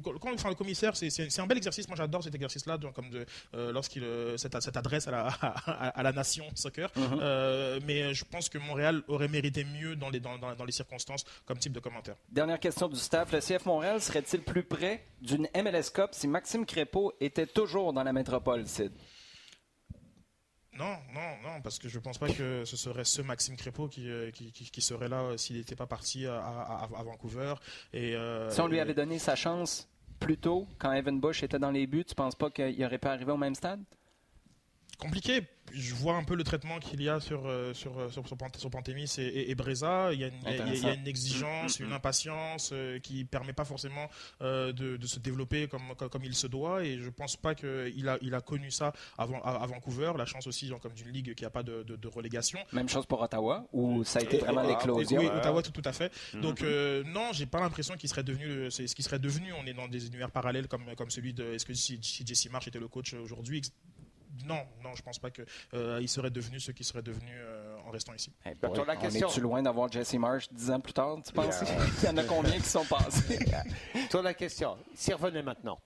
quand, 0.03 0.35
enfin, 0.35 0.49
le 0.49 0.55
commissaire, 0.55 0.97
c'est 0.97 1.41
un 1.41 1.47
bel 1.47 1.59
exercice. 1.59 1.89
Moi 1.89 1.97
j'adore 1.97 2.23
cet 2.23 2.35
exercice-là, 2.35 2.79
comme 2.95 3.11
lorsqu'il 3.53 4.05
cette, 4.37 4.61
cette, 4.61 4.77
adresse 4.77 5.09
à 5.09 5.11
la, 5.11 5.27
à, 5.67 6.03
la 6.03 6.13
nation 6.13 6.45
soccer. 6.55 6.91
Mm-hmm. 6.97 7.81
mais 7.87 8.15
je 8.15 8.25
pense 8.25 8.49
que 8.49 8.59
Montréal 8.59 9.03
aurait 9.09 9.29
mérité 9.29 9.65
mieux 9.65 9.97
dans 9.97 10.11
les, 10.11 10.21
dans, 10.21 10.39
dans 10.39 10.65
les 10.65 10.73
circonstances 10.73 11.25
comme 11.45 11.59
type 11.59 11.73
de 11.73 11.81
commentaire. 11.81 12.17
Dernière 12.31 12.61
question 12.61 12.89
du 12.89 12.97
staff. 12.97 13.33
Le 13.33 13.41
CF 13.41 13.65
Montréal 13.67 14.01
serait-il 14.01 14.43
plus 14.43 14.63
près 14.63 15.05
d'une 15.21 15.48
MLS 15.55 15.91
Cup 15.93 16.11
si 16.13 16.27
Maxime 16.29 16.67
Crépeau 16.67 17.13
était 17.21 17.47
toujours 17.47 17.93
dans 17.93 18.03
la 18.03 18.13
métropole, 18.13 18.67
Sid? 18.67 18.93
Non, 20.79 20.97
non, 21.13 21.37
non, 21.43 21.61
parce 21.61 21.79
que 21.79 21.89
je 21.89 21.99
ne 21.99 22.03
pense 22.03 22.19
pas 22.19 22.29
que 22.29 22.65
ce 22.65 22.77
serait 22.77 23.05
ce 23.05 23.21
Maxime 23.21 23.57
Crépeau 23.57 23.89
qui, 23.89 24.09
euh, 24.09 24.31
qui, 24.31 24.81
serait 24.81 25.09
là 25.09 25.37
s'il 25.37 25.57
n'était 25.57 25.75
pas 25.75 25.87
parti 25.87 26.25
à, 26.27 26.89
Vancouver. 27.05 27.55
Et, 27.93 28.15
euh, 28.15 28.49
si 28.49 28.61
on 28.61 28.69
lui 28.69 28.79
avait 28.79 28.95
donné 28.95 29.19
sa 29.19 29.35
chance 29.35 29.89
plus 30.21 30.39
tôt, 30.39 30.69
quand 30.79 30.93
Evan 30.93 31.19
Bush 31.19 31.43
était 31.43 31.59
dans 31.59 31.73
les 31.73 31.87
buts, 31.89 32.05
tu 32.05 32.13
ne 32.13 32.17
penses 32.17 32.37
pas 32.37 32.51
qu'il 32.51 32.85
aurait 32.85 32.99
pas 32.99 33.13
arrivé 33.13 33.33
au 33.33 33.37
même 33.37 33.57
stade? 33.57 33.83
Compliqué, 34.99 35.43
je 35.73 35.95
vois 35.95 36.15
un 36.15 36.25
peu 36.25 36.35
le 36.35 36.45
traitement 36.45 36.79
qu'il 36.79 37.03
y 37.03 37.09
a 37.09 37.21
sur, 37.21 37.47
euh, 37.47 37.75
sur, 37.75 37.99
euh, 37.99 38.09
sur, 38.11 38.27
sur, 38.27 38.71
Pantémis 38.71 39.15
et, 39.19 39.51
et, 39.51 39.55
Breza. 39.55 40.13
Il 40.13 40.21
y, 40.21 40.25
a 40.25 40.29
une, 40.29 40.35
il 40.75 40.83
y 40.83 40.87
a 40.87 40.95
une 40.95 41.07
exigence, 41.07 41.81
une 41.81 41.93
impatience 41.93 42.71
euh, 42.73 42.99
qui 42.99 43.21
ne 43.21 43.25
permet 43.25 43.53
pas 43.53 43.65
forcément 43.65 44.09
de, 44.41 44.73
de, 44.73 45.07
se 45.07 45.19
développer 45.19 45.69
comme, 45.69 45.95
comme, 45.97 46.25
il 46.25 46.35
se 46.35 46.47
doit. 46.47 46.85
Et 46.85 46.99
je 46.99 47.07
ne 47.07 47.11
pense 47.11 47.37
pas 47.37 47.55
qu'il 47.55 48.09
a, 48.09 48.19
il 48.21 48.35
a 48.35 48.41
connu 48.41 48.71
ça 48.71 48.93
avant, 49.17 49.41
à, 49.43 49.67
Vancouver. 49.67 50.13
La 50.17 50.27
chance 50.27 50.47
aussi, 50.47 50.71
comme 50.81 50.93
d'une 50.93 51.11
ligue 51.11 51.35
qui 51.35 51.45
n'a 51.45 51.51
pas 51.51 51.63
de, 51.63 51.83
de, 51.83 52.09
relégation. 52.09 52.59
Même 52.73 52.89
chose 52.89 53.07
pour 53.07 53.21
Ottawa, 53.21 53.67
où 53.73 54.05
ça 54.05 54.21
a 54.21 54.23
été 54.23 54.39
vraiment 54.39 54.63
l'éclosion. 54.63 55.21
Oui, 55.21 55.27
Ottawa, 55.27 55.63
tout, 55.63 55.73
tout 55.73 55.83
à 55.85 55.93
fait. 55.93 56.13
Mm-hmm. 56.35 56.41
Donc, 56.41 56.63
non, 57.07 57.33
j'ai 57.33 57.47
pas 57.47 57.61
l'impression 57.61 57.95
qu'il 57.97 58.09
serait 58.09 58.23
devenu 58.23 58.71
ce 58.71 58.95
qu'il 58.95 59.05
serait 59.05 59.19
devenu. 59.19 59.53
On 59.53 59.67
est 59.67 59.75
dans 59.75 59.89
des 59.89 60.07
univers 60.07 60.31
parallèles 60.31 60.69
comme, 60.69 60.95
comme 60.97 61.11
celui 61.11 61.33
de. 61.33 61.55
Est-ce 61.55 61.67
que 61.67 61.75
si, 61.75 61.99
si 62.03 62.27
Jesse 62.27 62.51
Marsh 62.51 62.69
était 62.69 62.81
le 62.81 62.89
coach 62.89 63.15
aujourd'hui 63.15 63.63
non, 64.45 64.61
non, 64.83 64.95
je 64.95 65.03
pense 65.03 65.19
pas 65.19 65.31
qu'il 65.31 65.45
euh, 65.75 66.07
serait 66.07 66.31
devenu 66.31 66.61
ce 66.61 66.73
qu'il 66.73 66.87
serait 66.87 67.03
devenu 67.03 67.33
euh, 67.33 67.77
en 67.87 67.91
restant 67.91 68.15
ici. 68.15 68.33
la 68.45 68.97
question. 68.97 69.27
On 69.27 69.31
est-tu 69.31 69.41
loin 69.41 69.63
d'avoir 69.63 69.91
Jesse 69.91 70.15
Marsh 70.15 70.49
dix 70.51 70.71
ans 70.71 70.81
plus 70.81 70.93
tard, 70.93 71.17
tu 71.25 71.33
penses? 71.33 71.63
Il 72.03 72.07
y 72.07 72.09
en 72.09 72.17
a 72.17 72.25
combien 72.25 72.59
qui 72.59 72.69
sont 72.69 72.85
passés? 72.85 73.39
Toi, 74.11 74.23
la 74.23 74.35
question. 74.35 74.77
S'il 74.95 75.15
revenait 75.15 75.43
maintenant, 75.43 75.79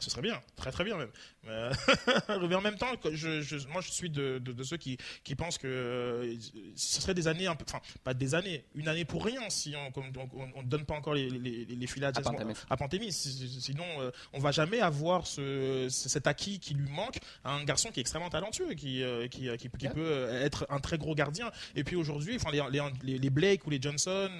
ce 0.00 0.10
serait 0.10 0.22
bien, 0.22 0.40
très 0.56 0.70
très 0.70 0.84
bien 0.84 0.96
même. 0.96 1.10
Mais, 1.48 2.54
en 2.54 2.60
même 2.60 2.76
temps, 2.76 2.92
je, 3.12 3.68
moi 3.68 3.80
je 3.80 3.90
suis 3.90 4.10
de, 4.10 4.40
ceux 4.62 4.76
qui, 4.76 4.98
qui, 5.24 5.34
pensent 5.34 5.58
que 5.58 5.66
euh, 5.66 6.36
ce 6.74 7.00
serait 7.00 7.14
des 7.14 7.28
années, 7.28 7.48
enfin 7.48 7.80
pas 8.04 8.14
des 8.14 8.34
années, 8.34 8.64
une 8.74 8.88
année 8.88 9.04
pour 9.04 9.24
rien 9.24 9.48
si 9.48 9.74
on 9.76 10.62
ne 10.62 10.68
donne 10.68 10.84
pas 10.84 10.94
encore 10.94 11.14
les, 11.14 11.30
les, 11.30 11.64
les 11.64 12.04
à, 12.04 12.76
Pantémis. 12.76 13.12
Sinon, 13.12 13.84
euh, 13.98 14.10
on 14.32 14.38
va 14.38 14.52
jamais 14.52 14.80
avoir 14.80 15.26
ce, 15.26 15.88
cet 15.90 16.26
acquis 16.26 16.60
qui 16.60 16.74
lui 16.74 16.90
manque 16.90 17.18
à 17.44 17.52
un 17.52 17.64
garçon 17.64 17.90
qui 17.90 18.00
est 18.00 18.02
extrêmement 18.02 18.30
talentueux, 18.30 18.74
qui, 18.74 19.02
euh, 19.02 19.26
qui, 19.28 19.48
qui, 19.56 19.88
peut 19.88 20.28
être 20.30 20.66
un 20.70 20.80
très 20.80 20.98
gros 20.98 21.14
gardien. 21.14 21.50
Et 21.74 21.84
puis 21.84 21.96
aujourd'hui, 21.96 22.36
enfin, 22.36 22.50
les, 22.52 23.18
les, 23.18 23.30
Blake 23.30 23.66
ou 23.66 23.70
les 23.70 23.80
Johnson, 23.80 24.30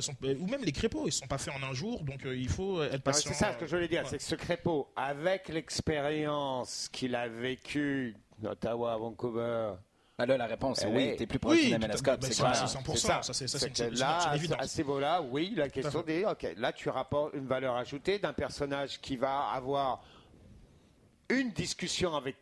sont, 0.00 0.14
ou 0.22 0.46
même 0.46 0.64
les 0.64 0.72
Crépeaux, 0.72 1.02
ils 1.04 1.06
ne 1.06 1.10
sont 1.10 1.26
pas 1.26 1.38
faits 1.38 1.54
en 1.54 1.62
un 1.62 1.72
jour, 1.72 2.04
donc 2.04 2.22
il 2.24 2.48
faut 2.48 2.82
être 2.82 3.02
patient. 3.02 3.30
C'est 3.32 3.38
ça 3.38 3.52
ce 3.52 3.58
que 3.58 3.66
je 3.66 3.74
voulais 3.74 3.88
dire, 3.88 4.06
c'est 4.06 4.18
que 4.18 4.22
ce 4.22 4.34
Crépeau, 4.34 4.85
avec 4.94 5.48
l'expérience 5.48 6.88
qu'il 6.92 7.14
a 7.14 7.28
vécue 7.28 8.16
d'Ottawa 8.38 8.92
à 8.92 8.96
Vancouver, 8.96 9.72
ah 10.18 10.24
là, 10.24 10.38
la 10.38 10.46
réponse 10.46 10.82
est 10.82 10.86
oui, 10.86 11.14
tu 11.16 11.24
es 11.24 11.26
plus 11.26 11.38
proche 11.38 11.56
oui, 11.56 11.66
d'une 11.66 11.78
MLS 11.78 12.00
Cup. 12.02 12.18
C'est 12.22 12.32
ça. 12.32 12.52
100%. 12.52 12.96
Ça, 12.96 13.22
ça 13.22 13.34
c'est 13.34 13.90
Là, 13.90 14.30
à 14.58 14.66
ce 14.66 14.78
niveau-là, 14.78 15.20
oui, 15.20 15.52
la 15.54 15.68
question 15.68 16.02
est, 16.06 16.24
OK, 16.24 16.46
là, 16.56 16.72
tu 16.72 16.88
rapportes 16.88 17.34
une 17.34 17.46
valeur 17.46 17.76
ajoutée 17.76 18.18
d'un 18.18 18.32
personnage 18.32 18.98
qui 19.00 19.16
va 19.16 19.48
avoir 19.52 20.02
une 21.28 21.50
discussion 21.50 22.14
avec 22.14 22.36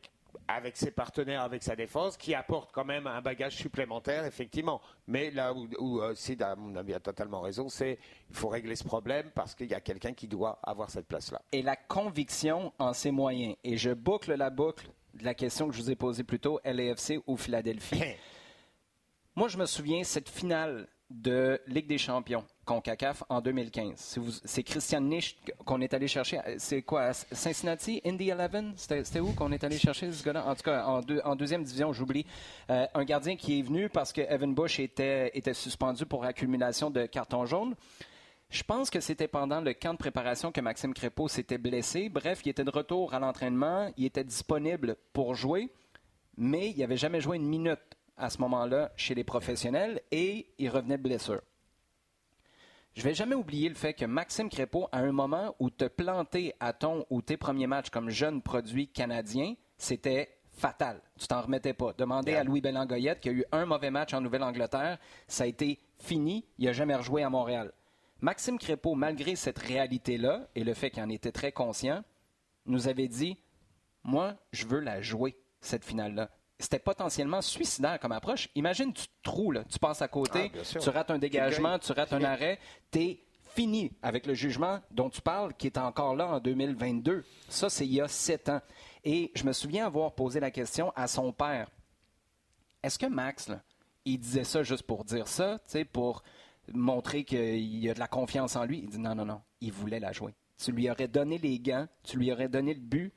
avec 0.48 0.76
ses 0.76 0.90
partenaires, 0.90 1.42
avec 1.42 1.62
sa 1.62 1.76
défense, 1.76 2.16
qui 2.16 2.34
apporte 2.34 2.72
quand 2.72 2.84
même 2.84 3.06
un 3.06 3.20
bagage 3.20 3.56
supplémentaire, 3.56 4.24
effectivement. 4.24 4.80
Mais 5.06 5.30
là 5.30 5.52
où, 5.52 5.68
où 5.78 6.00
euh, 6.00 6.14
Sid, 6.14 6.44
mon 6.56 6.74
avis, 6.76 6.94
a 6.94 7.00
totalement 7.00 7.40
raison, 7.40 7.68
c'est 7.68 7.98
il 8.30 8.36
faut 8.36 8.48
régler 8.48 8.76
ce 8.76 8.84
problème 8.84 9.30
parce 9.34 9.54
qu'il 9.54 9.68
y 9.68 9.74
a 9.74 9.80
quelqu'un 9.80 10.12
qui 10.12 10.28
doit 10.28 10.58
avoir 10.62 10.90
cette 10.90 11.06
place-là. 11.06 11.42
Et 11.52 11.62
la 11.62 11.76
conviction 11.76 12.72
en 12.78 12.92
ses 12.92 13.10
moyens. 13.10 13.56
Et 13.64 13.76
je 13.76 13.90
boucle 13.90 14.34
la 14.34 14.50
boucle 14.50 14.88
de 15.14 15.24
la 15.24 15.34
question 15.34 15.68
que 15.68 15.74
je 15.74 15.82
vous 15.82 15.90
ai 15.90 15.96
posée 15.96 16.24
plus 16.24 16.40
tôt, 16.40 16.60
LAFC 16.64 17.20
ou 17.26 17.36
Philadelphie. 17.36 18.02
Moi, 19.36 19.48
je 19.48 19.58
me 19.58 19.66
souviens, 19.66 20.04
cette 20.04 20.28
finale 20.28 20.88
de 21.10 21.60
Ligue 21.66 21.86
des 21.86 21.98
champions, 21.98 22.44
CONCACAF, 22.64 23.24
en 23.28 23.40
2015. 23.40 24.18
C'est 24.44 24.62
Christian 24.62 25.00
Nisch 25.00 25.36
qu'on 25.64 25.80
est 25.80 25.94
allé 25.94 26.08
chercher. 26.08 26.40
C'est 26.58 26.82
quoi, 26.82 27.12
Cincinnati, 27.12 28.00
Indy 28.04 28.32
11? 28.32 28.74
C'était 28.76 29.20
où 29.20 29.32
qu'on 29.32 29.52
est 29.52 29.62
allé 29.64 29.78
chercher 29.78 30.10
ce 30.10 30.24
gars-là? 30.24 30.46
En 30.46 30.54
tout 30.54 30.62
cas, 30.62 30.84
en, 30.84 31.36
deuxième 31.36 31.62
division, 31.62 31.92
j'oublie. 31.92 32.26
Euh, 32.70 32.86
un 32.94 33.04
gardien 33.04 33.36
qui 33.36 33.58
est 33.58 33.62
venu 33.62 33.88
parce 33.88 34.12
que 34.12 34.20
Evan 34.20 34.54
Bush 34.54 34.80
était, 34.80 35.30
suspendu 35.52 36.06
pour 36.06 36.24
accumulation 36.24 36.90
de 36.90 37.06
cartons 37.06 37.46
jaunes. 37.46 37.74
Je 38.50 38.62
pense 38.62 38.90
que 38.90 39.00
c'était 39.00 39.28
pendant 39.28 39.60
le 39.60 39.72
camp 39.74 39.92
de 39.92 39.98
préparation 39.98 40.52
que 40.52 40.60
Maxime 40.60 40.94
Crépeau 40.94 41.28
s'était 41.28 41.58
blessé. 41.58 42.08
Bref, 42.08 42.42
il 42.44 42.50
était 42.50 42.64
de 42.64 42.70
retour 42.70 43.14
à 43.14 43.18
l'entraînement, 43.18 43.90
il 43.96 44.04
était 44.04 44.24
disponible 44.24 44.96
pour 45.12 45.34
jouer, 45.34 45.70
mais 46.36 46.70
il 46.70 46.78
n'avait 46.78 46.96
jamais 46.96 47.20
joué 47.20 47.36
une 47.36 47.46
minute 47.46 47.80
à 48.16 48.30
ce 48.30 48.38
moment-là 48.38 48.92
chez 48.96 49.14
les 49.14 49.24
professionnels 49.24 50.00
et 50.10 50.46
il 50.58 50.68
revenait 50.68 50.98
de 50.98 51.02
blessure. 51.02 51.40
Je 52.94 53.02
vais 53.02 53.14
jamais 53.14 53.34
oublier 53.34 53.68
le 53.68 53.74
fait 53.74 53.92
que 53.92 54.04
Maxime 54.04 54.48
Crépeau, 54.48 54.88
à 54.92 55.00
un 55.00 55.10
moment 55.10 55.56
où 55.58 55.68
te 55.68 55.86
planter 55.86 56.54
à 56.60 56.72
ton 56.72 57.04
ou 57.10 57.22
tes 57.22 57.36
premiers 57.36 57.66
matchs 57.66 57.90
comme 57.90 58.08
jeune 58.08 58.40
produit 58.40 58.86
canadien, 58.86 59.54
c'était 59.78 60.38
fatal. 60.52 61.02
Tu 61.18 61.26
t'en 61.26 61.42
remettais 61.42 61.74
pas. 61.74 61.92
Demandez 61.98 62.34
à 62.34 62.44
Louis 62.44 62.60
Bellangoyette 62.60 63.18
qui 63.18 63.30
a 63.30 63.32
eu 63.32 63.44
un 63.50 63.66
mauvais 63.66 63.90
match 63.90 64.14
en 64.14 64.20
Nouvelle-Angleterre. 64.20 64.98
Ça 65.26 65.42
a 65.42 65.48
été 65.48 65.80
fini. 65.98 66.46
Il 66.58 66.66
n'a 66.66 66.72
jamais 66.72 66.94
rejoué 66.94 67.24
à 67.24 67.30
Montréal. 67.30 67.72
Maxime 68.20 68.58
Crépeau, 68.58 68.94
malgré 68.94 69.34
cette 69.34 69.58
réalité-là 69.58 70.48
et 70.54 70.62
le 70.62 70.72
fait 70.72 70.90
qu'il 70.90 71.02
en 71.02 71.08
était 71.08 71.32
très 71.32 71.50
conscient, 71.50 72.04
nous 72.66 72.86
avait 72.86 73.08
dit 73.08 73.36
Moi, 74.04 74.36
je 74.52 74.66
veux 74.66 74.78
la 74.78 75.02
jouer, 75.02 75.36
cette 75.60 75.84
finale-là 75.84 76.30
c'était 76.58 76.78
potentiellement 76.78 77.42
suicidaire 77.42 77.98
comme 77.98 78.12
approche. 78.12 78.48
Imagine, 78.54 78.92
tu 78.92 79.06
te 79.06 79.12
trous, 79.22 79.54
tu 79.68 79.78
passes 79.78 80.02
à 80.02 80.08
côté, 80.08 80.52
ah, 80.54 80.78
tu 80.78 80.88
rates 80.88 81.10
un 81.10 81.18
dégagement, 81.18 81.78
tu 81.78 81.92
rates 81.92 82.12
un 82.12 82.22
arrêt, 82.22 82.58
tu 82.90 83.00
es 83.00 83.20
fini 83.54 83.92
avec 84.02 84.26
le 84.26 84.34
jugement 84.34 84.80
dont 84.90 85.10
tu 85.10 85.20
parles, 85.20 85.54
qui 85.54 85.66
est 85.66 85.78
encore 85.78 86.16
là 86.16 86.26
en 86.26 86.40
2022. 86.40 87.24
Ça, 87.48 87.70
c'est 87.70 87.86
il 87.86 87.94
y 87.94 88.00
a 88.00 88.08
sept 88.08 88.48
ans. 88.48 88.60
Et 89.04 89.30
je 89.34 89.44
me 89.44 89.52
souviens 89.52 89.86
avoir 89.86 90.14
posé 90.14 90.40
la 90.40 90.50
question 90.50 90.92
à 90.96 91.06
son 91.06 91.32
père. 91.32 91.70
Est-ce 92.82 92.98
que 92.98 93.06
Max, 93.06 93.50
il 94.04 94.18
disait 94.18 94.44
ça 94.44 94.62
juste 94.62 94.82
pour 94.82 95.04
dire 95.04 95.28
ça, 95.28 95.60
pour 95.92 96.22
montrer 96.72 97.24
qu'il 97.24 97.78
y 97.78 97.90
a 97.90 97.94
de 97.94 97.98
la 97.98 98.08
confiance 98.08 98.56
en 98.56 98.64
lui? 98.64 98.80
Il 98.80 98.90
dit 98.90 98.98
non, 98.98 99.14
non, 99.14 99.24
non, 99.24 99.40
il 99.60 99.72
voulait 99.72 100.00
la 100.00 100.12
jouer. 100.12 100.34
Tu 100.62 100.72
lui 100.72 100.90
aurais 100.90 101.08
donné 101.08 101.38
les 101.38 101.58
gants, 101.58 101.88
tu 102.02 102.16
lui 102.16 102.32
aurais 102.32 102.48
donné 102.48 102.74
le 102.74 102.80
but 102.80 103.12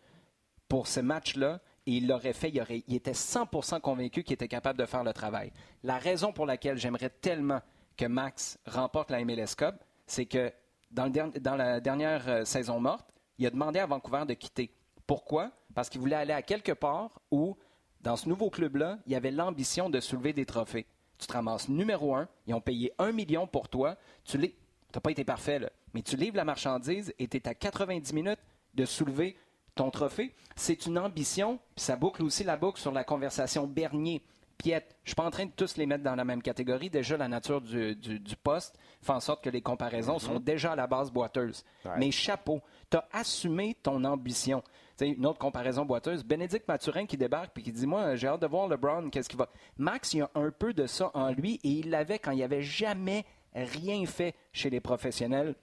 pour 0.67 0.87
ce 0.87 0.99
match-là, 0.99 1.61
et 1.87 1.91
il 1.91 2.07
l'aurait 2.07 2.33
fait, 2.33 2.49
il, 2.49 2.95
était 2.95 3.13
100% 3.13 3.79
convaincu 3.79 4.21
qu'il 4.23 4.33
était 4.33 4.49
capable 4.49 4.77
de 4.77 4.85
faire 4.85 5.05
le 5.05 5.13
travail. 5.13 5.53
La 5.83 5.97
raison 5.97 6.33
pour 6.33 6.45
laquelle 6.45 6.77
j'aimerais 6.77 7.09
tellement 7.09 7.61
que 7.95 8.05
Max 8.05 8.59
remporte 8.67 9.09
la 9.09 9.23
MLS 9.23 9.55
Cup, 9.57 9.75
c'est 10.05 10.25
que 10.25 10.51
dans, 10.91 11.09
la 11.55 11.79
dernière 11.79 12.27
euh, 12.27 12.45
saison 12.45 12.81
morte, 12.81 13.07
il 13.37 13.47
a 13.47 13.49
demandé 13.49 13.79
à 13.79 13.85
Vancouver 13.85 14.25
de 14.27 14.33
quitter. 14.33 14.69
Pourquoi? 15.05 15.51
Parce 15.73 15.89
qu'il 15.89 16.01
voulait 16.01 16.17
aller 16.17 16.33
à 16.33 16.41
quelque 16.41 16.73
part 16.73 17.21
où, 17.31 17.55
dans 18.01 18.17
ce 18.17 18.27
nouveau 18.27 18.49
club-là, 18.49 18.99
il 19.05 19.13
y 19.13 19.15
avait 19.15 19.31
l'ambition 19.31 19.89
de 19.89 20.01
soulever 20.01 20.33
des 20.33 20.45
trophées. 20.45 20.87
Tu 21.17 21.25
te 21.25 21.33
ramasses 21.33 21.69
numéro 21.69 22.15
un, 22.15 22.27
ils 22.47 22.53
ont 22.53 22.61
payé 22.61 22.91
un 22.99 23.13
million 23.13 23.47
pour 23.47 23.69
toi, 23.69 23.95
tu 24.25 24.37
n'as 24.37 25.01
pas 25.01 25.11
été 25.11 25.23
parfait, 25.23 25.61
mais 25.93 26.01
tu 26.01 26.17
livres 26.17 26.35
la 26.35 26.45
marchandise 26.45 27.13
et 27.17 27.29
tu 27.29 27.37
es 27.37 27.47
à 27.47 27.55
90 27.55 28.11
minutes 28.13 28.39
de 28.73 28.85
soulever 28.85 29.37
ton 29.77 29.89
trophée, 29.89 30.33
c'est 30.55 30.85
une 30.85 30.97
ambition, 30.97 31.59
puis 31.75 31.85
ça 31.85 31.95
boucle 31.95 32.23
aussi 32.23 32.43
la 32.43 32.57
boucle 32.57 32.79
sur 32.79 32.91
la 32.91 33.03
conversation 33.03 33.65
Bernier. 33.65 34.23
Piette, 34.57 34.95
je 35.03 35.03
ne 35.03 35.07
suis 35.09 35.15
pas 35.15 35.25
en 35.25 35.29
train 35.29 35.45
de 35.45 35.51
tous 35.51 35.77
les 35.77 35.85
mettre 35.85 36.03
dans 36.03 36.15
la 36.15 36.25
même 36.25 36.41
catégorie. 36.41 36.89
Déjà, 36.89 37.15
la 37.15 37.27
nature 37.27 37.61
du, 37.61 37.95
poste 38.43 38.77
fait 39.03 39.11
en 39.11 39.19
sorte 39.19 39.43
que 39.43 39.51
les 39.51 39.61
comparaisons 39.61 40.17
sont 40.17 40.35
mhm. 40.35 40.43
déjà 40.43 40.71
à 40.71 40.75
la 40.75 40.87
base 40.87 41.11
boiteuses. 41.11 41.63
Mais 41.97 42.09
chapeau, 42.09 42.61
tu 42.89 42.97
as 42.97 43.07
assumé 43.13 43.77
ton 43.83 44.03
ambition. 44.03 44.63
une 44.99 45.27
autre 45.27 45.37
comparaison 45.37 45.85
boiteuse, 45.85 46.23
Bénédicte 46.23 46.67
Mathurin 46.67 47.05
qui 47.05 47.17
débarque 47.17 47.55
et 47.59 47.61
qui 47.61 47.71
dit 47.71 47.85
Moi, 47.85 48.15
j'ai 48.15 48.27
hâte 48.27 48.41
de 48.41 48.47
voir 48.47 48.67
LeBron, 48.67 49.11
qu'est-ce 49.11 49.29
qu'il 49.29 49.37
va. 49.37 49.47
Max, 49.77 50.15
il 50.15 50.23
a 50.23 50.31
un 50.33 50.49
peu 50.49 50.73
de 50.73 50.87
ça 50.87 51.11
en 51.13 51.29
lui 51.29 51.59
et 51.63 51.69
il 51.69 51.91
l'avait 51.91 52.17
quand 52.17 52.31
il 52.31 52.41
avait 52.41 52.63
jamais 52.63 53.25
rien 53.53 54.03
fait 54.07 54.33
chez 54.53 54.71
les 54.71 54.79
professionnels. 54.79 55.53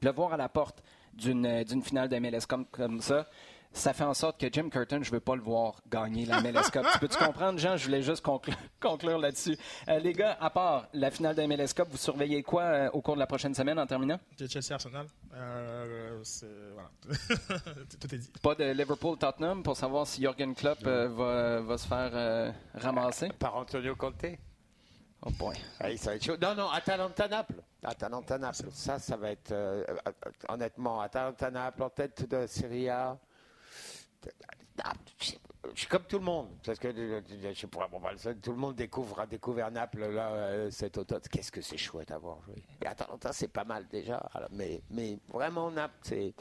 Le 0.00 0.10
voir 0.10 0.32
à 0.32 0.36
la 0.38 0.48
porte 0.48 0.82
d'une 1.16 1.64
d'une 1.64 1.82
finale 1.82 2.08
de 2.08 2.18
MLS 2.18 2.46
comme, 2.48 2.66
comme 2.66 3.00
ça 3.00 3.26
ça 3.74 3.92
fait 3.92 4.04
en 4.04 4.14
sorte 4.14 4.40
que 4.40 4.46
Jim 4.50 4.68
Curtin, 4.70 5.02
je 5.02 5.10
ne 5.10 5.14
veux 5.14 5.20
pas 5.20 5.34
le 5.34 5.42
voir 5.42 5.82
gagner 5.90 6.24
la 6.24 6.40
MLS 6.40 6.70
Cup. 6.72 6.86
tu 6.92 6.98
peux-tu 7.00 7.18
comprendre, 7.18 7.58
Jean? 7.58 7.76
Je 7.76 7.86
voulais 7.86 8.02
juste 8.02 8.22
conclure, 8.22 8.56
conclure 8.80 9.18
là-dessus. 9.18 9.58
Euh, 9.88 9.98
les 9.98 10.12
gars, 10.12 10.38
à 10.40 10.48
part 10.48 10.86
la 10.94 11.10
finale 11.10 11.34
de 11.34 11.42
la 11.42 11.48
MLS 11.48 11.74
Cup, 11.74 11.88
vous 11.90 11.96
surveillez 11.96 12.42
quoi 12.44 12.62
euh, 12.62 12.90
au 12.92 13.02
cours 13.02 13.14
de 13.14 13.18
la 13.18 13.26
prochaine 13.26 13.52
semaine 13.52 13.78
en 13.78 13.86
terminant? 13.86 14.18
Chelsea-Arsenal. 14.38 15.06
Euh, 15.34 16.22
voilà. 16.72 16.90
Tout 18.00 18.14
est 18.14 18.18
dit. 18.18 18.30
Pas 18.40 18.54
de 18.54 18.64
Liverpool-Tottenham 18.64 19.64
pour 19.64 19.76
savoir 19.76 20.06
si 20.06 20.20
Jürgen 20.22 20.54
Klopp 20.54 20.78
euh, 20.86 21.08
va, 21.08 21.60
va, 21.60 21.76
se 21.76 21.86
faire 21.88 22.54
ramasser? 22.74 23.28
Par 23.38 23.56
Antonio 23.56 23.96
Conte. 23.96 24.38
Oh 25.26 25.30
boy. 25.30 25.56
Ah, 25.80 25.96
ça 25.96 26.10
va 26.10 26.16
être 26.16 26.24
chaud. 26.24 26.36
Non, 26.40 26.54
non, 26.54 26.68
Atalanta-Naples. 26.70 27.62
Atalanta-Naples. 27.82 28.70
Ça, 28.72 28.98
ça 28.98 29.16
va 29.16 29.30
être, 29.30 29.54
honnêtement, 30.48 31.00
Atalanta-Naples 31.00 31.82
en 31.82 31.90
tête 31.90 32.28
de 32.28 32.46
Serie 32.46 32.88
A. 32.90 33.18
Je 35.74 35.80
suis 35.80 35.86
comme 35.88 36.04
tout 36.04 36.18
le 36.18 36.24
monde, 36.24 36.48
parce 36.64 36.78
que 36.78 36.92
je 36.92 37.54
sais 37.54 37.66
pas, 37.66 37.88
tout 38.42 38.52
le 38.52 38.58
monde 38.58 38.74
découvre, 38.74 39.20
a 39.20 39.26
découvert 39.26 39.70
Naples 39.70 40.10
là, 40.10 40.30
euh, 40.32 40.70
cet 40.70 40.98
automne. 40.98 41.20
Qu'est-ce 41.30 41.50
que 41.50 41.62
c'est 41.62 41.78
chouette 41.78 42.10
à 42.10 42.18
voir 42.18 42.42
jouer. 42.42 42.62
Et 42.82 42.86
Atalanta, 42.86 43.32
c'est 43.32 43.48
pas 43.48 43.64
mal 43.64 43.86
déjà, 43.88 44.22
mais, 44.50 44.82
mais 44.90 45.18
vraiment 45.32 45.70
Naples, 45.70 45.94
c'est 46.02 46.34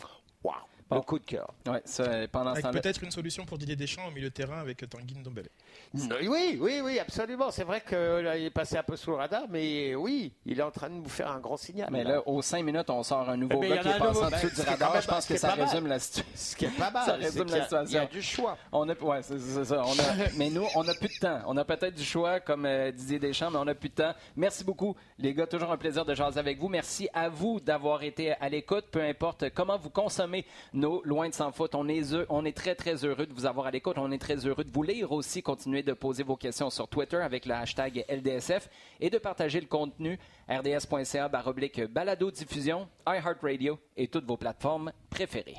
waouh. 0.43 0.55
Bon. 0.89 1.01
coup 1.01 1.19
de 1.19 1.25
cœur. 1.25 1.51
Ouais, 1.65 1.81
pendant 2.27 2.51
avec 2.51 2.65
peut-être 2.65 3.03
une 3.03 3.11
solution 3.11 3.45
pour 3.45 3.57
Didier 3.57 3.75
Deschamps 3.75 4.07
au 4.07 4.11
milieu 4.11 4.29
de 4.29 4.33
terrain 4.33 4.59
avec 4.59 4.87
Tanguy 4.89 5.15
Ndombele. 5.15 5.49
Oui, 5.93 6.57
oui, 6.59 6.81
oui, 6.83 6.97
absolument. 6.99 7.51
C'est 7.51 7.63
vrai 7.63 7.81
qu'il 7.87 7.97
est 7.97 8.49
passé 8.49 8.77
un 8.77 8.83
peu 8.83 8.95
sous 8.95 9.11
le 9.11 9.17
radar, 9.17 9.43
mais 9.47 9.93
oui, 9.93 10.33
il 10.45 10.59
est 10.59 10.63
en 10.63 10.71
train 10.71 10.89
de 10.89 10.95
nous 10.95 11.09
faire 11.09 11.29
un 11.29 11.39
grand 11.39 11.57
signal. 11.57 11.89
Mais 11.91 12.03
là, 12.03 12.27
aux 12.27 12.41
cinq 12.41 12.63
minutes, 12.63 12.89
on 12.89 13.03
sort 13.03 13.29
un 13.29 13.37
nouveau 13.37 13.59
gars 13.59 13.77
qui 13.77 13.87
est 13.87 13.99
passé 13.99 14.23
en 14.23 14.29
dessous 14.31 14.49
du 14.49 14.61
radar. 14.67 14.99
Je 15.01 15.07
pense 15.07 15.25
que 15.27 15.37
ça 15.37 15.51
résume 15.51 15.87
la 15.87 15.99
situation. 15.99 16.31
Ce 16.35 16.55
qui 16.55 16.65
est 16.65 16.77
pas 16.77 16.89
mal, 16.91 17.05
ça 17.05 17.13
résume 17.13 17.47
la 17.47 17.61
situation. 17.63 17.85
Il 17.85 17.93
y 17.93 17.97
a 17.97 18.05
du 18.07 18.21
choix. 18.21 18.57
On 18.71 18.89
a, 18.89 18.93
ouais, 18.93 19.21
c'est 19.21 19.37
ça. 19.39 19.83
On 19.85 19.91
a, 19.91 20.29
mais 20.37 20.49
nous, 20.49 20.65
on 20.75 20.83
n'a 20.83 20.95
plus 20.95 21.09
de 21.09 21.19
temps. 21.19 21.41
On 21.45 21.57
a 21.57 21.65
peut-être 21.65 21.93
du 21.93 22.03
choix, 22.03 22.39
comme 22.39 22.65
euh, 22.65 22.91
Didier 22.91 23.19
Deschamps, 23.19 23.51
mais 23.51 23.59
on 23.59 23.65
n'a 23.65 23.75
plus 23.75 23.89
de 23.89 23.95
temps. 23.95 24.13
Merci 24.35 24.63
beaucoup, 24.63 24.95
les 25.19 25.33
gars. 25.33 25.45
Toujours 25.45 25.71
un 25.71 25.77
plaisir 25.77 26.05
de 26.05 26.15
jaser 26.15 26.39
avec 26.39 26.59
vous. 26.59 26.69
Merci 26.69 27.07
à 27.13 27.29
vous 27.29 27.59
d'avoir 27.59 28.01
été 28.01 28.31
à 28.31 28.49
l'écoute. 28.49 28.85
Peu 28.91 29.01
importe 29.01 29.51
comment 29.53 29.77
vous 29.77 29.91
consommez 29.91 30.45
nos 30.73 31.03
Loin 31.05 31.29
de 31.29 31.33
Sans 31.35 31.51
Foot. 31.51 31.75
On 31.75 31.87
est, 31.87 32.01
on 32.29 32.45
est 32.45 32.55
très, 32.55 32.73
très 32.73 33.05
heureux 33.05 33.27
de 33.27 33.33
vous 33.33 33.45
avoir 33.45 33.67
à 33.67 33.71
l'écoute. 33.71 33.97
On 33.97 34.11
est 34.11 34.17
très 34.17 34.47
heureux 34.47 34.63
de 34.63 34.71
vous 34.71 34.83
lire 34.83 35.11
aussi. 35.11 35.43
De 35.83 35.93
poser 35.93 36.23
vos 36.23 36.37
questions 36.37 36.69
sur 36.69 36.87
Twitter 36.87 37.17
avec 37.17 37.45
le 37.45 37.53
hashtag 37.53 38.05
LDSF 38.09 38.69
et 38.99 39.09
de 39.09 39.17
partager 39.17 39.59
le 39.59 39.67
contenu 39.67 40.17
rds.ca 40.49 41.29
balado 41.89 42.31
diffusion, 42.31 42.87
iHeartRadio 43.07 43.79
et 43.97 44.07
toutes 44.07 44.25
vos 44.25 44.37
plateformes 44.37 44.91
préférées. 45.09 45.57